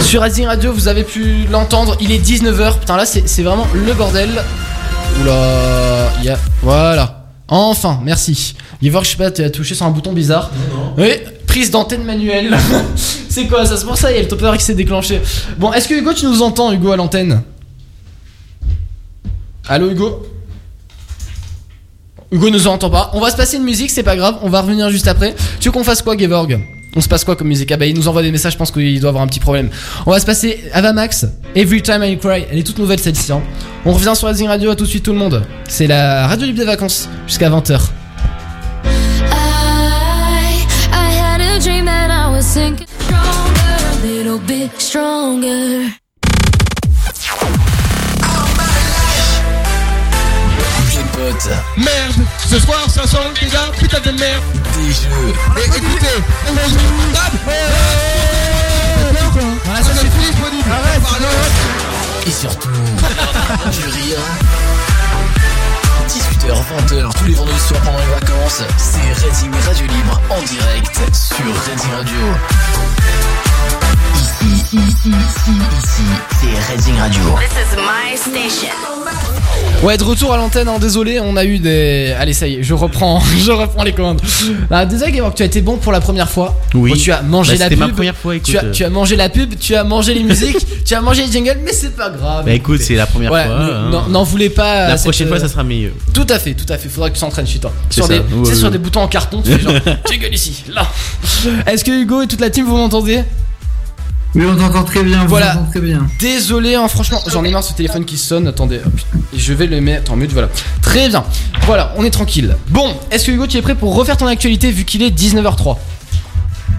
Sur 0.00 0.20
Racing 0.20 0.46
Radio, 0.46 0.72
vous 0.72 0.88
avez 0.88 1.04
pu 1.04 1.46
l'entendre, 1.50 1.96
il 2.00 2.12
est 2.12 2.18
19h. 2.18 2.78
Putain, 2.80 2.96
là, 2.96 3.06
c'est 3.06 3.28
c'est 3.28 3.42
vraiment 3.42 3.66
le 3.74 3.92
bordel. 3.92 4.42
Oula, 5.20 6.12
il 6.20 6.24
y 6.24 6.30
a. 6.30 6.38
Voilà. 6.62 7.21
Enfin, 7.54 8.00
merci. 8.02 8.54
Yvor, 8.80 9.04
je 9.04 9.10
sais 9.10 9.16
pas, 9.18 9.30
tu 9.30 9.44
as 9.44 9.50
touché 9.50 9.74
sur 9.74 9.84
un 9.84 9.90
bouton 9.90 10.14
bizarre. 10.14 10.50
Oui, 10.96 11.10
prise 11.46 11.70
d'antenne 11.70 12.02
manuelle. 12.02 12.56
c'est 13.28 13.46
quoi 13.46 13.66
ça 13.66 13.76
C'est 13.76 13.84
pour 13.84 13.98
ça, 13.98 14.10
il 14.10 14.14
y 14.16 14.18
a 14.18 14.22
le 14.22 14.28
topper 14.28 14.50
qui 14.56 14.64
s'est 14.64 14.74
déclenché. 14.74 15.20
Bon, 15.58 15.70
est-ce 15.70 15.86
que 15.86 15.92
Hugo, 15.92 16.14
tu 16.14 16.24
nous 16.24 16.40
entends, 16.40 16.72
Hugo, 16.72 16.92
à 16.92 16.96
l'antenne? 16.96 17.42
Allô, 19.68 19.90
Hugo? 19.90 20.26
Hugo 22.30 22.48
nous 22.48 22.66
entend 22.68 22.88
pas. 22.88 23.10
On 23.12 23.20
va 23.20 23.30
se 23.30 23.36
passer 23.36 23.58
une 23.58 23.64
musique, 23.64 23.90
c'est 23.90 24.02
pas 24.02 24.16
grave. 24.16 24.38
On 24.40 24.48
va 24.48 24.62
revenir 24.62 24.88
juste 24.88 25.06
après. 25.06 25.34
Tu 25.60 25.68
veux 25.68 25.72
qu'on 25.72 25.84
fasse 25.84 26.00
quoi, 26.00 26.16
Gevorg 26.16 26.58
On 26.94 27.00
se 27.00 27.08
passe 27.08 27.24
quoi 27.24 27.36
comme 27.36 27.48
musique? 27.48 27.72
Ah 27.72 27.76
bah 27.78 27.86
il 27.86 27.94
nous 27.94 28.06
envoie 28.08 28.22
des 28.22 28.30
messages, 28.30 28.52
je 28.52 28.58
pense 28.58 28.70
qu'il 28.70 29.00
doit 29.00 29.08
avoir 29.08 29.24
un 29.24 29.26
petit 29.26 29.40
problème. 29.40 29.70
On 30.04 30.10
va 30.10 30.20
se 30.20 30.26
passer 30.26 30.64
Avamax, 30.72 31.26
Every 31.54 31.80
Time 31.80 32.02
I 32.04 32.18
Cry. 32.18 32.44
Elle 32.50 32.58
est 32.58 32.62
toute 32.62 32.78
nouvelle 32.78 32.98
celle-ci. 33.00 33.32
hein. 33.32 33.40
On 33.86 33.92
revient 33.92 34.12
sur 34.14 34.28
Rising 34.28 34.48
Radio, 34.48 34.70
à 34.70 34.76
tout 34.76 34.84
de 34.84 34.88
suite 34.88 35.04
tout 35.04 35.12
le 35.12 35.18
monde. 35.18 35.42
C'est 35.68 35.86
la 35.86 36.26
radio 36.26 36.46
libre 36.46 36.58
des 36.58 36.64
vacances 36.66 37.08
jusqu'à 37.26 37.48
20h. 37.48 37.80
I, 38.84 40.66
I 40.92 41.14
had 41.18 41.40
a 41.40 41.58
dream 41.60 41.86
that 41.86 42.10
I 42.10 42.30
was 42.30 42.42
sinking 42.42 42.86
stronger, 42.98 43.78
a 44.02 44.06
little 44.06 44.38
bit 44.38 44.70
stronger. 44.78 46.01
Merde, 51.76 52.26
ce 52.46 52.60
soir 52.60 52.86
ça 52.88 53.06
sent 53.06 53.16
déjà 53.40 53.58
putain 53.78 54.00
de 54.00 54.10
merde. 54.12 54.42
des 54.76 54.92
jeux, 54.92 55.34
Et 55.56 55.64
écoutez, 55.64 56.06
on 56.48 56.52
va 56.52 56.62
jouer. 56.68 56.78
Dans 59.64 59.72
la 59.72 59.82
salle 59.82 59.96
c'est 60.00 60.10
plus 60.10 60.30
disponible. 60.30 60.70
Arrête, 60.70 61.02
et 62.26 62.30
surtout 62.30 62.68
du 62.68 63.84
rire. 63.88 64.18
18h, 66.08 66.52
20h, 66.52 67.12
tous 67.18 67.24
les 67.24 67.34
vendredis 67.34 67.58
soirs 67.60 67.80
pendant 67.80 67.98
les 67.98 68.04
vacances, 68.20 68.62
c'est 68.76 69.24
Reading 69.24 69.52
Radio 69.66 69.86
Libre 69.86 70.20
en 70.28 70.42
direct 70.42 71.00
sur 71.14 71.44
Reading 71.46 71.92
Radio. 71.96 72.20
Ici, 74.16 74.46
ici, 74.76 75.08
ici, 75.08 75.52
ici, 75.78 76.06
c'est 76.40 76.72
Reading 76.72 76.98
Radio. 77.00 77.22
This 77.38 77.56
is 77.56 77.76
my 77.76 78.16
station. 78.16 79.31
Ouais, 79.82 79.96
de 79.96 80.04
retour 80.04 80.32
à 80.32 80.36
l'antenne, 80.36 80.68
hein, 80.68 80.78
désolé, 80.80 81.18
on 81.18 81.36
a 81.36 81.44
eu 81.44 81.58
des. 81.58 82.14
Allez, 82.16 82.32
ça 82.34 82.46
y 82.46 82.54
est, 82.54 82.62
je 82.62 82.72
reprends, 82.72 83.20
je 83.38 83.50
reprends 83.50 83.82
les 83.82 83.92
commandes. 83.92 84.20
Ah, 84.70 84.86
désolé, 84.86 85.12
Gevorg, 85.12 85.34
tu 85.34 85.42
as 85.42 85.46
été 85.46 85.60
bon 85.60 85.76
pour 85.76 85.90
la 85.90 86.00
première 86.00 86.30
fois. 86.30 86.56
Oui. 86.74 86.90
Bon, 86.92 86.96
tu 86.96 87.10
as 87.10 87.20
mangé 87.22 87.54
Bah, 87.54 87.58
la 87.58 87.64
c'était 87.64 87.76
pub. 87.76 87.86
ma 87.88 87.92
première 87.92 88.16
fois, 88.16 88.36
écoute. 88.36 88.48
tu, 88.48 88.56
as, 88.58 88.64
tu 88.70 88.84
as 88.84 88.90
mangé 88.90 89.16
la 89.16 89.28
pub, 89.28 89.58
tu 89.58 89.74
as 89.74 89.82
mangé 89.82 90.14
les 90.14 90.22
musiques, 90.22 90.56
tu 90.84 90.94
as 90.94 91.00
mangé 91.00 91.26
les 91.26 91.32
jingles, 91.32 91.58
mais 91.64 91.72
c'est 91.72 91.96
pas 91.96 92.10
grave. 92.10 92.44
Bah 92.44 92.52
écoute, 92.52 92.80
c'est 92.80 92.94
la 92.94 93.06
première 93.06 93.30
Voilà, 93.30 93.46
fois. 93.46 93.56
hein. 93.56 93.90
n'en- 93.90 94.08
N'en 94.08 94.22
voulez 94.22 94.50
pas. 94.50 94.86
La 94.86 94.96
cette, 94.96 95.06
prochaine 95.06 95.26
fois, 95.26 95.38
euh, 95.38 95.40
ça 95.40 95.48
sera 95.48 95.64
mieux. 95.64 95.92
Tout 96.14 96.26
à 96.28 96.38
fait, 96.38 96.54
tout 96.54 96.70
à 96.72 96.78
fait. 96.78 96.88
Faudra 96.88 97.10
que 97.10 97.14
tu 97.16 97.20
t'entraînes 97.20 97.46
chez 97.48 97.58
toi. 97.58 97.72
C'est 97.90 97.96
Sur 97.96 98.06
ça. 98.06 98.14
des, 98.20 98.54
sur 98.54 98.70
des 98.70 98.78
boutons 98.78 99.00
en 99.02 99.08
carton, 99.08 99.42
tu 99.42 99.50
fais 99.50 99.60
genre, 99.60 99.72
jingle 100.08 100.32
ici, 100.32 100.62
là. 100.72 100.86
Est-ce 101.66 101.84
que 101.84 101.90
Hugo 101.90 102.22
et 102.22 102.28
toute 102.28 102.40
la 102.40 102.50
team 102.50 102.66
vous 102.66 102.76
m'entendez? 102.76 103.22
Oui, 104.34 104.44
on 104.46 104.56
t'entend 104.56 104.82
très 104.84 105.02
bien, 105.02 105.24
Voilà. 105.26 105.52
on 105.52 105.58
t'entend 105.58 105.70
très 105.72 105.80
bien. 105.80 106.06
Désolé, 106.18 106.74
hein, 106.74 106.88
franchement, 106.88 107.20
j'en 107.30 107.44
ai 107.44 107.50
marre 107.50 107.62
ce 107.62 107.74
téléphone 107.74 108.04
qui 108.06 108.16
sonne. 108.16 108.46
Attendez, 108.46 108.78
hop, 108.84 108.92
je 109.36 109.52
vais 109.52 109.66
le 109.66 109.80
mettre 109.82 110.10
en 110.12 110.16
mute, 110.16 110.32
voilà. 110.32 110.48
Très 110.80 111.08
bien. 111.08 111.22
Voilà, 111.66 111.92
on 111.98 112.04
est 112.04 112.10
tranquille. 112.10 112.56
Bon, 112.68 112.94
est-ce 113.10 113.26
que 113.26 113.32
Hugo, 113.32 113.46
tu 113.46 113.58
es 113.58 113.62
prêt 113.62 113.74
pour 113.74 113.94
refaire 113.94 114.16
ton 114.16 114.26
actualité 114.26 114.70
vu 114.70 114.84
qu'il 114.84 115.02
est 115.02 115.10
19h03 115.10 115.76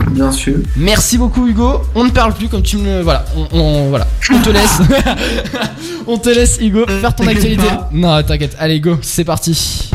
Bien 0.09 0.31
sûr. 0.31 0.55
Merci 0.75 1.17
beaucoup 1.19 1.47
Hugo. 1.47 1.81
On 1.95 2.03
ne 2.03 2.09
parle 2.09 2.33
plus 2.33 2.49
comme 2.49 2.63
tu 2.63 2.77
me 2.77 3.01
voilà. 3.01 3.25
On, 3.37 3.47
on- 3.57 3.89
voilà. 3.89 4.07
On 4.31 4.39
te 4.41 4.49
laisse. 4.49 4.79
on 6.07 6.17
te 6.17 6.29
laisse 6.29 6.57
Hugo 6.59 6.85
faire 6.87 7.15
ton 7.15 7.25
actualité. 7.27 7.63
pas. 7.67 7.89
Non 7.93 8.21
t'inquiète. 8.23 8.55
Allez 8.59 8.79
go, 8.79 8.97
c'est 9.01 9.23
parti. 9.23 9.89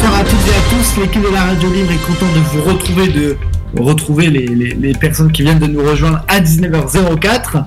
Bonsoir 0.00 0.20
à 0.20 0.22
toutes 0.22 0.46
et 0.46 0.50
à 0.50 0.78
tous, 0.78 1.00
l'équipe 1.00 1.22
de 1.22 1.34
la 1.34 1.42
Radio 1.42 1.72
Libre 1.72 1.90
est 1.90 2.06
content 2.06 2.32
de 2.32 2.38
vous 2.38 2.62
retrouver, 2.62 3.08
de 3.08 3.36
retrouver 3.76 4.28
les 4.30 4.92
personnes 4.92 5.32
qui 5.32 5.42
viennent 5.42 5.58
de 5.58 5.66
nous 5.66 5.82
rejoindre 5.82 6.24
à 6.28 6.38
19h04. 6.38 7.64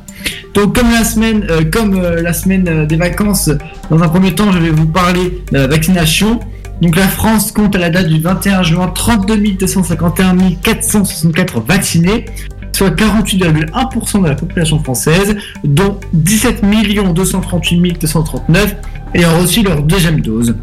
Donc 0.53 0.73
comme 0.73 0.89
la 0.91 1.03
semaine, 1.03 1.45
euh, 1.49 1.65
comme 1.69 1.93
euh, 1.95 2.21
la 2.21 2.31
semaine 2.31 2.65
euh, 2.69 2.85
des 2.85 2.95
vacances, 2.95 3.49
dans 3.89 4.01
un 4.01 4.07
premier 4.07 4.33
temps, 4.33 4.49
je 4.53 4.59
vais 4.59 4.69
vous 4.69 4.85
parler 4.85 5.43
de 5.51 5.57
la 5.57 5.67
vaccination. 5.67 6.39
Donc 6.81 6.95
la 6.95 7.09
France 7.09 7.51
compte 7.51 7.75
à 7.75 7.79
la 7.79 7.89
date 7.89 8.07
du 8.07 8.21
21 8.21 8.63
juin 8.63 8.87
32 8.87 9.57
251 9.59 10.37
464 10.63 11.59
vaccinés, 11.59 12.27
soit 12.71 12.91
48,1% 12.91 14.23
de 14.23 14.27
la 14.29 14.35
population 14.35 14.79
française, 14.79 15.35
dont 15.65 15.99
17 16.13 16.61
238 17.13 17.99
239 17.99 18.75
ayant 19.15 19.37
reçu 19.37 19.63
leur 19.63 19.83
deuxième 19.83 20.21
dose. 20.21 20.55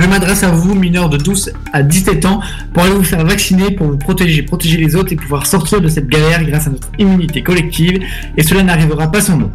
Je 0.00 0.06
m'adresse 0.06 0.42
à 0.42 0.50
vous, 0.50 0.74
mineurs 0.74 1.08
de 1.08 1.16
12 1.18 1.52
à 1.72 1.82
17 1.82 2.24
ans, 2.24 2.40
pour 2.72 2.82
aller 2.82 2.94
vous 2.94 3.04
faire 3.04 3.24
vacciner, 3.24 3.70
pour 3.72 3.88
vous 3.88 3.98
protéger, 3.98 4.42
protéger 4.42 4.78
les 4.78 4.96
autres 4.96 5.12
et 5.12 5.16
pouvoir 5.16 5.46
sortir 5.46 5.80
de 5.80 5.88
cette 5.88 6.08
galère 6.08 6.44
grâce 6.44 6.66
à 6.66 6.70
notre 6.70 6.88
immunité 6.98 7.42
collective, 7.42 8.00
et 8.36 8.42
cela 8.42 8.62
n'arrivera 8.62 9.10
pas 9.10 9.20
sans 9.20 9.36
nous. 9.36 9.50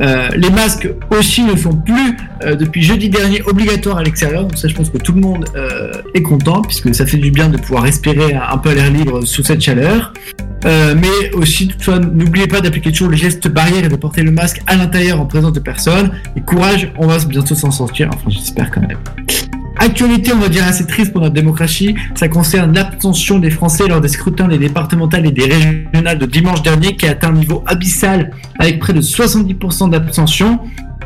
Euh, 0.00 0.28
les 0.36 0.50
masques 0.50 0.88
aussi 1.10 1.42
ne 1.42 1.56
sont 1.56 1.74
plus 1.74 2.16
euh, 2.44 2.54
depuis 2.54 2.82
jeudi 2.82 3.08
dernier 3.08 3.40
obligatoires 3.46 3.96
à 3.98 4.02
l'extérieur, 4.02 4.42
donc 4.42 4.58
ça 4.58 4.68
je 4.68 4.74
pense 4.74 4.90
que 4.90 4.98
tout 4.98 5.12
le 5.12 5.20
monde 5.20 5.46
euh, 5.56 5.90
est 6.14 6.22
content 6.22 6.60
puisque 6.60 6.94
ça 6.94 7.06
fait 7.06 7.16
du 7.16 7.30
bien 7.30 7.48
de 7.48 7.56
pouvoir 7.56 7.84
respirer 7.84 8.34
un 8.34 8.58
peu 8.58 8.70
à 8.70 8.74
l'air 8.74 8.90
libre 8.90 9.24
sous 9.24 9.42
cette 9.42 9.60
chaleur. 9.60 10.12
Mais 10.64 11.32
aussi, 11.32 11.68
toutefois, 11.68 12.00
n'oubliez 12.00 12.48
pas 12.48 12.60
d'appliquer 12.60 12.90
toujours 12.90 13.08
les 13.08 13.16
gestes 13.16 13.46
barrières 13.46 13.84
et 13.84 13.88
de 13.88 13.94
porter 13.94 14.24
le 14.24 14.32
masque 14.32 14.62
à 14.66 14.74
l'intérieur 14.74 15.20
en 15.20 15.26
présence 15.26 15.52
de 15.52 15.60
personnes. 15.60 16.10
Et 16.34 16.40
courage, 16.40 16.90
on 16.98 17.06
va 17.06 17.18
bientôt 17.24 17.54
s'en 17.54 17.70
sortir, 17.70 18.10
enfin 18.12 18.30
j'espère 18.30 18.72
quand 18.72 18.80
même. 18.80 18.98
Actualité, 19.78 20.32
on 20.32 20.38
va 20.38 20.48
dire 20.48 20.64
assez 20.64 20.86
triste 20.86 21.12
pour 21.12 21.20
notre 21.20 21.34
démocratie, 21.34 21.94
ça 22.14 22.28
concerne 22.28 22.74
l'abstention 22.74 23.38
des 23.38 23.50
Français 23.50 23.86
lors 23.86 24.00
des 24.00 24.08
scrutins 24.08 24.48
des 24.48 24.58
départementales 24.58 25.26
et 25.26 25.32
des 25.32 25.44
régionales 25.44 26.18
de 26.18 26.26
dimanche 26.26 26.62
dernier 26.62 26.96
qui 26.96 27.06
a 27.06 27.10
atteint 27.10 27.28
un 27.28 27.32
niveau 27.32 27.62
abyssal 27.66 28.30
avec 28.58 28.78
près 28.78 28.94
de 28.94 29.02
70% 29.02 29.90
d'abstention. 29.90 30.60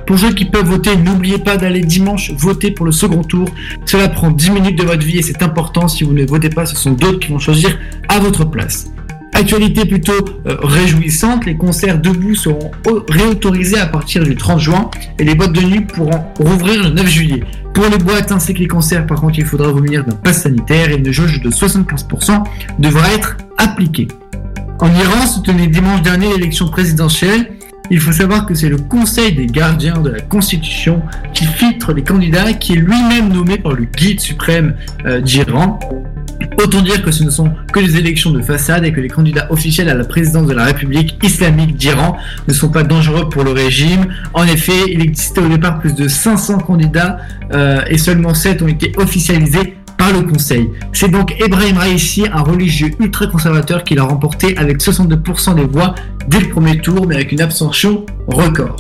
Pour 0.06 0.18
ceux 0.18 0.32
qui 0.32 0.44
peuvent 0.44 0.66
voter, 0.66 0.96
n'oubliez 0.96 1.38
pas 1.38 1.56
d'aller 1.56 1.80
dimanche 1.80 2.32
voter 2.32 2.70
pour 2.70 2.86
le 2.86 2.92
second 2.92 3.22
tour. 3.22 3.48
Cela 3.86 4.08
prend 4.08 4.30
10 4.30 4.50
minutes 4.50 4.78
de 4.78 4.84
votre 4.84 5.04
vie 5.04 5.18
et 5.18 5.22
c'est 5.22 5.42
important. 5.42 5.88
Si 5.88 6.04
vous 6.04 6.12
ne 6.12 6.24
votez 6.24 6.48
pas, 6.48 6.64
ce 6.64 6.76
sont 6.76 6.92
d'autres 6.92 7.18
qui 7.18 7.28
vont 7.28 7.38
choisir 7.38 7.76
à 8.08 8.20
votre 8.20 8.44
place. 8.44 8.90
Actualité 9.32 9.84
plutôt 9.86 10.12
euh, 10.46 10.56
réjouissante, 10.62 11.46
les 11.46 11.56
concerts 11.56 11.98
debout 12.00 12.34
seront 12.34 12.70
au- 12.86 13.04
réautorisés 13.08 13.78
à 13.78 13.86
partir 13.86 14.22
du 14.24 14.34
30 14.36 14.58
juin 14.60 14.90
et 15.18 15.24
les 15.24 15.34
boîtes 15.34 15.52
de 15.52 15.60
nuit 15.62 15.80
pourront 15.80 16.24
rouvrir 16.38 16.82
le 16.82 16.90
9 16.90 17.06
juillet. 17.08 17.44
Pour 17.72 17.84
les 17.86 17.98
boîtes 17.98 18.32
ainsi 18.32 18.52
que 18.52 18.58
les 18.58 18.66
concerts, 18.68 19.06
par 19.06 19.20
contre, 19.20 19.38
il 19.38 19.44
faudra 19.44 19.72
munir 19.72 20.04
d'un 20.04 20.16
pass 20.16 20.42
sanitaire 20.42 20.90
et 20.90 20.96
une 20.96 21.10
jauge 21.12 21.40
de 21.40 21.48
75% 21.50 22.42
devra 22.78 23.08
être 23.12 23.36
appliquée. 23.56 24.08
En 24.80 24.88
Iran 24.88 25.26
se 25.26 25.40
tenait 25.40 25.68
dimanche 25.68 26.02
dernier 26.02 26.28
l'élection 26.32 26.68
présidentielle. 26.68 27.52
Il 27.92 27.98
faut 28.00 28.12
savoir 28.12 28.46
que 28.46 28.54
c'est 28.54 28.68
le 28.68 28.76
Conseil 28.76 29.32
des 29.34 29.46
gardiens 29.46 29.98
de 29.98 30.10
la 30.10 30.20
Constitution 30.20 31.02
qui 31.34 31.44
filtre 31.44 31.92
les 31.92 32.02
candidats, 32.04 32.52
qui 32.52 32.72
est 32.74 32.76
lui-même 32.76 33.32
nommé 33.32 33.58
par 33.58 33.72
le 33.72 33.84
guide 33.84 34.20
suprême 34.20 34.74
euh, 35.06 35.20
d'Iran. 35.20 35.78
Autant 36.62 36.82
dire 36.82 37.02
que 37.02 37.10
ce 37.10 37.24
ne 37.24 37.30
sont 37.30 37.50
que 37.72 37.80
des 37.80 37.96
élections 37.96 38.30
de 38.30 38.42
façade 38.42 38.84
et 38.84 38.92
que 38.92 39.00
les 39.00 39.08
candidats 39.08 39.46
officiels 39.50 39.88
à 39.88 39.94
la 39.94 40.04
présidence 40.04 40.46
de 40.46 40.52
la 40.52 40.64
République 40.64 41.18
islamique 41.22 41.76
d'Iran 41.76 42.16
ne 42.48 42.52
sont 42.52 42.68
pas 42.68 42.82
dangereux 42.82 43.28
pour 43.28 43.44
le 43.44 43.52
régime. 43.52 44.06
En 44.34 44.44
effet, 44.44 44.84
il 44.88 45.00
existait 45.00 45.40
au 45.40 45.48
départ 45.48 45.78
plus 45.78 45.94
de 45.94 46.08
500 46.08 46.58
candidats 46.58 47.18
euh, 47.52 47.82
et 47.88 47.98
seulement 47.98 48.34
7 48.34 48.62
ont 48.62 48.68
été 48.68 48.92
officialisés 48.96 49.76
par 49.96 50.12
le 50.12 50.22
Conseil. 50.22 50.70
C'est 50.92 51.10
donc 51.10 51.34
Ebrahim 51.40 51.76
Raisi, 51.76 52.24
un 52.32 52.40
religieux 52.42 52.90
ultra-conservateur, 52.98 53.84
qui 53.84 53.94
l'a 53.94 54.04
remporté 54.04 54.56
avec 54.56 54.78
62% 54.78 55.56
des 55.56 55.64
voix 55.64 55.94
dès 56.26 56.40
le 56.40 56.48
premier 56.48 56.78
tour, 56.78 57.06
mais 57.06 57.16
avec 57.16 57.32
une 57.32 57.42
abstention 57.42 58.06
record. 58.26 58.76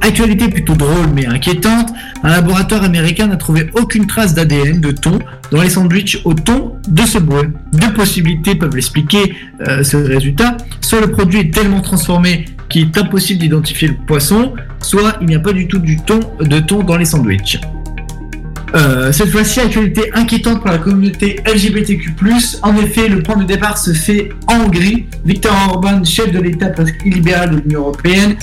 Actualité 0.00 0.48
plutôt 0.48 0.74
drôle 0.74 1.08
mais 1.14 1.26
inquiétante, 1.26 1.90
un 2.22 2.30
laboratoire 2.30 2.84
américain 2.84 3.26
n'a 3.26 3.36
trouvé 3.36 3.70
aucune 3.74 4.06
trace 4.06 4.34
d'ADN 4.34 4.80
de 4.80 4.90
thon 4.90 5.18
dans 5.50 5.62
les 5.62 5.70
sandwichs 5.70 6.20
au 6.24 6.34
thon 6.34 6.76
de 6.88 7.02
Subway. 7.02 7.50
Deux 7.72 7.92
possibilités 7.92 8.54
peuvent 8.54 8.76
expliquer 8.76 9.34
euh, 9.66 9.82
ce 9.82 9.96
résultat. 9.96 10.56
Soit 10.80 11.00
le 11.00 11.10
produit 11.10 11.40
est 11.40 11.54
tellement 11.54 11.80
transformé 11.80 12.44
qu'il 12.68 12.82
est 12.82 12.98
impossible 12.98 13.40
d'identifier 13.40 13.88
le 13.88 13.96
poisson, 14.06 14.54
soit 14.82 15.16
il 15.20 15.26
n'y 15.28 15.34
a 15.34 15.40
pas 15.40 15.52
du 15.52 15.68
tout 15.68 15.78
du 15.78 15.96
thon, 15.96 16.20
de 16.40 16.58
thon 16.60 16.82
dans 16.82 16.96
les 16.96 17.04
sandwichs. 17.04 17.60
Euh, 18.74 19.12
cette 19.12 19.30
fois-ci, 19.30 19.60
actualité 19.60 20.10
inquiétante 20.12 20.60
pour 20.60 20.70
la 20.70 20.78
communauté 20.78 21.40
LGBTQ+. 21.46 22.14
En 22.62 22.76
effet, 22.76 23.08
le 23.08 23.22
point 23.22 23.36
de 23.36 23.44
départ 23.44 23.78
se 23.78 23.92
fait 23.92 24.30
en 24.48 24.64
Hongrie. 24.64 25.06
Viktor 25.24 25.52
Orban, 25.68 26.04
chef 26.04 26.32
de 26.32 26.40
l'État 26.40 26.68
presque 26.68 26.96
illibéral 27.04 27.50
de 27.50 27.60
l'Union 27.60 27.80
Européenne, 27.80 28.36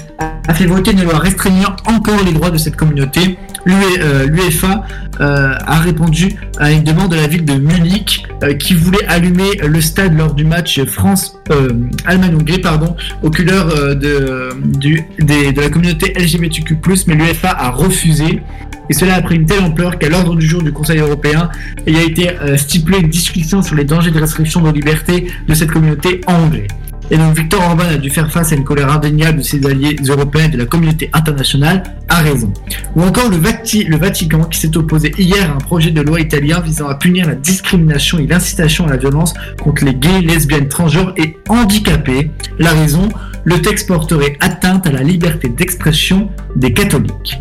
a 0.48 0.54
fait 0.54 0.66
voter 0.66 0.92
une 0.92 1.04
loi 1.04 1.20
restreignant 1.20 1.76
encore 1.86 2.24
les 2.26 2.32
droits 2.32 2.52
de 2.52 2.58
cette 2.58 2.76
communauté. 2.76 3.38
L'UEFA 3.66 4.68
euh, 4.68 5.13
a 5.20 5.80
répondu 5.80 6.36
à 6.58 6.72
une 6.72 6.84
demande 6.84 7.12
de 7.12 7.16
la 7.16 7.28
ville 7.28 7.46
de 7.46 7.54
Munich 7.54 8.26
euh, 8.44 8.54
qui 8.54 8.74
voulait 8.74 9.06
allumer 9.06 9.52
le 9.64 9.82
stade 9.82 10.18
lors 10.18 10.34
du 10.34 10.46
match 10.46 10.84
France 10.86 11.38
euh, 11.52 11.74
Allemagne-Hongrie 12.06 12.60
pardon 12.60 12.96
aux 13.22 13.30
couleurs 13.30 13.68
euh, 13.78 13.96
de, 13.96 15.62
la 15.62 15.70
communauté 15.70 16.14
LGBTQ+, 16.18 16.78
mais 17.08 17.16
l'UEFA 17.16 17.50
a 17.50 17.70
refusé. 17.70 18.42
Et 18.90 18.94
cela 18.94 19.16
a 19.16 19.22
pris 19.22 19.36
une 19.36 19.46
telle 19.46 19.64
ampleur 19.64 19.98
qu'à 19.98 20.10
l'ordre 20.10 20.36
du 20.36 20.46
jour 20.46 20.62
du 20.62 20.72
Conseil 20.74 21.00
européen, 21.00 21.50
il 21.88 21.96
a 21.96 22.04
été 22.04 22.30
euh, 22.30 22.58
stipulé 22.58 23.00
une 23.00 23.10
discussion 23.10 23.62
sur 23.62 23.76
les 23.76 23.86
dangers 23.86 24.12
de 24.12 24.20
restriction 24.20 24.62
de 24.62 24.72
liberté 24.72 25.28
de 25.48 25.54
cette 25.54 25.72
communauté 25.72 26.22
en. 26.28 26.50
Et 27.12 27.18
donc 27.18 27.38
Victor 27.38 27.62
Orban 27.62 27.84
a 27.84 27.98
dû 27.98 28.10
faire 28.10 28.32
face 28.32 28.52
à 28.52 28.56
une 28.56 28.64
colère 28.64 28.92
indéniable 28.92 29.40
de 29.40 29.44
ses 29.44 29.66
alliés 29.66 29.96
européens 30.08 30.46
et 30.46 30.50
de 30.50 30.58
la 30.58 30.66
communauté 30.66 31.10
internationale, 31.14 31.84
à 32.10 32.18
raison. 32.18 32.52
Ou 32.96 33.04
encore 33.04 33.30
le, 33.30 33.38
le 33.38 33.98
Vatican 33.98 34.44
qui 34.46 34.60
s'est 34.60 34.76
opposé 34.78 35.14
hier 35.18 35.52
à 35.52 35.56
un 35.56 35.58
projet 35.58 35.92
de 35.92 36.02
loi 36.02 36.20
italien 36.22 36.60
visant 36.62 36.88
à 36.88 36.96
punir 36.96 37.28
la 37.28 37.36
discrimination 37.36 38.20
et 38.20 38.28
l'incitation 38.28 38.88
à 38.88 38.92
la 38.92 38.98
violence 38.98 39.34
contre 39.62 39.86
les 39.86 39.96
gays, 39.96 40.22
lesbiennes, 40.22 40.70
transgenres 40.70 41.14
et 41.18 41.38
handicapés. 41.50 42.32
La 42.58 42.72
raison, 42.72 43.10
le 43.44 43.62
texte 43.62 43.88
porterait 43.88 44.38
atteinte 44.40 44.88
à 44.88 44.92
la 44.92 45.04
liberté 45.04 45.50
d'expression 45.50 46.30
des 46.56 46.74
catholiques. 46.74 47.38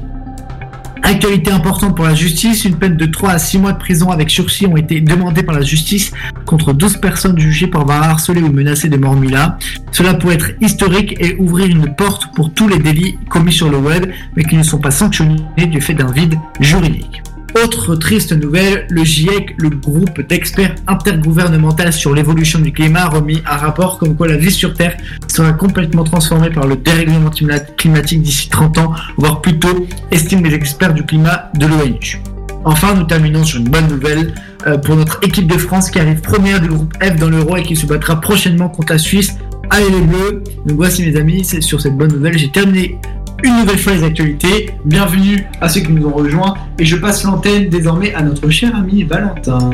Actualité 1.05 1.50
importante 1.50 1.96
pour 1.96 2.05
la 2.05 2.14
justice, 2.14 2.64
une 2.64 2.76
peine 2.76 2.96
de 2.96 3.07
3 3.07 3.30
à 3.30 3.38
6 3.38 3.59
mois 3.59 3.72
de 3.72 3.78
prison 3.78 4.11
avec 4.11 4.30
sursis 4.30 4.66
ont 4.66 4.76
été 4.76 5.00
demandées 5.00 5.42
par 5.42 5.55
la 5.55 5.62
justice 5.62 6.12
contre 6.46 6.72
12 6.72 6.98
personnes 6.98 7.38
jugées 7.38 7.66
pour 7.66 7.80
avoir 7.80 8.05
harcelé 8.05 8.40
ou 8.40 8.53
menacé 8.53 8.88
de 8.88 8.96
mort 8.96 9.16
Mila. 9.16 9.59
Cela 9.90 10.14
pourrait 10.14 10.34
être 10.36 10.53
historique 10.61 11.16
et 11.18 11.34
ouvrir 11.38 11.66
une 11.66 11.94
porte 11.94 12.32
pour 12.34 12.55
tous 12.55 12.68
les 12.68 12.78
délits 12.78 13.18
commis 13.28 13.53
sur 13.53 13.68
le 13.68 13.78
web, 13.78 14.07
mais 14.36 14.44
qui 14.44 14.57
ne 14.57 14.62
sont 14.62 14.78
pas 14.78 14.92
sanctionnés 14.92 15.42
du 15.57 15.80
fait 15.80 15.94
d'un 15.94 16.11
vide 16.11 16.36
juridique. 16.61 17.22
Autre 17.55 17.96
triste 17.96 18.32
nouvelle, 18.32 18.86
le 18.88 19.05
GIEC, 19.05 19.55
le 19.59 19.68
groupe 19.68 20.26
d'experts 20.26 20.74
intergouvernemental 20.86 21.92
sur 21.92 22.14
l'évolution 22.14 22.59
du 22.59 22.72
climat, 22.72 23.03
a 23.03 23.09
remis 23.09 23.42
un 23.46 23.57
rapport 23.57 23.98
comme 23.98 24.16
quoi 24.16 24.26
la 24.26 24.36
vie 24.36 24.50
sur 24.50 24.72
Terre 24.72 24.96
sera 25.28 25.53
complètement 25.53 26.05
transformée 26.05 26.48
par 26.48 26.66
le 26.66 26.76
dérèglement 26.76 27.28
climat- 27.30 27.61
climatique 27.76 28.22
d'ici 28.22 28.48
30 28.48 28.78
ans, 28.78 28.92
voire 29.18 29.42
plus 29.42 29.59
tôt, 29.59 29.86
estiment 30.11 30.42
les 30.42 30.55
experts 30.55 30.94
du 30.94 31.05
climat 31.05 31.50
de 31.55 31.66
l'ONU. 31.66 32.20
Enfin, 32.64 32.94
nous 32.94 33.05
terminons 33.05 33.44
sur 33.44 33.59
une 33.61 33.68
bonne 33.68 33.88
nouvelle 33.88 34.32
euh, 34.66 34.78
pour 34.78 34.96
notre 34.96 35.18
équipe 35.22 35.46
de 35.46 35.59
France 35.59 35.90
qui 35.90 35.98
arrive 35.98 36.20
première 36.20 36.61
du 36.61 36.68
groupe 36.68 36.94
F 37.03 37.16
dans 37.16 37.28
l'Euro 37.28 37.57
et 37.57 37.62
qui 37.62 37.76
se 37.76 37.84
battra 37.86 38.20
prochainement 38.20 38.68
contre 38.70 38.94
la 38.94 38.98
Suisse. 38.98 39.36
Allez 39.68 39.90
les 39.90 40.00
Bleus 40.00 40.42
Donc 40.66 40.76
voici 40.76 41.05
mes 41.05 41.16
amis, 41.16 41.44
c'est 41.44 41.61
sur 41.61 41.80
cette 41.80 41.96
bonne 41.96 42.12
nouvelle, 42.12 42.38
j'ai 42.38 42.50
terminé 42.50 42.98
une 43.43 43.57
nouvelle 43.59 43.78
fois 43.78 43.93
les 43.95 44.05
actualités. 44.05 44.70
Bienvenue 44.84 45.47
à 45.61 45.68
ceux 45.68 45.80
qui 45.80 45.90
nous 45.93 46.07
ont 46.07 46.12
rejoints 46.14 46.55
et 46.78 46.84
je 46.84 46.97
passe 46.97 47.24
l'antenne 47.24 47.68
désormais 47.68 48.14
à 48.14 48.22
notre 48.22 48.49
cher 48.51 48.74
ami 48.76 49.03
Valentin. 49.05 49.70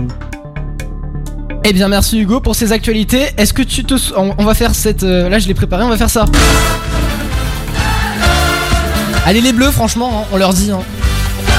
Eh 1.64 1.72
bien 1.72 1.88
merci 1.88 2.18
Hugo 2.20 2.40
pour 2.40 2.54
ces 2.54 2.72
actualités. 2.72 3.26
Est-ce 3.36 3.52
que 3.52 3.62
tu 3.62 3.84
te... 3.84 3.94
On, 4.16 4.34
on 4.38 4.44
va 4.44 4.54
faire 4.54 4.74
cette... 4.74 5.02
euh, 5.02 5.28
là 5.28 5.38
je 5.38 5.46
l'ai 5.48 5.54
préparé, 5.54 5.84
on 5.84 5.88
va 5.88 5.96
faire 5.96 6.10
ça. 6.10 6.24
Allez 9.26 9.40
les 9.42 9.52
bleus 9.52 9.70
franchement, 9.70 10.22
hein, 10.22 10.26
on 10.32 10.38
leur 10.38 10.54
dit. 10.54 10.70
hein. 10.70 10.80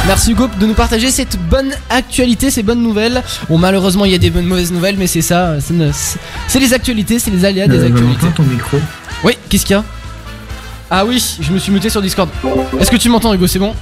Merci 0.08 0.32
Hugo 0.32 0.48
de 0.60 0.66
nous 0.66 0.74
partager 0.74 1.12
cette 1.12 1.38
bonne 1.50 1.72
actualité, 1.90 2.50
ces 2.50 2.64
bonnes 2.64 2.82
nouvelles. 2.82 3.22
Bon 3.50 3.58
malheureusement 3.60 4.06
il 4.06 4.12
y 4.12 4.16
a 4.16 4.18
des 4.18 4.32
bonnes 4.32 4.46
mauvaises 4.48 4.72
nouvelles 4.72 4.96
mais 4.98 5.06
c'est 5.08 5.22
ça, 5.22 5.58
c'est 6.48 6.60
les 6.60 6.74
actualités, 6.74 7.20
c'est 7.20 7.30
les 7.32 7.46
aléas 7.46 7.68
des 7.68 7.78
Euh, 7.78 7.88
actualités. 7.88 8.28
Ton 8.36 8.44
micro. 8.44 8.78
Oui, 9.24 9.34
qu'est-ce 9.50 9.66
qu'il 9.66 9.76
y 9.76 9.80
a? 9.80 9.84
Ah 10.92 11.06
oui, 11.06 11.24
je 11.40 11.52
me 11.52 11.60
suis 11.60 11.72
muté 11.72 11.90
sur 11.90 12.02
Discord. 12.02 12.30
Est-ce 12.80 12.90
que 12.90 12.96
tu 12.98 13.10
m'entends, 13.10 13.34
Hugo 13.34 13.46
C'est 13.48 13.60
bon 13.60 13.76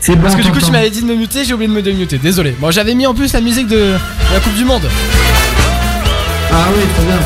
C'est 0.00 0.16
bon. 0.16 0.22
Parce 0.22 0.34
que 0.34 0.42
du 0.42 0.50
coup, 0.50 0.60
tu 0.60 0.70
m'avais 0.70 0.88
dit 0.90 1.02
de 1.02 1.06
me 1.06 1.14
muter, 1.14 1.44
j'ai 1.44 1.52
oublié 1.52 1.68
de 1.68 1.74
me 1.74 1.82
démuter. 1.82 2.16
Désolé. 2.18 2.56
Bon, 2.58 2.70
j'avais 2.70 2.94
mis 2.94 3.06
en 3.06 3.14
plus 3.14 3.32
la 3.34 3.40
musique 3.40 3.66
de 3.66 3.94
la 4.32 4.40
Coupe 4.40 4.54
du 4.54 4.64
Monde. 4.64 4.88
Ah 6.50 6.68
oui, 6.74 6.82
trop 6.94 7.04
bien. 7.04 7.18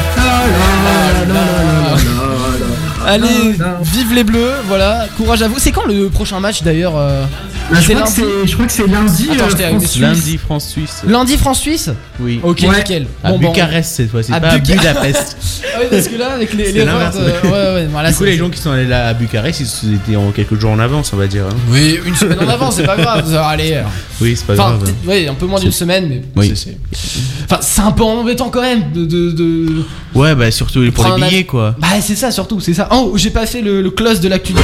Allez, 3.07 3.55
vive 3.83 4.13
les 4.15 4.25
bleus, 4.25 4.51
voilà, 4.67 5.07
courage 5.17 5.43
à 5.43 5.49
vous. 5.49 5.59
C'est 5.59 5.71
quand 5.71 5.87
le 5.87 6.09
prochain 6.09 6.41
match 6.41 6.63
d'ailleurs 6.65 6.97
euh, 6.97 7.25
bah, 7.69 7.79
je, 7.81 7.87
C'est 7.87 7.95
crois 7.95 8.03
que 8.07 8.07
lundi 8.07 8.15
c'est- 8.43 8.47
je 8.49 8.55
crois 8.55 8.67
que 8.67 8.73
c'est 8.73 8.87
lundi. 8.87 9.29
Attends, 9.33 9.45
euh, 9.45 9.49
France- 9.71 9.83
Suisse. 9.87 10.01
Lundi, 10.01 10.39
France-Suisse. 10.39 11.03
Lundi 11.09 11.37
France-Suisse 11.37 11.91
Oui. 12.21 12.39
Ok, 12.45 12.61
Ouais. 12.63 12.77
nickel. 12.77 13.07
À 13.25 13.33
Bon, 13.33 13.39
bon. 13.41 13.49
Bucarest 13.51 13.93
cette 13.97 14.11
fois-ci, 14.11 14.33
À 14.33 14.41
pas 14.41 14.51
à 14.51 14.59
Budapest. 14.59 15.37
Ah 15.75 15.79
oui, 15.81 15.87
parce 15.91 16.07
que 16.09 16.17
là, 16.17 16.33
avec 16.35 16.55
les, 16.55 16.67
C'est 16.67 16.73
les 16.73 16.81
erreurs 16.81 17.13
de- 17.13 17.19
Ouais, 17.49 17.51
ouais, 17.75 17.87
voilà, 17.91 18.09
du 18.11 18.15
coup, 18.15 18.25
c'est- 18.25 18.31
les 18.31 18.37
gens 18.39 18.49
qui 18.51 18.59
sont 18.61 18.71
allés 18.71 18.87
là 18.87 19.09
à 19.09 19.15
Bucarest, 19.15 19.63
ils 19.83 19.95
étaient 19.97 20.17
en 20.17 20.31
quelques 20.31 20.59
jours 20.59 20.71
en 20.71 20.79
avance, 20.79 21.11
on 21.13 21.17
va 21.17 21.27
dire. 21.27 21.45
hein. 21.51 21.57
Oui, 21.71 21.99
une 22.07 22.15
semaine 22.15 22.39
en 22.39 22.49
avance, 22.49 22.77
c'est 22.77 22.87
pas 22.87 22.97
grave. 22.97 23.25
alors. 23.35 23.91
Oui, 24.21 24.35
c'est 24.37 24.47
pas 24.47 24.53
Enfin, 24.55 24.63
grave. 24.77 24.85
peut-être- 24.85 25.07
ouais, 25.09 25.29
un 25.29 25.35
peu 25.35 25.47
moins 25.47 25.61
d'une 25.61 25.73
semaine, 25.73 26.07
mais 26.09 26.23
Oui. 26.37 26.49
c'est- 26.55 26.71
c'est. 26.93 27.45
Enfin, 27.45 27.59
c'est 27.61 27.81
un 27.83 27.91
peu 27.93 28.05
embêtant 28.05 28.49
quand 28.49 28.63
même 28.63 28.93
de. 28.95 29.05
de, 29.05 29.31
de- 29.33 29.85
Ouais, 30.15 30.35
bah 30.37 30.51
surtout 30.53 30.81
pour 30.93 31.05
les 31.17 31.27
billets, 31.29 31.45
quoi. 31.45 31.75
Bah, 31.79 31.89
c'est 32.01 32.15
ça 32.17 32.31
surtout, 32.31 32.61
c'est 32.61 32.75
ça. 32.75 32.89
Oh, 32.93 33.13
j'ai 33.17 33.31
pas 33.31 33.45
fait 33.45 33.61
le, 33.61 33.83
le 33.83 33.91
close 33.91 34.21
de 34.21 34.29
l'actualité. 34.29 34.63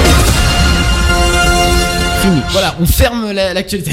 Fini. 2.22 2.40
Voilà, 2.50 2.76
on 2.80 2.86
ferme 2.86 3.32
la- 3.32 3.52
l'actualité. 3.52 3.90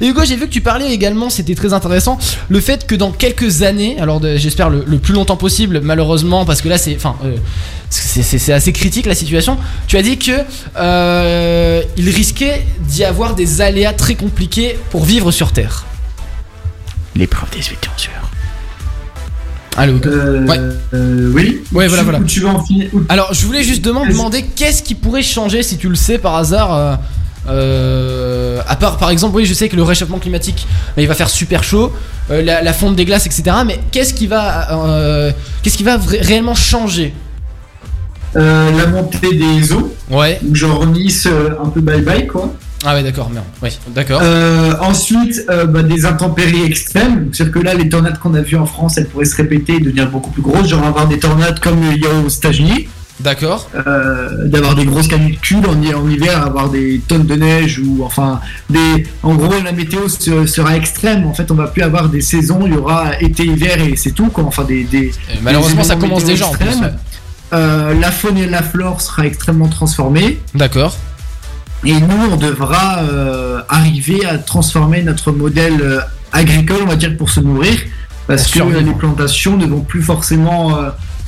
Et 0.00 0.06
Hugo, 0.06 0.22
j'ai 0.24 0.36
vu 0.36 0.46
que 0.46 0.52
tu 0.52 0.60
parlais 0.60 0.92
également, 0.92 1.30
c'était 1.30 1.54
très 1.54 1.72
intéressant, 1.72 2.16
le 2.48 2.60
fait 2.60 2.86
que 2.86 2.94
dans 2.94 3.10
quelques 3.10 3.62
années, 3.62 3.96
alors 4.00 4.20
j'espère 4.36 4.70
le, 4.70 4.84
le 4.86 4.98
plus 4.98 5.12
longtemps 5.14 5.36
possible, 5.36 5.80
malheureusement, 5.82 6.44
parce 6.44 6.60
que 6.62 6.68
là 6.68 6.78
c'est, 6.78 6.94
enfin, 6.96 7.16
euh, 7.24 7.36
c'est 7.90 8.52
assez 8.52 8.72
critique 8.72 9.06
la 9.06 9.14
situation. 9.14 9.58
Tu 9.88 9.96
as 9.96 10.02
dit 10.02 10.16
que 10.18 10.32
euh, 10.76 11.82
il 11.96 12.08
risquait 12.10 12.64
d'y 12.80 13.04
avoir 13.04 13.34
des 13.34 13.60
aléas 13.60 13.92
très 13.92 14.14
compliqués 14.14 14.78
pour 14.90 15.04
vivre 15.04 15.30
sur 15.32 15.52
Terre. 15.52 15.84
L'épreuve 17.14 17.50
des 17.50 17.58
huit, 17.62 17.78
bien 17.80 17.90
sûr. 17.96 18.10
Allô. 19.78 19.96
Hugo. 19.96 20.08
Euh, 20.10 20.46
Ouais. 20.46 20.58
euh, 20.94 21.32
oui. 21.34 21.62
Ouais, 21.72 21.86
voilà, 21.88 22.02
voilà. 22.02 22.20
Tu 22.26 22.44
en 22.46 22.62
finir. 22.64 22.88
Alors, 23.08 23.34
je 23.34 23.44
voulais 23.44 23.62
justement 23.62 24.06
demander 24.06 24.42
qu'est-ce 24.42 24.82
qui 24.82 24.94
pourrait 24.94 25.22
changer 25.22 25.62
si 25.62 25.76
tu 25.78 25.88
le 25.88 25.94
sais 25.96 26.18
par 26.18 26.36
hasard. 26.36 26.98
Euh, 27.48 28.60
à 28.66 28.76
part, 28.76 28.96
par 28.98 29.10
exemple, 29.10 29.36
oui, 29.36 29.46
je 29.46 29.54
sais 29.54 29.68
que 29.68 29.76
le 29.76 29.82
réchauffement 29.82 30.18
climatique, 30.18 30.66
bah, 30.96 31.02
il 31.02 31.08
va 31.08 31.14
faire 31.14 31.28
super 31.28 31.62
chaud, 31.62 31.92
euh, 32.30 32.42
la, 32.42 32.62
la 32.62 32.72
fonte 32.72 32.96
des 32.96 33.04
glaces, 33.04 33.26
etc. 33.26 33.56
Mais 33.66 33.80
qu'est-ce 33.92 34.14
qui 34.14 34.26
va, 34.26 34.86
euh, 34.86 35.32
qu'est-ce 35.62 35.76
qui 35.76 35.84
va 35.84 35.98
réellement 35.98 36.54
changer? 36.54 37.14
La 38.34 38.86
montée 38.88 39.34
des 39.34 39.72
eaux. 39.72 39.94
Ouais. 40.10 40.38
Donc, 40.42 40.56
genre 40.56 40.86
Nice, 40.86 41.26
un 41.26 41.70
peu 41.70 41.80
bye 41.80 42.02
bye 42.02 42.26
quoi. 42.26 42.52
Ah 42.84 42.94
ouais, 42.94 43.02
d'accord, 43.02 43.30
merde. 43.30 43.46
Ouais, 43.62 43.72
d'accord. 43.88 44.20
Ensuite, 44.82 45.46
bah, 45.48 45.82
des 45.82 46.04
intempéries 46.04 46.64
extrêmes. 46.64 47.30
C'est-à-dire 47.32 47.54
que 47.54 47.58
là, 47.60 47.72
les 47.72 47.88
tornades 47.88 48.18
qu'on 48.18 48.34
a 48.34 48.42
vues 48.42 48.58
en 48.58 48.66
France, 48.66 48.98
elles 48.98 49.06
pourraient 49.06 49.24
se 49.24 49.36
répéter 49.36 49.76
et 49.76 49.80
devenir 49.80 50.10
beaucoup 50.10 50.30
plus 50.30 50.42
grosses. 50.42 50.68
Genre 50.68 50.84
avoir 50.84 51.08
des 51.08 51.18
tornades 51.18 51.60
comme 51.60 51.82
il 51.82 52.02
y 52.02 52.06
a 52.06 52.10
aux 52.24 52.28
États-Unis. 52.28 52.88
D'accord. 53.20 53.68
Euh, 53.74 54.46
d'avoir 54.46 54.74
des 54.74 54.84
grosses 54.84 55.08
canicules 55.08 55.64
en, 55.66 55.80
hi- 55.82 55.94
en 55.94 56.06
hiver, 56.08 56.44
avoir 56.44 56.68
des 56.68 57.00
tonnes 57.08 57.24
de 57.24 57.34
neige 57.34 57.78
ou 57.84 58.04
enfin 58.04 58.40
des. 58.68 59.06
En 59.22 59.34
gros, 59.34 59.54
la 59.64 59.72
météo 59.72 60.08
se- 60.08 60.44
sera 60.46 60.76
extrême. 60.76 61.26
En 61.26 61.32
fait, 61.32 61.50
on 61.50 61.54
va 61.54 61.66
plus 61.68 61.82
avoir 61.82 62.08
des 62.10 62.20
saisons. 62.20 62.60
Il 62.66 62.74
y 62.74 62.76
aura 62.76 63.18
été, 63.20 63.44
hiver 63.46 63.80
et 63.80 63.96
c'est 63.96 64.10
tout. 64.12 64.26
Quoi. 64.28 64.44
Enfin, 64.44 64.64
des. 64.64 64.86
malheureusement, 65.42 65.82
des 65.82 65.88
ça 65.88 65.96
commence 65.96 66.24
déjà 66.24 66.46
en 66.46 66.52
plus. 66.52 66.76
Euh, 67.52 67.94
la 67.98 68.10
faune 68.10 68.36
et 68.38 68.46
la 68.46 68.62
flore 68.62 69.00
sera 69.00 69.24
extrêmement 69.26 69.68
transformée. 69.68 70.40
D'accord. 70.54 70.94
Et 71.84 71.94
nous, 71.94 72.28
on 72.32 72.36
devra 72.36 72.98
euh, 73.02 73.60
arriver 73.68 74.26
à 74.26 74.36
transformer 74.38 75.02
notre 75.02 75.30
modèle 75.32 76.02
agricole, 76.32 76.78
on 76.82 76.86
va 76.86 76.96
dire, 76.96 77.16
pour 77.16 77.30
se 77.30 77.40
nourrir, 77.40 77.78
parce 78.26 78.48
que 78.48 78.58
les 78.58 78.92
plantations 78.92 79.56
ne 79.56 79.64
vont 79.66 79.80
plus 79.80 80.02
forcément 80.02 80.76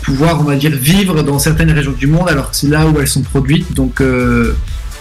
pouvoir, 0.03 0.41
on 0.41 0.45
va 0.45 0.57
dire, 0.57 0.71
vivre 0.71 1.23
dans 1.23 1.39
certaines 1.39 1.71
régions 1.73 1.93
du 1.93 2.07
monde, 2.07 2.29
alors 2.29 2.51
que 2.51 2.57
c'est 2.57 2.69
là 2.69 2.87
où 2.87 2.99
elles 3.01 3.09
sont 3.09 3.23
produites. 3.23 3.75
Donc, 3.75 4.01
euh, 4.01 4.55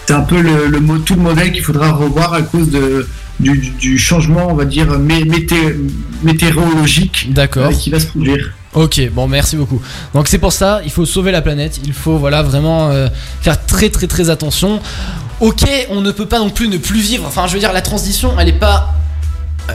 c'est 0.06 0.14
un 0.14 0.20
peu 0.22 0.40
le, 0.40 0.70
tout 1.04 1.14
le 1.14 1.20
modèle 1.22 1.52
qu'il 1.52 1.62
faudra 1.62 1.92
revoir 1.92 2.32
à 2.34 2.42
cause 2.42 2.70
de, 2.70 3.06
du, 3.40 3.98
changement, 3.98 4.48
on 4.50 4.54
va 4.54 4.64
dire, 4.64 4.86
mé- 4.98 5.24
mété- 5.24 5.76
météorologique 6.22 7.28
D'accord. 7.32 7.66
euh, 7.66 7.72
qui 7.72 7.90
va 7.90 8.00
se 8.00 8.06
produire. 8.06 8.52
Ok, 8.74 9.00
bon, 9.12 9.26
merci 9.28 9.56
beaucoup. 9.56 9.80
Donc 10.14 10.28
c'est 10.28 10.38
pour 10.38 10.52
ça, 10.52 10.80
il 10.84 10.90
faut 10.90 11.06
sauver 11.06 11.32
la 11.32 11.40
planète, 11.42 11.80
il 11.84 11.92
faut 11.92 12.18
voilà 12.18 12.42
vraiment 12.42 12.90
euh, 12.90 13.08
faire 13.40 13.64
très 13.64 13.88
très 13.88 14.06
très 14.06 14.28
attention. 14.30 14.80
Ok, 15.40 15.62
on 15.90 16.00
ne 16.00 16.10
peut 16.10 16.26
pas 16.26 16.38
non 16.38 16.50
plus 16.50 16.68
ne 16.68 16.76
plus 16.76 17.00
vivre. 17.00 17.24
Enfin, 17.26 17.46
je 17.46 17.54
veux 17.54 17.60
dire, 17.60 17.72
la 17.72 17.80
transition, 17.80 18.32
elle 18.38 18.48
est 18.48 18.58
pas, 18.58 18.94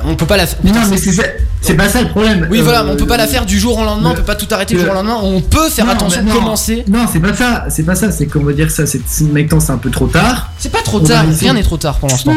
on 0.05 0.15
peut 0.15 0.25
pas 0.25 0.37
la. 0.37 0.45
Mais 0.63 0.71
non, 0.71 0.81
mais 0.89 0.97
c'est 1.61 1.75
pas 1.75 1.87
ça 1.89 2.01
le 2.01 2.09
problème. 2.09 2.47
Oui, 2.49 2.59
voilà, 2.61 2.81
Euh, 2.81 2.83
mais 2.85 2.91
on 2.91 2.95
peut 2.95 3.05
pas 3.07 3.17
la 3.17 3.27
faire 3.27 3.45
du 3.45 3.57
jour 3.59 3.77
au 3.77 3.83
lendemain, 3.85 4.11
on 4.11 4.15
peut 4.15 4.21
pas 4.23 4.35
tout 4.35 4.47
arrêter 4.51 4.73
du 4.73 4.79
le- 4.79 4.85
jour 4.85 4.91
au 4.91 4.95
lendemain. 4.95 5.17
On 5.21 5.39
peut 5.41 5.69
faire 5.69 5.87
attention, 5.89 6.25
commencer. 6.25 6.83
Non, 6.87 7.05
c'est 7.11 7.19
pas 7.19 7.33
ça, 7.33 7.65
c'est 7.69 7.83
pas 7.83 7.95
ça, 7.95 8.11
c'est 8.11 8.25
qu'on 8.27 8.43
va 8.43 8.53
dire 8.53 8.69
ça, 8.71 8.85
c'est 8.85 9.01
maintenant 9.31 9.59
c'est 9.59 9.71
un 9.71 9.77
peu 9.77 9.89
trop 9.89 10.07
tard. 10.07 10.51
C'est 10.57 10.71
pas 10.71 10.81
trop 10.83 10.99
tard, 10.99 11.25
rien 11.39 11.53
n'est 11.53 11.63
trop 11.63 11.77
tard 11.77 11.97
pour 11.99 12.09
l'instant. 12.09 12.33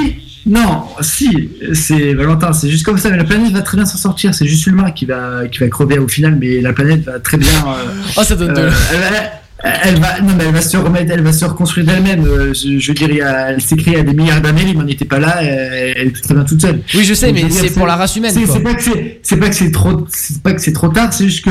Non, 0.48 0.84
si, 1.00 1.50
c'est 1.74 2.14
Valentin, 2.14 2.52
c'est 2.52 2.68
juste 2.68 2.84
comme 2.84 2.98
ça, 2.98 3.10
mais 3.10 3.16
la 3.16 3.24
planète 3.24 3.50
va 3.52 3.62
très 3.62 3.76
bien 3.76 3.84
s'en 3.84 3.98
sortir, 3.98 4.32
c'est 4.32 4.46
juste 4.46 4.64
l'humain 4.66 4.92
qui 4.92 5.04
va, 5.04 5.48
qui 5.50 5.58
va 5.58 5.66
crever 5.66 5.98
au 5.98 6.06
final, 6.06 6.36
mais 6.40 6.60
la 6.60 6.72
planète 6.72 7.02
va 7.04 7.18
très 7.18 7.36
bien. 7.36 7.48
euh, 7.66 7.92
Oh, 8.16 8.22
ça 8.22 8.36
donne 8.36 8.54
de 8.54 8.60
euh, 8.60 8.70
elle, 8.92 9.30
elle 9.62 9.98
va, 10.00 10.20
non, 10.20 10.34
mais 10.36 10.44
elle 10.44 10.54
va 10.54 10.60
se 10.60 10.76
remettre, 10.76 11.10
elle 11.12 11.22
va 11.22 11.32
se 11.32 11.44
reconstruire 11.44 11.86
d'elle-même. 11.86 12.24
euh, 12.26 12.52
je, 12.54 12.78
je 12.78 12.88
veux 12.88 12.94
dire, 12.94 13.10
il 13.10 13.22
a- 13.22 13.50
elle 13.52 13.60
s'est 13.62 13.76
créée 13.76 13.94
il 13.94 14.00
a 14.00 14.02
des 14.02 14.12
milliards 14.12 14.40
d'années, 14.40 14.64
l'humain 14.64 14.84
n'était 14.84 15.04
pas 15.06 15.18
là, 15.18 15.38
elle, 15.42 15.94
elle 15.96 16.08
était 16.08 16.20
très 16.20 16.34
bien 16.34 16.44
toute 16.44 16.60
seule. 16.60 16.80
Oui, 16.94 17.04
je 17.04 17.14
sais, 17.14 17.32
Donc, 17.32 17.42
mais 17.44 17.50
c'est 17.50 17.70
pour 17.74 17.86
la 17.86 17.96
race 17.96 18.14
humaine. 18.16 18.32
c'est 18.34 18.60
pas 18.62 18.74
que 18.74 18.82
c'est 18.82 19.20
c'est 19.22 19.36
pas 19.38 19.48
que 19.48 19.54
c'est 19.54 19.70
trop 19.70 20.06
c'est 20.10 20.42
pas 20.42 20.52
que 20.52 20.60
c'est 20.60 20.72
trop 20.72 20.88
tard 20.88 21.12
c'est 21.12 21.24
juste 21.24 21.44
que 21.44 21.50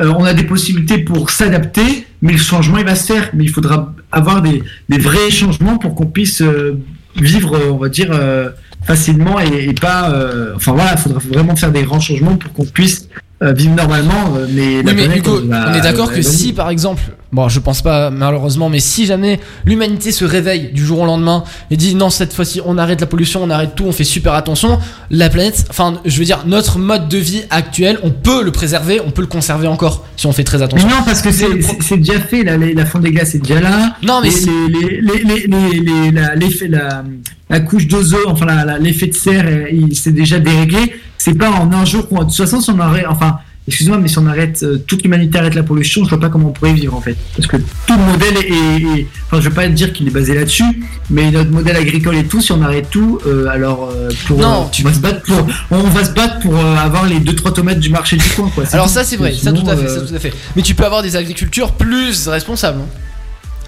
euh, 0.00 0.12
on 0.18 0.24
a 0.24 0.32
des 0.34 0.42
possibilités 0.44 0.98
pour 0.98 1.30
s'adapter 1.30 2.06
mais 2.22 2.32
le 2.32 2.38
changement 2.38 2.78
il 2.78 2.84
va 2.84 2.94
se 2.96 3.12
faire 3.12 3.30
mais 3.34 3.44
il 3.44 3.50
faudra 3.50 3.94
avoir 4.10 4.40
des, 4.42 4.62
des 4.88 4.98
vrais 4.98 5.30
changements 5.30 5.76
pour 5.78 5.94
qu'on 5.94 6.06
puisse 6.06 6.40
euh, 6.40 6.78
vivre 7.16 7.56
on 7.70 7.76
va 7.76 7.88
dire 7.90 8.08
euh, 8.12 8.48
facilement 8.84 9.38
et, 9.38 9.68
et 9.68 9.72
pas 9.74 10.10
euh, 10.12 10.52
enfin 10.56 10.72
voilà 10.72 10.92
il 10.94 10.98
faudra 10.98 11.20
vraiment 11.32 11.54
faire 11.54 11.70
des 11.70 11.82
grands 11.84 12.00
changements 12.00 12.36
pour 12.36 12.52
qu'on 12.52 12.64
puisse 12.64 13.08
euh, 13.42 13.52
vivre 13.52 13.74
normalement 13.74 14.32
mais 14.50 14.78
Oui, 14.78 14.82
la 14.84 14.92
mais 14.94 15.04
planète, 15.04 15.18
Hugo, 15.18 15.40
elle 15.42 15.48
va- 15.48 15.70
on 15.70 15.74
est 15.74 15.80
d'accord 15.80 16.12
que 16.12 16.22
si 16.22 16.52
par 16.52 16.70
exemple, 16.70 17.02
bon, 17.34 17.48
je 17.48 17.58
pense 17.60 17.82
pas 17.82 18.10
malheureusement, 18.10 18.68
mais 18.70 18.80
si 18.80 19.06
jamais 19.06 19.40
l'humanité 19.64 20.12
se 20.12 20.24
réveille 20.24 20.70
du 20.72 20.84
jour 20.84 21.00
au 21.00 21.06
lendemain 21.06 21.44
et 21.70 21.76
dit 21.76 21.94
non, 21.94 22.08
cette 22.10 22.32
fois-ci 22.32 22.60
on 22.64 22.78
arrête 22.78 23.00
la 23.00 23.06
pollution, 23.06 23.42
on 23.42 23.50
arrête 23.50 23.74
tout, 23.74 23.84
on 23.84 23.92
fait 23.92 24.04
super 24.04 24.34
attention, 24.34 24.78
la 25.10 25.28
planète, 25.28 25.64
enfin, 25.68 25.94
je 26.04 26.18
veux 26.18 26.24
dire, 26.24 26.44
notre 26.46 26.78
mode 26.78 27.08
de 27.08 27.18
vie 27.18 27.42
actuel, 27.50 27.98
on 28.02 28.10
peut 28.10 28.42
le 28.42 28.52
préserver, 28.52 29.00
on 29.04 29.10
peut 29.10 29.22
le 29.22 29.26
conserver 29.28 29.66
encore 29.66 30.06
si 30.16 30.26
on 30.26 30.32
fait 30.32 30.44
très 30.44 30.58
mais 30.58 30.64
attention. 30.64 30.88
non 30.88 31.02
parce 31.04 31.20
que 31.22 31.32
c'est 31.32 31.60
c'est- 31.62 31.82
c'est 31.82 31.96
déjà 31.98 32.20
fait 32.20 32.42
les- 32.44 32.72
la 32.74 32.86
fonte 32.86 33.02
des 33.02 33.10
glaces 33.10 33.34
est 33.34 33.38
déjà 33.40 33.60
là 33.60 33.96
Non, 34.02 34.20
mais 34.22 34.30
la, 36.12 36.34
l'effet- 36.34 36.68
la, 36.68 37.04
la 37.50 37.60
couche 37.60 37.86
d'ozone, 37.86 38.20
enfin 38.28 38.46
la- 38.46 38.64
la- 38.64 38.78
l'effet 38.78 39.06
de 39.08 39.14
serre, 39.14 39.44
euh, 39.46 39.66
il 39.72 39.94
s'est 39.96 40.12
déjà 40.12 40.38
déréglé. 40.38 40.94
C'est 41.18 41.34
pas 41.34 41.50
en 41.50 41.72
un 41.72 41.84
jour 41.84 42.08
qu'on. 42.08 42.18
De 42.20 42.24
toute 42.24 42.36
façon, 42.36 42.60
si 42.60 42.70
on 42.70 42.78
arrête, 42.80 43.06
enfin, 43.08 43.38
excuse-moi, 43.68 43.98
mais 43.98 44.08
si 44.08 44.18
on 44.18 44.26
arrête, 44.26 44.62
euh, 44.62 44.78
toute 44.86 45.02
l'humanité 45.02 45.38
arrête 45.38 45.54
la 45.54 45.62
pollution, 45.62 46.04
je 46.04 46.10
vois 46.10 46.20
pas 46.20 46.28
comment 46.28 46.48
on 46.48 46.52
pourrait 46.52 46.72
vivre 46.74 46.94
en 46.94 47.00
fait. 47.00 47.16
Parce 47.36 47.46
que 47.48 47.56
tout 47.56 47.94
le 47.96 48.04
modèle 48.04 48.36
est. 48.36 48.50
est- 48.50 48.98
est- 49.00 49.06
enfin, 49.26 49.40
je 49.40 49.48
veux 49.48 49.54
pas 49.54 49.66
dire 49.68 49.92
qu'il 49.92 50.06
est 50.06 50.10
basé 50.10 50.34
là-dessus, 50.34 50.64
mais 51.10 51.30
notre 51.30 51.50
modèle 51.50 51.76
agricole 51.76 52.16
et 52.16 52.24
tout, 52.24 52.40
si 52.40 52.52
on 52.52 52.60
arrête 52.62 52.90
tout, 52.90 53.20
euh, 53.26 53.46
alors 53.48 53.90
euh, 53.94 54.10
pour. 54.26 54.38
Non, 54.38 54.64
euh, 54.64 54.80
on 54.84 54.88
va 54.88 54.94
se 54.94 54.98
battre 55.00 55.22
pour. 55.22 55.46
On 55.70 55.82
va 55.82 56.04
se 56.04 56.12
battre 56.12 56.38
pour 56.40 56.58
avoir 56.58 57.06
les 57.06 57.20
2-3 57.20 57.52
tomates 57.52 57.80
du 57.80 57.90
marché 57.90 58.16
du 58.16 58.28
coin, 58.30 58.50
quoi. 58.54 58.64
Alors 58.72 58.86
tout. 58.86 58.92
ça 58.92 59.04
c'est 59.04 59.16
vrai, 59.16 59.32
ça 59.32 59.52
tout 59.52 59.68
à 59.68 59.76
fait, 59.76 59.88
ça 59.88 60.00
tout 60.02 60.14
à 60.14 60.18
fait. 60.18 60.32
Mais 60.56 60.62
tu 60.62 60.74
peux 60.74 60.84
avoir 60.84 61.02
des 61.02 61.16
agricultures 61.16 61.72
plus 61.72 62.28
responsables. 62.28 62.80
hein. 62.80 62.98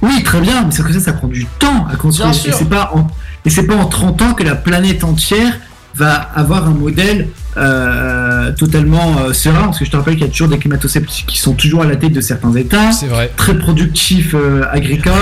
Oui, 0.03 0.22
très 0.22 0.40
bien, 0.42 0.62
mais 0.62 0.70
c'est 0.72 0.82
que 0.84 0.92
ça, 0.92 1.01
ça 1.01 1.12
prend 1.14 1.26
du 1.26 1.47
temps 1.59 1.86
à 1.90 1.97
construire. 1.97 2.28
Et 2.30 2.53
c'est 2.53 2.68
pas 2.68 2.90
en, 2.94 3.07
et 3.47 3.51
c'est 3.51 3.62
pas 3.66 3.74
en 3.76 3.86
30 3.86 4.20
ans 4.20 4.34
que 4.34 4.42
la 4.42 4.55
planète 4.55 5.05
entière 5.05 5.59
va 5.97 6.14
avoir 6.14 6.66
un 6.66 6.74
modèle 6.74 7.28
euh, 7.57 8.53
totalement 8.53 9.16
euh, 9.20 9.32
serein, 9.32 9.64
parce 9.64 9.78
que 9.78 9.84
je 9.84 9.90
te 9.90 9.97
rappelle 9.97 10.14
qu'il 10.14 10.24
y 10.24 10.28
a 10.28 10.30
toujours 10.30 10.49
des 10.49 10.59
climato-sceptiques 10.59 11.26
qui 11.26 11.38
sont 11.38 11.55
toujours 11.55 11.82
à 11.82 11.86
la 11.86 11.97
tête 11.97 12.12
de 12.12 12.20
certains 12.20 12.53
États, 12.55 12.90
vrai. 13.09 13.30
très 13.36 13.57
productifs 13.59 14.34
euh, 14.34 14.62
agricoles. 14.70 15.12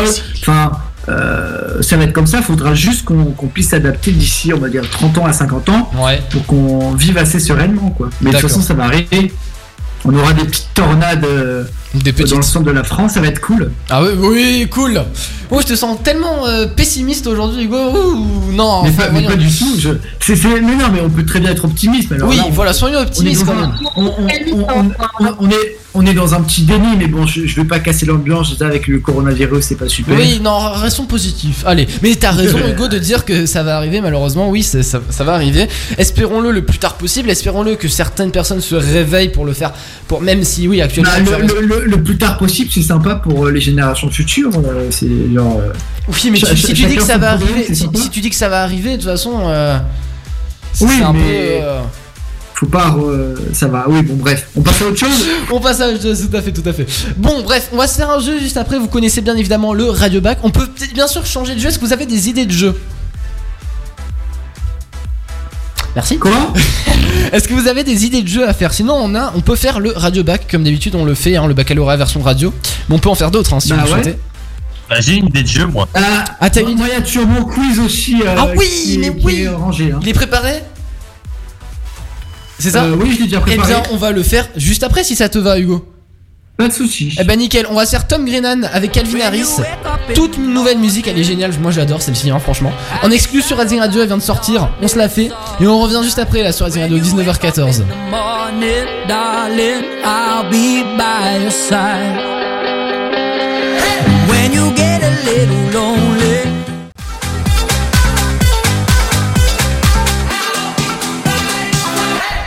Enfin, 0.40 0.72
euh, 1.08 1.80
ça 1.82 1.96
va 1.96 2.04
être 2.04 2.12
comme 2.12 2.26
ça. 2.26 2.38
Il 2.38 2.44
faudra 2.44 2.74
juste 2.74 3.04
qu'on 3.04 3.24
puisse 3.52 3.68
s'adapter 3.68 4.10
d'ici, 4.10 4.52
on 4.52 4.58
va 4.58 4.68
dire 4.68 4.82
30 4.90 5.18
ans 5.18 5.26
à 5.26 5.32
50 5.32 5.68
ans, 5.68 5.90
Ouais. 6.02 6.20
pour 6.30 6.44
qu'on 6.46 6.92
vive 6.94 7.18
assez 7.18 7.38
sereinement, 7.38 7.90
quoi. 7.90 8.10
Mais 8.20 8.30
de 8.30 8.36
toute 8.36 8.48
façon, 8.48 8.60
ça 8.62 8.74
va 8.74 8.84
arriver. 8.84 9.32
On 10.04 10.14
aura 10.14 10.32
des 10.32 10.44
petites 10.44 10.74
tornades. 10.74 11.24
euh, 11.24 11.64
Des 11.94 12.12
dans 12.12 12.36
le 12.36 12.42
centre 12.42 12.64
de 12.66 12.70
la 12.72 12.82
France, 12.84 13.12
ça 13.12 13.20
va 13.20 13.28
être 13.28 13.40
cool. 13.40 13.70
Ah 13.90 14.02
oui, 14.02 14.08
oui, 14.18 14.66
cool. 14.70 15.00
Oh, 15.50 15.60
je 15.60 15.66
te 15.66 15.76
sens 15.76 15.98
tellement 16.02 16.46
euh, 16.46 16.66
pessimiste 16.66 17.26
aujourd'hui, 17.26 17.64
Hugo. 17.64 17.76
Ouh, 17.76 18.52
non, 18.52 18.82
mais 18.84 18.90
pas, 18.90 19.10
mais 19.10 19.22
pas 19.22 19.36
du 19.36 19.46
tout. 19.46 19.76
Je... 19.78 19.90
c'est- 20.20 20.34
c'est- 20.36 20.48
Mais 20.48 20.74
non, 20.74 20.86
mais 20.92 21.00
on 21.04 21.10
peut 21.10 21.24
très 21.24 21.38
bien 21.38 21.50
être 21.50 21.64
optimiste. 21.66 22.10
alors 22.12 22.28
Oui, 22.30 22.36
là, 22.36 22.44
on- 22.48 22.50
voilà, 22.50 22.72
soyons 22.72 22.98
on 22.98 23.02
est 23.02 23.06
optimistes 23.06 23.44
quand 23.46 23.54
même. 23.54 23.72
on, 23.96 25.50
est, 25.50 25.76
on 25.94 26.06
est 26.06 26.14
dans 26.14 26.34
un 26.34 26.40
petit 26.40 26.62
déni, 26.62 26.96
mais 26.98 27.06
bon, 27.06 27.26
je, 27.26 27.46
je 27.46 27.56
vais 27.56 27.64
pas 27.66 27.78
casser 27.78 28.06
l'ambiance. 28.06 28.54
Avec 28.60 28.88
le 28.88 28.98
coronavirus, 29.00 29.64
c'est 29.64 29.74
pas 29.76 29.88
super. 29.88 30.16
Oui, 30.16 30.40
non, 30.42 30.58
restons 30.72 31.04
positifs. 31.04 31.62
Allez, 31.66 31.86
mais 32.02 32.14
t'as 32.16 32.32
raison, 32.32 32.58
Hugo, 32.68 32.88
de 32.88 32.98
dire 32.98 33.24
que 33.24 33.46
ça 33.46 33.62
va 33.62 33.76
arriver, 33.76 34.00
malheureusement. 34.00 34.48
Oui, 34.48 34.62
ça, 34.62 34.82
ça 34.82 35.24
va 35.24 35.34
arriver. 35.34 35.68
Espérons-le 35.98 36.50
le 36.50 36.64
plus 36.64 36.78
tard 36.78 36.94
possible. 36.94 37.30
Espérons-le 37.30 37.76
que 37.76 37.86
certaines 37.88 38.30
personnes 38.32 38.60
se 38.60 38.74
réveillent 38.74 39.28
pour 39.30 39.44
le 39.44 39.52
faire. 39.52 39.72
Pour, 40.08 40.20
même 40.22 40.42
si, 40.42 40.66
oui, 40.66 40.80
actuellement. 40.80 41.10
Bah, 41.26 41.38
le, 41.38 41.46
le- 41.46 41.60
le- 41.66 41.83
le 41.84 42.02
plus 42.02 42.16
tard 42.18 42.38
possible, 42.38 42.70
c'est 42.72 42.82
sympa 42.82 43.14
pour 43.16 43.46
euh, 43.46 43.50
les 43.50 43.60
générations 43.60 44.10
futures. 44.10 44.50
euh, 44.56 44.88
c'est 44.90 45.08
genre. 45.32 45.58
euh, 45.60 45.72
Oui, 46.08 46.30
mais 46.30 46.38
tu- 46.38 46.56
si 46.56 46.74
tu 46.74 46.84
dis 46.86 46.96
que 46.96 47.02
ça 47.02 47.18
va 47.18 47.32
arriver, 47.32 47.74
si, 47.74 47.88
tu 48.10 48.20
dis 48.20 48.30
que 48.30 48.36
ça 48.36 48.48
va 48.48 48.62
arriver, 48.62 48.92
de 48.92 48.96
toute 49.02 49.10
façon, 49.10 49.40
euh, 49.44 49.78
c'est 50.72 50.84
Oui, 50.84 51.02
un 51.02 51.12
peu. 51.12 51.18
mais- 51.18 51.60
euh, 51.62 51.80
Faut 52.54 52.66
pas. 52.66 52.94
euh, 52.98 53.34
ça 53.52 53.66
va. 53.66 53.84
Oui, 53.88 54.02
bon, 54.02 54.14
bref. 54.14 54.46
On 54.56 54.60
passe 54.62 54.80
à 54.82 54.86
autre 54.86 54.96
chose. 54.98 55.26
On 55.50 55.60
passe 55.60 55.80
à 55.80 55.88
autre 55.88 56.00
chose, 56.02 56.28
tout 56.30 56.36
à 56.36 56.40
fait, 56.42 56.52
tout 56.52 56.62
à 56.68 56.72
fait. 56.72 56.86
Bon, 57.16 57.42
bref, 57.42 57.68
on 57.72 57.76
va 57.76 57.86
se 57.88 57.96
faire 57.96 58.10
un 58.10 58.20
jeu 58.20 58.38
juste 58.38 58.56
après. 58.56 58.78
Vous 58.78 58.86
connaissez 58.88 59.20
bien 59.20 59.36
évidemment 59.36 59.74
le 59.74 59.84
Radio 59.90 60.20
Bac. 60.20 60.38
On 60.44 60.50
peut 60.50 60.68
bien 60.94 61.06
sûr 61.08 61.26
changer 61.26 61.54
de 61.56 61.60
jeu. 61.60 61.68
Est-ce 61.68 61.78
que 61.80 61.84
vous 61.84 61.92
avez 61.92 62.06
des 62.06 62.28
idées 62.28 62.46
de 62.46 62.52
jeu? 62.52 62.74
Merci. 65.96 66.18
Quoi 66.18 66.32
Est-ce 67.32 67.48
que 67.48 67.54
vous 67.54 67.66
avez 67.68 67.84
des 67.84 68.04
idées 68.04 68.22
de 68.22 68.28
jeu 68.28 68.48
à 68.48 68.52
faire? 68.52 68.72
Sinon, 68.72 68.94
on 68.94 69.14
a, 69.14 69.32
on 69.36 69.40
peut 69.40 69.56
faire 69.56 69.80
le 69.80 69.92
Radio 69.94 70.22
Bac 70.22 70.46
comme 70.50 70.64
d'habitude. 70.64 70.94
On 70.94 71.04
le 71.04 71.14
fait, 71.14 71.36
hein, 71.36 71.46
le 71.46 71.54
baccalauréat 71.54 71.96
version 71.96 72.20
radio. 72.20 72.52
Mais 72.88 72.94
on 72.96 72.98
peut 72.98 73.08
en 73.08 73.14
faire 73.14 73.30
d'autres 73.30 73.52
hein, 73.54 73.60
si 73.60 73.70
Bah 73.70 73.76
vous 73.80 73.86
le 73.86 73.92
ouais. 73.92 74.02
souhaitez. 74.02 74.18
Bah, 74.88 74.96
j'ai 75.00 75.14
une 75.14 75.26
idée 75.26 75.42
de 75.42 75.48
jeu, 75.48 75.66
moi. 75.66 75.88
Ah, 75.94 76.24
Ah, 76.40 76.50
t'as 76.50 76.60
une 76.62 76.76
Moi, 76.76 76.86
il 76.90 76.94
y 76.94 76.96
a 76.96 77.00
toujours 77.00 77.26
mon 77.26 77.44
quiz 77.44 77.78
aussi. 77.80 78.16
euh, 78.22 78.34
Ah 78.36 78.48
oui, 78.56 78.66
qui 78.68 78.98
mais 78.98 79.16
qui 79.16 79.24
oui. 79.26 79.40
est 79.42 79.48
rangé. 79.48 79.90
hein. 79.92 79.98
Il 80.02 80.08
est 80.08 80.12
préparé? 80.12 80.62
C'est 82.58 82.70
ça? 82.70 82.84
Euh, 82.84 82.94
oui, 82.98 83.12
je 83.14 83.18
l'ai 83.20 83.24
déjà 83.24 83.38
Eh 83.38 83.50
préparé. 83.50 83.68
bien, 83.72 83.82
on 83.92 83.96
va 83.96 84.12
le 84.12 84.22
faire 84.22 84.46
juste 84.56 84.82
après 84.84 85.02
si 85.04 85.16
ça 85.16 85.28
te 85.28 85.38
va, 85.38 85.58
Hugo. 85.58 85.84
Pas 86.56 86.68
de 86.68 86.72
soucis. 86.72 87.12
Eh 87.18 87.24
ben 87.24 87.36
nickel, 87.36 87.66
on 87.68 87.74
va 87.74 87.84
se 87.84 87.90
faire 87.90 88.06
Tom 88.06 88.24
Grennan 88.24 88.62
avec 88.72 88.92
Calvin 88.92 89.18
Harris. 89.20 89.56
Toute 90.14 90.36
une 90.36 90.54
nouvelle 90.54 90.78
musique, 90.78 91.08
elle 91.08 91.18
est 91.18 91.24
géniale, 91.24 91.50
moi 91.60 91.72
j'adore 91.72 92.00
celle-ci, 92.00 92.30
hein, 92.30 92.38
franchement. 92.38 92.70
En 93.02 93.10
exclu 93.10 93.42
sur 93.42 93.58
Rising 93.58 93.80
Radio, 93.80 94.02
elle 94.02 94.06
vient 94.06 94.18
de 94.18 94.22
sortir, 94.22 94.68
on 94.80 94.86
se 94.86 94.96
la 94.96 95.08
fait. 95.08 95.30
Et 95.60 95.66
on 95.66 95.80
revient 95.80 96.00
juste 96.04 96.20
après 96.20 96.44
là 96.44 96.52
sur 96.52 96.66
Rising 96.66 96.82
Radio, 96.82 96.98
19h14. 96.98 97.82
morning, 98.08 98.86
darling, 99.08 99.82
I'll 100.04 100.48
be 100.48 100.84
by 100.96 101.42
your 101.42 101.50
side. 101.50 102.22
When 104.28 104.52
you 104.52 104.72
get 104.76 105.02
a 105.02 105.10
little 105.24 105.72
lonely. 105.72 106.38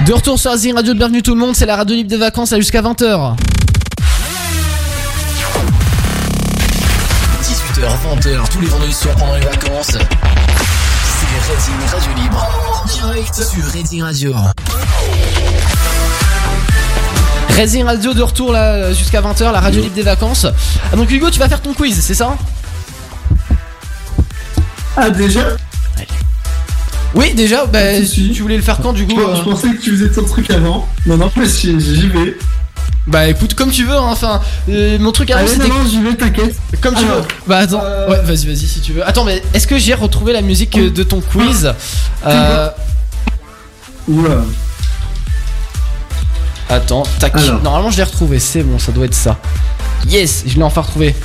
De 0.06 0.14
retour 0.14 0.40
sur 0.40 0.52
Rising 0.52 0.76
Radio, 0.76 0.94
bienvenue 0.94 1.22
tout 1.22 1.34
le 1.34 1.42
monde, 1.42 1.58
c'est 1.58 1.66
la 1.66 1.76
radio 1.76 1.94
libre 1.94 2.10
des 2.10 2.16
vacances 2.16 2.54
à 2.54 2.56
jusqu'à 2.56 2.82
20h. 2.82 3.36
18h, 7.78 8.20
20h, 8.20 8.50
tous 8.50 8.62
les 8.62 8.68
vendredis 8.68 8.94
soirs 8.94 9.16
pendant 9.18 9.36
les 9.36 9.42
vacances. 9.46 9.92
C'est 9.92 10.00
Redding 11.48 11.90
Radio 11.92 12.24
Libre. 12.24 12.48
En 12.84 12.88
direct 12.88 13.36
sur 13.36 13.64
Redding 13.66 14.02
Radio. 14.02 14.34
Rising 17.50 17.84
Radio 17.84 18.14
de 18.16 18.24
retour 18.24 18.52
là 18.52 18.94
jusqu'à 18.94 19.22
20h, 19.22 19.52
la 19.52 19.60
radio 19.60 19.82
libre 19.82 19.94
des 19.94 20.02
vacances. 20.02 20.48
Ah, 20.92 20.96
donc 20.96 21.12
Hugo, 21.12 21.30
tu 21.30 21.38
vas 21.38 21.48
faire 21.50 21.62
ton 21.62 21.74
quiz, 21.74 22.00
c'est 22.02 22.16
ça? 22.16 22.36
Ah, 24.96 25.12
déjà? 25.12 25.42
Oui, 27.14 27.34
déjà, 27.36 27.68
bah, 27.68 28.02
tu 28.12 28.42
voulais 28.42 28.58
le 28.58 28.64
faire 28.64 28.80
quand 28.82 28.94
du 28.94 29.04
je, 29.04 29.08
coup 29.08 29.20
je 29.20 29.42
euh 29.42 29.44
pensais 29.44 29.70
que 29.70 29.82
tu 29.82 29.92
faisais 29.92 30.10
ton 30.10 30.24
truc 30.24 30.50
avant. 30.50 30.88
Non, 31.06 31.18
non, 31.18 31.32
mais 31.36 31.46
j'y 31.48 32.10
vais. 32.10 32.38
Bah 33.08 33.28
écoute, 33.30 33.54
comme 33.54 33.72
tu 33.72 33.86
veux, 33.86 33.96
hein, 33.96 34.08
enfin, 34.10 34.42
euh, 34.70 35.00
mon 35.00 35.14
truc 35.14 35.32
avant 35.32 35.40
Allez, 35.40 35.50
c'était 35.50 35.70
non, 35.70 35.82
vais, 36.04 36.16
t'inquiète. 36.16 36.56
Comme 36.82 36.94
tu 36.94 37.06
Alors, 37.06 37.18
veux. 37.20 37.24
Bah 37.48 37.60
attends. 37.60 37.82
euh, 37.82 38.10
Ouais, 38.10 38.22
vas-y, 38.22 38.46
vas-y 38.48 38.68
si 38.68 38.82
tu 38.82 38.92
veux. 38.92 39.08
Attends, 39.08 39.24
mais 39.24 39.42
est-ce 39.54 39.66
que 39.66 39.78
j'ai 39.78 39.94
retrouvé 39.94 40.34
la 40.34 40.42
musique 40.42 40.78
euh, 40.78 40.90
de 40.90 41.04
ton 41.04 41.22
quiz? 41.22 41.74
Euh, 42.26 42.70
Oula. 44.10 44.42
Attends, 46.70 47.04
tac. 47.20 47.34
Alors. 47.36 47.62
Normalement, 47.64 47.92
je 47.92 47.98
l'ai 47.98 48.04
retrouvé. 48.04 48.40
C'est 48.40 48.64
bon, 48.64 48.78
ça 48.78 48.92
doit 48.92 49.06
être 49.06 49.14
ça. 49.14 49.38
Yes, 50.10 50.44
je 50.46 50.56
l'ai 50.58 50.64
enfin 50.64 50.82
retrouvé. 50.82 51.16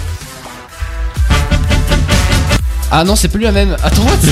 Ah 2.93 3.03
non, 3.05 3.17
c'est 3.17 3.29
plus 3.29 3.41
la 3.43 3.53
même. 3.53 3.77
Attends. 3.83 4.05
what? 4.05 4.13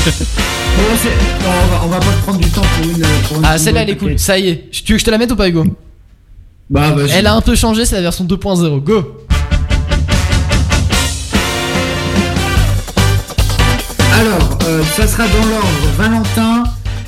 Non, 0.81 1.51
on, 1.51 1.66
va, 1.66 1.81
on 1.85 1.89
va 1.89 1.99
pas 1.99 2.07
te 2.12 2.22
prendre 2.22 2.39
du 2.39 2.49
temps 2.49 2.62
pour 2.62 2.85
une. 2.91 3.03
Pour 3.28 3.37
une 3.39 3.45
ah, 3.45 3.59
celle-là, 3.59 3.83
elle 3.83 3.91
est 3.91 3.97
cool. 3.97 4.18
Ça 4.18 4.39
y 4.39 4.49
est. 4.49 4.70
Tu 4.70 4.93
veux 4.93 4.97
que 4.97 5.01
je 5.01 5.05
te 5.05 5.11
la 5.11 5.18
mette 5.18 5.33
ou 5.33 5.37
pas, 5.37 5.49
Hugo? 5.49 5.64
Bah. 6.71 6.95
Elle 7.12 7.27
a 7.27 7.35
un 7.35 7.41
peu 7.41 7.55
changé, 7.57 7.85
c'est 7.85 7.97
la 7.97 8.03
version 8.03 8.25
2.0. 8.25 8.81
Go 8.81 9.16
Alors, 14.12 14.59
euh, 14.66 14.83
ça 14.97 15.07
sera 15.07 15.25
dans 15.25 15.47
l'ordre 15.47 15.89
Valentin, 15.97 16.64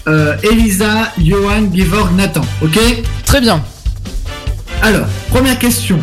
euh, 0.08 0.36
Elisa, 0.42 1.12
Johan, 1.18 1.68
Gevorg, 1.74 2.14
Nathan. 2.16 2.40
Ok? 2.62 2.78
Très 3.26 3.40
bien. 3.40 3.62
Alors, 4.82 5.06
première 5.30 5.58
question. 5.58 5.98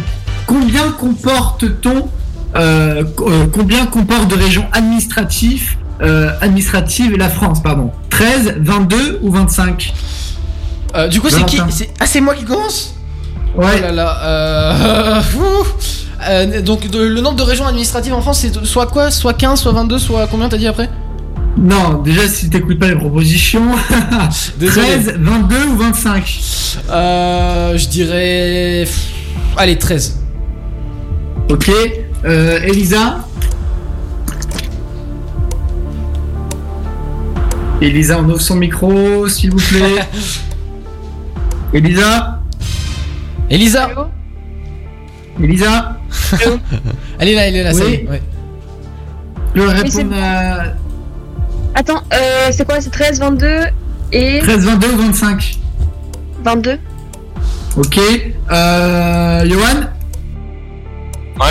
Combien 0.46 0.92
comporte-t-on 0.92 2.10
euh, 2.56 3.04
co- 3.16 3.30
Combien 3.52 3.86
comporte 3.88 4.28
de 4.30 4.36
régions 4.36 4.66
administratives 4.72 5.76
administratives 6.42 7.18
la 7.18 7.28
France, 7.30 7.62
pardon? 7.62 7.92
13, 8.10 8.56
22 8.60 9.20
ou 9.22 9.32
25 9.32 9.94
Euh, 10.96 11.08
du 11.10 11.20
coup, 11.20 11.30
c'est 11.30 11.46
qui 11.46 11.60
Ah, 12.00 12.06
c'est 12.06 12.22
moi 12.22 12.36
qui 12.36 12.46
commence? 12.46 12.94
Ouais. 13.56 13.66
Oh 13.78 13.82
là 13.82 13.92
là. 13.92 14.18
Euh... 14.24 15.22
Euh, 16.28 16.62
donc, 16.62 16.90
de- 16.90 17.00
le 17.02 17.22
nombre 17.22 17.38
de 17.38 17.44
régions 17.44 17.66
administratives 17.66 18.14
en 18.14 18.20
France, 18.20 18.40
c'est 18.42 18.66
soit 18.66 18.88
quoi? 18.88 19.10
Soit 19.10 19.34
15, 19.34 19.58
soit 19.62 19.72
22, 19.72 19.98
soit 20.00 20.28
combien 20.28 20.50
t'as 20.50 20.58
dit 20.58 20.68
après? 20.68 20.90
Non, 21.58 22.02
déjà 22.04 22.28
si 22.28 22.50
t'écoutes 22.50 22.78
pas 22.78 22.90
les 22.90 22.96
propositions, 22.98 23.64
Désolé. 24.60 24.86
13, 24.86 25.14
22 25.18 25.56
ou 25.68 25.78
25 25.78 26.40
Euh, 26.92 27.78
je 27.78 27.88
dirais. 27.88 28.86
Allez, 29.56 29.78
13. 29.78 30.20
Ok. 31.50 31.72
Euh, 32.26 32.60
Elisa? 32.64 33.20
Elisa, 37.82 38.20
on 38.20 38.26
ouvre 38.30 38.42
son 38.42 38.56
micro, 38.56 39.28
s'il 39.30 39.52
vous 39.52 39.58
plaît. 39.70 40.02
Elisa? 41.74 42.39
Elisa 43.50 43.90
Elisa 45.42 45.98
Elle 47.20 47.30
est 47.30 47.36
là, 47.36 47.48
elle 47.48 47.56
est 47.56 47.64
là, 47.64 47.74
ça 47.74 47.84
y 47.84 47.88
Oui. 47.88 47.94
est. 47.94 48.10
ouais. 48.10 48.22
Oui, 49.56 49.62
répondre 49.66 49.92
c'est- 49.92 50.20
à 50.22 50.74
Attends, 51.76 52.02
euh, 52.14 52.50
c'est 52.52 52.66
quoi 52.66 52.82
C'est 52.82 52.90
13, 52.90 53.20
22 53.20 53.62
et 54.12 54.40
13, 54.40 54.66
22 54.66 54.88
ou 54.94 54.98
25 54.98 55.58
22 56.44 56.78
Ok. 57.78 58.00
Euh, 58.52 59.46
Johan 59.50 59.88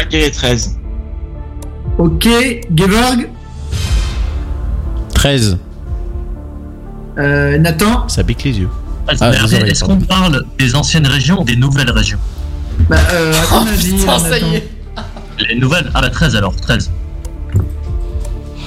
je 0.02 0.08
dirais 0.08 0.30
13. 0.30 0.78
Ok. 1.98 2.28
Geborg 2.74 3.28
13. 5.14 5.58
euh, 7.18 7.58
Nathan 7.58 8.06
Ça 8.08 8.22
pique 8.24 8.44
les 8.44 8.58
yeux. 8.60 8.68
Ah, 9.08 9.14
Ah, 9.20 9.66
Est-ce 9.66 9.84
qu'on 9.84 9.98
parle 9.98 10.44
des 10.58 10.74
anciennes 10.74 11.06
régions 11.06 11.40
ou 11.40 11.44
des 11.44 11.56
nouvelles 11.56 11.90
régions 11.90 12.18
Bah, 12.88 12.96
euh, 13.12 13.32
à 13.32 13.46
ton 13.46 13.66
avis, 13.66 13.92
Oh, 13.94 13.98
Putain, 14.00 14.18
ça 14.18 14.38
y 14.38 14.54
est. 14.56 14.68
Les 15.48 15.54
nouvelles 15.56 15.90
Ah 15.94 16.00
bah 16.00 16.10
13 16.10 16.34
alors, 16.36 16.54
13. 16.56 16.90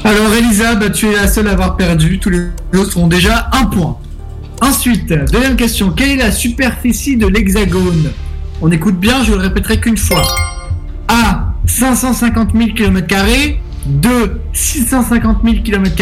Alors 0.03 0.33
Elisa, 0.33 0.75
bah, 0.75 0.89
tu 0.89 1.07
es 1.07 1.15
la 1.15 1.27
seule 1.27 1.47
à 1.47 1.51
avoir 1.51 1.75
perdu. 1.77 2.17
Tous 2.19 2.29
les 2.29 2.47
autres 2.75 2.97
ont 2.97 3.07
déjà 3.07 3.49
un 3.53 3.65
point. 3.65 3.97
Ensuite, 4.61 5.07
deuxième 5.31 5.55
question. 5.55 5.91
Quelle 5.91 6.11
est 6.11 6.15
la 6.17 6.31
superficie 6.31 7.17
de 7.17 7.27
l'hexagone? 7.27 8.11
On 8.61 8.71
écoute 8.71 8.99
bien, 8.99 9.23
je 9.23 9.31
le 9.33 9.39
répéterai 9.39 9.79
qu'une 9.79 9.97
fois. 9.97 10.21
A. 11.07 11.53
550 11.65 12.49
000 12.55 12.69
km. 12.75 13.15
2. 13.85 14.41
650 14.53 15.37
000 15.43 15.55
km. 15.63 15.95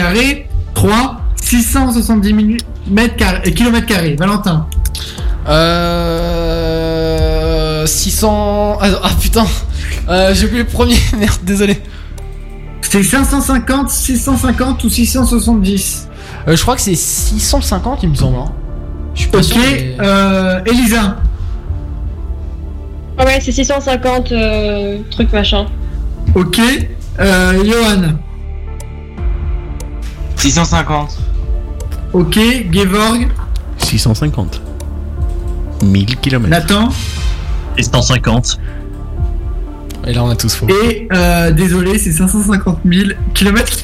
3. 0.76 1.22
670 1.42 2.30
000 2.30 2.48
mètres 2.88 3.16
carrés- 3.16 3.48
euh, 3.48 3.52
kilomètres 3.52 3.88
carrés. 3.88 4.16
Valentin. 4.18 4.68
Euh. 6.60 7.86
600. 7.86 8.78
Ah, 8.82 8.88
ah, 9.04 9.10
putain. 9.20 9.46
Euh, 10.10 10.34
J'ai 10.34 10.46
oublié 10.48 10.64
le 10.64 10.68
premier. 10.70 10.98
Merde, 11.18 11.40
désolé. 11.44 11.82
C'est 12.82 13.04
550, 13.04 13.90
650 13.90 14.84
ou 14.84 14.90
670 14.90 16.08
Euh, 16.48 16.56
je 16.56 16.62
crois 16.62 16.76
que 16.76 16.82
c'est 16.82 16.96
650, 16.96 18.02
il 18.04 18.10
me 18.10 18.16
semble. 18.16 18.38
hein. 18.38 18.52
Je 19.14 19.22
suis 19.22 19.30
pas 19.30 19.38
Ok. 19.40 19.44
sûr. 19.44 19.58
mais- 19.58 19.96
Euh, 20.00 20.60
Elisa. 20.66 21.18
Ah 23.18 23.26
Ouais, 23.26 23.40
c'est 23.42 23.52
650 23.52 24.32
euh, 24.32 25.00
trucs 25.12 25.32
machin. 25.34 25.66
Ok. 26.36 26.60
Euh, 27.20 27.64
Johan. 27.66 28.14
650. 30.38 31.18
Ok. 32.14 32.40
Gevorg. 32.72 33.28
650. 33.78 34.62
1000 35.84 36.16
km. 36.18 36.50
Nathan. 36.50 36.90
650. 37.78 38.60
Et 40.08 40.14
là, 40.14 40.24
on 40.24 40.30
a 40.30 40.36
tous 40.36 40.54
faux. 40.56 40.68
Et 40.68 41.08
euh, 41.14 41.52
désolé, 41.52 41.98
c'est 42.00 42.12
550 42.12 42.80
000 42.86 43.10
km 43.34 43.78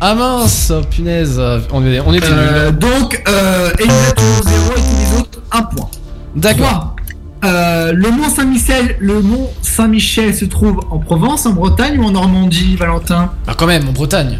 Ah 0.00 0.14
mince, 0.14 0.72
oh, 0.74 0.80
punaise, 0.90 1.40
on 1.72 1.84
est, 1.86 2.00
on 2.00 2.12
était 2.12 2.26
Euh, 2.30 2.70
nuls. 2.70 2.78
donc, 2.78 3.22
euh, 3.28 3.70
Elisa 3.78 4.12
toujours 4.16 4.42
0 4.44 4.72
et 4.76 4.80
tous 4.80 5.14
les 5.14 5.20
autres 5.20 5.40
1 5.52 5.62
point. 5.62 5.88
D'accord. 6.34 6.96
Euh, 7.44 7.92
le 7.92 8.10
Mont 8.10 8.28
Saint-Michel, 8.28 8.96
le 8.98 9.22
Mont 9.22 9.48
Saint-Michel 9.62 10.34
se 10.34 10.44
trouve 10.44 10.80
en 10.90 10.98
Provence, 10.98 11.46
en 11.46 11.52
Bretagne 11.52 11.98
ou 12.00 12.04
en 12.04 12.10
Normandie, 12.10 12.74
Valentin? 12.76 13.30
Ah, 13.46 13.54
quand 13.56 13.66
même, 13.66 13.88
en 13.88 13.92
Bretagne. 13.92 14.38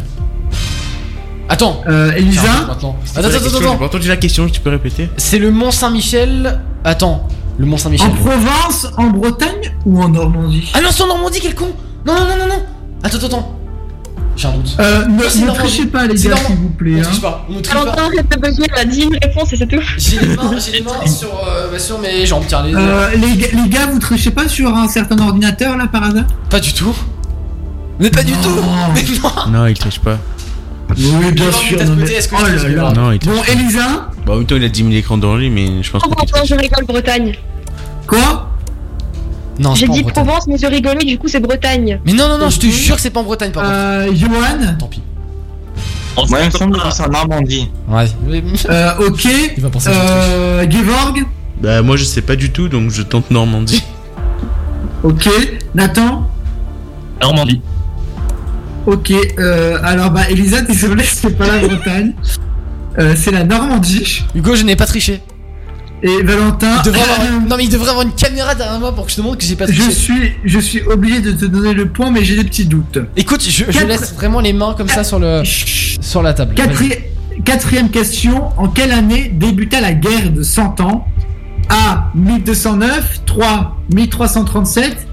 Attends. 1.49 1.81
Euh, 1.87 2.11
Elisa. 2.15 2.41
Attends, 2.43 2.71
attends, 2.71 2.95
attends, 3.17 3.59
J'ai 3.59 3.67
entendu 3.85 4.07
la 4.07 4.17
question, 4.17 4.47
tu 4.47 4.61
peux 4.61 4.69
répéter 4.69 5.09
C'est 5.17 5.39
le 5.39 5.51
Mont 5.51 5.71
Saint-Michel. 5.71 6.61
Attends, 6.83 7.27
le 7.57 7.65
Mont 7.65 7.77
Saint-Michel. 7.77 8.07
En 8.07 8.11
Provence, 8.11 8.87
en 8.97 9.07
Bretagne 9.07 9.73
ou 9.85 10.01
en 10.01 10.09
Normandie? 10.09 10.69
Ah 10.73 10.81
non, 10.81 10.89
c'est 10.91 11.03
en 11.03 11.07
Normandie, 11.07 11.39
quel 11.41 11.55
con 11.55 11.69
Non, 12.05 12.13
non, 12.13 12.21
non, 12.21 12.37
non, 12.39 12.47
non 12.47 12.63
Attends, 13.03 13.17
attends, 13.17 13.25
attends. 13.27 13.55
J'ai 14.37 14.47
un 14.47 14.51
doute. 14.51 14.75
Euh, 14.79 15.05
ne- 15.05 15.11
ne 15.11 15.45
Normandie. 15.47 15.57
trichez 15.59 15.85
pas, 15.87 16.05
les 16.07 16.13
gars, 16.13 16.35
s'il 16.37 16.55
vous 16.55 16.69
plaît, 16.69 16.93
On 16.95 16.99
hein. 16.99 17.01
triche 17.03 17.21
pas, 17.21 17.45
on 17.49 17.53
triche 17.61 17.73
pas. 17.73 17.79
Valentin, 17.83 18.03
arrête 18.03 18.29
de 18.31 18.37
bugger, 18.37 18.71
a 18.77 18.85
dit 18.85 19.01
une 19.01 19.17
réponse 19.21 19.51
et 19.51 19.57
c'est 19.57 19.67
tout. 19.67 19.81
J'ai 19.97 20.19
les 20.19 20.35
mains, 20.35 20.51
j'ai 20.63 20.71
les 20.71 20.81
mains 20.81 21.05
sur, 21.07 21.27
euh, 21.45 21.69
bah, 21.71 21.79
sur 21.79 21.99
mes 21.99 22.25
jambes, 22.25 22.43
tiens, 22.47 22.63
les. 22.63 22.73
Euh, 22.75 23.09
les, 23.15 23.35
gars- 23.35 23.47
les 23.63 23.69
gars, 23.69 23.87
vous 23.91 23.99
trichez 23.99 24.31
pas 24.31 24.47
sur 24.47 24.73
un 24.73 24.87
certain 24.87 25.17
ordinateur 25.19 25.75
là 25.75 25.87
par 25.87 26.03
hasard? 26.03 26.25
Pas 26.49 26.59
du 26.61 26.71
tout. 26.73 26.95
Mais 27.99 28.09
pas 28.11 28.23
du 28.23 28.31
tout 28.33 28.49
Mais 28.93 29.03
non 29.21 29.59
Non, 29.59 29.65
il 29.67 29.77
triche 29.77 29.99
pas. 29.99 30.17
Oui, 30.97 31.31
bien 31.31 31.45
Non, 31.45 31.51
sûr. 31.51 31.79
non, 31.79 31.85
côté, 31.95 32.01
mais- 32.03 32.11
est-ce 32.13 32.27
que 32.27 32.35
oh 32.35 32.43
là 32.43 32.69
là. 32.83 32.93
Non, 32.93 33.11
il 33.11 33.19
Bon. 33.19 33.31
Elisa 33.51 34.09
Bah, 34.25 34.33
en 34.33 34.37
même 34.37 34.45
temps, 34.45 34.55
il 34.55 34.63
a 34.63 34.69
10 34.69 34.79
000 34.83 34.91
écrans 34.93 35.17
devant 35.17 35.35
lui, 35.35 35.49
mais 35.49 35.83
je 35.83 35.91
pense 35.91 36.01
Oh, 36.05 36.09
Valentin, 36.09 36.37
triche. 36.39 36.49
je 36.49 36.55
rigole, 36.55 36.85
Bretagne. 36.85 37.35
Quoi? 38.07 38.49
Non, 39.59 39.75
c'est 39.75 39.81
J'ai 39.85 39.87
dit. 39.91 40.03
Provence, 40.03 40.47
mais 40.47 40.57
je 40.57 40.65
rigolais, 40.65 41.03
du 41.05 41.17
coup, 41.17 41.27
c'est 41.27 41.39
Bretagne. 41.39 41.99
Mais 42.05 42.13
non, 42.13 42.27
non, 42.29 42.37
non, 42.37 42.49
je 42.49 42.59
te 42.59 42.65
jure 42.67 42.95
que 42.95 43.01
c'est 43.01 43.09
pas 43.09 43.19
en 43.19 43.23
Bretagne, 43.23 43.51
par 43.51 43.63
contre. 43.63 43.75
euh, 43.75 44.15
Johan? 44.15 44.75
Tant 44.79 44.87
pis. 44.87 45.01
Moi, 46.29 46.39
il 46.41 46.45
me 46.47 46.51
semble 46.51 46.77
que 46.81 46.89
c'est 46.91 47.03
en 47.03 47.09
Normandie. 47.09 47.69
Ouais. 47.87 48.05
euh, 48.69 48.91
Ok. 49.07 49.25
Il 49.57 49.63
va 49.63 49.69
penser 49.69 49.89
que 49.89 49.95
Euh, 49.95 50.69
Gevorg 50.69 51.25
Bah, 51.61 51.81
moi, 51.81 51.95
je 51.97 52.03
sais 52.03 52.21
pas 52.21 52.35
du 52.35 52.51
tout, 52.51 52.67
donc 52.67 52.89
je 52.91 53.01
tente 53.03 53.31
Normandie. 53.31 53.83
Ok. 55.03 55.29
Nathan? 55.75 56.27
Normandie. 57.21 57.61
Ok. 58.91 59.11
Euh, 59.37 59.77
alors, 59.83 60.11
bah, 60.11 60.21
Elisa, 60.29 60.61
désolé, 60.61 61.03
c'est 61.03 61.37
pas 61.37 61.47
la 61.47 61.59
Bretagne. 61.67 62.13
Euh, 62.97 63.13
c'est 63.15 63.31
la 63.31 63.43
Normandie. 63.43 64.23
Hugo, 64.35 64.55
je 64.55 64.63
n'ai 64.63 64.75
pas 64.75 64.85
triché. 64.85 65.21
Et 66.01 66.23
Valentin. 66.23 66.81
Il. 66.85 66.91
Non, 67.49 67.57
mais 67.57 67.65
il 67.65 67.69
devrait 67.69 67.89
avoir 67.89 68.05
une 68.05 68.13
caméra 68.13 68.55
derrière 68.55 68.79
moi 68.79 68.93
pour 68.95 69.05
que 69.05 69.11
je 69.11 69.17
te 69.17 69.21
montre 69.21 69.37
que 69.37 69.43
j'ai 69.43 69.55
pas 69.55 69.65
Je 69.67 69.73
triché. 69.73 69.91
suis, 69.91 70.31
je 70.45 70.59
suis 70.59 70.81
obligé 70.83 71.19
de 71.19 71.31
te 71.31 71.45
donner 71.45 71.73
le 71.73 71.87
point, 71.89 72.09
mais 72.11 72.23
j'ai 72.23 72.35
des 72.35 72.43
petits 72.43 72.65
doutes. 72.65 72.99
Écoute, 73.17 73.43
je, 73.43 73.65
je 73.69 73.85
laisse 73.85 74.13
vraiment 74.13 74.39
les 74.39 74.53
mains 74.53 74.73
comme 74.77 74.87
ça 74.87 75.03
sur 75.03 75.19
le 75.19 75.43
sur 75.43 76.21
la 76.23 76.33
table. 76.33 76.55
Quatri- 76.55 76.97
Quatrième 77.45 77.89
question. 77.89 78.49
En 78.57 78.67
quelle 78.67 78.91
année 78.91 79.31
débuta 79.33 79.79
la 79.81 79.93
guerre 79.93 80.31
de 80.31 80.43
100 80.43 80.79
ans? 80.81 81.05
A. 81.69 82.11
1209, 82.15 83.21
3. 83.25 83.77
1337, 83.93 85.07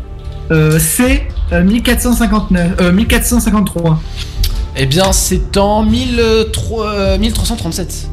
euh, 0.51 0.79
C. 0.79 1.23
euh, 1.53 1.63
1459, 1.63 2.73
euh, 2.81 2.93
1453. 2.93 4.01
Eh 4.77 4.87
bien, 4.87 5.13
c'est 5.13 5.57
en 5.57 5.83
1003 5.85 6.87
euh, 6.87 7.19
1337. 7.19 8.09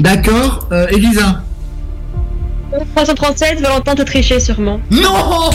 D'accord. 0.00 0.68
Euh, 0.72 0.86
Elisa 0.90 1.42
337, 2.94 3.60
Valentin 3.60 3.94
t'a 3.94 4.04
triché 4.04 4.40
sûrement. 4.40 4.80
Non 4.90 5.50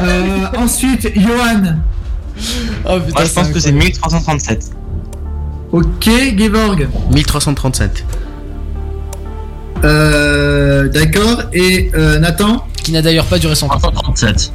Euh, 0.00 0.46
Ensuite, 0.58 1.10
Johan. 1.18 1.76
Oh 2.84 3.00
putain, 3.00 3.12
Moi, 3.20 3.24
je 3.24 3.32
pense 3.32 3.48
que 3.48 3.58
c'est 3.58 3.72
1337. 3.72 4.70
Ok, 5.72 6.08
Gevorg. 6.36 6.88
1337. 7.10 8.04
Euh, 9.84 10.88
D'accord. 10.88 11.42
Et 11.52 11.90
euh, 11.94 12.18
Nathan 12.18 12.64
Qui 12.82 12.92
n'a 12.92 13.02
d'ailleurs 13.02 13.26
pas 13.26 13.38
duré 13.38 13.54
100 13.54 13.66
ans. 13.66 13.78
337. 13.78 14.52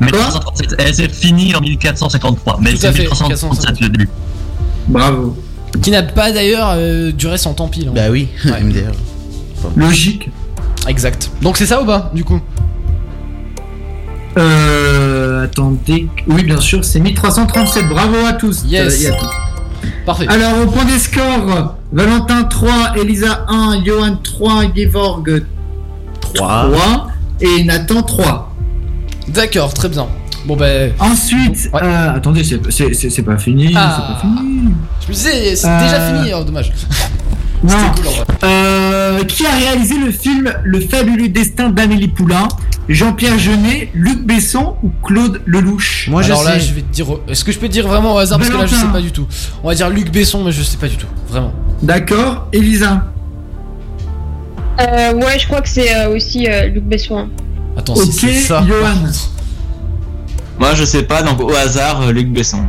Mais 0.00 0.10
Quoi 0.10 0.20
337, 0.20 0.74
elle 0.78 0.94
s'est 0.94 1.08
finie 1.08 1.54
en 1.54 1.60
1453. 1.60 2.58
Mais 2.60 2.74
c'est 2.76 2.90
fait, 2.92 3.02
1337 3.02 3.80
le 3.80 3.88
début. 3.90 4.08
Bravo. 4.88 5.36
Qui 5.82 5.90
n'a 5.90 6.02
pas 6.02 6.32
d'ailleurs 6.32 6.72
euh, 6.74 7.12
duré 7.12 7.36
100 7.38 7.60
ans 7.60 7.68
pile. 7.68 7.88
hein. 7.88 7.92
Bah 7.94 8.10
oui, 8.10 8.28
Ouais. 8.44 8.60
MDR. 8.64 8.92
Logique. 9.76 10.30
Exact. 10.88 11.30
Donc 11.42 11.58
c'est 11.58 11.66
ça 11.66 11.82
ou 11.82 11.84
pas, 11.84 12.10
du 12.14 12.24
coup? 12.24 12.40
Euh, 14.38 15.44
attendez. 15.44 16.08
Oui, 16.26 16.44
bien 16.44 16.60
sûr, 16.60 16.84
c'est 16.84 17.00
1337. 17.00 17.88
Bravo 17.88 18.16
à 18.26 18.32
tous. 18.34 18.64
Yes. 18.66 19.02
Euh, 19.02 19.04
et 19.04 19.10
à 19.12 19.16
toutes. 19.16 19.28
Parfait. 20.06 20.26
Alors, 20.28 20.62
au 20.62 20.66
point 20.70 20.84
des 20.84 20.98
scores, 20.98 21.76
Valentin 21.92 22.44
3, 22.44 22.70
Elisa 22.96 23.44
1, 23.48 23.82
Johan 23.84 24.16
3, 24.22 24.62
Gevorg 24.74 25.42
3. 26.20 26.68
3 26.70 27.06
et 27.40 27.64
Nathan 27.64 28.02
3. 28.02 28.49
D'accord, 29.28 29.72
très 29.74 29.88
bien. 29.88 30.06
Bon 30.46 30.56
ben, 30.56 30.92
Ensuite, 30.98 31.68
Ouais. 31.72 31.80
euh, 31.82 32.14
attendez, 32.16 32.42
c'est- 32.44 32.70
c'est 32.70 32.94
c'est- 32.94 33.10
c'est 33.10 33.22
pas 33.22 33.36
fini. 33.36 33.72
Ah. 33.76 33.96
C'est 33.96 34.14
pas 34.14 34.20
fini. 34.20 34.70
je 35.02 35.08
me 35.08 35.12
disais, 35.12 35.54
c'est 35.56 35.68
Euh, 35.68 35.80
déjà 35.82 36.00
fini, 36.22 36.32
oh, 36.34 36.44
dommage. 36.44 36.72
Non. 37.62 37.68
C'était 37.68 38.00
cool 38.00 38.06
en 38.08 38.10
vrai. 38.12 38.24
Euh, 38.44 39.24
qui 39.24 39.44
a 39.44 39.50
réalisé 39.50 39.94
le 40.02 40.10
film 40.10 40.50
Le 40.64 40.80
fabuleux 40.80 41.28
destin 41.28 41.68
d'Amélie 41.68 42.08
Poulain? 42.08 42.48
Jean-Pierre 42.88 43.38
Jeunet, 43.38 43.90
Luc 43.92 44.24
Besson 44.26 44.76
ou 44.82 44.90
Claude 45.06 45.42
Lelouch? 45.44 46.08
Moi, 46.08 46.24
Alors 46.24 46.40
je 46.40 46.44
là, 46.48 46.54
sais. 46.54 46.60
je 46.60 46.72
vais 46.72 46.80
te 46.80 46.90
dire. 46.90 47.06
Est-ce 47.28 47.44
que 47.44 47.52
je 47.52 47.58
peux 47.58 47.68
te 47.68 47.72
dire 47.72 47.86
vraiment 47.86 48.14
au 48.14 48.18
hasard? 48.18 48.38
Parce 48.38 48.48
que 48.50 48.56
là, 48.56 48.64
je 48.64 48.74
sais 48.74 48.86
pas 48.90 49.02
du 49.02 49.12
tout. 49.12 49.26
On 49.62 49.68
va 49.68 49.74
dire 49.74 49.90
Luc 49.90 50.10
Besson, 50.10 50.42
mais 50.42 50.52
je 50.52 50.62
sais 50.62 50.78
pas 50.78 50.88
du 50.88 50.96
tout. 50.96 51.06
Vraiment. 51.28 51.52
D'accord. 51.82 52.48
Elisa 52.54 53.12
Euh, 54.80 55.12
ouais, 55.14 55.38
je 55.38 55.46
crois 55.46 55.60
que 55.60 55.68
c'est 55.68 55.94
euh, 55.94 56.16
aussi 56.16 56.48
euh, 56.48 56.68
Luc 56.68 56.84
Besson. 56.84 57.18
hein. 57.18 57.28
Attends, 57.80 57.94
Ok, 57.94 58.04
si 58.04 58.12
c'est 58.12 58.34
ça. 58.40 58.62
Johan. 58.66 59.10
Moi, 60.58 60.74
je 60.74 60.84
sais 60.84 61.02
pas, 61.04 61.22
donc 61.22 61.40
au 61.40 61.50
hasard, 61.54 62.02
euh, 62.02 62.12
Luc 62.12 62.28
Besson. 62.28 62.60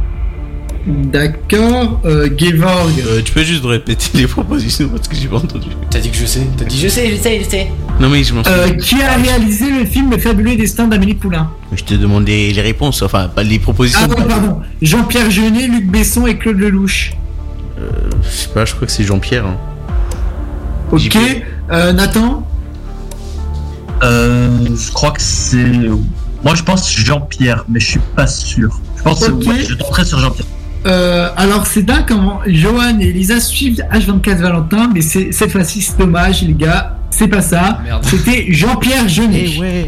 D'accord. 0.88 2.00
Euh, 2.06 2.28
Gevorg 2.36 2.92
Euh, 3.06 3.22
tu 3.24 3.34
peux 3.34 3.44
juste 3.44 3.64
répéter 3.66 4.10
les 4.16 4.26
propositions 4.26 4.90
parce 4.90 5.08
que 5.08 5.16
j'ai 5.16 5.28
pas 5.28 5.36
entendu. 5.38 5.68
T'as 5.92 6.00
dit 6.00 6.10
que 6.10 6.18
je 6.18 6.26
sais. 6.26 6.42
T'as 6.58 6.66
dit 6.66 6.80
je 6.80 6.88
sais, 6.88 7.12
je 7.12 7.22
sais, 7.22 7.44
je 7.44 7.50
sais. 7.50 7.68
Non, 8.00 8.10
mais 8.10 8.24
je 8.24 8.34
m'en 8.34 8.44
souviens. 8.44 8.60
Euh, 8.60 8.70
Qui 8.78 8.96
a 9.02 9.14
réalisé 9.18 9.70
le 9.70 9.86
film 9.86 10.10
Le 10.10 10.18
fabuleux 10.18 10.56
destin 10.56 10.88
d'Amélie 10.88 11.14
Poulain 11.14 11.52
Je 11.74 11.84
te 11.84 11.94
demandais 11.94 12.52
les 12.52 12.62
réponses, 12.62 13.02
enfin, 13.04 13.28
pas 13.28 13.44
les 13.44 13.60
propositions. 13.60 14.00
Ah 14.04 14.08
non, 14.08 14.26
pardon. 14.28 14.62
Jean-Pierre 14.82 15.30
Jeunet, 15.30 15.68
Luc 15.68 15.86
Besson 15.92 16.26
et 16.26 16.38
Claude 16.38 16.58
Lelouch. 16.58 17.12
Je 17.78 18.30
sais 18.30 18.48
pas, 18.50 18.66
je 18.66 18.74
crois 18.74 18.88
que 18.88 18.94
c'est 18.94 19.04
Jean-Pierre. 19.04 19.46
hein. 19.46 19.58
Ok. 20.92 21.18
Euh, 21.72 21.94
Nathan 21.94 22.48
je 24.02 24.92
crois 24.92 25.12
que 25.12 25.22
c'est. 25.22 25.64
Moi, 26.44 26.56
je 26.56 26.64
pense 26.64 26.92
Jean-Pierre, 26.92 27.66
mais 27.70 27.80
je 27.80 27.86
suis 27.92 28.00
pas 28.16 28.28
sûr. 28.28 28.80
Je 28.98 29.04
pense 29.04 29.26
que 29.26 29.32
ouais, 29.32 29.64
je 29.68 29.76
tenterai 29.76 30.06
sur 30.06 30.20
Jean-Pierre. 30.20 30.48
Euh, 30.88 31.30
alors 31.38 31.68
c'est 31.68 31.84
dingue 31.84 32.06
comment 32.08 32.40
Johan 32.48 33.00
et 33.00 33.10
Elisa 33.10 33.40
suivent 33.40 33.84
H24 33.94 34.38
Valentin, 34.38 34.90
mais 34.92 35.02
c'est 35.02 35.32
cette 35.32 35.52
fois-ci 35.52 35.80
c'est 35.80 35.96
dommage 36.00 36.42
les 36.42 36.56
gars, 36.56 36.98
c'est 37.12 37.28
pas 37.28 37.44
ça. 37.44 37.80
Merde. 37.84 38.04
C'était 38.04 38.48
Jean-Pierre 38.50 39.08
Jeunet. 39.08 39.60
ouais. 39.60 39.88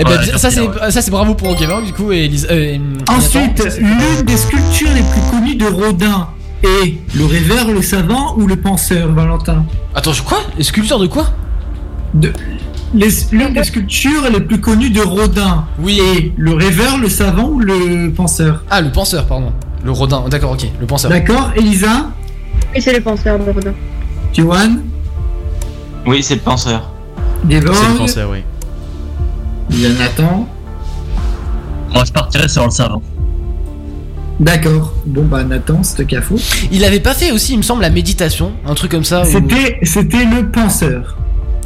Eh 0.00 0.02
ben, 0.04 0.10
Ouais, 0.18 0.24
ça 0.36 0.50
c'est 0.50 0.64
Jean-Pierre, 0.64 0.90
ça 0.90 1.00
c'est 1.00 1.12
bravo 1.12 1.36
pour 1.36 1.54
Gamer 1.54 1.80
du 1.82 1.92
coup 1.92 2.10
et 2.10 2.24
Elisa. 2.24 2.48
euh, 2.50 2.54
et- 2.74 2.80
Ensuite, 3.08 3.62
l'une 3.78 4.22
des 4.26 4.36
sculptures 4.36 4.88
les 4.92 5.02
plus 5.02 5.30
connues 5.30 5.54
de 5.54 5.66
Rodin 5.66 6.26
est 6.64 6.94
le 7.16 7.24
rêveur, 7.26 7.70
le 7.70 7.80
savant 7.80 8.34
ou 8.36 8.48
le 8.48 8.56
penseur, 8.56 9.12
Valentin? 9.12 9.64
Attends, 9.94 10.12
je 10.12 10.22
quoi? 10.24 10.38
Les 10.58 10.64
sculpteurs 10.64 10.98
de 10.98 11.06
quoi? 11.06 11.26
De, 12.14 12.32
L'une 12.92 13.52
des 13.54 13.62
sculptures 13.64 14.28
les 14.32 14.40
plus 14.40 14.60
connues 14.60 14.90
de 14.90 15.00
Rodin 15.00 15.64
Oui. 15.78 16.00
est 16.00 16.32
le 16.36 16.54
rêveur, 16.54 16.98
le 16.98 17.08
savant 17.08 17.44
ou 17.48 17.60
le 17.60 18.10
penseur? 18.10 18.64
Ah, 18.68 18.80
le 18.80 18.90
penseur, 18.90 19.26
pardon. 19.26 19.52
Le 19.84 19.92
Rodin. 19.92 20.24
D'accord, 20.28 20.52
ok. 20.52 20.66
Le 20.80 20.86
penseur. 20.86 21.10
D'accord, 21.10 21.52
Elisa? 21.56 22.10
Et 22.74 22.80
c'est 22.80 22.92
le 22.92 23.00
penseur 23.00 23.38
de 23.38 23.44
Rodin. 23.50 23.72
Johan? 24.32 24.76
Oui, 26.06 26.22
c'est 26.22 26.34
le 26.34 26.40
penseur. 26.40 26.90
C'est 27.48 27.60
le 27.60 27.98
penseur, 27.98 28.30
oui. 28.30 28.38
Il 29.70 29.80
y 29.80 29.86
a 29.86 29.90
Nathan. 29.90 30.48
Moi, 31.94 32.04
je 32.04 32.12
partirais 32.12 32.48
sur 32.48 32.64
le 32.64 32.70
savant. 32.70 33.02
D'accord. 34.40 34.94
Bon 35.04 35.24
bah 35.24 35.44
Nathan, 35.44 35.82
c'est 35.82 36.06
qu'à 36.06 36.22
faux. 36.22 36.36
Il 36.72 36.82
avait 36.84 37.00
pas 37.00 37.12
fait 37.12 37.30
aussi, 37.30 37.52
il 37.52 37.58
me 37.58 37.62
semble, 37.62 37.82
la 37.82 37.90
méditation, 37.90 38.52
un 38.66 38.74
truc 38.74 38.90
comme 38.90 39.04
ça. 39.04 39.22
ou- 39.22 39.26
C'était, 39.26 39.78
c'était 39.82 40.24
le 40.24 40.50
penseur. 40.50 41.18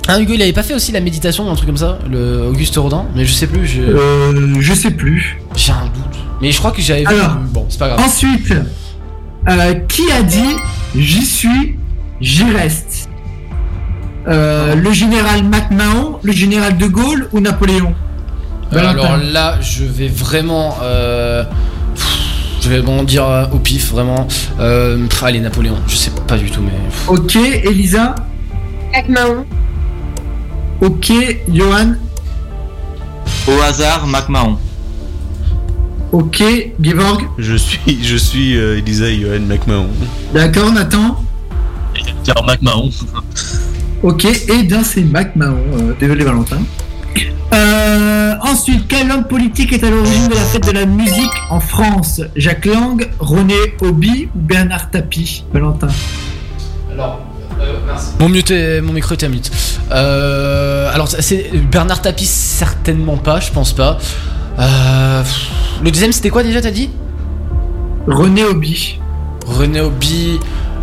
Ah, 0.07 0.21
Hugo, 0.21 0.35
il 0.35 0.43
avait 0.43 0.53
pas 0.53 0.63
fait 0.63 0.75
aussi 0.75 0.93
la 0.93 1.01
méditation, 1.01 1.51
un 1.51 1.55
truc 1.55 1.67
comme 1.67 1.77
ça, 1.79 1.99
le 2.11 2.43
Auguste 2.49 2.77
Rodin, 2.77 3.07
mais 3.17 3.25
je 3.25 3.33
sais 3.33 3.47
plus. 3.47 3.67
je- 3.67 3.81
Euh, 3.83 4.55
je 4.61 4.75
sais 4.75 4.91
plus. 4.91 5.39
J'ai 5.57 5.73
un 5.73 5.85
doute. 5.87 6.19
Mais 6.43 6.53
je 6.53 6.59
crois 6.59 6.73
que 6.73 6.83
j'avais 6.83 7.01
vu. 7.01 7.07
Alors, 7.07 7.37
Bon, 7.51 7.65
c'est 7.71 7.79
pas 7.79 7.89
grave. 7.89 8.01
Ensuite, 8.01 8.53
euh, 9.49 9.75
qui 9.89 10.03
a 10.13 10.23
dit 10.23 10.57
j'y 10.95 11.25
suis, 11.25 11.77
j'y 12.21 12.45
reste? 12.45 13.09
Euh, 14.29 14.75
Le 14.75 14.93
général 14.93 15.43
MacMahon, 15.45 16.19
le 16.23 16.33
général 16.33 16.77
de 16.77 16.87
Gaulle 16.87 17.29
ou 17.33 17.41
Napoléon? 17.41 17.95
Euh, 18.73 18.79
alors 18.79 19.17
là, 19.19 19.59
je 19.61 19.85
vais 19.85 20.09
vraiment. 20.09 20.77
euh, 20.83 21.45
pff, 21.95 22.19
Je 22.63 22.69
vais 22.71 22.81
bon 22.83 23.03
dire 23.05 23.25
euh, 23.27 23.45
au 23.53 23.59
pif, 23.59 23.91
vraiment. 23.91 24.27
Euh, 24.61 25.07
pff, 25.07 25.23
allez, 25.23 25.41
Napoléon, 25.41 25.77
je 25.87 25.97
sais 25.97 26.11
pas 26.27 26.37
du 26.37 26.51
tout, 26.51 26.61
mais. 26.63 26.71
pff. 26.89 27.09
Ok, 27.09 27.37
Elisa? 27.37 28.15
MacMahon. 28.93 29.45
Ok, 30.81 31.13
Johan. 31.49 31.95
Au 33.47 33.61
hasard, 33.63 34.07
MacMahon. 34.07 34.59
Ok, 36.13 36.43
Gevorg. 36.81 37.29
Je 37.39 37.57
suis, 37.57 37.99
je 38.03 38.17
suis 38.17 38.57
euh, 38.57 38.79
Elisa 38.79 39.09
et 39.09 39.21
Johan 39.21 39.41
McMahon. 39.41 39.89
D'accord, 40.33 40.73
Nathan. 40.73 41.23
Tiens, 42.23 42.35
MacMahon. 42.47 42.91
Ok, 44.03 44.25
et 44.25 44.63
bien 44.63 44.83
c'est 44.85 45.03
MacMahon. 45.03 45.57
Euh, 45.73 45.95
désolé, 45.99 46.25
Valentin. 46.25 46.59
Euh, 47.53 48.35
ensuite, 48.43 48.87
quel 48.89 49.11
homme 49.11 49.25
politique 49.25 49.73
est 49.73 49.85
à 49.85 49.91
l'origine 49.91 50.29
de 50.29 50.35
la 50.35 50.41
fête 50.41 50.67
de 50.67 50.73
la 50.73 50.87
musique 50.87 51.33
en 51.51 51.61
France? 51.61 52.21
Jacques 52.35 52.67
Lang, 52.67 53.09
René 53.19 53.55
Hobby 53.81 54.29
ou 54.35 54.39
Bernard 54.39 54.91
Tapie? 54.91 55.45
Valentin. 55.53 55.89
Alors, 56.93 57.21
Mon, 58.21 58.29
mute 58.29 58.51
est- 58.51 58.81
mon 58.81 58.93
micro 58.93 59.15
était 59.15 59.27
à 59.27 59.29
mute. 59.29 59.51
Euh, 59.93 60.91
alors, 60.93 61.09
c'est 61.09 61.51
Bernard 61.71 62.03
Tapie, 62.03 62.27
certainement 62.27 63.17
pas, 63.17 63.41
je 63.41 63.51
pense 63.51 63.73
pas. 63.73 63.99
Euh, 64.59 65.23
pff, 65.23 65.49
le 65.83 65.91
deuxième, 65.91 66.13
c'était 66.13 66.31
quoi 66.31 66.43
déjà, 66.43 66.61
t'as 66.61 66.71
dit? 66.71 66.91
René 68.07 68.45
Hobby. 68.45 68.99
René. 69.47 69.81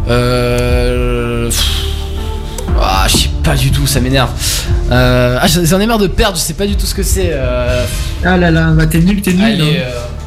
Euh, 0.09 1.45
pff, 1.47 1.65
ah, 2.79 3.05
je 3.07 3.17
sais 3.17 3.29
pas 3.43 3.55
du 3.55 3.71
tout, 3.71 3.85
ça 3.87 3.99
m'énerve. 3.99 4.29
Euh, 4.91 5.37
ah, 5.39 5.47
j'en 5.47 5.79
ai 5.79 5.85
marre 5.85 5.99
de 5.99 6.07
perdre, 6.07 6.37
je 6.37 6.41
sais 6.41 6.53
pas 6.53 6.65
du 6.67 6.75
tout 6.75 6.85
ce 6.85 6.93
que 6.95 7.03
c'est. 7.03 7.29
Euh, 7.31 7.85
Ah 8.25 8.37
là 8.37 8.51
là, 8.51 8.71
bah 8.71 8.85
t'es 8.87 8.99
nul, 8.99 9.21
t'es 9.21 9.33
nul. 9.33 9.43
allez, 9.45 9.77
hein. 9.77 10.20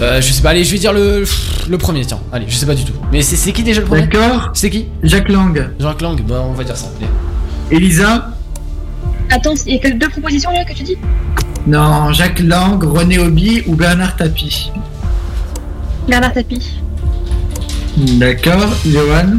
Euh, 0.00 0.20
je 0.20 0.32
sais 0.32 0.42
pas, 0.42 0.50
allez, 0.50 0.64
je 0.64 0.72
vais 0.72 0.78
dire 0.78 0.92
le, 0.92 1.24
le 1.68 1.78
premier, 1.78 2.04
tiens. 2.04 2.20
Allez, 2.32 2.46
je 2.48 2.54
sais 2.56 2.66
pas 2.66 2.74
du 2.74 2.84
tout. 2.84 2.92
Mais 3.12 3.22
c'est 3.22 3.36
c'est 3.36 3.52
qui 3.52 3.62
déjà 3.62 3.80
le 3.80 3.86
premier 3.86 4.02
D'accord. 4.06 4.50
C'est 4.54 4.70
qui 4.70 4.86
Jacques 5.02 5.28
Lang. 5.30 5.70
Jacques 5.78 6.02
Lang, 6.02 6.20
bah 6.22 6.42
on 6.46 6.52
va 6.52 6.64
dire 6.64 6.76
ça. 6.76 6.88
allez. 6.98 7.08
Elisa 7.76 8.30
Attends, 9.30 9.54
il 9.66 9.74
y 9.74 9.76
a 9.76 9.80
que 9.80 9.88
deux 9.96 10.08
propositions 10.08 10.50
là 10.52 10.64
que 10.64 10.72
tu 10.72 10.82
dis 10.84 10.96
Non, 11.66 12.12
Jacques 12.12 12.40
Lang, 12.40 12.82
René 12.84 13.18
Hobby 13.18 13.62
ou 13.66 13.74
Bernard 13.74 14.16
Tapie 14.16 14.70
Bernard 16.08 16.32
Tapie. 16.34 16.70
D'accord, 17.96 18.68
Johan. 18.86 19.38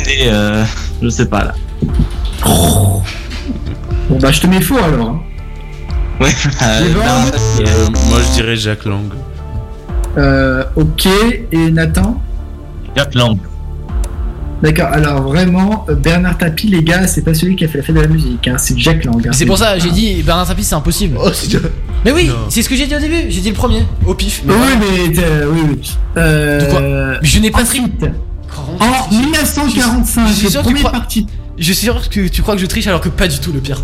Idée, 0.00 0.24
euh, 0.26 0.64
je 1.00 1.08
sais 1.08 1.26
pas 1.26 1.44
là. 1.44 1.54
Bon 2.44 4.18
bah 4.20 4.30
je 4.30 4.40
te 4.40 4.46
mets 4.46 4.60
faux 4.60 4.78
alors. 4.78 5.22
Ouais, 6.20 6.28
euh, 6.62 6.84
Euh, 7.60 7.88
moi 8.08 8.18
je 8.28 8.32
dirais 8.34 8.56
Jacques 8.56 8.84
Lang. 8.84 9.06
Euh, 10.18 10.64
ok, 10.76 11.06
et 11.52 11.70
Nathan 11.70 12.20
Jacques 12.96 13.14
Lang. 13.14 13.38
D'accord, 14.62 14.88
alors 14.92 15.22
vraiment, 15.22 15.84
euh, 15.88 15.94
Bernard 15.96 16.38
Tapie, 16.38 16.68
les 16.68 16.84
gars, 16.84 17.06
c'est 17.08 17.22
pas 17.22 17.34
celui 17.34 17.56
qui 17.56 17.64
a 17.64 17.68
fait 17.68 17.78
la 17.78 17.84
fête 17.84 17.96
de 17.96 18.00
la 18.00 18.06
musique, 18.06 18.46
hein, 18.46 18.56
c'est 18.58 18.78
Jacques 18.78 19.04
Lang. 19.04 19.20
hein. 19.26 19.30
C'est 19.32 19.46
pour 19.46 19.58
ça, 19.58 19.76
j'ai 19.78 19.90
dit 19.90 20.22
Bernard 20.22 20.46
Tapie, 20.46 20.62
c'est 20.62 20.74
impossible. 20.76 21.18
Mais 22.04 22.12
oui, 22.12 22.30
c'est 22.48 22.62
ce 22.62 22.68
que 22.68 22.76
j'ai 22.76 22.86
dit 22.86 22.94
au 22.94 22.98
début. 23.00 23.24
J'ai 23.28 23.40
dit 23.40 23.48
le 23.48 23.54
premier, 23.56 23.84
au 24.06 24.14
pif. 24.14 24.42
Oui, 24.46 24.54
voilà. 24.56 24.76
mais 24.76 25.18
euh, 25.18 25.46
oui, 25.52 25.60
oui. 25.68 25.96
Euh, 26.16 26.60
De 26.60 26.70
quoi? 26.70 26.80
Mais 26.80 27.28
je 27.28 27.38
n'ai 27.40 27.50
pas 27.50 27.62
Oh, 28.54 28.82
en 28.84 29.14
1945, 29.14 30.28
je 30.28 30.32
suis 30.34 30.50
sûr 30.50 30.60
le 30.60 30.64
que 30.64 30.68
tu 30.68 30.74
premier 30.74 30.80
crois- 30.80 30.92
parti. 30.92 31.26
Je 31.58 31.64
suis 31.64 31.74
sûr 31.86 32.08
que 32.08 32.28
tu 32.28 32.42
crois 32.42 32.54
que 32.54 32.60
je 32.60 32.66
triche 32.66 32.86
alors 32.86 33.00
que 33.00 33.08
pas 33.08 33.26
du 33.28 33.38
tout 33.40 33.52
le 33.52 33.60
pire. 33.60 33.82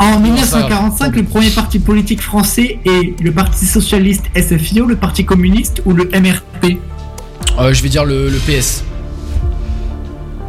En 0.00 0.18
Non, 0.20 0.36
ça 0.36 0.58
va. 0.58 0.68
1945, 0.68 1.16
le 1.16 1.22
premier 1.24 1.50
parti 1.50 1.78
politique 1.78 2.20
français 2.20 2.78
est 2.84 3.20
le 3.22 3.30
Parti 3.32 3.64
socialiste 3.64 4.24
SFIO, 4.36 4.86
le 4.86 4.96
Parti 4.96 5.24
communiste 5.24 5.82
ou 5.86 5.92
le 5.92 6.04
MRP. 6.06 6.78
Euh, 7.58 7.72
je 7.72 7.82
vais 7.82 7.88
dire 7.88 8.04
le, 8.04 8.28
le 8.28 8.38
PS. 8.38 8.82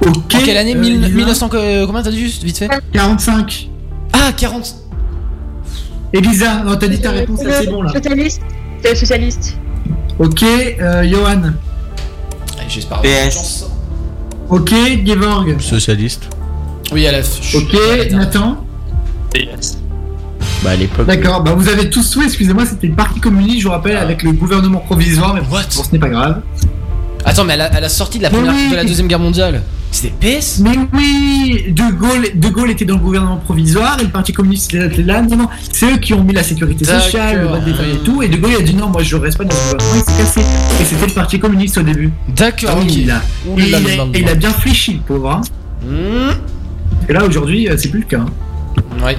Ok. 0.02 0.36
En 0.36 0.40
quelle 0.40 0.58
année? 0.58 0.76
Euh, 0.76 0.80
Mille- 0.80 0.94
Elisa 0.96 1.10
1900 1.16 1.50
que- 1.50 1.86
Combien 1.86 2.02
t'as 2.02 2.12
dit 2.12 2.20
juste 2.20 2.44
vite 2.44 2.58
fait? 2.58 2.70
45. 2.94 3.70
Ah 4.14 4.32
40 4.36 4.76
Elisa, 6.14 6.64
non, 6.64 6.76
t'as 6.78 6.88
dit 6.88 7.00
ta 7.02 7.12
réponse, 7.12 7.44
là, 7.44 7.62
c'est 7.62 7.68
bon 7.70 7.82
là. 7.82 7.92
Socialiste. 7.92 8.42
C'est 8.82 8.90
le 8.92 8.96
socialiste. 8.96 9.58
Ok, 10.20 10.44
euh, 10.44 11.04
Johan. 11.10 11.42
J'espère. 12.68 13.02
PS. 13.02 13.66
Ok, 14.50 14.72
Gevorg. 15.06 15.60
Socialiste. 15.60 16.24
Oui, 16.92 17.06
à 17.08 17.12
la 17.12 17.20
Ok, 17.20 17.76
Nathan. 18.12 18.65
PS. 19.36 19.78
Bah 20.64 20.72
à 20.72 20.76
l'époque. 20.76 21.06
D'accord, 21.08 21.44
bah 21.44 21.54
vous 21.56 21.68
avez 21.70 21.90
tous 21.90 22.04
souhait, 22.04 22.26
excusez-moi, 22.26 22.66
c'était 22.66 22.88
le 22.88 22.94
Parti 22.94 23.20
communiste, 23.20 23.60
je 23.60 23.66
vous 23.66 23.72
rappelle, 23.72 23.98
avec 23.98 24.24
le 24.24 24.32
gouvernement 24.32 24.80
provisoire, 24.80 25.34
mais 25.34 25.42
bon, 25.42 25.58
ce 25.70 25.92
n'est 25.92 26.00
pas 26.00 26.10
grave. 26.10 26.42
Attends, 27.26 27.44
mais 27.44 27.54
à 27.54 27.58
la, 27.58 27.66
à 27.66 27.80
la 27.80 27.90
sortie 27.90 28.18
de 28.20 28.24
la 28.24 28.30
première, 28.30 28.54
oui. 28.54 28.70
de 28.72 28.76
la 28.76 28.84
deuxième 28.86 29.08
guerre 29.08 29.20
mondiale, 29.20 29.64
c'était 29.92 30.14
PS 30.38 30.60
Mais 30.64 30.78
oui, 30.94 31.66
De 31.72 31.92
Gaulle, 31.92 32.28
de 32.36 32.50
Gaulle 32.50 32.70
était 32.72 32.86
dans 32.86 32.96
le 32.96 33.00
gouvernement 33.00 33.38
provisoire 33.38 33.98
et 34.00 34.04
le 34.04 34.10
Parti 34.10 34.32
communiste 34.34 34.74
était 34.74 35.02
là. 35.04 35.22
Non, 35.22 35.36
non, 35.36 35.48
c'est 35.72 35.92
eux 35.92 35.98
qui 35.98 36.14
ont 36.14 36.24
mis 36.24 36.34
la 36.34 36.44
sécurité 36.44 36.86
sociale, 36.86 37.42
le 37.42 37.48
vote 37.48 37.64
des 37.66 37.74
femmes 37.74 37.86
et 37.94 37.98
tout. 38.04 38.22
Et 38.22 38.28
De 38.30 38.38
Gaulle 38.38 38.52
il 38.52 38.58
a 38.58 38.62
dit 38.62 38.76
non, 38.76 38.90
moi 38.90 39.02
je 39.04 39.16
reste 39.16 39.38
pas 39.38 39.44
dans 39.44 39.56
le 39.56 39.78
gouvernement, 39.78 39.96
il 40.08 40.12
s'est 40.12 40.18
cassé. 40.22 40.42
Et 40.82 40.86
c'était 40.86 41.08
le 41.08 41.14
Parti 41.14 41.40
communiste 41.40 41.78
au 41.78 41.82
début. 41.84 42.12
D'accord, 42.36 42.72
Ah 42.74 42.78
oui, 42.80 42.86
ok. 42.88 42.96
il, 42.96 43.12
a, 43.12 43.22
il, 43.58 43.76
a, 44.28 44.32
il 44.34 44.38
bien 44.38 44.52
fléchi, 44.52 44.94
le 44.94 45.00
pauvre. 45.00 45.32
Hein. 45.32 45.42
Mmh. 45.84 47.10
Et 47.10 47.14
là 47.14 47.24
aujourd'hui, 47.26 47.68
euh, 47.70 47.76
c'est 47.78 47.90
plus 47.90 48.00
le 48.02 48.06
cas. 48.06 48.20
hein. 48.20 48.26
Ouais. 49.04 49.18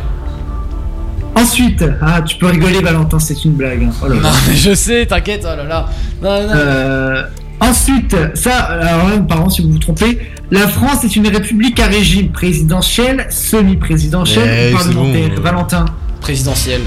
Ensuite, 1.34 1.84
ah, 2.00 2.22
tu 2.22 2.36
peux 2.36 2.46
rigoler, 2.46 2.80
Valentin, 2.80 3.18
c'est 3.18 3.44
une 3.44 3.52
blague. 3.52 3.82
hein. 3.84 3.90
Oh 4.02 4.08
là 4.08 4.14
là. 4.16 4.20
Non, 4.22 4.28
mais 4.48 4.56
je 4.56 4.74
sais, 4.74 5.04
t'inquiète, 5.06 5.42
oh 5.44 5.54
là 5.56 5.64
là. 5.64 5.86
Non, 6.22 6.42
non. 6.46 6.52
Euh, 6.54 7.22
ensuite, 7.60 8.16
ça, 8.34 8.58
alors 8.60 9.08
là, 9.08 9.18
pardon 9.28 9.50
si 9.50 9.62
vous 9.62 9.72
vous 9.72 9.78
trompez, 9.78 10.18
la 10.50 10.66
France 10.66 11.04
est 11.04 11.14
une 11.14 11.28
république 11.28 11.78
à 11.80 11.86
régime 11.88 12.30
présidentiel, 12.32 13.26
semi-présidentiel 13.30 14.48
Eh, 14.48 14.72
ou 14.72 14.76
parlementaire. 14.78 15.28
bon. 15.36 15.42
Valentin? 15.42 15.84
Présidentiel. 16.22 16.80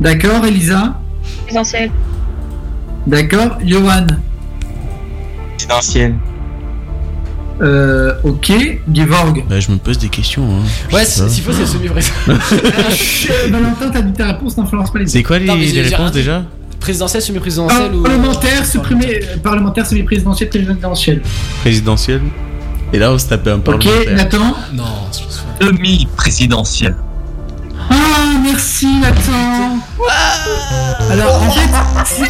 D'accord, 0.00 0.44
Elisa? 0.46 0.98
Présidentiel. 1.42 1.90
D'accord, 3.06 3.58
Johan? 3.64 4.06
Présidentiel. 5.56 6.14
Euh, 7.60 8.14
Ok, 8.24 8.52
Gevorg. 8.92 9.44
Bah 9.48 9.60
je 9.60 9.70
me 9.70 9.76
pose 9.76 9.98
des 9.98 10.08
questions. 10.08 10.44
Hein. 10.44 10.94
Ouais, 10.94 11.04
s'il 11.04 11.42
faut, 11.42 11.52
c'est 11.52 11.66
semi-présidentiel. 11.66 12.38
Euh, 13.30 13.48
Valentin, 13.50 13.90
t'as 13.92 14.02
dit 14.02 14.12
ta 14.12 14.26
réponse, 14.26 14.56
n'influence 14.56 14.92
pas 14.92 14.98
les 14.98 15.06
C'est 15.06 15.22
quoi 15.22 15.38
les, 15.38 15.46
Non, 15.46 15.54
réponses 15.54 16.12
déjà 16.12 16.44
Présidentiel, 16.80 17.22
semi-présidentiel 17.22 17.94
ou. 17.94 18.02
Parlementaire, 18.02 18.66
supprimé, 18.66 19.20
euh, 19.22 19.36
parlementaire, 19.42 19.86
semi-présidentiel, 19.86 20.48
présidentiel. 20.48 21.22
Présidentielle. 21.60 22.22
Et 22.92 22.98
là 22.98 23.12
on 23.12 23.18
se 23.18 23.26
tapait 23.28 23.50
un 23.50 23.58
Ok, 23.58 23.64
parlementaire. 23.64 24.16
Nathan 24.16 24.54
Non, 24.74 24.84
je 25.12 25.24
pense 25.24 25.44
pas. 25.58 25.64
Demi-présidentiel. 25.66 26.96
Ah, 27.90 27.94
merci 28.42 28.86
Nathan 29.00 29.78
Alors, 31.10 31.42
en 31.42 31.50
fait, 31.50 32.04
si, 32.04 32.22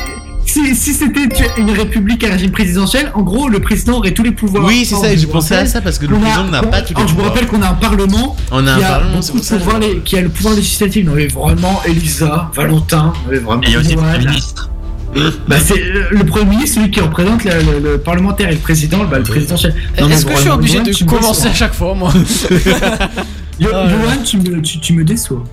si, 0.44 0.74
si 0.76 0.92
c'était 0.92 1.28
une 1.58 1.70
république 1.70 2.24
à 2.24 2.30
régime 2.30 2.50
présidentiel, 2.50 3.10
en 3.14 3.22
gros, 3.22 3.48
le 3.48 3.60
président 3.60 3.94
aurait 3.98 4.12
tous 4.12 4.22
les 4.22 4.32
pouvoirs. 4.32 4.64
Oui, 4.64 4.84
c'est 4.84 4.96
ça, 4.96 5.12
je 5.14 5.18
j'ai 5.20 5.26
pensé 5.26 5.54
à 5.54 5.66
ça 5.66 5.80
parce 5.80 5.98
que 5.98 6.06
le 6.06 6.16
président 6.16 6.44
n'a 6.44 6.62
pas 6.62 6.82
tous 6.82 6.90
les 6.94 6.96
alors, 6.96 7.08
Je 7.08 7.12
vous 7.12 7.18
pouvoirs. 7.20 7.32
rappelle 7.34 7.46
qu'on 7.48 7.62
a 7.62 7.68
un 7.68 7.74
parlement 7.74 8.36
On 8.50 8.66
a 8.66 8.72
un 8.72 8.78
qui 8.78 8.84
a 8.84 8.88
parlement, 8.90 9.22
c'est 9.22 9.32
beaucoup 9.32 9.32
pour 9.32 9.40
de 9.40 9.44
ça. 9.44 9.56
pouvoirs, 9.58 9.78
les- 9.80 9.98
qui 10.00 10.16
a 10.18 10.20
le 10.22 10.28
pouvoir 10.28 10.54
législatif. 10.54 11.06
Non, 11.06 11.12
mais 11.14 11.26
vraiment, 11.28 11.80
Elisa, 11.86 12.50
Valentin, 12.54 13.12
mais 13.30 13.38
vraiment. 13.38 13.62
Et 13.62 13.66
il 13.68 13.72
y 13.72 13.76
a 13.76 13.80
aussi 13.80 13.94
le 13.96 14.18
ministre. 14.28 14.68
Bah, 15.46 15.56
c'est 15.62 15.74
euh, 15.78 16.04
le 16.10 16.24
premier 16.24 16.46
ministre, 16.56 16.76
celui 16.76 16.90
qui 16.90 17.00
représente 17.00 17.44
le, 17.44 17.50
le- 17.50 17.90
le 17.92 17.98
parlementaire 17.98 18.48
et 18.48 18.52
le 18.54 18.58
président, 18.58 19.04
bah, 19.04 19.18
le 19.18 19.24
présidentiel. 19.24 19.74
Non, 20.00 20.08
mais 20.08 20.14
Est-ce 20.14 20.24
que 20.24 20.32
je 20.34 20.38
suis 20.40 20.48
obligé 20.50 20.80
de 20.80 21.04
commencer 21.04 21.48
à 21.48 21.54
chaque 21.54 21.74
fois, 21.74 21.94
moi 21.94 22.10
Ah, 23.64 23.86
Johan, 23.88 24.22
tu 24.24 24.38
me, 24.38 24.60
tu, 24.62 24.80
tu 24.80 24.92
me 24.94 25.04
déçois. 25.04 25.44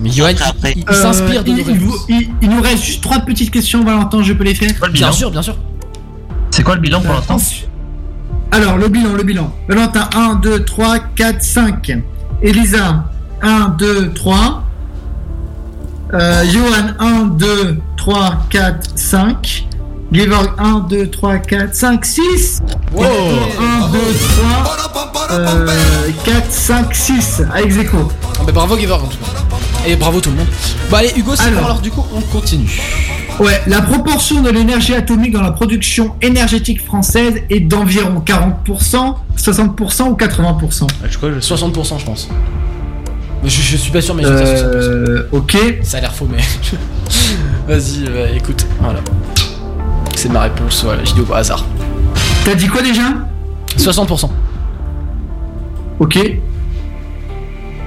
Mais 0.00 0.10
Johan, 0.10 0.28
Après, 0.30 0.44
après. 0.48 0.72
il, 0.76 0.84
il 0.88 0.94
s'inspire 0.96 1.44
de 1.44 1.50
Euh, 1.50 1.54
il, 1.56 1.58
il 1.58 1.78
vous- 1.78 1.90
réponses. 1.92 2.06
il- 2.08 2.30
il 2.42 2.50
nous 2.50 2.60
reste 2.60 2.84
juste 2.84 3.02
trois 3.02 3.20
petites 3.20 3.50
questions, 3.50 3.84
Valentin, 3.84 4.22
je 4.22 4.32
peux 4.32 4.44
les 4.44 4.54
faire 4.54 4.70
le 4.82 4.88
Bien 4.92 5.12
sûr, 5.12 5.30
bien 5.30 5.42
sûr. 5.42 5.56
C'est 6.50 6.62
quoi 6.62 6.74
le 6.74 6.80
bilan 6.80 7.00
pour 7.00 7.14
l'instant 7.14 7.36
Alors, 8.52 8.76
le 8.76 8.88
bilan, 8.88 9.12
le 9.14 9.22
bilan. 9.22 9.52
Valentin, 9.68 10.08
1, 10.14 10.34
2, 10.36 10.64
3, 10.64 10.98
4, 11.16 11.42
5. 11.42 11.98
Elisa, 12.42 13.04
1, 13.42 13.74
2, 13.78 14.12
3. 14.12 14.62
Euh, 16.12 16.44
Johan, 16.44 16.94
1, 17.00 17.24
2, 17.26 17.78
3, 17.96 18.34
4, 18.50 18.90
5. 18.96 19.66
Gevorg 20.12 20.50
1, 20.58 20.80
2, 20.88 21.08
3, 21.10 21.38
4, 21.38 21.74
5, 21.74 22.04
6 22.04 22.62
Wow. 22.92 23.02
1, 23.04 23.88
2, 23.88 23.98
3, 24.36 25.26
euh, 25.32 25.66
4, 26.24 26.52
5, 26.52 26.94
6 26.94 27.42
avec 27.52 27.72
Zeko. 27.72 28.12
Ah 28.38 28.42
bah 28.46 28.52
bravo 28.52 28.76
Giver 28.78 28.92
en 28.92 28.98
tout 28.98 29.16
cas. 29.18 29.53
Et 29.86 29.96
bravo 29.96 30.20
tout 30.20 30.30
le 30.30 30.36
monde. 30.36 30.46
Bon 30.90 30.96
allez 30.96 31.12
Hugo, 31.16 31.32
c'est 31.36 31.42
Alors. 31.44 31.60
bon 31.60 31.64
alors 31.66 31.80
du 31.80 31.90
coup 31.90 32.04
on 32.14 32.20
continue. 32.20 32.80
Ouais, 33.40 33.60
la 33.66 33.82
proportion 33.82 34.40
de 34.42 34.50
l'énergie 34.50 34.94
atomique 34.94 35.32
dans 35.32 35.42
la 35.42 35.50
production 35.50 36.14
énergétique 36.22 36.82
française 36.84 37.42
est 37.50 37.60
d'environ 37.60 38.22
40%, 38.24 39.14
60% 39.36 40.02
ou 40.08 40.14
80%. 40.14 40.86
Ah, 41.02 41.06
je 41.10 41.16
crois 41.16 41.30
que 41.30 41.34
je 41.34 41.40
60% 41.40 41.98
je 41.98 42.04
pense. 42.04 42.28
Je, 43.44 43.50
je 43.50 43.76
suis 43.76 43.90
pas 43.92 44.00
sûr 44.00 44.14
mais 44.14 44.22
60%. 44.22 44.26
Euh, 44.28 45.28
ok. 45.32 45.56
Ça 45.82 45.98
a 45.98 46.00
l'air 46.00 46.14
faux 46.14 46.28
mais... 46.30 46.42
Vas-y, 47.68 48.06
euh, 48.06 48.28
écoute, 48.36 48.66
voilà. 48.80 49.00
C'est 50.16 50.28
ma 50.30 50.42
réponse, 50.42 50.84
voilà, 50.84 51.04
j'ai 51.04 51.12
dit 51.14 51.20
au 51.28 51.32
hasard. 51.34 51.64
T'as 52.44 52.54
dit 52.54 52.68
quoi 52.68 52.82
déjà? 52.82 53.02
60%. 53.76 54.30
Ok. 55.98 56.18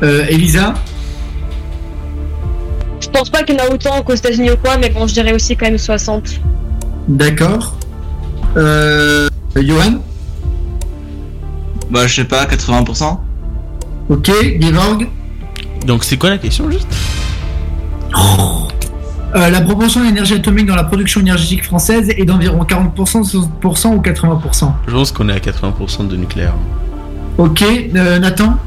Euh, 0.03 0.25
Elisa? 0.29 0.73
Je 3.07 3.11
pense 3.19 3.29
pas 3.29 3.41
qu'il 3.43 3.55
y 3.55 3.61
en 3.61 3.65
a 3.65 3.73
autant 3.73 4.01
qu'aux 4.03 4.13
États-Unis 4.15 4.51
ou 4.51 4.57
quoi, 4.57 4.77
mais 4.77 4.89
bon, 4.89 5.07
je 5.07 5.13
dirais 5.13 5.33
aussi 5.33 5.55
quand 5.55 5.65
même 5.67 5.77
60. 5.77 6.41
D'accord. 7.07 7.77
Euh, 8.57 9.29
Johan 9.55 9.99
Bah, 11.89 12.05
je 12.05 12.15
sais 12.15 12.25
pas, 12.25 12.45
80%. 12.45 13.17
Ok. 14.09 14.29
Gevorg 14.61 15.07
Donc 15.85 16.03
c'est 16.03 16.17
quoi 16.17 16.29
la 16.31 16.37
question 16.37 16.69
juste? 16.69 16.87
Euh, 19.35 19.49
La 19.49 19.61
proportion 19.61 20.01
de 20.01 20.05
l'énergie 20.07 20.33
atomique 20.35 20.65
dans 20.65 20.75
la 20.75 20.83
production 20.83 21.21
énergétique 21.21 21.63
française 21.63 22.09
est 22.09 22.25
d'environ 22.25 22.63
40%, 22.63 23.23
60% 23.61 23.87
ou 23.95 24.01
80%. 24.01 24.71
Je 24.87 24.91
pense 24.93 25.11
qu'on 25.13 25.29
est 25.29 25.33
à 25.33 25.39
80% 25.39 26.07
de 26.07 26.15
nucléaire. 26.17 26.53
Ok. 27.37 27.63
Euh, 27.63 28.19
Nathan? 28.19 28.57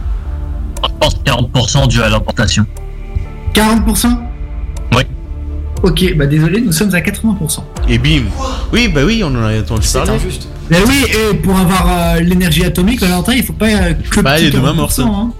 Je 0.82 0.88
pense 0.99 1.16
40% 1.24 1.88
dû 1.88 2.01
à 2.03 2.09
l'importation. 2.09 2.64
40% 3.55 4.07
Oui. 4.09 4.30
Ok, 5.83 6.14
bah 6.16 6.26
désolé, 6.26 6.61
nous 6.61 6.72
sommes 6.72 6.95
à 6.95 7.01
80%. 7.01 7.61
Et 7.89 7.99
bim 7.99 8.24
Oui, 8.72 8.89
bah 8.89 9.01
oui, 9.05 9.22
on 9.24 9.28
en 9.28 9.45
a 9.45 9.59
entendu 9.59 9.87
C'est 9.87 9.99
parler. 9.99 10.12
injuste. 10.12 10.47
Mais 10.70 10.78
oui, 10.87 11.05
et 11.09 11.35
pour 11.37 11.59
avoir 11.59 11.87
euh, 11.89 12.20
l'énergie 12.20 12.64
atomique, 12.64 13.01
Valentin, 13.01 13.33
il 13.35 13.43
faut 13.43 13.53
pas 13.55 13.66
euh, 13.68 13.93
que 13.95 14.16
le 14.16 14.22
Bah, 14.22 14.35
petit 14.35 14.45
les 14.45 14.51
deux 14.51 14.59
40%, 14.61 14.74
morceaux. 14.74 15.03
hein. 15.07 15.33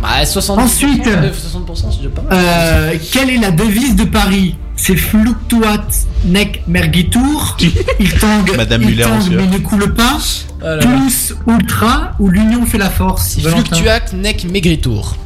Bah 0.00 0.22
60%. 0.24 0.58
Ensuite. 0.60 1.06
euh, 1.08 1.30
60% 1.30 1.90
c'est 1.90 1.96
déjà 1.98 2.08
pas 2.08 2.22
mal. 2.22 2.32
Euh, 2.32 2.94
quelle 3.12 3.28
est 3.30 3.36
la 3.38 3.50
devise 3.50 3.96
de 3.96 4.04
Paris? 4.04 4.54
C'est 4.76 4.96
fluctuat 4.96 5.86
nec 6.24 6.62
mergitur. 6.66 7.58
Il 8.00 8.12
tangue, 8.14 8.56
Madame 8.56 8.80
il 8.82 8.88
Muller 8.90 9.04
en 9.04 9.18
tangue 9.18 9.34
mais 9.36 9.46
ne 9.46 9.58
coule 9.58 9.92
pas. 9.92 10.16
Ah 10.62 10.64
là 10.64 10.76
là. 10.76 10.82
Plus 10.86 11.34
ultra 11.46 12.12
ou 12.18 12.30
l'union 12.30 12.64
fait 12.64 12.78
la 12.78 12.88
force. 12.88 13.38
Fluctuac 13.40 14.14
nec 14.14 14.46
maigritur. 14.50 15.16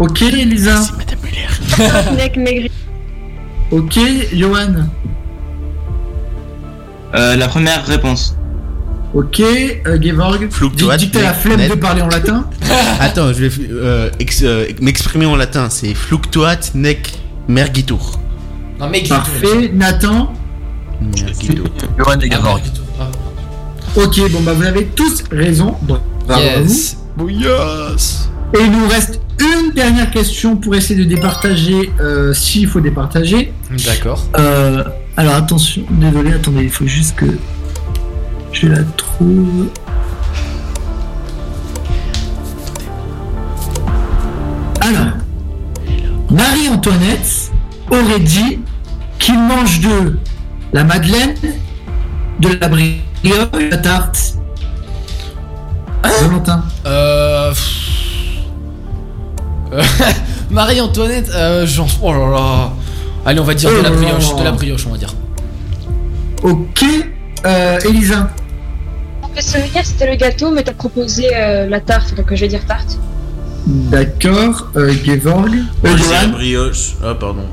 Ok, 0.00 0.22
Elisa. 0.22 0.80
Mec 2.16 2.36
maigri. 2.36 2.70
Ok, 3.72 3.98
Johan. 4.34 4.86
Euh, 7.14 7.36
la 7.36 7.48
première 7.48 7.86
réponse. 7.86 8.36
Ok, 9.14 9.40
euh, 9.40 9.98
Gevorg. 10.00 10.48
Fluctuat 10.50 10.98
Dis 10.98 11.10
que 11.10 11.14
t'as 11.18 11.22
la 11.22 11.32
flemme 11.32 11.58
net. 11.58 11.70
de 11.70 11.76
parler 11.76 12.02
en 12.02 12.08
latin. 12.08 12.44
Attends, 13.00 13.32
je 13.32 13.44
vais 13.46 13.64
euh, 13.70 14.10
euh, 14.42 14.66
m'exprimer 14.82 15.24
en 15.24 15.36
latin. 15.36 15.68
C'est 15.70 15.94
fluctuat 15.94 16.58
nec 16.74 17.18
mergitur. 17.48 18.18
Non. 18.78 18.90
Parfait, 19.08 19.70
Nathan. 19.72 20.34
Mergitur. 21.00 21.64
Johan 21.98 22.20
et 22.20 22.28
Gavorg. 22.28 22.56
maigritur. 22.56 22.84
Ah. 23.00 23.08
Ok, 23.96 24.32
bon 24.32 24.40
bah 24.40 24.52
vous 24.52 24.64
avez 24.64 24.84
tous 24.86 25.24
raison. 25.30 25.76
Bon, 25.82 25.98
vous. 26.28 26.38
Yes. 26.38 26.96
Yes. 27.28 28.28
Et 28.54 28.64
il 28.64 28.70
nous 28.70 28.86
reste 28.88 29.21
une 29.42 29.72
dernière 29.72 30.10
question 30.10 30.56
pour 30.56 30.74
essayer 30.74 30.98
de 30.98 31.08
départager 31.08 31.92
euh, 32.00 32.32
s'il 32.32 32.66
faut 32.66 32.80
départager. 32.80 33.52
D'accord. 33.86 34.26
Euh, 34.38 34.84
alors 35.16 35.34
attention, 35.34 35.82
désolé, 35.90 36.32
attendez, 36.34 36.64
il 36.64 36.70
faut 36.70 36.86
juste 36.86 37.16
que 37.16 37.26
je 38.52 38.66
la 38.68 38.82
trouve. 38.96 39.68
Alors, 44.80 45.16
Marie-Antoinette 46.30 47.52
aurait 47.90 48.20
dit 48.20 48.58
qu'il 49.18 49.38
mange 49.38 49.80
de 49.80 50.18
la 50.72 50.84
madeleine, 50.84 51.34
de 52.40 52.48
la 52.60 52.68
brioche, 52.68 53.00
de 53.24 53.70
la 53.70 53.76
tarte. 53.76 54.34
Valentin. 56.02 56.64
Euh... 56.86 57.11
Euh, 59.72 59.82
Marie-Antoinette, 60.50 61.30
euh, 61.34 61.66
j'en... 61.66 61.86
Oh 62.02 62.12
là 62.12 62.30
là. 62.30 62.72
Allez, 63.24 63.40
on 63.40 63.44
va 63.44 63.54
dire 63.54 63.70
de 63.70 63.76
la 63.82 63.90
Oh 63.90 63.94
brioche, 63.96 64.30
là. 64.32 64.38
de 64.38 64.44
la 64.44 64.50
brioche, 64.52 64.86
on 64.86 64.90
va 64.92 64.98
dire. 64.98 65.14
Ok, 66.42 66.84
euh, 67.46 67.78
Elisa. 67.88 68.30
Le 69.34 69.40
souvenir, 69.40 69.84
c'était 69.84 70.10
le 70.10 70.16
gâteau, 70.16 70.50
mais 70.50 70.62
t'as 70.62 70.72
proposé 70.74 71.26
euh, 71.34 71.68
la 71.68 71.80
tarte, 71.80 72.14
donc 72.14 72.30
euh, 72.30 72.36
je 72.36 72.40
vais 72.42 72.48
dire 72.48 72.64
tarte. 72.66 72.98
D'accord, 73.66 74.68
euh, 74.76 74.92
Gevorg. 75.04 75.54
Moi, 75.82 75.96
je 75.96 76.10
la 76.10 76.26
brioche. 76.26 76.94
Ah, 77.02 77.14
pardon. 77.14 77.44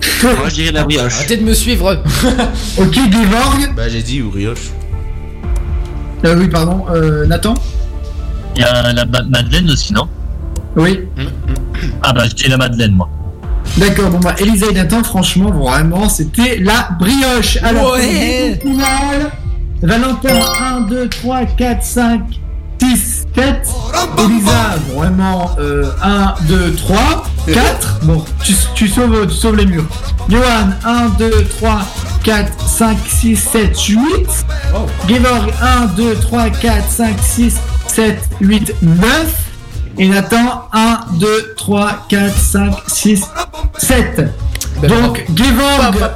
Moi, 0.22 0.48
je 0.48 0.54
dirais 0.54 0.72
la 0.72 0.84
brioche. 0.84 1.16
Arrêtez 1.16 1.36
de 1.36 1.44
me 1.44 1.54
suivre. 1.54 1.96
Ok, 2.78 2.94
Gevorg. 2.94 3.74
Bah, 3.76 3.88
j'ai 3.88 4.02
dit 4.02 4.20
brioche. 4.22 4.70
Euh, 6.24 6.36
oui, 6.38 6.48
pardon, 6.48 6.84
euh, 6.90 7.26
Nathan. 7.26 7.54
Il 8.56 8.62
y 8.62 8.64
a 8.64 8.92
la 8.92 9.04
ma- 9.04 9.22
Madeleine 9.22 9.70
aussi, 9.70 9.92
non? 9.92 10.08
Oui. 10.78 11.00
Ah 12.02 12.12
bah 12.12 12.22
je 12.28 12.34
dis 12.34 12.48
la 12.48 12.56
Madeleine, 12.56 12.92
moi. 12.92 13.08
D'accord, 13.76 14.10
bon 14.10 14.18
bah 14.20 14.34
Elisa 14.38 14.66
et 14.70 14.74
Nathan, 14.74 15.02
franchement, 15.04 15.50
vraiment, 15.50 16.08
c'était 16.08 16.58
la 16.58 16.88
brioche. 16.98 17.58
Alors, 17.62 17.92
Ouais. 17.94 18.58
Valentin, 19.82 20.40
1, 20.76 20.80
2, 20.82 21.08
3, 21.08 21.44
4, 21.56 21.82
5, 21.84 22.20
6, 22.80 23.26
7. 23.34 23.60
Elisa, 24.18 24.74
vraiment, 24.94 25.50
euh, 25.60 25.90
1, 26.02 26.34
2, 26.48 26.72
3, 26.74 27.24
4. 27.52 28.00
Bon, 28.02 28.24
tu, 28.42 28.54
tu 28.74 28.88
sauves, 28.88 29.26
tu 29.28 29.34
sauves 29.34 29.56
les 29.56 29.66
murs. 29.66 29.84
Johan, 30.28 30.70
1, 30.84 31.08
2, 31.18 31.30
3, 31.58 31.80
4, 32.24 32.68
5, 32.68 32.98
6, 33.06 33.36
7, 33.36 33.78
8. 33.78 33.98
Oh. 34.74 34.78
Gevorg, 35.08 35.52
1, 35.62 35.86
2, 35.96 36.14
3, 36.16 36.50
4, 36.50 36.88
5, 36.88 37.16
6, 37.22 37.56
7, 37.86 38.18
8, 38.40 38.74
9. 38.82 39.34
Et 39.98 40.08
Nathan, 40.08 40.68
1, 40.72 41.00
2, 41.14 41.54
3, 41.56 42.06
4, 42.08 42.36
5, 42.36 42.72
6, 42.86 43.24
7. 43.78 44.22
Ben, 44.80 44.88
Donc, 44.88 45.24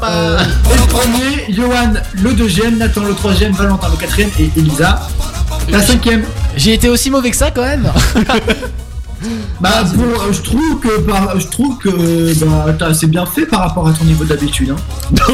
pa. 0.00 0.08
euh, 0.08 0.38
est 0.38 0.76
le 0.76 0.86
premier, 0.86 1.44
Johan 1.52 1.94
le 2.12 2.32
deuxième, 2.32 2.78
Nathan 2.78 3.02
le 3.02 3.14
troisième, 3.14 3.52
Valentin 3.52 3.88
le 3.90 3.96
quatrième 3.96 4.30
et 4.38 4.50
Elisa 4.56 5.00
la 5.68 5.80
cinquième. 5.80 6.24
J'ai 6.56 6.74
été 6.74 6.88
aussi 6.88 7.10
mauvais 7.10 7.30
que 7.30 7.36
ça 7.36 7.50
quand 7.50 7.62
même. 7.62 7.90
Bah, 9.60 9.84
pour, 9.94 10.22
euh, 10.22 10.32
je 10.32 10.40
trouve 10.42 10.80
que, 10.80 11.00
par- 11.00 11.38
je 11.38 11.46
trouve 11.48 11.78
que 11.78 12.44
bah, 12.44 12.66
t'as 12.78 12.86
assez 12.88 13.06
bien 13.06 13.24
fait 13.26 13.46
par 13.46 13.60
rapport 13.60 13.88
à 13.88 13.92
ton 13.92 14.04
niveau 14.04 14.24
d'habitude. 14.24 14.70
Hein. 14.70 15.16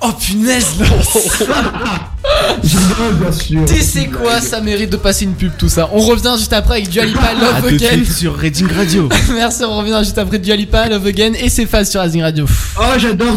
Oh 0.00 0.12
punaise 0.12 0.74
là. 0.78 0.86
Je 2.62 2.76
rigole, 2.78 3.14
bien 3.20 3.32
sûr. 3.32 3.64
Tu 3.66 3.82
sais 3.82 4.06
quoi, 4.06 4.40
ça 4.40 4.60
mérite 4.60 4.90
de 4.90 4.96
passer 4.96 5.24
une 5.24 5.34
pub 5.34 5.50
tout 5.58 5.68
ça? 5.68 5.88
On 5.92 5.98
revient 6.00 6.34
juste 6.38 6.52
après 6.52 6.74
avec 6.76 6.88
Dua 6.88 7.04
Lipa 7.04 7.32
Love 7.34 7.54
À 7.56 7.62
tout 7.62 7.70
de 7.70 7.74
Again. 7.74 7.88
suite 8.04 8.12
sur 8.12 8.36
Reading 8.36 8.68
Radio. 8.72 9.08
Merci, 9.34 9.64
on 9.64 9.76
revient 9.78 9.98
juste 10.04 10.18
après 10.18 10.38
Dua 10.38 10.54
Lipa 10.54 10.88
Love 10.88 11.04
Again 11.06 11.32
et 11.34 11.48
c'est 11.48 11.66
Phase 11.66 11.90
sur 11.90 12.00
Rising 12.00 12.22
Radio. 12.22 12.46
Oh, 12.78 12.82
j'adore. 12.96 13.36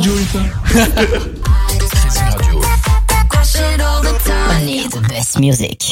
Only 4.51 4.87
the 4.87 5.01
best 5.09 5.39
music. 5.39 5.89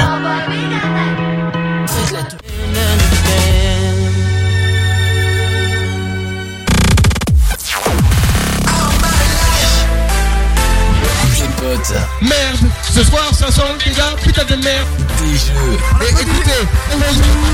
Merde, 12.21 12.69
ce 12.93 13.03
soir 13.03 13.29
ça 13.33 13.49
sent 13.51 13.91
gars, 13.95 14.15
putain 14.21 14.43
de 14.43 14.55
merde. 14.55 14.87
des 15.19 15.37
jeux, 15.37 15.77
écoutez, 16.09 16.67
on 16.93 16.99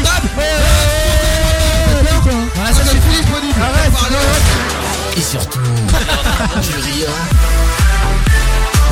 table. 0.03 0.29
Ah, 2.57 2.73
ça 2.73 2.81
c'est 2.85 2.99
plus 2.99 3.17
disponible. 3.21 3.61
Arrête, 3.61 3.93
et 5.15 5.21
surtout 5.21 5.59
du 5.59 6.75
rire. 6.79 7.09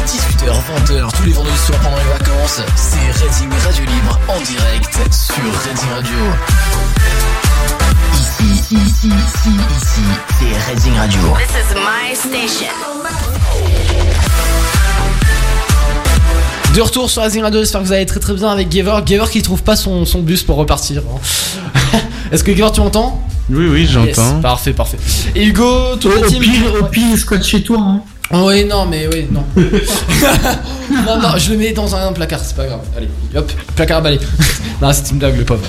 18h, 0.06 0.52
20h, 0.52 1.12
tous 1.18 1.24
les 1.24 1.32
vendredis 1.34 1.58
soirs 1.66 1.80
pendant 1.80 1.98
les 1.98 2.04
vacances, 2.04 2.62
c'est 2.76 3.24
Reading 3.24 3.52
Radio 3.66 3.86
Libre 3.86 4.20
en 4.28 4.40
direct 4.42 5.14
sur 5.14 5.44
Reading 5.66 5.90
Radio. 5.96 6.20
Ici, 8.14 8.46
ici, 8.54 8.76
ici, 9.08 9.10
ici, 9.82 10.04
c'est 10.40 10.72
Reading 10.72 10.98
Radio. 10.98 11.38
This 11.38 11.56
is 11.58 11.76
my 11.76 12.16
station. 12.16 12.94
De 16.76 16.82
retour 16.82 17.10
sur 17.10 17.22
Azing 17.22 17.44
Radio, 17.44 17.60
j'espère 17.60 17.82
que 17.82 17.86
vous 17.88 17.94
allez 17.94 18.06
très 18.06 18.20
très 18.20 18.34
bien 18.34 18.50
avec 18.50 18.70
Gavor. 18.70 19.04
Gavor 19.04 19.30
qui 19.30 19.42
trouve 19.44 19.62
pas 19.62 19.76
son, 19.76 20.06
son 20.06 20.22
bus 20.22 20.42
pour 20.44 20.56
repartir. 20.56 21.04
hein. 21.08 21.98
Est-ce 22.32 22.44
que 22.44 22.52
Gavor 22.52 22.72
tu 22.72 22.82
m'entends? 22.82 23.22
Oui, 23.52 23.68
oui, 23.68 23.82
Yes, 23.82 23.92
j'entends. 23.92 24.40
parfait, 24.42 24.74
parfait. 24.74 24.98
Et 25.36 25.44
Hugo, 25.46 25.96
tout 26.00 26.08
Au, 26.08 26.12
le 26.12 26.26
au 26.26 26.28
team 26.30 26.40
pire, 26.42 26.74
au 26.82 26.86
pire, 26.86 27.18
squat 27.18 27.44
chez 27.44 27.62
toi. 27.62 27.78
Hein. 27.80 28.02
Oh, 28.32 28.46
oui, 28.48 28.66
non, 28.66 28.88
mais 28.88 29.08
oui, 29.12 29.28
non. 29.32 29.44
non, 29.56 31.20
non, 31.22 31.38
je 31.38 31.52
le 31.52 31.58
mets 31.58 31.74
dans 31.74 31.94
un 31.94 32.12
placard, 32.14 32.40
c'est 32.44 32.56
pas 32.56 32.66
grave. 32.66 32.80
Allez, 32.98 33.10
hop, 33.36 33.52
placard 33.76 33.98
à 34.00 34.02
balai. 34.02 34.20
non, 34.82 34.90
c'est 34.94 35.12
une 35.12 35.20
blague, 35.20 35.38
le 35.38 35.46
pauvre. 35.46 35.62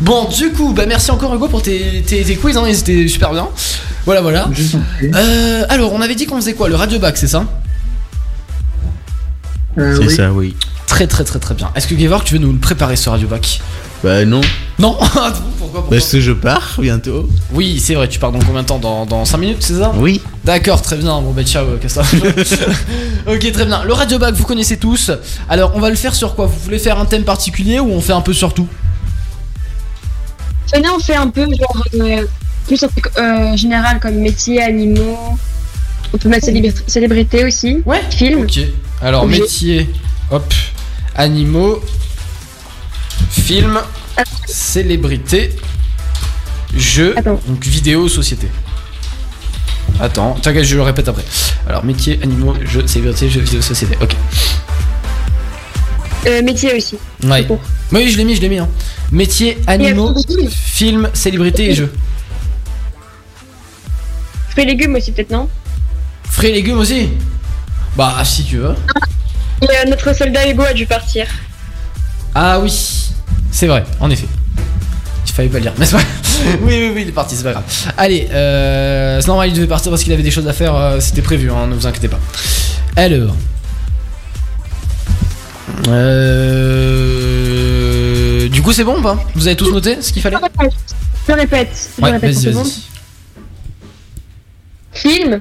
Bon, 0.00 0.24
du 0.24 0.50
coup, 0.50 0.72
bah 0.72 0.86
merci 0.88 1.10
encore 1.12 1.32
Hugo 1.34 1.46
pour 1.48 1.62
tes, 1.62 2.02
tes, 2.04 2.22
tes 2.24 2.34
quiz, 2.36 2.56
hein, 2.56 2.64
ils 2.66 2.78
étaient 2.80 3.06
super 3.06 3.32
bien. 3.32 3.46
Voilà, 4.06 4.22
voilà. 4.22 4.48
Euh, 5.14 5.64
alors, 5.68 5.92
on 5.92 6.00
avait 6.00 6.14
dit 6.16 6.26
qu'on 6.26 6.36
faisait 6.36 6.54
quoi? 6.54 6.68
Le 6.68 6.74
radio 6.74 6.98
bac, 6.98 7.16
c'est 7.16 7.28
ça? 7.28 7.44
C'est 9.78 10.06
oui. 10.06 10.14
ça, 10.14 10.32
oui. 10.32 10.56
Très, 10.86 11.06
très, 11.06 11.24
très, 11.24 11.38
très 11.38 11.54
bien. 11.54 11.70
Est-ce 11.74 11.86
que 11.86 11.94
Gavor, 11.94 12.24
tu 12.24 12.34
veux 12.34 12.40
nous 12.40 12.52
le 12.52 12.58
préparer 12.58 12.96
ce 12.96 13.08
radio 13.08 13.28
bac? 13.28 13.60
Bah 14.02 14.24
non. 14.24 14.40
Non 14.78 14.96
Pourquoi, 15.00 15.32
pourquoi 15.58 15.90
Parce 15.90 16.10
que 16.12 16.20
je 16.20 16.32
pars 16.32 16.76
bientôt. 16.78 17.28
Oui, 17.52 17.80
c'est 17.80 17.94
vrai, 17.94 18.08
tu 18.08 18.18
pars 18.18 18.32
dans 18.32 18.38
combien 18.38 18.62
de 18.62 18.66
temps? 18.66 18.78
Dans, 18.78 19.06
dans 19.06 19.24
5 19.24 19.38
minutes, 19.38 19.58
c'est 19.60 19.74
ça? 19.74 19.92
Oui. 19.96 20.22
D'accord, 20.44 20.80
très 20.82 20.96
bien. 20.96 21.20
Bon, 21.20 21.32
bah, 21.32 21.42
ciao, 21.44 21.66
euh, 21.66 21.76
casse 21.78 21.98
Ok, 23.26 23.52
très 23.52 23.66
bien. 23.66 23.84
Le 23.84 23.92
radio 23.92 24.18
bac, 24.18 24.34
vous 24.34 24.44
connaissez 24.44 24.76
tous. 24.78 25.10
Alors, 25.48 25.72
on 25.74 25.80
va 25.80 25.90
le 25.90 25.96
faire 25.96 26.14
sur 26.14 26.34
quoi? 26.34 26.46
Vous 26.46 26.58
voulez 26.64 26.78
faire 26.78 26.98
un 26.98 27.04
thème 27.06 27.24
particulier 27.24 27.80
ou 27.80 27.90
on 27.90 28.00
fait 28.00 28.12
un 28.12 28.20
peu 28.20 28.32
sur 28.32 28.54
tout? 28.54 28.68
Venez, 30.72 30.88
on 30.88 30.98
fait 30.98 31.16
un 31.16 31.28
peu 31.28 31.42
genre 31.46 31.84
euh, 31.94 32.24
plus 32.66 32.82
un 32.82 32.88
truc 32.88 33.08
euh, 33.18 33.56
général 33.56 33.98
comme 34.00 34.16
métier, 34.16 34.62
animaux. 34.62 35.38
On 36.12 36.18
peut 36.18 36.28
mettre 36.28 36.46
célébri- 36.46 36.72
célébrité 36.86 37.44
aussi. 37.44 37.82
Ouais. 37.84 38.00
Film. 38.10 38.40
Ok. 38.42 38.58
Alors, 39.02 39.24
Objet. 39.24 39.40
métier, 39.40 39.90
hop, 40.30 40.52
animaux, 41.14 41.80
film, 43.30 43.78
célébrité, 44.46 45.54
jeu, 46.74 47.14
donc 47.24 47.64
vidéo, 47.64 48.08
société. 48.08 48.48
Attends, 50.00 50.34
t'inquiète, 50.34 50.64
je 50.64 50.76
le 50.76 50.82
répète 50.82 51.08
après. 51.08 51.24
Alors, 51.68 51.84
métier, 51.84 52.18
animaux, 52.22 52.54
jeu, 52.64 52.86
célébrité, 52.86 53.28
jeu, 53.28 53.40
vidéo, 53.40 53.60
société. 53.60 53.96
Ok. 54.00 54.14
Euh, 56.26 56.42
métier 56.42 56.74
aussi. 56.76 56.96
Ouais. 57.24 57.46
Oui, 57.92 58.10
je 58.10 58.16
l'ai 58.16 58.24
mis, 58.24 58.34
je 58.34 58.40
l'ai 58.40 58.48
mis. 58.48 58.58
Hein. 58.58 58.68
Métier, 59.12 59.58
animaux, 59.66 60.14
film, 60.50 61.08
célébrité 61.14 61.70
et 61.70 61.74
jeu. 61.74 61.92
Fruits 64.50 64.64
et 64.64 64.66
légumes 64.66 64.94
aussi, 64.96 65.12
peut-être, 65.12 65.30
non? 65.30 65.48
Fruits 66.38 66.50
et 66.50 66.52
légumes 66.52 66.78
aussi 66.78 67.08
Bah, 67.96 68.14
si 68.24 68.44
tu 68.44 68.58
veux. 68.58 68.72
Et 69.60 69.64
euh, 69.64 69.90
notre 69.90 70.14
soldat 70.14 70.48
Hugo 70.48 70.62
a 70.62 70.72
dû 70.72 70.86
partir. 70.86 71.26
Ah 72.32 72.60
oui, 72.60 72.72
c'est 73.50 73.66
vrai, 73.66 73.82
en 73.98 74.08
effet. 74.08 74.28
Il 75.26 75.32
fallait 75.32 75.48
pas 75.48 75.56
le 75.56 75.62
dire, 75.62 75.72
mais 75.78 75.84
c'est 75.84 75.96
pas... 75.96 76.02
oui, 76.62 76.76
oui, 76.78 76.92
oui, 76.94 77.02
il 77.02 77.08
est 77.08 77.12
parti, 77.12 77.34
c'est 77.34 77.42
pas 77.42 77.50
grave. 77.50 77.64
Allez, 77.96 78.28
euh, 78.30 79.20
c'est 79.20 79.26
normal, 79.26 79.48
il 79.48 79.52
devait 79.54 79.66
partir 79.66 79.90
parce 79.90 80.04
qu'il 80.04 80.12
avait 80.12 80.22
des 80.22 80.30
choses 80.30 80.46
à 80.46 80.52
faire, 80.52 80.76
euh, 80.76 81.00
c'était 81.00 81.22
prévu, 81.22 81.50
hein, 81.50 81.66
ne 81.66 81.74
vous 81.74 81.88
inquiétez 81.88 82.06
pas. 82.06 82.20
Alors. 82.94 83.34
Euh... 85.88 88.48
Du 88.48 88.62
coup, 88.62 88.72
c'est 88.72 88.84
bon 88.84 88.98
ou 88.98 89.02
pas? 89.02 89.18
Vous 89.34 89.48
avez 89.48 89.56
tous 89.56 89.72
noté 89.72 90.00
ce 90.00 90.12
qu'il 90.12 90.22
fallait? 90.22 90.36
Je 91.26 91.32
répète. 91.32 91.90
Je 91.98 92.04
Ouais, 92.04 92.12
répète 92.12 92.32
vas-y, 92.32 92.44
une 92.46 92.52
vas-y. 92.52 92.54
seconde. 92.54 92.72
Film, 94.92 95.40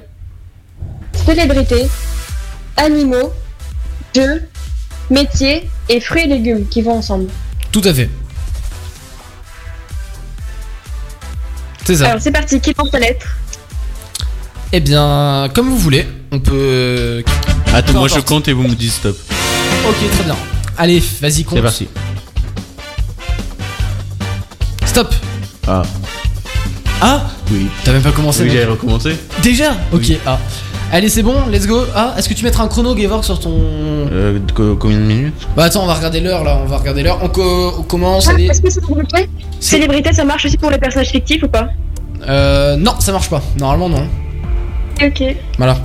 célébrité, 1.27 1.87
animaux, 2.77 3.33
jeux, 4.15 4.47
métier 5.09 5.69
et 5.89 5.99
fruits 5.99 6.23
et 6.23 6.27
légumes 6.27 6.67
qui 6.69 6.81
vont 6.81 6.97
ensemble. 6.97 7.27
Tout 7.71 7.81
à 7.83 7.93
fait. 7.93 8.09
C'est 11.83 11.97
ça. 11.97 12.07
Alors 12.07 12.21
c'est 12.21 12.31
parti, 12.31 12.61
qui 12.61 12.73
lance 12.77 12.91
la 12.93 12.99
lettre? 12.99 13.27
Eh 14.71 14.79
bien, 14.79 15.49
comme 15.53 15.69
vous 15.69 15.77
voulez, 15.77 16.07
on 16.31 16.39
peut. 16.39 17.23
Attends, 17.73 17.93
Peu 17.93 17.99
moi 17.99 18.07
je 18.07 18.19
compte 18.19 18.47
et 18.47 18.53
vous 18.53 18.63
me 18.63 18.75
dites 18.75 18.91
stop. 18.93 19.17
Ok, 19.87 19.95
très 20.11 20.23
bien. 20.23 20.35
Allez, 20.77 21.03
vas-y, 21.21 21.43
compte. 21.43 21.57
C'est 21.57 21.61
parti. 21.61 21.87
Stop. 24.85 25.13
Ah. 25.67 25.83
Ah? 27.01 27.27
Oui. 27.51 27.67
T'as 27.83 27.91
même 27.91 28.01
pas 28.01 28.11
commencé 28.11 28.43
Oui, 28.43 28.49
j'avais 28.49 28.65
recommencé. 28.65 29.15
Déjà? 29.43 29.75
Ok, 29.91 30.11
ah. 30.25 30.39
Allez, 30.91 31.09
c'est 31.09 31.21
bon, 31.23 31.35
let's 31.51 31.67
go. 31.67 31.81
Ah, 31.93 32.13
est-ce 32.17 32.29
que 32.29 32.33
tu 32.33 32.45
mettras 32.45 32.63
un 32.63 32.67
chrono, 32.69 32.95
Gavork, 32.95 33.23
sur 33.25 33.39
ton. 33.39 33.51
Euh, 33.53 34.39
co- 34.55 34.75
combien 34.77 34.97
de 34.97 35.03
minutes? 35.03 35.33
Bah 35.55 35.65
attends, 35.65 35.83
on 35.83 35.87
va 35.87 35.93
regarder 35.95 36.21
l'heure 36.21 36.43
là, 36.45 36.59
on 36.63 36.65
va 36.65 36.77
regarder 36.77 37.03
l'heure. 37.03 37.19
On, 37.21 37.27
co- 37.27 37.73
on 37.79 37.83
commence, 37.83 38.27
Ah, 38.29 38.31
allez. 38.31 38.45
Est-ce 38.45 38.61
que 38.61 38.69
célébrité 38.69 39.29
Célébrité, 39.59 40.13
ça 40.13 40.23
marche 40.23 40.45
aussi 40.45 40.57
pour 40.57 40.71
les 40.71 40.77
personnages 40.77 41.09
fictifs 41.09 41.43
ou 41.43 41.49
pas? 41.49 41.67
Euh. 42.27 42.77
Non, 42.77 42.93
ça 42.99 43.11
marche 43.11 43.29
pas. 43.29 43.41
Normalement, 43.59 43.89
non. 43.89 44.07
Ok. 45.03 45.23
Voilà. 45.57 45.77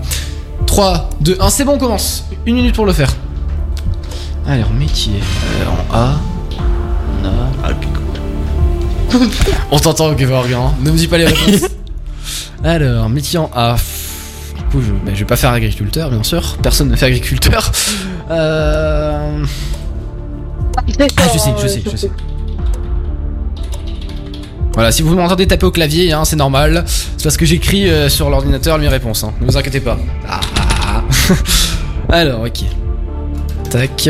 3, 0.67 1.11
2, 1.21 1.37
1, 1.41 1.51
c'est 1.51 1.65
bon, 1.65 1.73
on 1.75 1.79
commence. 1.79 2.25
Une 2.47 2.55
minute 2.55 2.75
pour 2.77 2.87
le 2.87 2.93
faire. 2.93 3.11
Alors, 4.47 4.71
métier. 4.71 5.15
Euh, 5.17 5.93
en 5.93 5.95
A. 5.97 6.21
On 7.23 7.27
a. 7.27 7.31
Ah, 7.65 7.71
on 9.73 9.79
t'entend, 9.81 10.13
Gavork, 10.13 10.51
hein. 10.53 10.73
Ne 10.81 10.91
me 10.93 10.97
dis 10.97 11.09
pas 11.09 11.19
les 11.19 11.27
réponses. 11.27 11.69
Alors, 12.65 13.09
métier 13.09 13.39
en 13.41 13.51
A. 13.55 13.77
Coup, 14.73 14.81
je, 14.81 14.91
bah, 14.91 15.13
je 15.13 15.19
vais 15.19 15.25
pas 15.27 15.37
faire 15.37 15.51
agriculteur, 15.51 16.11
bien 16.11 16.23
sûr. 16.23 16.57
Personne 16.63 16.89
ne 16.89 16.97
fait 16.97 17.07
agriculteur. 17.07 17.71
Euh. 18.31 19.45
Ah, 20.79 20.83
je 21.33 21.39
sais, 21.39 21.51
je 21.63 21.69
sais, 21.69 21.83
je 21.91 21.97
sais. 21.97 22.11
Voilà, 24.73 24.91
si 24.91 25.03
vous 25.03 25.15
m'entendez 25.15 25.47
taper 25.47 25.67
au 25.67 25.71
clavier, 25.71 26.13
hein, 26.13 26.25
c'est 26.25 26.37
normal. 26.37 26.85
C'est 26.87 27.25
parce 27.25 27.37
que 27.37 27.45
j'écris 27.45 27.89
euh, 27.89 28.09
sur 28.09 28.31
l'ordinateur 28.31 28.79
mes 28.79 28.89
réponses. 28.89 29.25
Hein. 29.25 29.35
Ne 29.41 29.47
vous 29.47 29.59
inquiétez 29.59 29.81
pas. 29.81 29.99
Ah, 30.27 30.41
ah, 30.57 31.03
ah. 31.29 31.35
Alors, 32.15 32.41
ok. 32.41 32.65
Tac. 33.69 34.09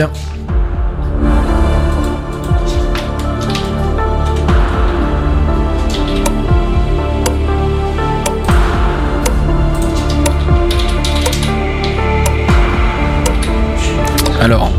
Alors, 14.43 14.72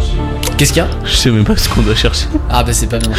qu'est-ce 0.58 0.74
qu'il 0.74 0.82
y 0.84 0.86
a? 0.86 0.90
Je 1.06 1.16
sais 1.16 1.32
même 1.32 1.46
pas 1.46 1.56
ce 1.56 1.70
qu'on 1.70 1.82
doit 1.82 1.96
chercher. 1.96 2.26
Ah 2.50 2.64
bah 2.66 2.74
c'est 2.74 2.88
pas 2.88 3.00
bien. 3.00 3.12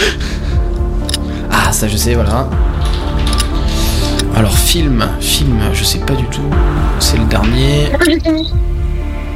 Ah 1.50 1.72
ça 1.72 1.88
je 1.88 1.96
sais, 1.96 2.14
voilà. 2.14 2.46
Alors 4.36 4.56
film, 4.56 5.06
film, 5.20 5.58
je 5.72 5.84
sais 5.84 6.00
pas 6.00 6.12
du 6.14 6.24
tout. 6.26 6.42
C'est 6.98 7.16
le 7.16 7.24
dernier. 7.24 7.88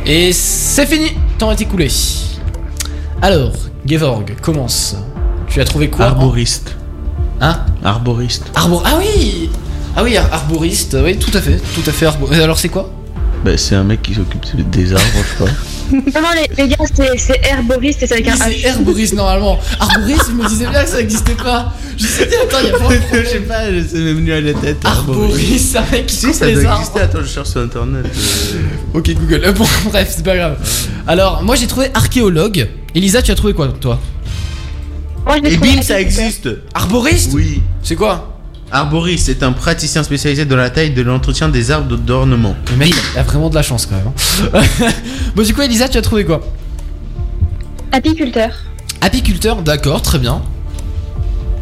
Et 0.04 0.32
c'est 0.32 0.84
fini 0.86 1.12
Temps 1.38 1.50
est 1.50 1.60
écoulé. 1.62 1.88
Alors, 3.22 3.52
Gevorg, 3.86 4.34
commence. 4.42 4.96
Tu 5.48 5.60
as 5.62 5.64
trouvé 5.64 5.88
quoi 5.88 6.06
Arboriste. 6.06 6.76
Hein? 7.40 7.60
Arboriste. 7.82 8.44
Arbor... 8.54 8.82
Ah 8.84 8.98
oui 8.98 9.48
Ah 9.96 10.02
oui, 10.04 10.16
ar- 10.16 10.28
arboriste, 10.32 10.94
oui, 11.02 11.16
tout 11.16 11.30
à 11.36 11.40
fait, 11.40 11.56
tout 11.74 11.88
à 11.88 11.92
fait. 11.92 12.06
Arbo... 12.06 12.28
Alors 12.32 12.58
c'est 12.58 12.68
quoi? 12.68 12.90
Bah, 13.44 13.56
c'est 13.56 13.76
un 13.76 13.84
mec 13.84 14.02
qui 14.02 14.14
s'occupe 14.14 14.68
des 14.70 14.92
arbres, 14.92 15.04
je 15.38 15.44
pas. 15.44 15.50
Non, 15.92 16.00
non, 16.22 16.28
les, 16.34 16.62
les 16.62 16.68
gars, 16.68 16.76
c'est- 17.16 17.40
herboriste 17.50 18.02
et 18.02 18.06
c'est 18.06 18.14
avec 18.14 18.28
un 18.28 18.36
C'est 18.36 18.50
H. 18.50 18.66
herboriste 18.66 19.14
normalement. 19.14 19.58
Arboriste, 19.80 20.26
je 20.28 20.32
me 20.34 20.48
disais 20.48 20.66
bien 20.66 20.82
que 20.84 20.88
ça 20.88 20.98
n'existait 20.98 21.34
pas. 21.34 21.72
Je 21.96 22.06
suis 22.06 22.26
dit, 22.26 22.34
attends, 22.34 22.58
il 22.62 22.68
y 22.68 22.70
a 22.70 22.78
pas 22.78 22.88
Je 23.22 23.28
sais 23.28 23.38
pas, 23.40 23.60
c'est 23.88 23.98
même 23.98 24.16
venu 24.16 24.32
à 24.32 24.40
la 24.40 24.54
tête. 24.54 24.78
Arboriste, 24.84 25.72
c'est 25.72 25.78
un 25.78 25.84
mec 25.90 26.06
qui 26.06 26.14
Si, 26.16 26.34
ça 26.34 26.46
les 26.46 26.54
doit 26.54 26.64
arbres. 26.70 26.80
exister. 26.80 27.00
Attends, 27.00 27.18
je 27.22 27.26
cherche 27.26 27.48
sur 27.48 27.60
internet. 27.60 28.04
euh. 28.06 28.58
Ok 28.98 29.10
Google. 29.14 29.42
Euh, 29.44 29.52
bon 29.54 29.66
bref, 29.86 30.12
c'est 30.16 30.24
pas 30.24 30.36
grave. 30.36 30.56
Alors 31.06 31.42
moi 31.42 31.56
j'ai 31.56 31.66
trouvé 31.66 31.88
archéologue. 31.94 32.68
Elisa, 32.94 33.22
tu 33.22 33.30
as 33.30 33.34
trouvé 33.34 33.54
quoi 33.54 33.68
toi? 33.80 33.98
Moi, 35.26 35.36
je 35.38 35.42
l'ai 35.42 35.52
Et 35.52 35.56
trouvé 35.56 35.76
bim, 35.76 35.82
ça 35.82 36.00
existe. 36.00 36.48
Arboriste? 36.74 37.32
Oui. 37.34 37.60
C'est 37.82 37.96
quoi? 37.96 38.37
Arboriste, 38.70 39.26
c'est 39.26 39.42
un 39.42 39.52
praticien 39.52 40.02
spécialisé 40.02 40.44
dans 40.44 40.56
la 40.56 40.68
taille 40.70 40.90
de 40.90 41.00
l'entretien 41.02 41.48
des 41.48 41.70
arbres 41.70 41.96
d'ornement. 41.96 42.54
Le 42.70 42.76
mec 42.76 42.94
il 43.14 43.18
a 43.18 43.22
vraiment 43.22 43.48
de 43.48 43.54
la 43.54 43.62
chance 43.62 43.86
quand 43.86 43.96
même. 43.96 44.12
hein. 44.54 44.88
bon 45.34 45.42
du 45.42 45.54
coup 45.54 45.62
Elisa, 45.62 45.88
tu 45.88 45.96
as 45.96 46.02
trouvé 46.02 46.24
quoi? 46.24 46.40
Apiculteur. 47.92 48.50
Apiculteur, 49.00 49.62
d'accord, 49.62 50.02
très 50.02 50.18
bien. 50.18 50.42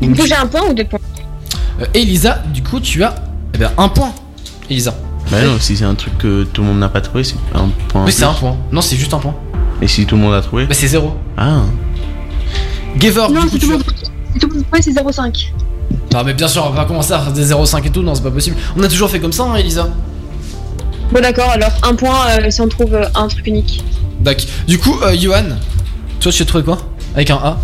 Du 0.01 0.13
coup, 0.15 0.27
j'ai 0.27 0.35
un 0.35 0.47
point 0.47 0.63
ou 0.69 0.75
deux 0.75 0.85
points? 0.85 0.99
Euh, 1.81 1.87
Elisa, 1.95 2.43
du 2.53 2.63
coup 2.63 2.81
tu 2.81 3.05
as 3.05 3.15
eh 3.55 3.59
bien, 3.59 3.71
un 3.79 3.89
point. 3.89 4.13
Elisa. 4.69 4.95
Bah 5.31 5.43
non, 5.45 5.59
si 5.61 5.77
c'est 5.77 5.85
un 5.85 5.95
truc 5.95 6.19
que 6.19 6.45
tout 6.45 6.63
le 6.63 6.69
monde 6.69 6.79
n'a 6.81 6.89
pas 6.89 7.01
trouvé, 7.01 7.23
c'est 7.25 7.37
un 7.55 7.69
point. 7.89 8.05
Mais 8.05 8.11
c'est 8.11 8.25
un 8.25 8.33
point. 8.33 8.57
Non, 8.73 8.81
c'est 8.81 8.97
juste 8.97 9.15
un 9.15 9.19
point. 9.19 9.35
Et 9.81 9.89
si 9.89 10.07
tout 10.07 10.17
le 10.17 10.23
monde 10.23 10.35
a 10.35 10.41
trouvé? 10.41 10.67
Bah 10.67 10.75
c'est 10.75 10.89
zéro. 10.89 11.15
Ah. 11.37 11.63
Non, 12.95 12.99
du 12.99 13.11
coup 13.11 13.49
c'est 13.51 13.51
tout 13.51 13.59
tu 13.59 13.67
le 13.67 13.75
as... 13.75 13.79
monde. 13.79 13.85
C'est 14.33 14.39
tout 14.41 14.49
le 14.49 14.55
monde. 14.55 14.65
Ouais, 14.73 14.83
c'est 14.83 14.91
0,5. 14.93 15.49
Ah 16.19 16.25
mais 16.25 16.33
bien 16.33 16.49
sûr, 16.49 16.65
on 16.65 16.71
va 16.71 16.77
pas 16.77 16.85
commencer 16.87 17.13
à 17.13 17.19
faire 17.19 17.33
des 17.35 17.45
0,5 17.53 17.87
et 17.87 17.91
tout, 17.91 18.01
non 18.01 18.15
c'est 18.15 18.23
pas 18.23 18.31
possible. 18.31 18.57
On 18.75 18.83
a 18.83 18.89
toujours 18.89 19.11
fait 19.11 19.21
comme 19.21 19.35
ça, 19.35 19.43
hein, 19.43 19.57
Elisa 19.57 19.87
Bon, 21.13 21.21
d'accord, 21.21 21.51
alors 21.51 21.73
un 21.83 21.95
point 21.95 22.27
euh, 22.31 22.51
si 22.51 22.59
on 22.63 22.69
trouve 22.69 22.95
euh, 22.95 23.05
un 23.15 23.29
truc 23.29 23.47
unique. 23.47 23.85
D'accord. 24.21 24.47
Du 24.67 24.79
coup, 24.79 24.99
euh, 25.03 25.15
Johan, 25.15 25.45
Toi, 26.21 26.33
tu 26.33 26.43
as 26.43 26.47
trouvé 26.47 26.65
quoi? 26.65 26.79
Avec 27.15 27.31
un 27.31 27.37
A? 27.37 27.59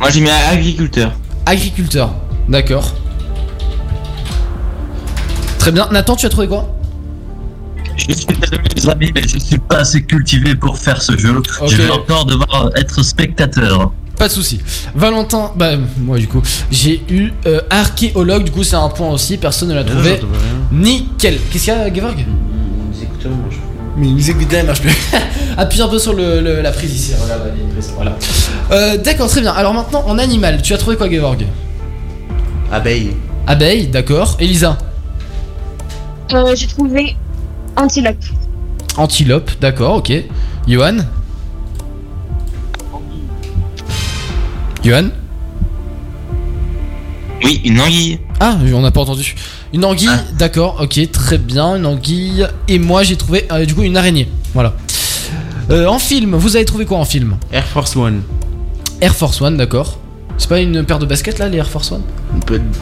Moi 0.00 0.10
j'ai 0.10 0.20
mis 0.20 0.28
agriculteur. 0.28 1.12
Agriculteur. 1.46 2.10
D'accord. 2.46 2.92
Très 5.58 5.72
bien. 5.72 5.88
Nathan, 5.92 6.14
tu 6.14 6.26
as 6.26 6.28
trouvé 6.28 6.46
quoi? 6.46 6.76
Je 7.96 8.12
suis 8.12 8.26
désolé, 8.26 8.68
les 8.76 8.88
amis, 8.90 9.12
mais 9.14 9.22
je 9.26 9.38
suis 9.38 9.58
pas 9.58 9.78
assez 9.78 10.02
cultivé 10.02 10.54
pour 10.56 10.76
faire 10.76 11.00
ce 11.00 11.16
jeu. 11.16 11.40
Je 11.66 11.76
vais 11.76 11.90
encore 11.90 12.26
devoir 12.26 12.68
être 12.76 13.02
spectateur. 13.02 13.92
Pas 14.18 14.28
de 14.28 14.32
souci. 14.32 14.60
Valentin, 14.94 15.50
bah 15.56 15.72
moi 15.98 16.18
du 16.18 16.28
coup, 16.28 16.42
j'ai 16.70 17.02
eu 17.08 17.32
euh, 17.46 17.60
archéologue, 17.70 18.44
du 18.44 18.50
coup 18.52 18.62
c'est 18.62 18.76
un 18.76 18.88
point 18.88 19.08
aussi, 19.10 19.36
personne 19.36 19.68
ne 19.70 19.74
l'a 19.74 19.84
trouvé. 19.84 20.20
Nickel. 20.70 21.38
Qu'est-ce 21.50 21.64
qu'il 21.64 21.72
y 21.72 21.76
a, 21.76 21.92
Gevorg 21.92 22.16
Les 22.18 23.02
écouteurs 23.02 23.32
marchent 23.32 23.56
Mais 23.96 24.06
les 24.06 24.30
écouteurs 24.30 24.64
marchent 24.64 24.80
plus. 24.82 24.96
Appuie 25.56 25.82
un 25.82 25.88
peu 25.88 25.98
sur 25.98 26.12
le, 26.14 26.40
le- 26.40 26.62
la 26.62 26.70
prise 26.70 26.94
ici. 26.94 27.12
Prise, 27.72 27.92
Voilà. 27.96 28.16
Euh, 28.70 28.96
D'accord, 28.98 29.28
très 29.28 29.40
bien. 29.40 29.52
Alors 29.52 29.74
maintenant, 29.74 30.04
en 30.06 30.18
animal, 30.18 30.62
tu 30.62 30.72
as 30.72 30.78
trouvé 30.78 30.96
quoi, 30.96 31.10
Gevorg 31.10 31.44
Abeille. 32.70 33.10
Abeille, 33.46 33.88
d'accord. 33.88 34.36
Elisa? 34.40 34.78
Euh, 36.32 36.54
J'ai 36.54 36.66
trouvé 36.68 37.16
antilope. 37.76 38.16
Antilope, 38.96 39.50
d'accord, 39.60 39.96
ok. 39.96 40.12
Johan? 40.68 40.98
Johan 44.84 45.04
Oui, 47.44 47.60
une 47.64 47.80
anguille. 47.80 48.18
Ah, 48.40 48.56
on 48.74 48.80
n'a 48.80 48.90
pas 48.90 49.00
entendu. 49.00 49.34
Une 49.72 49.84
anguille, 49.84 50.08
d'accord, 50.38 50.78
ok, 50.82 51.10
très 51.12 51.38
bien, 51.38 51.76
une 51.76 51.86
anguille. 51.86 52.46
Et 52.68 52.78
moi, 52.78 53.02
j'ai 53.02 53.16
trouvé 53.16 53.46
euh, 53.52 53.64
du 53.64 53.74
coup 53.74 53.82
une 53.82 53.96
araignée. 53.96 54.28
Voilà. 54.54 54.74
Euh, 55.70 55.86
en 55.86 55.98
film, 55.98 56.34
vous 56.34 56.56
avez 56.56 56.64
trouvé 56.64 56.84
quoi 56.84 56.98
en 56.98 57.04
film? 57.04 57.36
Air 57.52 57.64
Force 57.66 57.96
One. 57.96 58.22
Air 59.00 59.14
Force 59.14 59.40
One, 59.40 59.56
d'accord. 59.56 59.98
C'est 60.38 60.48
pas 60.48 60.60
une 60.60 60.84
paire 60.84 60.98
de 60.98 61.06
baskets 61.06 61.38
là, 61.38 61.48
les 61.48 61.58
Air 61.58 61.68
Force 61.68 61.92
One? 61.92 62.02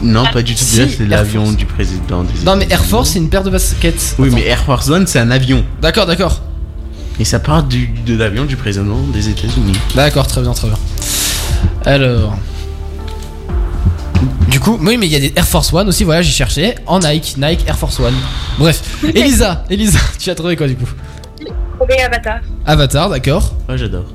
Non, 0.01 0.23
pas 0.33 0.41
du 0.41 0.53
tout. 0.55 0.63
Si, 0.63 0.77
c'est 0.89 1.03
Air 1.03 1.09
l'avion 1.09 1.43
Force. 1.45 1.57
du 1.57 1.65
président 1.65 2.23
des 2.23 2.43
Non, 2.43 2.55
mais 2.55 2.63
Air 2.63 2.67
États-Unis. 2.67 2.87
Force, 2.89 3.09
c'est 3.09 3.19
une 3.19 3.29
paire 3.29 3.43
de 3.43 3.49
baskets. 3.51 4.15
Oui, 4.17 4.27
Attends. 4.27 4.35
mais 4.37 4.45
Air 4.47 4.59
Force 4.63 4.89
One, 4.89 5.05
c'est 5.05 5.19
un 5.19 5.29
avion. 5.31 5.63
D'accord, 5.81 6.07
d'accord. 6.07 6.41
Et 7.19 7.25
ça 7.25 7.39
part 7.39 7.63
du, 7.63 7.87
de 8.05 8.15
l'avion 8.15 8.45
du 8.45 8.55
président 8.55 8.97
des 9.13 9.29
États-Unis. 9.29 9.73
D'accord, 9.95 10.25
très 10.27 10.41
bien, 10.41 10.51
très 10.53 10.67
bien. 10.67 10.77
Alors. 11.85 12.35
Du 14.47 14.59
coup, 14.59 14.77
oui, 14.81 14.97
mais 14.97 15.07
il 15.07 15.11
y 15.11 15.15
a 15.15 15.19
des 15.19 15.33
Air 15.35 15.47
Force 15.47 15.73
One 15.73 15.87
aussi, 15.87 16.03
voilà, 16.03 16.21
j'ai 16.21 16.31
cherché. 16.31 16.75
En 16.85 16.99
Nike, 16.99 17.37
Nike 17.37 17.67
Air 17.67 17.77
Force 17.77 17.99
One. 17.99 18.13
Bref. 18.59 19.03
Elisa, 19.15 19.63
Elisa, 19.69 19.99
tu 20.19 20.29
as 20.29 20.35
trouvé 20.35 20.55
quoi 20.55 20.67
du 20.67 20.75
coup? 20.75 20.89
Trouvé 21.79 22.01
Avatar. 22.01 22.39
Avatar, 22.65 23.09
d'accord. 23.09 23.53
Ouais, 23.67 23.77
j'adore. 23.77 24.05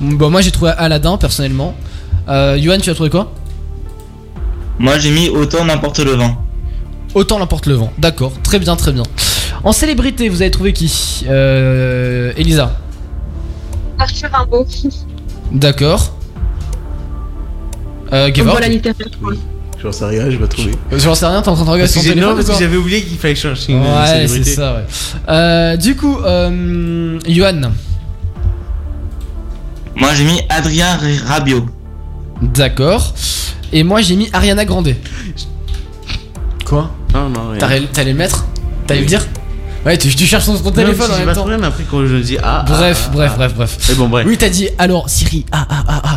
Bon, 0.00 0.30
moi 0.30 0.40
j'ai 0.42 0.50
trouvé 0.50 0.72
Aladdin 0.76 1.16
personnellement. 1.16 1.74
Euh, 2.28 2.56
Yohan, 2.58 2.78
tu 2.78 2.90
as 2.90 2.94
trouvé 2.94 3.10
quoi? 3.10 3.32
Moi 4.78 4.98
j'ai 4.98 5.10
mis 5.10 5.28
autant 5.28 5.64
n'importe 5.64 5.98
le 6.00 6.12
vent. 6.12 6.36
Autant 7.14 7.38
l'emporte 7.38 7.66
le 7.66 7.74
vent. 7.74 7.92
D'accord, 7.98 8.32
très 8.42 8.58
bien, 8.58 8.76
très 8.76 8.92
bien. 8.92 9.02
En 9.64 9.72
célébrité, 9.72 10.28
vous 10.28 10.42
avez 10.42 10.50
trouvé 10.50 10.72
qui? 10.72 11.24
Euh, 11.28 12.32
Elisa. 12.36 12.76
Arthur 13.98 14.30
Rimbaud. 14.30 14.66
D'accord. 15.50 16.17
Euh, 18.12 18.28
littérature. 18.28 19.06
J'en 19.82 19.92
sais 19.92 20.04
rien, 20.06 20.28
je 20.30 20.36
vais 20.36 20.48
trouver. 20.48 20.72
J'en 20.92 21.14
sais 21.14 21.26
rien, 21.26 21.40
t'es 21.40 21.48
en 21.50 21.54
train 21.54 21.64
de 21.64 21.70
regarder 21.70 21.82
Parce 21.84 21.92
son 21.94 22.00
j'ai- 22.00 22.08
téléphone 22.10 22.30
non, 22.30 22.34
parce 22.36 22.46
ou 22.48 22.50
que 22.50 22.56
quoi 22.56 22.60
j'avais 22.66 22.76
oublié 22.76 23.02
qu'il 23.02 23.16
fallait 23.16 23.34
chercher 23.36 23.72
une 23.72 23.80
Ouais, 23.82 24.06
célébrité. 24.06 24.44
c'est 24.44 24.56
ça, 24.56 24.74
ouais. 24.74 24.84
Euh, 25.28 25.76
du 25.76 25.94
coup, 25.94 26.18
euh, 26.24 27.18
Yohan. 27.28 27.60
Moi 29.96 30.10
j'ai 30.14 30.24
mis 30.24 30.40
Adrien 30.48 30.98
Rabiot. 31.26 31.66
D'accord. 32.42 33.14
Et 33.72 33.82
moi 33.84 34.00
j'ai 34.00 34.16
mis 34.16 34.28
Ariana 34.32 34.64
Grande. 34.64 34.94
Quoi? 36.64 36.90
Non, 37.14 37.28
non, 37.28 37.50
rien. 37.50 37.58
T'allais 37.58 37.80
t'allais 37.92 38.12
le 38.12 38.18
mettre? 38.18 38.46
T'allais 38.86 39.00
le 39.00 39.06
dire? 39.06 39.24
Ouais, 39.86 39.96
tu, 39.96 40.08
tu 40.14 40.26
cherches 40.26 40.44
son, 40.44 40.56
ton 40.58 40.70
téléphone 40.70 41.06
Non, 41.08 41.14
en 41.14 41.18
j'ai 41.18 41.18
même 41.20 41.26
pas 41.28 41.34
temps. 41.34 41.40
trouvé, 41.42 41.56
mais 41.56 41.66
après 41.66 41.84
quand 41.88 42.04
je 42.06 42.16
dis 42.16 42.36
ah. 42.42 42.64
Bref, 42.66 43.06
ah, 43.08 43.12
bref, 43.12 43.30
ah, 43.34 43.36
bref, 43.38 43.54
bref. 43.54 43.78
Mais 43.88 43.94
bon, 43.94 44.08
bref. 44.08 44.26
Oui, 44.28 44.36
t'as 44.36 44.48
dit 44.48 44.68
alors 44.78 45.08
Siri. 45.08 45.46
Ah, 45.52 45.66
ah, 45.70 45.84
ah, 45.88 46.00
ah. 46.04 46.07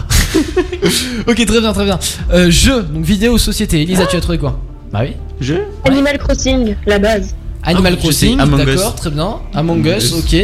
ok, 1.28 1.46
très 1.46 1.60
bien, 1.60 1.74
très 1.74 1.86
bien. 1.86 2.00
Euh, 2.34 2.50
jeu, 2.50 2.84
donc 2.84 3.04
vidéo, 3.04 3.38
société. 3.38 3.82
Elisa, 3.82 4.06
tu 4.06 4.16
as 4.16 4.22
trouvé 4.22 4.38
quoi? 4.38 4.60
Bah 4.92 5.00
oui. 5.04 5.14
Jeu? 5.40 5.64
Animal 5.86 6.18
Crossing, 6.18 6.76
la 6.86 7.00
base. 7.00 7.36
Animal 7.64 7.94
Ah, 7.96 8.00
Crossing, 8.00 8.38
d'accord, 8.38 8.96
très 8.96 9.10
bien. 9.12 9.38
Among 9.54 9.80
Among 9.86 9.98
Us, 9.98 10.06
Us. 10.06 10.14
ok. 10.14 10.36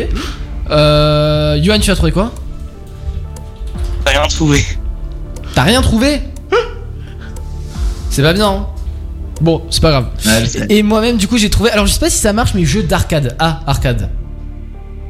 Euh, 0.69 1.57
Yohan, 1.61 1.79
tu 1.79 1.91
as 1.91 1.95
trouvé 1.95 2.11
quoi? 2.11 2.31
T'as 4.05 4.11
rien 4.11 4.27
trouvé. 4.27 4.63
T'as 5.55 5.63
rien 5.63 5.81
trouvé? 5.81 6.21
C'est 8.09 8.21
pas 8.21 8.33
bien, 8.33 8.47
hein 8.47 8.67
Bon, 9.41 9.61
c'est 9.69 9.81
pas 9.81 9.91
grave. 9.91 10.07
Ouais. 10.25 10.65
Et 10.69 10.81
moi-même, 10.81 11.17
du 11.17 11.27
coup, 11.27 11.37
j'ai 11.37 11.49
trouvé. 11.49 11.69
Alors, 11.69 11.85
je 11.85 11.93
sais 11.93 11.99
pas 11.99 12.09
si 12.09 12.17
ça 12.17 12.33
marche, 12.33 12.53
mais 12.55 12.65
jeu 12.65 12.83
d'arcade. 12.83 13.35
Ah, 13.37 13.59
arcade. 13.67 14.09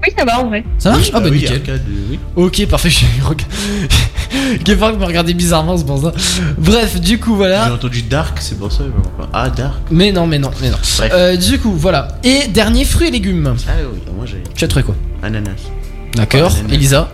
Oui, 0.06 0.14
ça 0.18 0.26
va 0.26 0.42
en 0.42 0.48
vrai. 0.48 0.64
Ça 0.78 0.92
marche? 0.92 1.12
Ah, 1.14 1.20
bah 1.20 1.28
oui, 1.32 1.40
nickel. 1.40 1.58
arcade, 1.58 1.82
oui. 2.10 2.20
Ok, 2.36 2.66
parfait. 2.68 2.90
Gevorg 4.66 5.00
me 5.00 5.06
regardait 5.06 5.34
bizarrement, 5.34 5.78
c'est 5.78 5.86
pour 5.86 6.02
ça. 6.02 6.12
Bref, 6.58 7.00
du 7.00 7.20
coup, 7.20 7.32
J'ai 7.32 7.38
voilà. 7.38 7.74
entendu 7.74 8.02
Dark, 8.04 8.38
c'est 8.42 8.58
pour 8.58 8.72
ça. 8.72 8.84
Ah, 9.34 9.50
Dark. 9.50 9.76
Mais 9.92 10.12
non, 10.12 10.28
mais 10.28 10.40
non, 10.40 10.52
mais 10.62 10.70
non. 10.70 10.78
Bref. 10.98 11.12
Euh, 11.14 11.36
du 11.38 11.60
coup, 11.60 11.74
voilà. 11.74 12.08
Et 12.24 12.48
dernier, 12.48 12.86
fruits 12.86 13.08
et 13.08 13.12
légumes. 13.12 13.56
Ah 13.68 13.72
oui, 13.92 14.00
moi 14.16 14.26
j'ai 14.26 14.44
Tu 14.56 14.64
as 14.64 14.68
trouvé 14.68 14.84
quoi 14.84 14.96
ananas. 15.24 15.52
D'accord. 16.16 16.52
Elisa. 16.72 17.10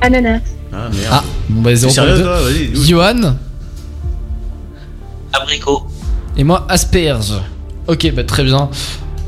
Ananas. 0.00 0.40
Ah 0.72 0.88
merde. 0.92 1.08
Ah, 1.10 1.24
bon, 1.48 1.62
bah, 1.62 1.70
T'es 1.70 1.76
0 1.76 1.92
sérieux 1.92 2.20
toi 2.22 2.40
Vas-y. 2.42 2.86
Johan. 2.86 3.36
Abricot. 5.32 5.86
Et 6.36 6.44
moi, 6.44 6.66
asperge. 6.68 7.32
Ok, 7.86 8.10
bah 8.14 8.24
très 8.24 8.44
bien. 8.44 8.70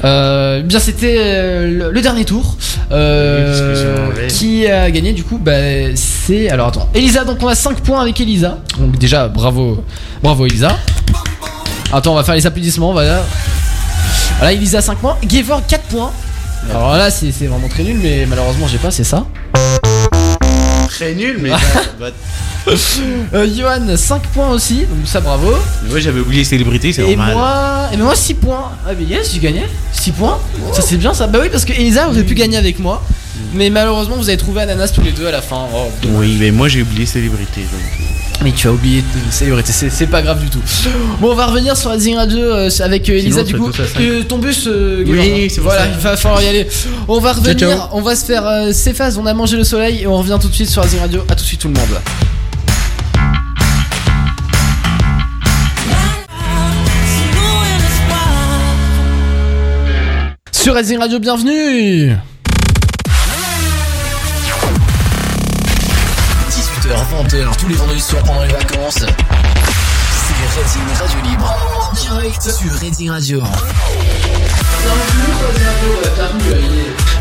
Euh, 0.04 0.62
bien, 0.62 0.78
c'était 0.78 1.16
euh, 1.18 1.86
le, 1.86 1.90
le 1.92 2.00
dernier 2.00 2.24
tour. 2.24 2.56
Euh, 2.92 4.28
qui 4.28 4.66
a 4.68 4.90
gagné 4.92 5.12
du 5.12 5.24
coup 5.24 5.38
bah, 5.38 5.52
C'est. 5.94 6.48
Alors 6.50 6.68
attends. 6.68 6.88
Elisa, 6.94 7.24
donc 7.24 7.38
on 7.42 7.48
a 7.48 7.54
5 7.54 7.80
points 7.80 8.00
avec 8.00 8.20
Elisa. 8.20 8.58
Donc 8.78 8.98
déjà, 8.98 9.28
bravo. 9.28 9.82
Bravo 10.22 10.46
Elisa. 10.46 10.76
Attends, 11.92 12.12
on 12.12 12.16
va 12.16 12.24
faire 12.24 12.34
les 12.34 12.46
applaudissements. 12.46 12.92
Voilà. 12.92 13.22
Voilà, 14.38 14.52
Elisa 14.52 14.80
5 14.80 14.98
points. 14.98 15.16
Gevor 15.28 15.66
4 15.66 15.82
points. 15.84 16.12
Alors 16.70 16.96
là, 16.96 17.10
c'est 17.10 17.30
vraiment 17.46 17.68
très 17.68 17.84
nul, 17.84 17.98
mais 18.02 18.26
malheureusement, 18.26 18.66
j'ai 18.66 18.78
pas, 18.78 18.90
c'est 18.90 19.04
ça. 19.04 19.24
Très 20.96 21.14
nul, 21.14 21.38
mais. 21.40 21.50
bah, 22.00 22.10
bah, 22.66 22.72
Euh, 23.34 23.46
Johan 23.56 23.96
5 23.96 24.22
points 24.28 24.50
aussi, 24.50 24.78
donc 24.80 25.06
ça 25.06 25.20
bravo. 25.20 25.54
Moi 25.88 26.00
j'avais 26.00 26.18
oublié 26.20 26.42
célébrité, 26.42 26.92
c'est 26.92 27.02
Et 27.02 27.14
normal. 27.14 27.34
moi, 27.34 27.88
et 27.92 27.96
moi 27.96 28.14
6 28.16 28.34
points. 28.34 28.72
Ah 28.84 28.90
mais 28.98 29.04
yes, 29.04 29.30
j'ai 29.32 29.38
gagné. 29.38 29.62
6 29.92 30.10
points. 30.12 30.38
Ça 30.72 30.82
c'est 30.82 30.96
bien 30.96 31.14
ça. 31.14 31.28
Bah 31.28 31.38
oui 31.42 31.48
parce 31.50 31.64
que 31.64 31.72
Elisa 31.72 32.08
aurait 32.08 32.24
pu 32.24 32.34
gagner 32.34 32.56
avec 32.56 32.80
moi. 32.80 33.04
Mais 33.54 33.70
malheureusement 33.70 34.16
vous 34.16 34.28
avez 34.28 34.38
trouvé 34.38 34.62
Ananas 34.62 34.88
tous 34.88 35.02
les 35.02 35.12
deux 35.12 35.26
à 35.26 35.30
la 35.30 35.42
fin. 35.42 35.66
Oh. 35.74 35.86
Oui, 36.14 36.36
mais 36.40 36.50
moi 36.50 36.66
j'ai 36.68 36.82
oublié 36.82 37.06
célébrité. 37.06 37.60
Donc... 37.60 38.05
Mais 38.42 38.52
tu 38.52 38.68
as 38.68 38.72
oublié 38.72 39.00
de 39.02 39.32
célébrité, 39.32 39.72
c'est 39.72 39.90
c'est 39.90 40.06
pas 40.06 40.22
grave 40.22 40.40
du 40.40 40.48
tout. 40.50 40.60
Bon, 41.20 41.32
on 41.32 41.34
va 41.34 41.46
revenir 41.46 41.76
sur 41.76 41.90
la 41.90 41.98
Zing 41.98 42.16
Radio 42.16 42.38
euh, 42.38 42.70
avec 42.80 43.08
euh, 43.08 43.14
Elisa 43.18 43.44
Sinon, 43.44 43.68
du 43.68 43.72
coup. 43.72 43.82
Euh, 43.98 44.22
ton 44.24 44.38
bus, 44.38 44.66
euh, 44.68 45.04
Oui, 45.06 45.48
c'est 45.50 45.60
voilà, 45.60 45.84
ça. 45.84 45.88
il 45.92 45.98
va 46.00 46.16
falloir 46.16 46.42
y 46.42 46.46
aller. 46.48 46.66
On 47.08 47.18
va 47.18 47.32
revenir, 47.32 47.58
Ciao, 47.58 47.70
ciao. 47.70 47.88
on 47.92 48.02
va 48.02 48.14
se 48.14 48.24
faire 48.26 48.44
ces 48.72 48.92
phases. 48.92 49.18
On 49.18 49.26
a 49.26 49.34
mangé 49.34 49.56
le 49.56 49.64
soleil 49.64 50.02
et 50.02 50.06
on 50.06 50.16
revient 50.18 50.38
tout 50.40 50.48
de 50.48 50.54
suite 50.54 50.68
sur 50.70 50.82
la 50.82 50.88
Zing 50.88 51.00
Radio. 51.00 51.22
À 51.28 51.34
tout 51.34 51.42
de 51.42 51.48
suite 51.48 51.60
tout 51.60 51.68
le 51.68 51.74
monde. 51.74 51.88
Sur 60.52 60.74
Racing 60.74 60.98
Radio, 60.98 61.18
bienvenue 61.18 62.12
18h, 66.86 67.28
20h, 67.28 67.56
tous 67.56 67.68
les 67.68 67.74
vendredis 67.74 68.00
soirs 68.00 68.22
pendant 68.22 68.42
les 68.44 68.52
vacances. 68.52 68.98
C'est 68.98 69.06
Redding 70.56 70.98
Radio 71.00 71.30
Libre. 71.30 71.56
En 71.80 71.94
direct 71.94 72.42
sur 72.42 72.72
Redding 72.74 73.10
Radio. 73.10 73.42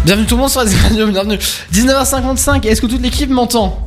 Bienvenue 0.04 0.28
tout 0.28 0.36
le 0.36 0.42
monde 0.42 0.52
sur 0.52 0.62
Racing 0.62 0.80
Radio, 0.82 1.08
bienvenue 1.08 1.40
19h55, 1.74 2.66
est-ce 2.68 2.82
que 2.82 2.86
toute 2.86 3.02
l'équipe 3.02 3.30
m'entend? 3.30 3.85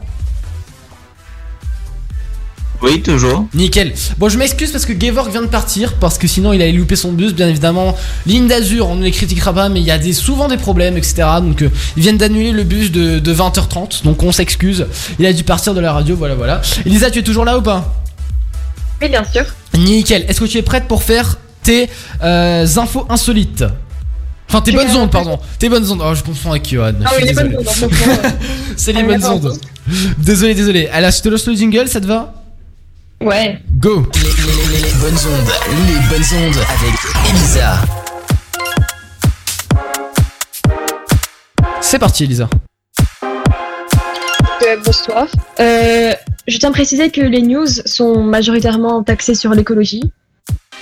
Oui, 2.80 3.02
toujours. 3.02 3.46
Nickel. 3.54 3.92
Bon, 4.18 4.28
je 4.28 4.38
m'excuse 4.38 4.70
parce 4.70 4.86
que 4.86 4.92
Gevorg 4.98 5.30
vient 5.30 5.42
de 5.42 5.48
partir, 5.48 5.94
parce 5.94 6.16
que 6.16 6.28
sinon 6.28 6.52
il 6.52 6.62
allait 6.62 6.72
louper 6.72 6.94
son 6.94 7.12
bus, 7.12 7.34
bien 7.34 7.48
évidemment. 7.48 7.96
Ligne 8.24 8.46
d'Azur, 8.46 8.88
on 8.88 8.94
ne 8.94 9.02
les 9.04 9.10
critiquera 9.10 9.52
pas, 9.52 9.68
mais 9.68 9.80
il 9.80 9.86
y 9.86 9.90
a 9.90 9.98
des, 9.98 10.12
souvent 10.12 10.46
des 10.46 10.56
problèmes, 10.58 10.96
etc. 10.96 11.24
Donc 11.42 11.62
euh, 11.62 11.70
ils 11.96 12.02
viennent 12.04 12.18
d'annuler 12.18 12.52
le 12.52 12.62
bus 12.62 12.92
de, 12.92 13.18
de 13.18 13.34
20h30, 13.34 14.04
donc 14.04 14.22
on 14.22 14.30
s'excuse. 14.30 14.86
Il 15.18 15.26
a 15.26 15.32
dû 15.32 15.42
partir 15.42 15.74
de 15.74 15.80
la 15.80 15.92
radio, 15.92 16.14
voilà, 16.14 16.36
voilà. 16.36 16.62
Elisa, 16.86 17.10
tu 17.10 17.18
es 17.18 17.22
toujours 17.22 17.44
là 17.44 17.58
ou 17.58 17.62
pas? 17.62 18.00
Oui, 19.02 19.08
bien 19.08 19.24
sûr. 19.24 19.44
Nickel. 19.76 20.24
Est-ce 20.28 20.40
que 20.40 20.44
tu 20.46 20.58
es 20.58 20.62
prête 20.62 20.84
pour 20.86 21.02
faire 21.02 21.36
tes 21.64 21.88
euh, 22.22 22.64
infos 22.76 23.06
insolites? 23.08 23.64
Enfin, 24.48 24.60
tes 24.62 24.72
bonnes 24.72 24.94
ondes, 24.96 25.10
pardon. 25.10 25.38
Tes 25.58 25.68
bonnes 25.68 25.90
ondes. 25.90 26.00
Oh, 26.02 26.14
je 26.14 26.22
confonds 26.22 26.52
avec 26.52 26.68
Johan. 26.70 26.92
Ah 27.04 27.10
oui, 27.18 27.24
les 27.26 27.32
bonnes 27.34 27.56
ondes, 27.58 27.66
C'est 28.76 28.92
les 28.92 29.00
Ah, 29.00 29.02
bonnes 29.04 29.24
ondes. 29.26 29.58
Désolé, 30.18 30.54
désolé. 30.54 30.88
Alors, 30.88 31.10
je 31.10 31.20
te 31.20 31.28
lance 31.28 31.46
le 31.46 31.54
jingle, 31.54 31.86
ça 31.88 32.00
te 32.00 32.06
va? 32.06 32.34
Ouais. 33.20 33.58
Go 33.78 34.06
Les, 34.14 34.20
les- 34.20 34.76
les- 34.78 34.82
les 34.88 34.94
bonnes 34.94 35.18
ondes, 35.26 35.50
les 35.88 36.08
bonnes 36.08 36.46
ondes 36.46 36.56
avec 36.56 36.94
Elisa. 37.30 37.78
C'est 41.80 41.98
parti, 41.98 42.24
Elisa. 42.24 42.48
Euh, 44.62 44.76
bonsoir. 44.84 45.26
Euh, 45.60 46.12
je 46.46 46.58
tiens 46.58 46.68
à 46.68 46.72
préciser 46.72 47.10
que 47.10 47.20
les 47.20 47.42
news 47.42 47.66
sont 47.86 48.22
majoritairement 48.22 49.02
taxées 49.02 49.34
sur 49.34 49.50
l'écologie. 49.52 50.12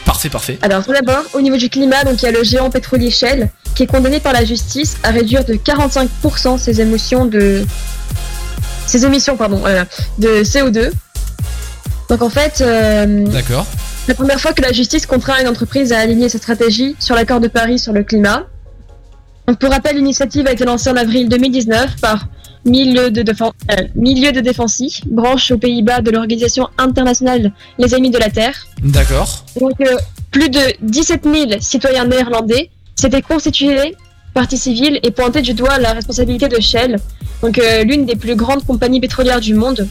Parfait, 0.05 0.29
parfait. 0.29 0.59
Alors 0.63 0.85
tout 0.85 0.93
d'abord, 0.93 1.23
au 1.33 1.41
niveau 1.41 1.57
du 1.57 1.69
climat, 1.71 2.05
donc 2.05 2.23
il 2.23 2.27
y 2.27 2.29
a 2.29 2.33
le 2.33 2.45
géant 2.45 2.71
pétrolier 2.71 3.11
Shell 3.11 3.51
qui 3.75 3.83
est 3.85 3.87
condamné 3.87 4.21
par 4.21 4.33
la 4.33 4.45
justice 4.45 4.97
à 5.03 5.11
réduire 5.11 5.45
de 5.45 5.55
45% 5.55 6.59
ses 6.59 6.81
émissions 6.81 7.25
de 7.27 7.65
ses 8.87 9.05
émissions 9.05 9.37
pardon 9.37 9.57
voilà, 9.59 9.85
de 10.19 10.43
CO2. 10.45 10.93
Donc 12.09 12.23
en 12.23 12.31
fait, 12.31 12.61
euh, 12.61 13.25
D'accord. 13.27 13.67
la 14.09 14.15
première 14.15 14.41
fois 14.41 14.53
que 14.53 14.63
la 14.63 14.73
justice 14.73 15.07
contraint 15.07 15.41
une 15.41 15.49
entreprise 15.49 15.93
à 15.93 15.99
aligner 15.99 16.29
sa 16.29 16.39
stratégie 16.39 16.95
sur 16.99 17.15
l'accord 17.15 17.41
de 17.41 17.49
Paris 17.49 17.79
sur 17.79 17.93
le 17.93 18.03
climat. 18.05 18.47
Donc 19.49 19.59
pour 19.59 19.71
rappel, 19.71 19.97
l'initiative 19.97 20.47
a 20.47 20.53
été 20.53 20.65
lancée 20.65 20.91
en 20.91 20.97
avril 20.97 21.29
2019 21.29 21.97
par 22.01 22.29
Milieu 22.65 23.11
de, 23.13 23.23
Défen- 23.23 23.53
euh, 23.71 23.75
Milieu 23.95 24.33
de 24.33 24.43
branche 25.07 25.51
aux 25.53 25.59
Pays-Bas 25.59 26.01
de 26.01 26.11
l'organisation 26.11 26.69
internationale 26.79 27.53
Les 27.79 27.95
Amis 27.95 28.11
de 28.11 28.19
la 28.19 28.29
Terre. 28.29 28.67
D'accord. 28.83 29.45
Donc, 29.61 29.81
euh, 29.81 29.97
plus 30.33 30.49
de 30.51 30.61
17 30.83 31.23
000 31.25 31.37
citoyens 31.61 32.07
néerlandais 32.07 32.71
s'étaient 32.97 33.23
constitués 33.23 33.95
partie 34.35 34.59
civile 34.59 34.99
et 35.03 35.11
pointaient 35.13 35.43
du 35.43 35.55
doigt 35.55 35.79
la 35.79 35.93
responsabilité 35.93 36.49
de 36.49 36.61
Shell, 36.61 36.99
donc 37.41 37.59
euh, 37.59 37.85
l'une 37.85 38.05
des 38.05 38.17
plus 38.17 38.37
grandes 38.37 38.67
compagnies 38.67 39.01
pétrolières 39.01 39.41
du 39.41 39.55
monde, 39.55 39.89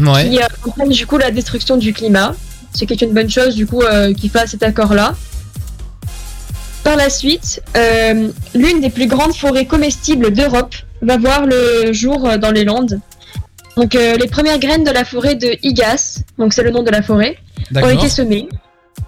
Ouais. 0.00 0.28
qui 0.28 0.38
euh, 0.38 0.46
entraîne 0.66 0.88
du 0.88 1.06
coup 1.06 1.18
la 1.18 1.30
destruction 1.30 1.76
du 1.76 1.92
climat, 1.92 2.34
ce 2.74 2.84
qui 2.84 2.92
est 2.92 3.02
une 3.02 3.12
bonne 3.12 3.30
chose 3.30 3.54
du 3.54 3.66
coup 3.66 3.82
euh, 3.82 4.12
qu'il 4.14 4.30
fasse 4.30 4.50
cet 4.50 4.62
accord-là. 4.62 5.14
Par 6.84 6.96
la 6.96 7.10
suite, 7.10 7.62
euh, 7.76 8.28
l'une 8.54 8.80
des 8.80 8.90
plus 8.90 9.06
grandes 9.06 9.34
forêts 9.34 9.66
comestibles 9.66 10.32
d'Europe 10.32 10.74
va 11.02 11.18
voir 11.18 11.46
le 11.46 11.92
jour 11.92 12.38
dans 12.38 12.50
les 12.50 12.64
Landes. 12.64 13.00
Donc 13.76 13.94
euh, 13.94 14.16
les 14.16 14.26
premières 14.26 14.58
graines 14.58 14.84
de 14.84 14.90
la 14.90 15.04
forêt 15.04 15.34
de 15.34 15.56
Igas, 15.62 16.20
donc 16.38 16.52
c'est 16.52 16.62
le 16.62 16.70
nom 16.70 16.82
de 16.82 16.90
la 16.90 17.02
forêt, 17.02 17.36
ont 17.74 17.88
été 17.88 18.08
semées. 18.08 18.48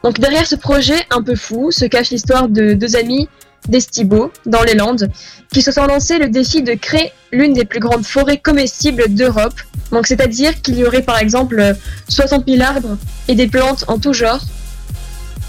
Donc 0.04 0.18
derrière 0.20 0.46
ce 0.46 0.54
projet 0.54 0.96
un 1.10 1.22
peu 1.22 1.34
fou 1.34 1.70
se 1.70 1.84
cache 1.84 2.10
l'histoire 2.10 2.48
de 2.48 2.74
deux 2.74 2.96
amis 2.96 3.28
d'Estibo 3.68 4.32
dans 4.46 4.62
les 4.62 4.74
Landes 4.74 5.10
qui 5.52 5.62
se 5.62 5.72
sont 5.72 5.86
lancés 5.86 6.18
le 6.18 6.28
défi 6.28 6.62
de 6.62 6.74
créer 6.74 7.12
l'une 7.30 7.52
des 7.52 7.64
plus 7.64 7.80
grandes 7.80 8.04
forêts 8.04 8.38
comestibles 8.38 9.04
d'Europe. 9.08 9.54
Donc 9.90 10.06
c'est-à-dire 10.06 10.60
qu'il 10.62 10.78
y 10.78 10.84
aurait 10.84 11.02
par 11.02 11.18
exemple 11.18 11.58
euh, 11.60 11.74
60 12.08 12.44
000 12.48 12.62
arbres 12.62 12.96
et 13.28 13.34
des 13.34 13.46
plantes 13.46 13.84
en 13.88 13.98
tout 13.98 14.12
genre, 14.12 14.40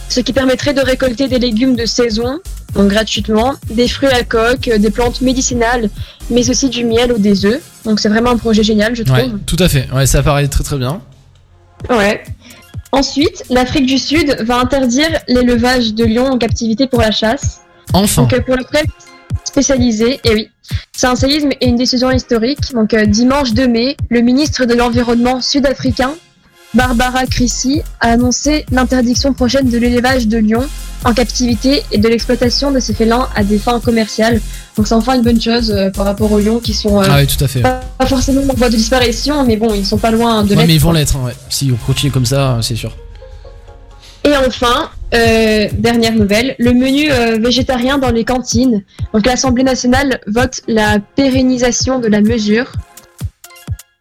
ce 0.09 0.19
qui 0.19 0.33
permettrait 0.33 0.73
de 0.73 0.81
récolter 0.81 1.27
des 1.27 1.39
légumes 1.39 1.75
de 1.75 1.85
saison, 1.85 2.39
donc 2.75 2.89
gratuitement, 2.89 3.55
des 3.69 3.87
fruits 3.87 4.09
à 4.09 4.23
coque, 4.23 4.69
des 4.69 4.89
plantes 4.89 5.21
médicinales, 5.21 5.89
mais 6.29 6.49
aussi 6.49 6.69
du 6.69 6.83
miel 6.83 7.13
ou 7.13 7.17
des 7.17 7.45
œufs. 7.45 7.61
Donc 7.85 7.99
c'est 7.99 8.09
vraiment 8.09 8.31
un 8.31 8.37
projet 8.37 8.63
génial, 8.63 8.95
je 8.95 9.03
trouve. 9.03 9.17
Ouais, 9.17 9.31
tout 9.45 9.57
à 9.59 9.69
fait. 9.69 9.87
Ouais, 9.91 10.05
ça 10.05 10.21
paraît 10.21 10.47
très 10.47 10.63
très 10.63 10.77
bien. 10.77 11.01
Ouais. 11.89 12.23
Ensuite, 12.91 13.43
l'Afrique 13.49 13.87
du 13.87 13.97
Sud 13.97 14.37
va 14.41 14.59
interdire 14.59 15.09
l'élevage 15.27 15.95
de 15.95 16.05
lions 16.05 16.27
en 16.27 16.37
captivité 16.37 16.85
pour 16.85 17.01
la 17.01 17.11
chasse. 17.11 17.62
Enfin. 17.91 18.23
Donc 18.23 18.33
euh, 18.33 18.41
pour 18.41 18.55
la 18.55 18.63
presse 18.63 18.85
spécialisée, 19.45 20.19
et 20.23 20.33
oui, 20.33 20.49
c'est 20.93 21.07
un 21.07 21.15
séisme 21.15 21.49
et 21.59 21.67
une 21.67 21.75
décision 21.75 22.09
historique. 22.11 22.59
Donc 22.73 22.93
euh, 22.93 23.05
dimanche 23.05 23.53
2 23.53 23.67
mai, 23.67 23.97
le 24.09 24.21
ministre 24.21 24.65
de 24.65 24.73
l'Environnement 24.73 25.41
sud-africain, 25.41 26.13
Barbara 26.73 27.25
Crissy, 27.27 27.81
a 27.99 28.11
annoncé 28.13 28.65
l'interdiction 28.71 29.33
prochaine 29.33 29.69
de 29.69 29.77
l'élevage 29.77 30.27
de 30.27 30.39
lions 30.39 30.65
en 31.05 31.13
captivité 31.13 31.83
et 31.91 31.97
de 31.99 32.07
l'exploitation 32.07 32.71
de 32.71 32.79
ces 32.79 32.93
félins 32.93 33.27
à 33.35 33.43
des 33.43 33.59
fins 33.59 33.79
commerciales. 33.79 34.39
Donc 34.77 34.87
c'est 34.87 34.95
enfin 34.95 35.15
une 35.15 35.21
bonne 35.21 35.39
chose 35.41 35.69
euh, 35.69 35.91
par 35.91 36.05
rapport 36.05 36.31
aux 36.31 36.39
lions 36.39 36.59
qui 36.59 36.73
sont 36.73 36.99
euh, 36.99 37.05
Ah 37.07 37.17
oui, 37.19 37.27
tout 37.27 37.43
à 37.43 37.47
fait. 37.47 37.61
pas, 37.61 37.81
pas 37.99 38.05
forcément 38.07 38.41
en 38.49 38.53
voie 38.55 38.69
de 38.69 38.75
disparition, 38.77 39.43
mais 39.43 39.57
bon, 39.57 39.73
ils 39.75 39.85
sont 39.85 39.97
pas 39.99 40.09
loin 40.11 40.43
de 40.43 40.49
Ouais, 40.51 40.55
l'être. 40.55 40.67
mais 40.67 40.73
ils 40.75 40.79
vont 40.81 40.93
l'être, 40.93 41.15
hein, 41.17 41.25
ouais. 41.25 41.33
Si 41.49 41.71
on 41.71 41.85
continue 41.85 42.11
comme 42.11 42.25
ça, 42.25 42.57
c'est 42.63 42.75
sûr. 42.75 42.95
Et 44.25 44.35
enfin, 44.37 44.89
euh, 45.13 45.67
dernière 45.73 46.13
nouvelle, 46.13 46.55
le 46.57 46.73
menu 46.73 47.11
euh, 47.11 47.37
végétarien 47.37 47.97
dans 47.97 48.11
les 48.11 48.23
cantines. 48.23 48.83
Donc 49.13 49.25
l'Assemblée 49.25 49.63
nationale 49.63 50.21
vote 50.27 50.61
la 50.67 50.99
pérennisation 50.99 51.99
de 51.99 52.07
la 52.07 52.21
mesure. 52.21 52.71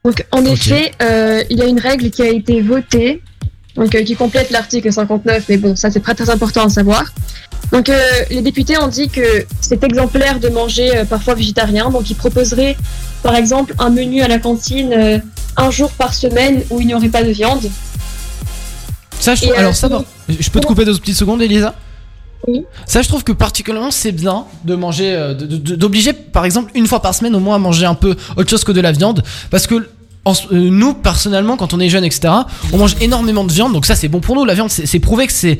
Donc 0.05 0.25
en 0.31 0.45
effet, 0.45 0.93
euh, 1.03 1.43
il 1.51 1.59
y 1.59 1.63
a 1.63 1.67
une 1.67 1.79
règle 1.79 2.11
qui 2.11 2.23
a 2.23 2.29
été 2.29 2.61
votée, 2.61 3.23
donc 3.77 3.91
qui 3.91 4.17
complète 4.17 4.51
l'article 4.51 4.93
59, 4.93 5.45
mais 5.49 5.57
bon, 5.57 5.77
ça 5.77 5.91
c'est 5.91 6.01
pas 6.01 6.15
très 6.15 6.31
important 6.31 6.65
à 6.65 6.69
savoir. 6.69 7.05
Donc 7.71 7.89
euh, 7.89 7.99
les 8.31 8.43
députés 8.43 8.77
ont 8.79 8.89
dit 8.89 9.09
que 9.09 9.45
c'est 9.61 9.83
exemplaire 9.85 10.41
de 10.41 10.49
manger 10.49 10.91
parfois 11.09 11.35
végétarien, 11.35 11.91
donc 11.91 12.11
ils 12.11 12.17
proposeraient 12.17 12.77
par 13.23 13.37
exemple 13.37 13.75
un 13.79 13.91
menu 13.91 14.23
à 14.23 14.29
la 14.29 14.39
cantine 14.39 14.93
euh, 14.93 15.19
un 15.57 15.71
jour 15.71 15.91
par 15.93 16.15
semaine 16.15 16.63
où 16.71 16.81
il 16.81 16.87
n'y 16.87 16.95
aurait 16.95 17.09
pas 17.09 17.23
de 17.23 17.31
viande. 17.31 17.71
Ça, 19.23 19.35
je 19.35 19.43
trouve. 19.43 19.55
euh, 19.55 19.59
Alors, 19.61 19.77
ça 19.77 19.89
va. 19.89 20.03
Je 20.29 20.51
peux 20.51 20.61
te 20.61 20.67
couper 20.67 20.85
deux 20.85 20.97
petites 20.99 21.17
secondes, 21.17 21.41
Elisa 21.43 21.75
Oui. 22.49 22.65
Ça, 22.87 23.03
je 23.03 23.09
trouve 23.09 23.23
que 23.25 23.33
particulièrement, 23.33 23.91
c'est 23.91 24.13
bien 24.13 24.45
de 24.65 24.75
manger, 24.75 25.15
euh, 25.15 25.35
d'obliger, 25.35 26.13
par 26.13 26.45
exemple, 26.45 26.71
une 26.75 26.87
fois 26.87 27.01
par 27.01 27.15
semaine 27.15 27.35
au 27.37 27.41
moins 27.41 27.57
à 27.57 27.59
manger 27.59 27.87
un 27.87 27.95
peu 27.95 28.17
autre 28.37 28.51
chose 28.51 28.65
que 28.65 28.73
de 28.73 28.81
la 28.81 28.93
viande. 28.93 29.23
Parce 29.51 29.67
que 29.67 29.89
euh, 30.27 30.71
nous, 30.71 30.95
personnellement, 30.95 31.57
quand 31.57 31.75
on 31.75 31.81
est 31.81 31.89
jeune, 31.89 32.05
etc., 32.05 32.33
on 32.73 32.79
mange 32.79 32.95
énormément 33.01 33.45
de 33.45 33.53
viande. 33.53 33.73
Donc 33.73 33.87
ça, 33.87 33.97
c'est 33.97 34.09
bon 34.09 34.21
pour 34.21 34.37
nous. 34.37 34.45
La 34.45 34.55
viande, 34.55 34.71
c'est 34.71 34.99
prouvé 35.01 35.27
que 35.27 35.33
c'est 35.33 35.59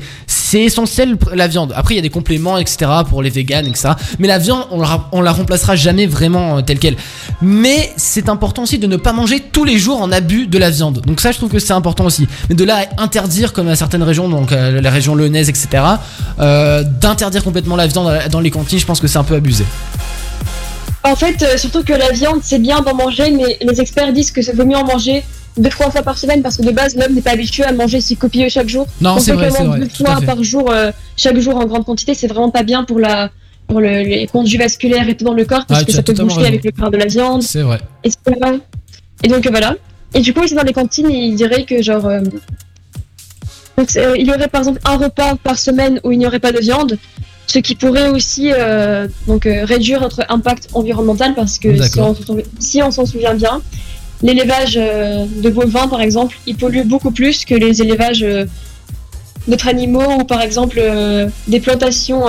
essentiel, 0.53 1.17
la 1.33 1.47
viande. 1.47 1.73
Après, 1.75 1.95
il 1.95 1.97
y 1.97 1.99
a 1.99 2.01
des 2.03 2.09
compléments, 2.09 2.57
etc., 2.57 2.89
pour 3.09 3.21
les 3.21 3.29
véganes, 3.29 3.67
etc. 3.67 3.89
Mais 4.19 4.27
la 4.27 4.37
viande, 4.37 4.65
on 4.71 4.79
la, 4.81 5.09
la 5.21 5.31
remplacera 5.31 5.75
jamais 5.75 6.05
vraiment 6.05 6.57
euh, 6.57 6.61
telle 6.61 6.79
quelle. 6.79 6.95
Mais 7.41 7.91
c'est 7.97 8.29
important 8.29 8.63
aussi 8.63 8.79
de 8.79 8.87
ne 8.87 8.97
pas 8.97 9.11
manger 9.13 9.41
tous 9.41 9.65
les 9.65 9.77
jours 9.77 10.01
en 10.01 10.11
abus 10.11 10.47
de 10.47 10.57
la 10.57 10.69
viande. 10.69 11.01
Donc 11.05 11.19
ça, 11.19 11.31
je 11.31 11.37
trouve 11.37 11.49
que 11.49 11.59
c'est 11.59 11.73
important 11.73 12.05
aussi. 12.05 12.27
Mais 12.49 12.55
de 12.55 12.63
là 12.63 12.85
à 12.97 13.03
interdire, 13.03 13.51
comme 13.51 13.67
à 13.67 13.75
certaines 13.75 14.03
régions, 14.03 14.29
donc 14.29 14.51
euh, 14.51 14.79
la 14.79 14.91
région 14.91 15.15
lyonnaise, 15.15 15.49
etc., 15.49 15.67
euh, 16.39 16.83
d'interdire 16.83 17.43
complètement 17.43 17.75
la 17.75 17.87
viande 17.87 18.29
dans 18.31 18.39
les 18.39 18.51
cantines, 18.51 18.79
je 18.79 18.85
pense 18.85 18.99
que 18.99 19.07
c'est 19.07 19.19
un 19.19 19.23
peu 19.23 19.35
abusé. 19.35 19.65
En 21.05 21.15
fait, 21.15 21.41
euh, 21.43 21.57
surtout 21.57 21.83
que 21.83 21.93
la 21.93 22.11
viande, 22.11 22.39
c'est 22.43 22.59
bien 22.59 22.81
d'en 22.81 22.95
manger, 22.95 23.29
mais 23.31 23.57
les 23.61 23.81
experts 23.81 24.13
disent 24.13 24.31
que 24.31 24.41
c'est 24.41 24.53
vaut 24.55 24.65
mieux 24.65 24.77
en 24.77 24.85
manger 24.85 25.23
deux 25.57 25.69
trois 25.69 25.91
fois 25.91 26.01
par 26.01 26.17
semaine 26.17 26.41
parce 26.41 26.57
que 26.57 26.63
de 26.63 26.71
base, 26.71 26.95
l'homme 26.95 27.13
n'est 27.13 27.21
pas 27.21 27.31
habitué 27.31 27.63
à 27.63 27.71
manger 27.73 27.99
si 28.01 28.15
copieux 28.15 28.47
chaque 28.49 28.69
jour. 28.69 28.87
Non, 29.01 29.19
c'est 29.19 29.33
vrai, 29.33 29.51
c'est 29.51 29.63
vrai, 29.63 29.79
Deux 29.79 29.89
fois 29.89 30.19
par 30.25 30.41
jour, 30.43 30.71
euh, 30.71 30.91
chaque 31.17 31.37
jour 31.39 31.57
en 31.57 31.65
grande 31.65 31.85
quantité, 31.85 32.13
c'est 32.13 32.27
vraiment 32.27 32.49
pas 32.51 32.63
bien 32.63 32.83
pour 32.85 32.99
la 32.99 33.29
pour 33.67 33.79
le- 33.79 34.03
les 34.03 34.27
conduits 34.27 34.57
vasculaires 34.57 35.07
et 35.07 35.15
tout 35.15 35.23
dans 35.25 35.33
le 35.33 35.45
corps 35.45 35.65
parce 35.65 35.81
Ah, 35.81 35.85
que 35.85 35.91
ça 35.93 36.03
peut 36.03 36.13
boucher 36.13 36.35
raison. 36.37 36.47
avec 36.47 36.63
le 36.65 36.71
corps 36.71 36.91
de 36.91 36.97
la 36.97 37.05
viande, 37.05 37.41
C'est 37.43 37.61
vrai. 37.61 37.79
etc. 38.03 38.17
Et 39.23 39.27
donc 39.29 39.47
voilà. 39.47 39.75
Et 40.13 40.19
du 40.21 40.33
coup, 40.33 40.41
aussi 40.41 40.53
dans 40.55 40.63
les 40.63 40.73
cantines, 40.73 41.09
ils 41.09 41.35
diraient 41.35 41.63
que 41.63 41.81
genre 41.81 42.05
euh, 42.05 42.19
donc, 43.77 43.89
euh, 43.95 44.15
il 44.17 44.27
y 44.27 44.31
aurait 44.31 44.47
par 44.47 44.61
exemple 44.61 44.79
un 44.85 44.97
repas 44.97 45.35
par 45.43 45.57
semaine 45.57 45.99
où 46.03 46.11
il 46.11 46.19
n'y 46.19 46.27
aurait 46.27 46.39
pas 46.39 46.51
de 46.51 46.59
viande, 46.59 46.97
ce 47.53 47.59
qui 47.59 47.75
pourrait 47.75 48.09
aussi 48.09 48.51
euh, 48.51 49.07
donc 49.27 49.45
euh, 49.45 49.63
réduire 49.63 50.01
notre 50.01 50.25
impact 50.29 50.69
environnemental 50.73 51.35
parce 51.35 51.59
que 51.59 51.69
si 52.57 52.81
on, 52.81 52.89
s'en 52.89 53.05
souvient 53.05 53.35
bien, 53.35 53.61
l'élevage 54.23 54.75
euh, 54.75 55.27
de 55.43 55.49
bovins 55.51 55.87
par 55.87 56.01
exemple, 56.01 56.35
il 56.47 56.55
pollue 56.55 56.81
beaucoup 56.83 57.11
plus 57.11 57.45
que 57.45 57.53
les 57.53 57.83
élevages 57.83 58.25
d'autres 59.47 59.67
animaux 59.67 60.13
ou 60.19 60.23
par 60.23 60.41
exemple 60.41 60.81
des 61.47 61.59
plantations 61.59 62.25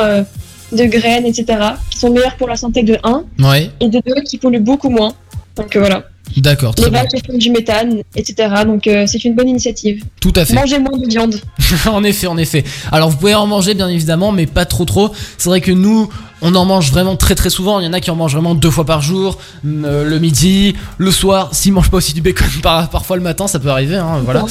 de 0.72 0.84
graines, 0.84 1.24
etc., 1.24 1.44
qui 1.90 1.98
sont 1.98 2.10
meilleures 2.10 2.36
pour 2.36 2.48
la 2.48 2.56
santé 2.56 2.82
de 2.82 2.98
1 3.02 3.24
Ouais, 3.38 3.70
et 3.80 3.88
de 3.88 4.02
2 4.04 4.22
qui 4.28 4.36
polluent 4.36 4.60
beaucoup 4.60 4.90
moins. 4.90 5.14
Donc 5.56 5.74
voilà. 5.76 6.04
D'accord, 6.36 6.74
très 6.74 6.86
Les 6.86 6.90
vaches 6.90 7.10
font 7.26 7.36
du 7.36 7.50
méthane, 7.50 8.02
etc. 8.16 8.48
Donc 8.66 8.86
euh, 8.86 9.06
c'est 9.06 9.24
une 9.24 9.34
bonne 9.34 9.48
initiative. 9.48 10.02
Tout 10.20 10.32
à 10.36 10.44
fait. 10.44 10.54
Mangez 10.54 10.78
moins 10.78 10.98
de 10.98 11.06
viande. 11.06 11.40
en 11.86 12.04
effet, 12.04 12.26
en 12.26 12.36
effet. 12.36 12.64
Alors 12.92 13.10
vous 13.10 13.16
pouvez 13.16 13.34
en 13.34 13.46
manger 13.46 13.74
bien 13.74 13.88
évidemment, 13.88 14.32
mais 14.32 14.46
pas 14.46 14.64
trop 14.64 14.84
trop. 14.84 15.10
C'est 15.38 15.48
vrai 15.48 15.60
que 15.60 15.72
nous, 15.72 16.08
on 16.44 16.54
en 16.54 16.64
mange 16.64 16.92
vraiment 16.92 17.16
très 17.16 17.34
très 17.34 17.50
souvent. 17.50 17.80
Il 17.80 17.86
y 17.86 17.88
en 17.88 17.92
a 17.92 18.00
qui 18.00 18.10
en 18.10 18.16
mangent 18.16 18.34
vraiment 18.34 18.54
deux 18.54 18.70
fois 18.70 18.84
par 18.84 19.02
jour, 19.02 19.38
euh, 19.66 20.08
le 20.08 20.18
midi, 20.18 20.74
le 20.98 21.10
soir. 21.10 21.48
S'ils 21.52 21.72
mangent 21.72 21.90
pas 21.90 21.96
aussi 21.96 22.12
du 22.14 22.20
bacon 22.20 22.46
par- 22.62 22.88
parfois 22.90 23.16
le 23.16 23.22
matin, 23.22 23.46
ça 23.48 23.58
peut 23.58 23.70
arriver. 23.70 23.96
Hein, 23.96 24.20
voilà. 24.24 24.44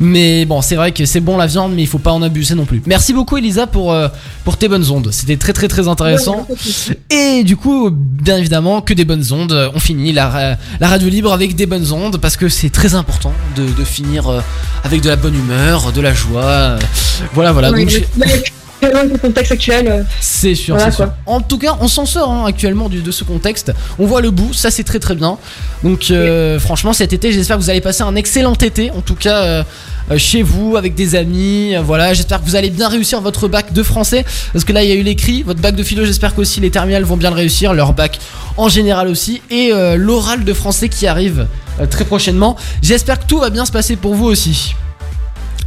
Mais 0.00 0.44
bon, 0.44 0.60
c'est 0.60 0.76
vrai 0.76 0.92
que 0.92 1.06
c'est 1.06 1.20
bon 1.20 1.36
la 1.38 1.46
viande, 1.46 1.72
mais 1.74 1.82
il 1.82 1.86
faut 1.88 1.98
pas 1.98 2.12
en 2.12 2.20
abuser 2.22 2.54
non 2.54 2.64
plus. 2.66 2.82
Merci 2.86 3.12
beaucoup 3.14 3.36
Elisa 3.38 3.66
pour 3.66 3.92
euh, 3.92 4.08
pour 4.44 4.56
tes 4.56 4.68
bonnes 4.68 4.90
ondes. 4.90 5.08
C'était 5.12 5.36
très 5.36 5.52
très 5.52 5.68
très 5.68 5.88
intéressant. 5.88 6.46
Et 7.10 7.44
du 7.44 7.56
coup, 7.56 7.90
bien 7.90 8.36
évidemment, 8.36 8.80
que 8.82 8.92
des 8.92 9.04
bonnes 9.04 9.24
ondes. 9.32 9.70
On 9.74 9.78
finit 9.80 10.12
la, 10.12 10.28
ra- 10.28 10.56
la 10.80 10.88
radio 10.88 11.08
libre 11.08 11.32
avec 11.32 11.54
des 11.54 11.66
bonnes 11.66 11.92
ondes 11.92 12.18
parce 12.18 12.36
que 12.36 12.48
c'est 12.48 12.70
très 12.70 12.94
important 12.94 13.32
de, 13.56 13.64
de 13.66 13.84
finir 13.84 14.28
euh, 14.28 14.40
avec 14.84 15.00
de 15.00 15.08
la 15.08 15.16
bonne 15.16 15.34
humeur, 15.36 15.92
de 15.92 16.00
la 16.00 16.12
joie. 16.12 16.42
euh, 16.44 16.78
Voilà, 17.34 17.52
voilà. 17.52 17.70
Oui, 17.70 17.84
Donc, 17.84 18.04
le- 18.82 19.18
contexte 19.18 19.52
actuel. 19.52 19.88
euh, 19.88 20.02
C'est 20.20 20.54
sûr, 20.54 20.74
Voilà, 20.76 20.90
c'est 20.90 20.96
sûr. 20.96 21.06
quoi. 21.06 21.14
En 21.34 21.40
tout 21.40 21.58
cas, 21.58 21.76
on 21.80 21.88
s'en 21.88 22.06
sort 22.06 22.30
hein, 22.30 22.44
actuellement 22.46 22.88
du- 22.88 23.00
de 23.02 23.10
ce 23.10 23.24
contexte. 23.24 23.72
On 23.98 24.06
voit 24.06 24.20
le 24.20 24.30
bout, 24.30 24.52
ça 24.52 24.70
c'est 24.70 24.84
très 24.84 24.98
très 24.98 25.14
bien. 25.14 25.38
Donc 25.82 26.10
euh, 26.10 26.58
franchement, 26.60 26.92
cet 26.92 27.12
été, 27.12 27.32
j'espère 27.32 27.56
que 27.56 27.62
vous 27.62 27.70
allez 27.70 27.80
passer 27.80 28.02
un 28.02 28.14
excellent 28.16 28.54
été. 28.54 28.90
En 28.90 29.00
tout 29.00 29.14
cas, 29.14 29.42
euh, 29.42 29.62
chez 30.18 30.42
vous, 30.42 30.76
avec 30.76 30.94
des 30.94 31.14
amis. 31.16 31.74
euh, 31.74 31.80
voilà, 31.82 32.14
j'espère 32.14 32.40
que 32.40 32.46
vous 32.46 32.56
allez 32.56 32.70
bien 32.70 32.88
réussir 32.88 33.20
votre 33.20 33.48
bac 33.48 33.72
de 33.72 33.82
français. 33.82 34.24
Parce 34.52 34.64
que 34.64 34.72
là, 34.72 34.82
il 34.84 34.88
y 34.88 34.92
a 34.92 34.96
eu 34.96 35.02
l'écrit. 35.02 35.42
Votre 35.42 35.60
bac 35.60 35.74
de 35.74 35.82
philo, 35.82 36.04
j'espère 36.04 36.34
qu'aussi 36.34 36.60
les 36.60 36.70
terminales 36.70 37.04
vont 37.04 37.16
bien 37.16 37.30
le 37.30 37.36
réussir. 37.36 37.74
Leur 37.74 37.92
bac 37.92 38.18
en 38.56 38.68
général 38.68 39.08
aussi. 39.08 39.42
Et 39.50 39.72
l'oral 39.96 40.44
de 40.44 40.52
français 40.52 40.88
qui 40.88 41.06
arrive 41.06 41.46
très 41.90 42.04
prochainement. 42.04 42.56
J'espère 42.82 43.18
que 43.20 43.26
tout 43.26 43.38
va 43.40 43.50
bien 43.50 43.64
se 43.66 43.72
passer 43.72 43.96
pour 43.96 44.14
vous 44.14 44.26
aussi. 44.26 44.74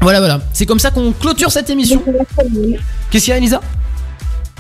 Voilà, 0.02 0.20
voilà. 0.20 0.40
C'est 0.54 0.66
comme 0.66 0.80
ça 0.80 0.92
qu'on 0.92 1.12
clôture 1.12 1.52
cette 1.52 1.70
émission. 1.70 2.02
Qu'est-ce 3.12 3.26
qu'il 3.26 3.32
y 3.32 3.34
a, 3.34 3.38
Elisa 3.38 3.62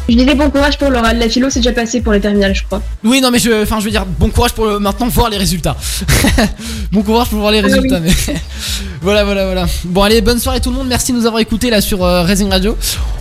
Je 0.10 0.16
disais 0.16 0.34
bon 0.36 0.50
courage 0.50 0.78
pour 0.78 0.90
l'oral. 0.90 1.20
La 1.20 1.30
philo, 1.30 1.50
c'est 1.50 1.60
déjà 1.60 1.72
passé 1.72 2.02
pour 2.02 2.12
les 2.14 2.20
terminales, 2.20 2.56
je 2.56 2.64
crois. 2.64 2.82
Oui, 3.04 3.22
non, 3.22 3.30
mais 3.32 3.38
je, 3.40 3.62
enfin, 3.64 3.80
je 3.80 3.86
veux 3.86 3.92
dire, 3.92 4.06
bon 4.06 4.30
courage 4.30 4.54
pour 4.54 4.66
le- 4.66 4.80
maintenant 4.80 5.08
voir 5.08 5.30
les 5.30 5.38
résultats. 5.38 5.76
bon 6.92 7.04
courage 7.04 7.30
pour 7.30 7.40
voir 7.40 7.52
les 7.52 7.60
Ah 7.60 7.64
oui. 7.68 7.74
résultats. 7.74 8.00
Mais 8.00 8.12
voilà, 9.02 9.24
voilà, 9.24 9.46
voilà. 9.46 9.66
Bon, 9.86 10.02
allez, 10.02 10.22
bonne 10.22 10.40
soirée 10.40 10.60
tout 10.62 10.72
le 10.72 10.78
monde. 10.78 10.88
Merci 10.88 11.12
de 11.14 11.18
nous 11.18 11.26
avoir 11.28 11.40
écoutés 11.42 11.70
là 11.70 11.80
sur 11.82 12.04
euh, 12.04 12.24
Radio. 12.24 12.76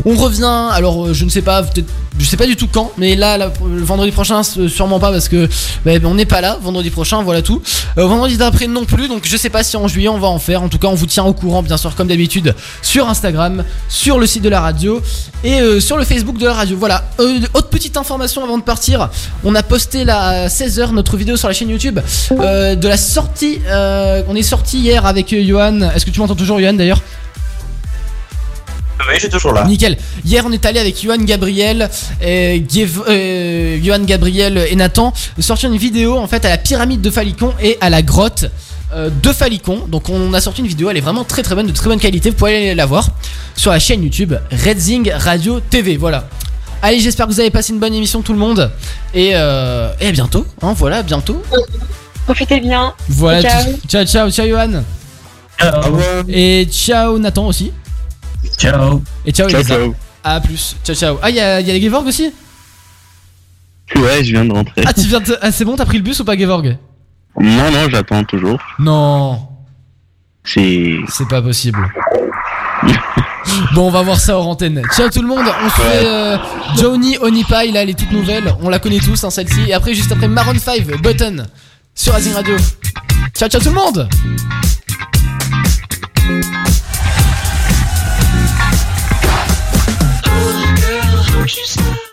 On 0.05 0.15
revient. 0.17 0.69
Alors, 0.73 1.07
euh, 1.09 1.13
je 1.15 1.25
ne 1.25 1.31
sais 1.31 1.43
pas, 1.43 1.63
peut-être, 1.63 1.89
je 2.19 2.25
sais 2.25 2.37
pas 2.37 2.47
du 2.47 2.57
tout 2.57 2.69
quand, 2.73 2.93
mais 2.97 3.15
là, 3.17 3.37
là, 3.37 3.53
le 3.65 3.83
vendredi 3.83 4.11
prochain, 4.11 4.43
sûrement 4.43 4.99
pas 4.99 5.13
parce 5.13 5.29
que 5.29 5.47
bah, 5.85 5.93
on 6.05 6.15
n'est 6.15 6.25
pas 6.25 6.41
là. 6.41 6.59
Vendredi 6.63 6.91
prochain, 6.91 7.23
voilà 7.23 7.43
tout. 7.43 7.61
Euh, 7.99 8.07
vendredi 8.07 8.37
d'après 8.39 8.67
non 8.67 8.85
plus. 8.87 9.09
Donc, 9.09 9.23
je 9.27 9.37
sais 9.37 9.51
pas 9.51 9.63
si 9.63 9.77
en 9.77 9.89
juillet 9.89 10.09
on 10.09 10.19
va 10.19 10.29
en 10.29 10.39
faire. 10.39 10.63
En 10.63 10.69
tout 10.69 10.79
cas, 10.79 10.89
on 10.89 10.95
vous 10.95 11.07
tient 11.07 11.25
au 11.25 11.35
courant, 11.35 11.63
bien 11.63 11.77
sûr, 11.77 11.95
comme 11.95 12.09
d'habitude, 12.09 12.55
sur 12.83 13.09
Instagram, 13.09 13.65
sur 13.89 14.19
le 14.19 14.27
site 14.27 14.43
de 14.43 14.49
la 14.49 14.61
radio 14.61 15.03
et 15.45 15.61
euh, 15.61 15.81
sur 15.81 15.97
le 15.99 16.05
Facebook 16.05 16.39
de 16.39 16.47
la 16.47 16.55
radio. 16.55 16.77
Voilà. 16.79 17.05
Euh, 17.21 17.41
autre 17.55 17.69
petite 17.69 17.97
information 17.97 18.43
avant 18.45 18.59
de 18.59 18.63
partir. 18.63 19.11
On 19.45 19.55
a 19.55 19.63
posté 19.63 20.05
là, 20.05 20.45
à 20.45 20.47
16h 20.49 20.93
notre 20.93 21.17
vidéo 21.17 21.37
sur 21.37 21.49
la 21.49 21.55
chaîne 21.55 21.69
YouTube 21.69 22.01
euh, 22.33 22.75
de 22.75 22.89
la 22.89 22.97
sortie. 22.97 23.61
euh, 23.67 24.23
on 24.29 24.35
est 24.37 24.43
sorti 24.43 24.79
hier 24.79 25.05
avec 25.07 25.35
Johan. 25.35 25.81
Est-ce 25.95 26.07
que 26.07 26.11
tu 26.11 26.21
m'entends 26.21 26.35
toujours, 26.37 26.59
Johan 26.61 26.75
d'ailleurs? 26.75 27.03
Oui, 29.09 29.15
je 29.15 29.21
suis 29.21 29.29
toujours 29.31 29.53
là. 29.53 29.65
Nickel. 29.65 29.97
Hier, 30.25 30.45
on 30.47 30.53
est 30.53 30.67
allé 30.67 30.81
avec 30.81 31.01
Johan 31.01 31.17
Gabriel, 31.19 31.89
et 32.21 32.63
euh, 33.09 33.79
Johan 33.83 34.01
Gabriel 34.05 34.67
et 34.71 34.77
Nathan 34.77 35.15
sortir 35.39 35.71
une 35.71 35.79
vidéo 35.79 36.19
en 36.19 36.27
fait 36.27 36.45
à 36.45 36.51
la 36.51 36.59
pyramide 36.59 37.01
de 37.01 37.11
Falicon 37.11 37.55
et 37.63 37.79
à 37.81 37.89
la 37.89 38.03
grotte 38.03 38.47
euh, 38.93 39.09
de 39.23 39.33
Falicon. 39.33 39.87
Donc, 39.89 40.11
on 40.11 40.35
a 40.35 40.41
sorti 40.41 40.61
une 40.61 40.67
vidéo, 40.67 40.91
elle 40.91 40.97
est 40.99 41.03
vraiment 41.03 41.25
très 41.25 41.43
très 41.43 41.55
bonne, 41.55 41.67
de 41.67 41.73
très 41.73 41.89
bonne 41.89 42.01
qualité. 42.01 42.31
Vous 42.31 42.37
pouvez 42.37 42.57
aller 42.57 42.75
la 42.75 42.87
voir 42.87 43.09
sur 43.57 43.71
la 43.71 43.79
chaîne 43.79 44.03
YouTube 44.03 44.35
Redzing 44.53 45.11
Radio 45.13 45.61
TV. 45.61 45.97
Voilà. 45.97 46.29
Allez, 46.83 47.01
j'espère 47.01 47.27
que 47.27 47.33
vous 47.33 47.41
avez 47.41 47.51
passé 47.51 47.73
une 47.73 47.81
bonne 47.81 47.95
émission, 47.95 48.23
tout 48.23 48.33
le 48.33 48.39
monde. 48.39 48.71
Et, 49.13 49.33
euh, 49.35 49.93
et 50.01 50.09
à 50.09 50.13
bientôt. 50.13 50.47
Hein, 50.63 50.75
voilà, 50.75 50.99
à 50.99 51.03
bientôt. 51.03 51.43
Profitez 52.25 52.61
bien. 52.61 52.95
Voilà. 53.09 53.43
Ciao. 53.43 53.73
Ciao, 53.89 54.05
ciao, 54.05 54.31
ciao, 54.31 54.47
Johan. 54.47 54.83
Et 56.29 56.67
ciao, 56.71 57.19
Nathan 57.19 57.47
aussi. 57.49 57.73
Ciao. 58.57 59.03
Et 59.27 59.33
ciao, 59.33 59.49
Ciao, 59.49 59.63
ciao. 59.65 59.95
À 60.23 60.41
plus. 60.41 60.77
Ciao, 60.85 60.95
ciao. 60.95 61.19
Ah, 61.23 61.31
il 61.31 61.37
y 61.37 61.41
a, 61.41 61.61
y 61.61 61.71
a 61.71 61.81
Gevorg 61.81 62.07
aussi 62.07 62.33
Ouais, 63.97 64.23
je 64.23 64.31
viens 64.33 64.45
de 64.45 64.53
rentrer. 64.53 64.83
Ah, 64.87 64.93
tu 64.93 65.01
viens 65.03 65.21
de... 65.21 65.37
ah, 65.41 65.51
c'est 65.51 65.65
bon, 65.65 65.75
t'as 65.75 65.87
pris 65.87 65.97
le 65.97 66.05
bus 66.05 66.21
ou 66.21 66.25
pas, 66.25 66.37
Gevorg 66.37 66.77
Non, 67.41 67.71
non, 67.73 67.89
j'attends 67.91 68.23
toujours. 68.25 68.61
Non. 68.79 69.49
C'est. 70.45 70.97
C'est 71.09 71.27
pas 71.29 71.43
possible. 71.43 71.79
Bon, 73.75 73.87
on 73.87 73.91
va 73.91 74.03
voir 74.03 74.19
ça 74.19 74.37
hors 74.37 74.49
antenne. 74.49 74.83
Ciao 74.95 75.09
tout 75.09 75.23
le 75.23 75.29
monde. 75.29 75.45
On 75.65 75.69
se 75.69 75.75
fait 75.75 76.07
euh, 76.07 76.37
Johnny 76.77 77.19
Onipai, 77.19 77.71
là, 77.73 77.83
elle 77.83 77.91
est 77.91 77.99
toute 77.99 78.13
nouvelle. 78.13 78.55
On 78.63 78.69
la 78.69 78.79
connaît 78.79 79.01
tous, 79.01 79.23
hein, 79.25 79.31
celle-ci. 79.31 79.63
Et 79.69 79.75
après, 79.75 79.95
juste 79.95 80.13
après, 80.13 80.29
Maroon 80.29 80.59
5, 80.59 80.87
Button, 81.03 81.47
sur 81.95 82.15
Azing 82.15 82.35
Radio. 82.35 82.57
Ciao, 83.35 83.49
ciao 83.49 83.61
tout 83.61 83.71
le 83.71 83.75
monde. 83.75 84.09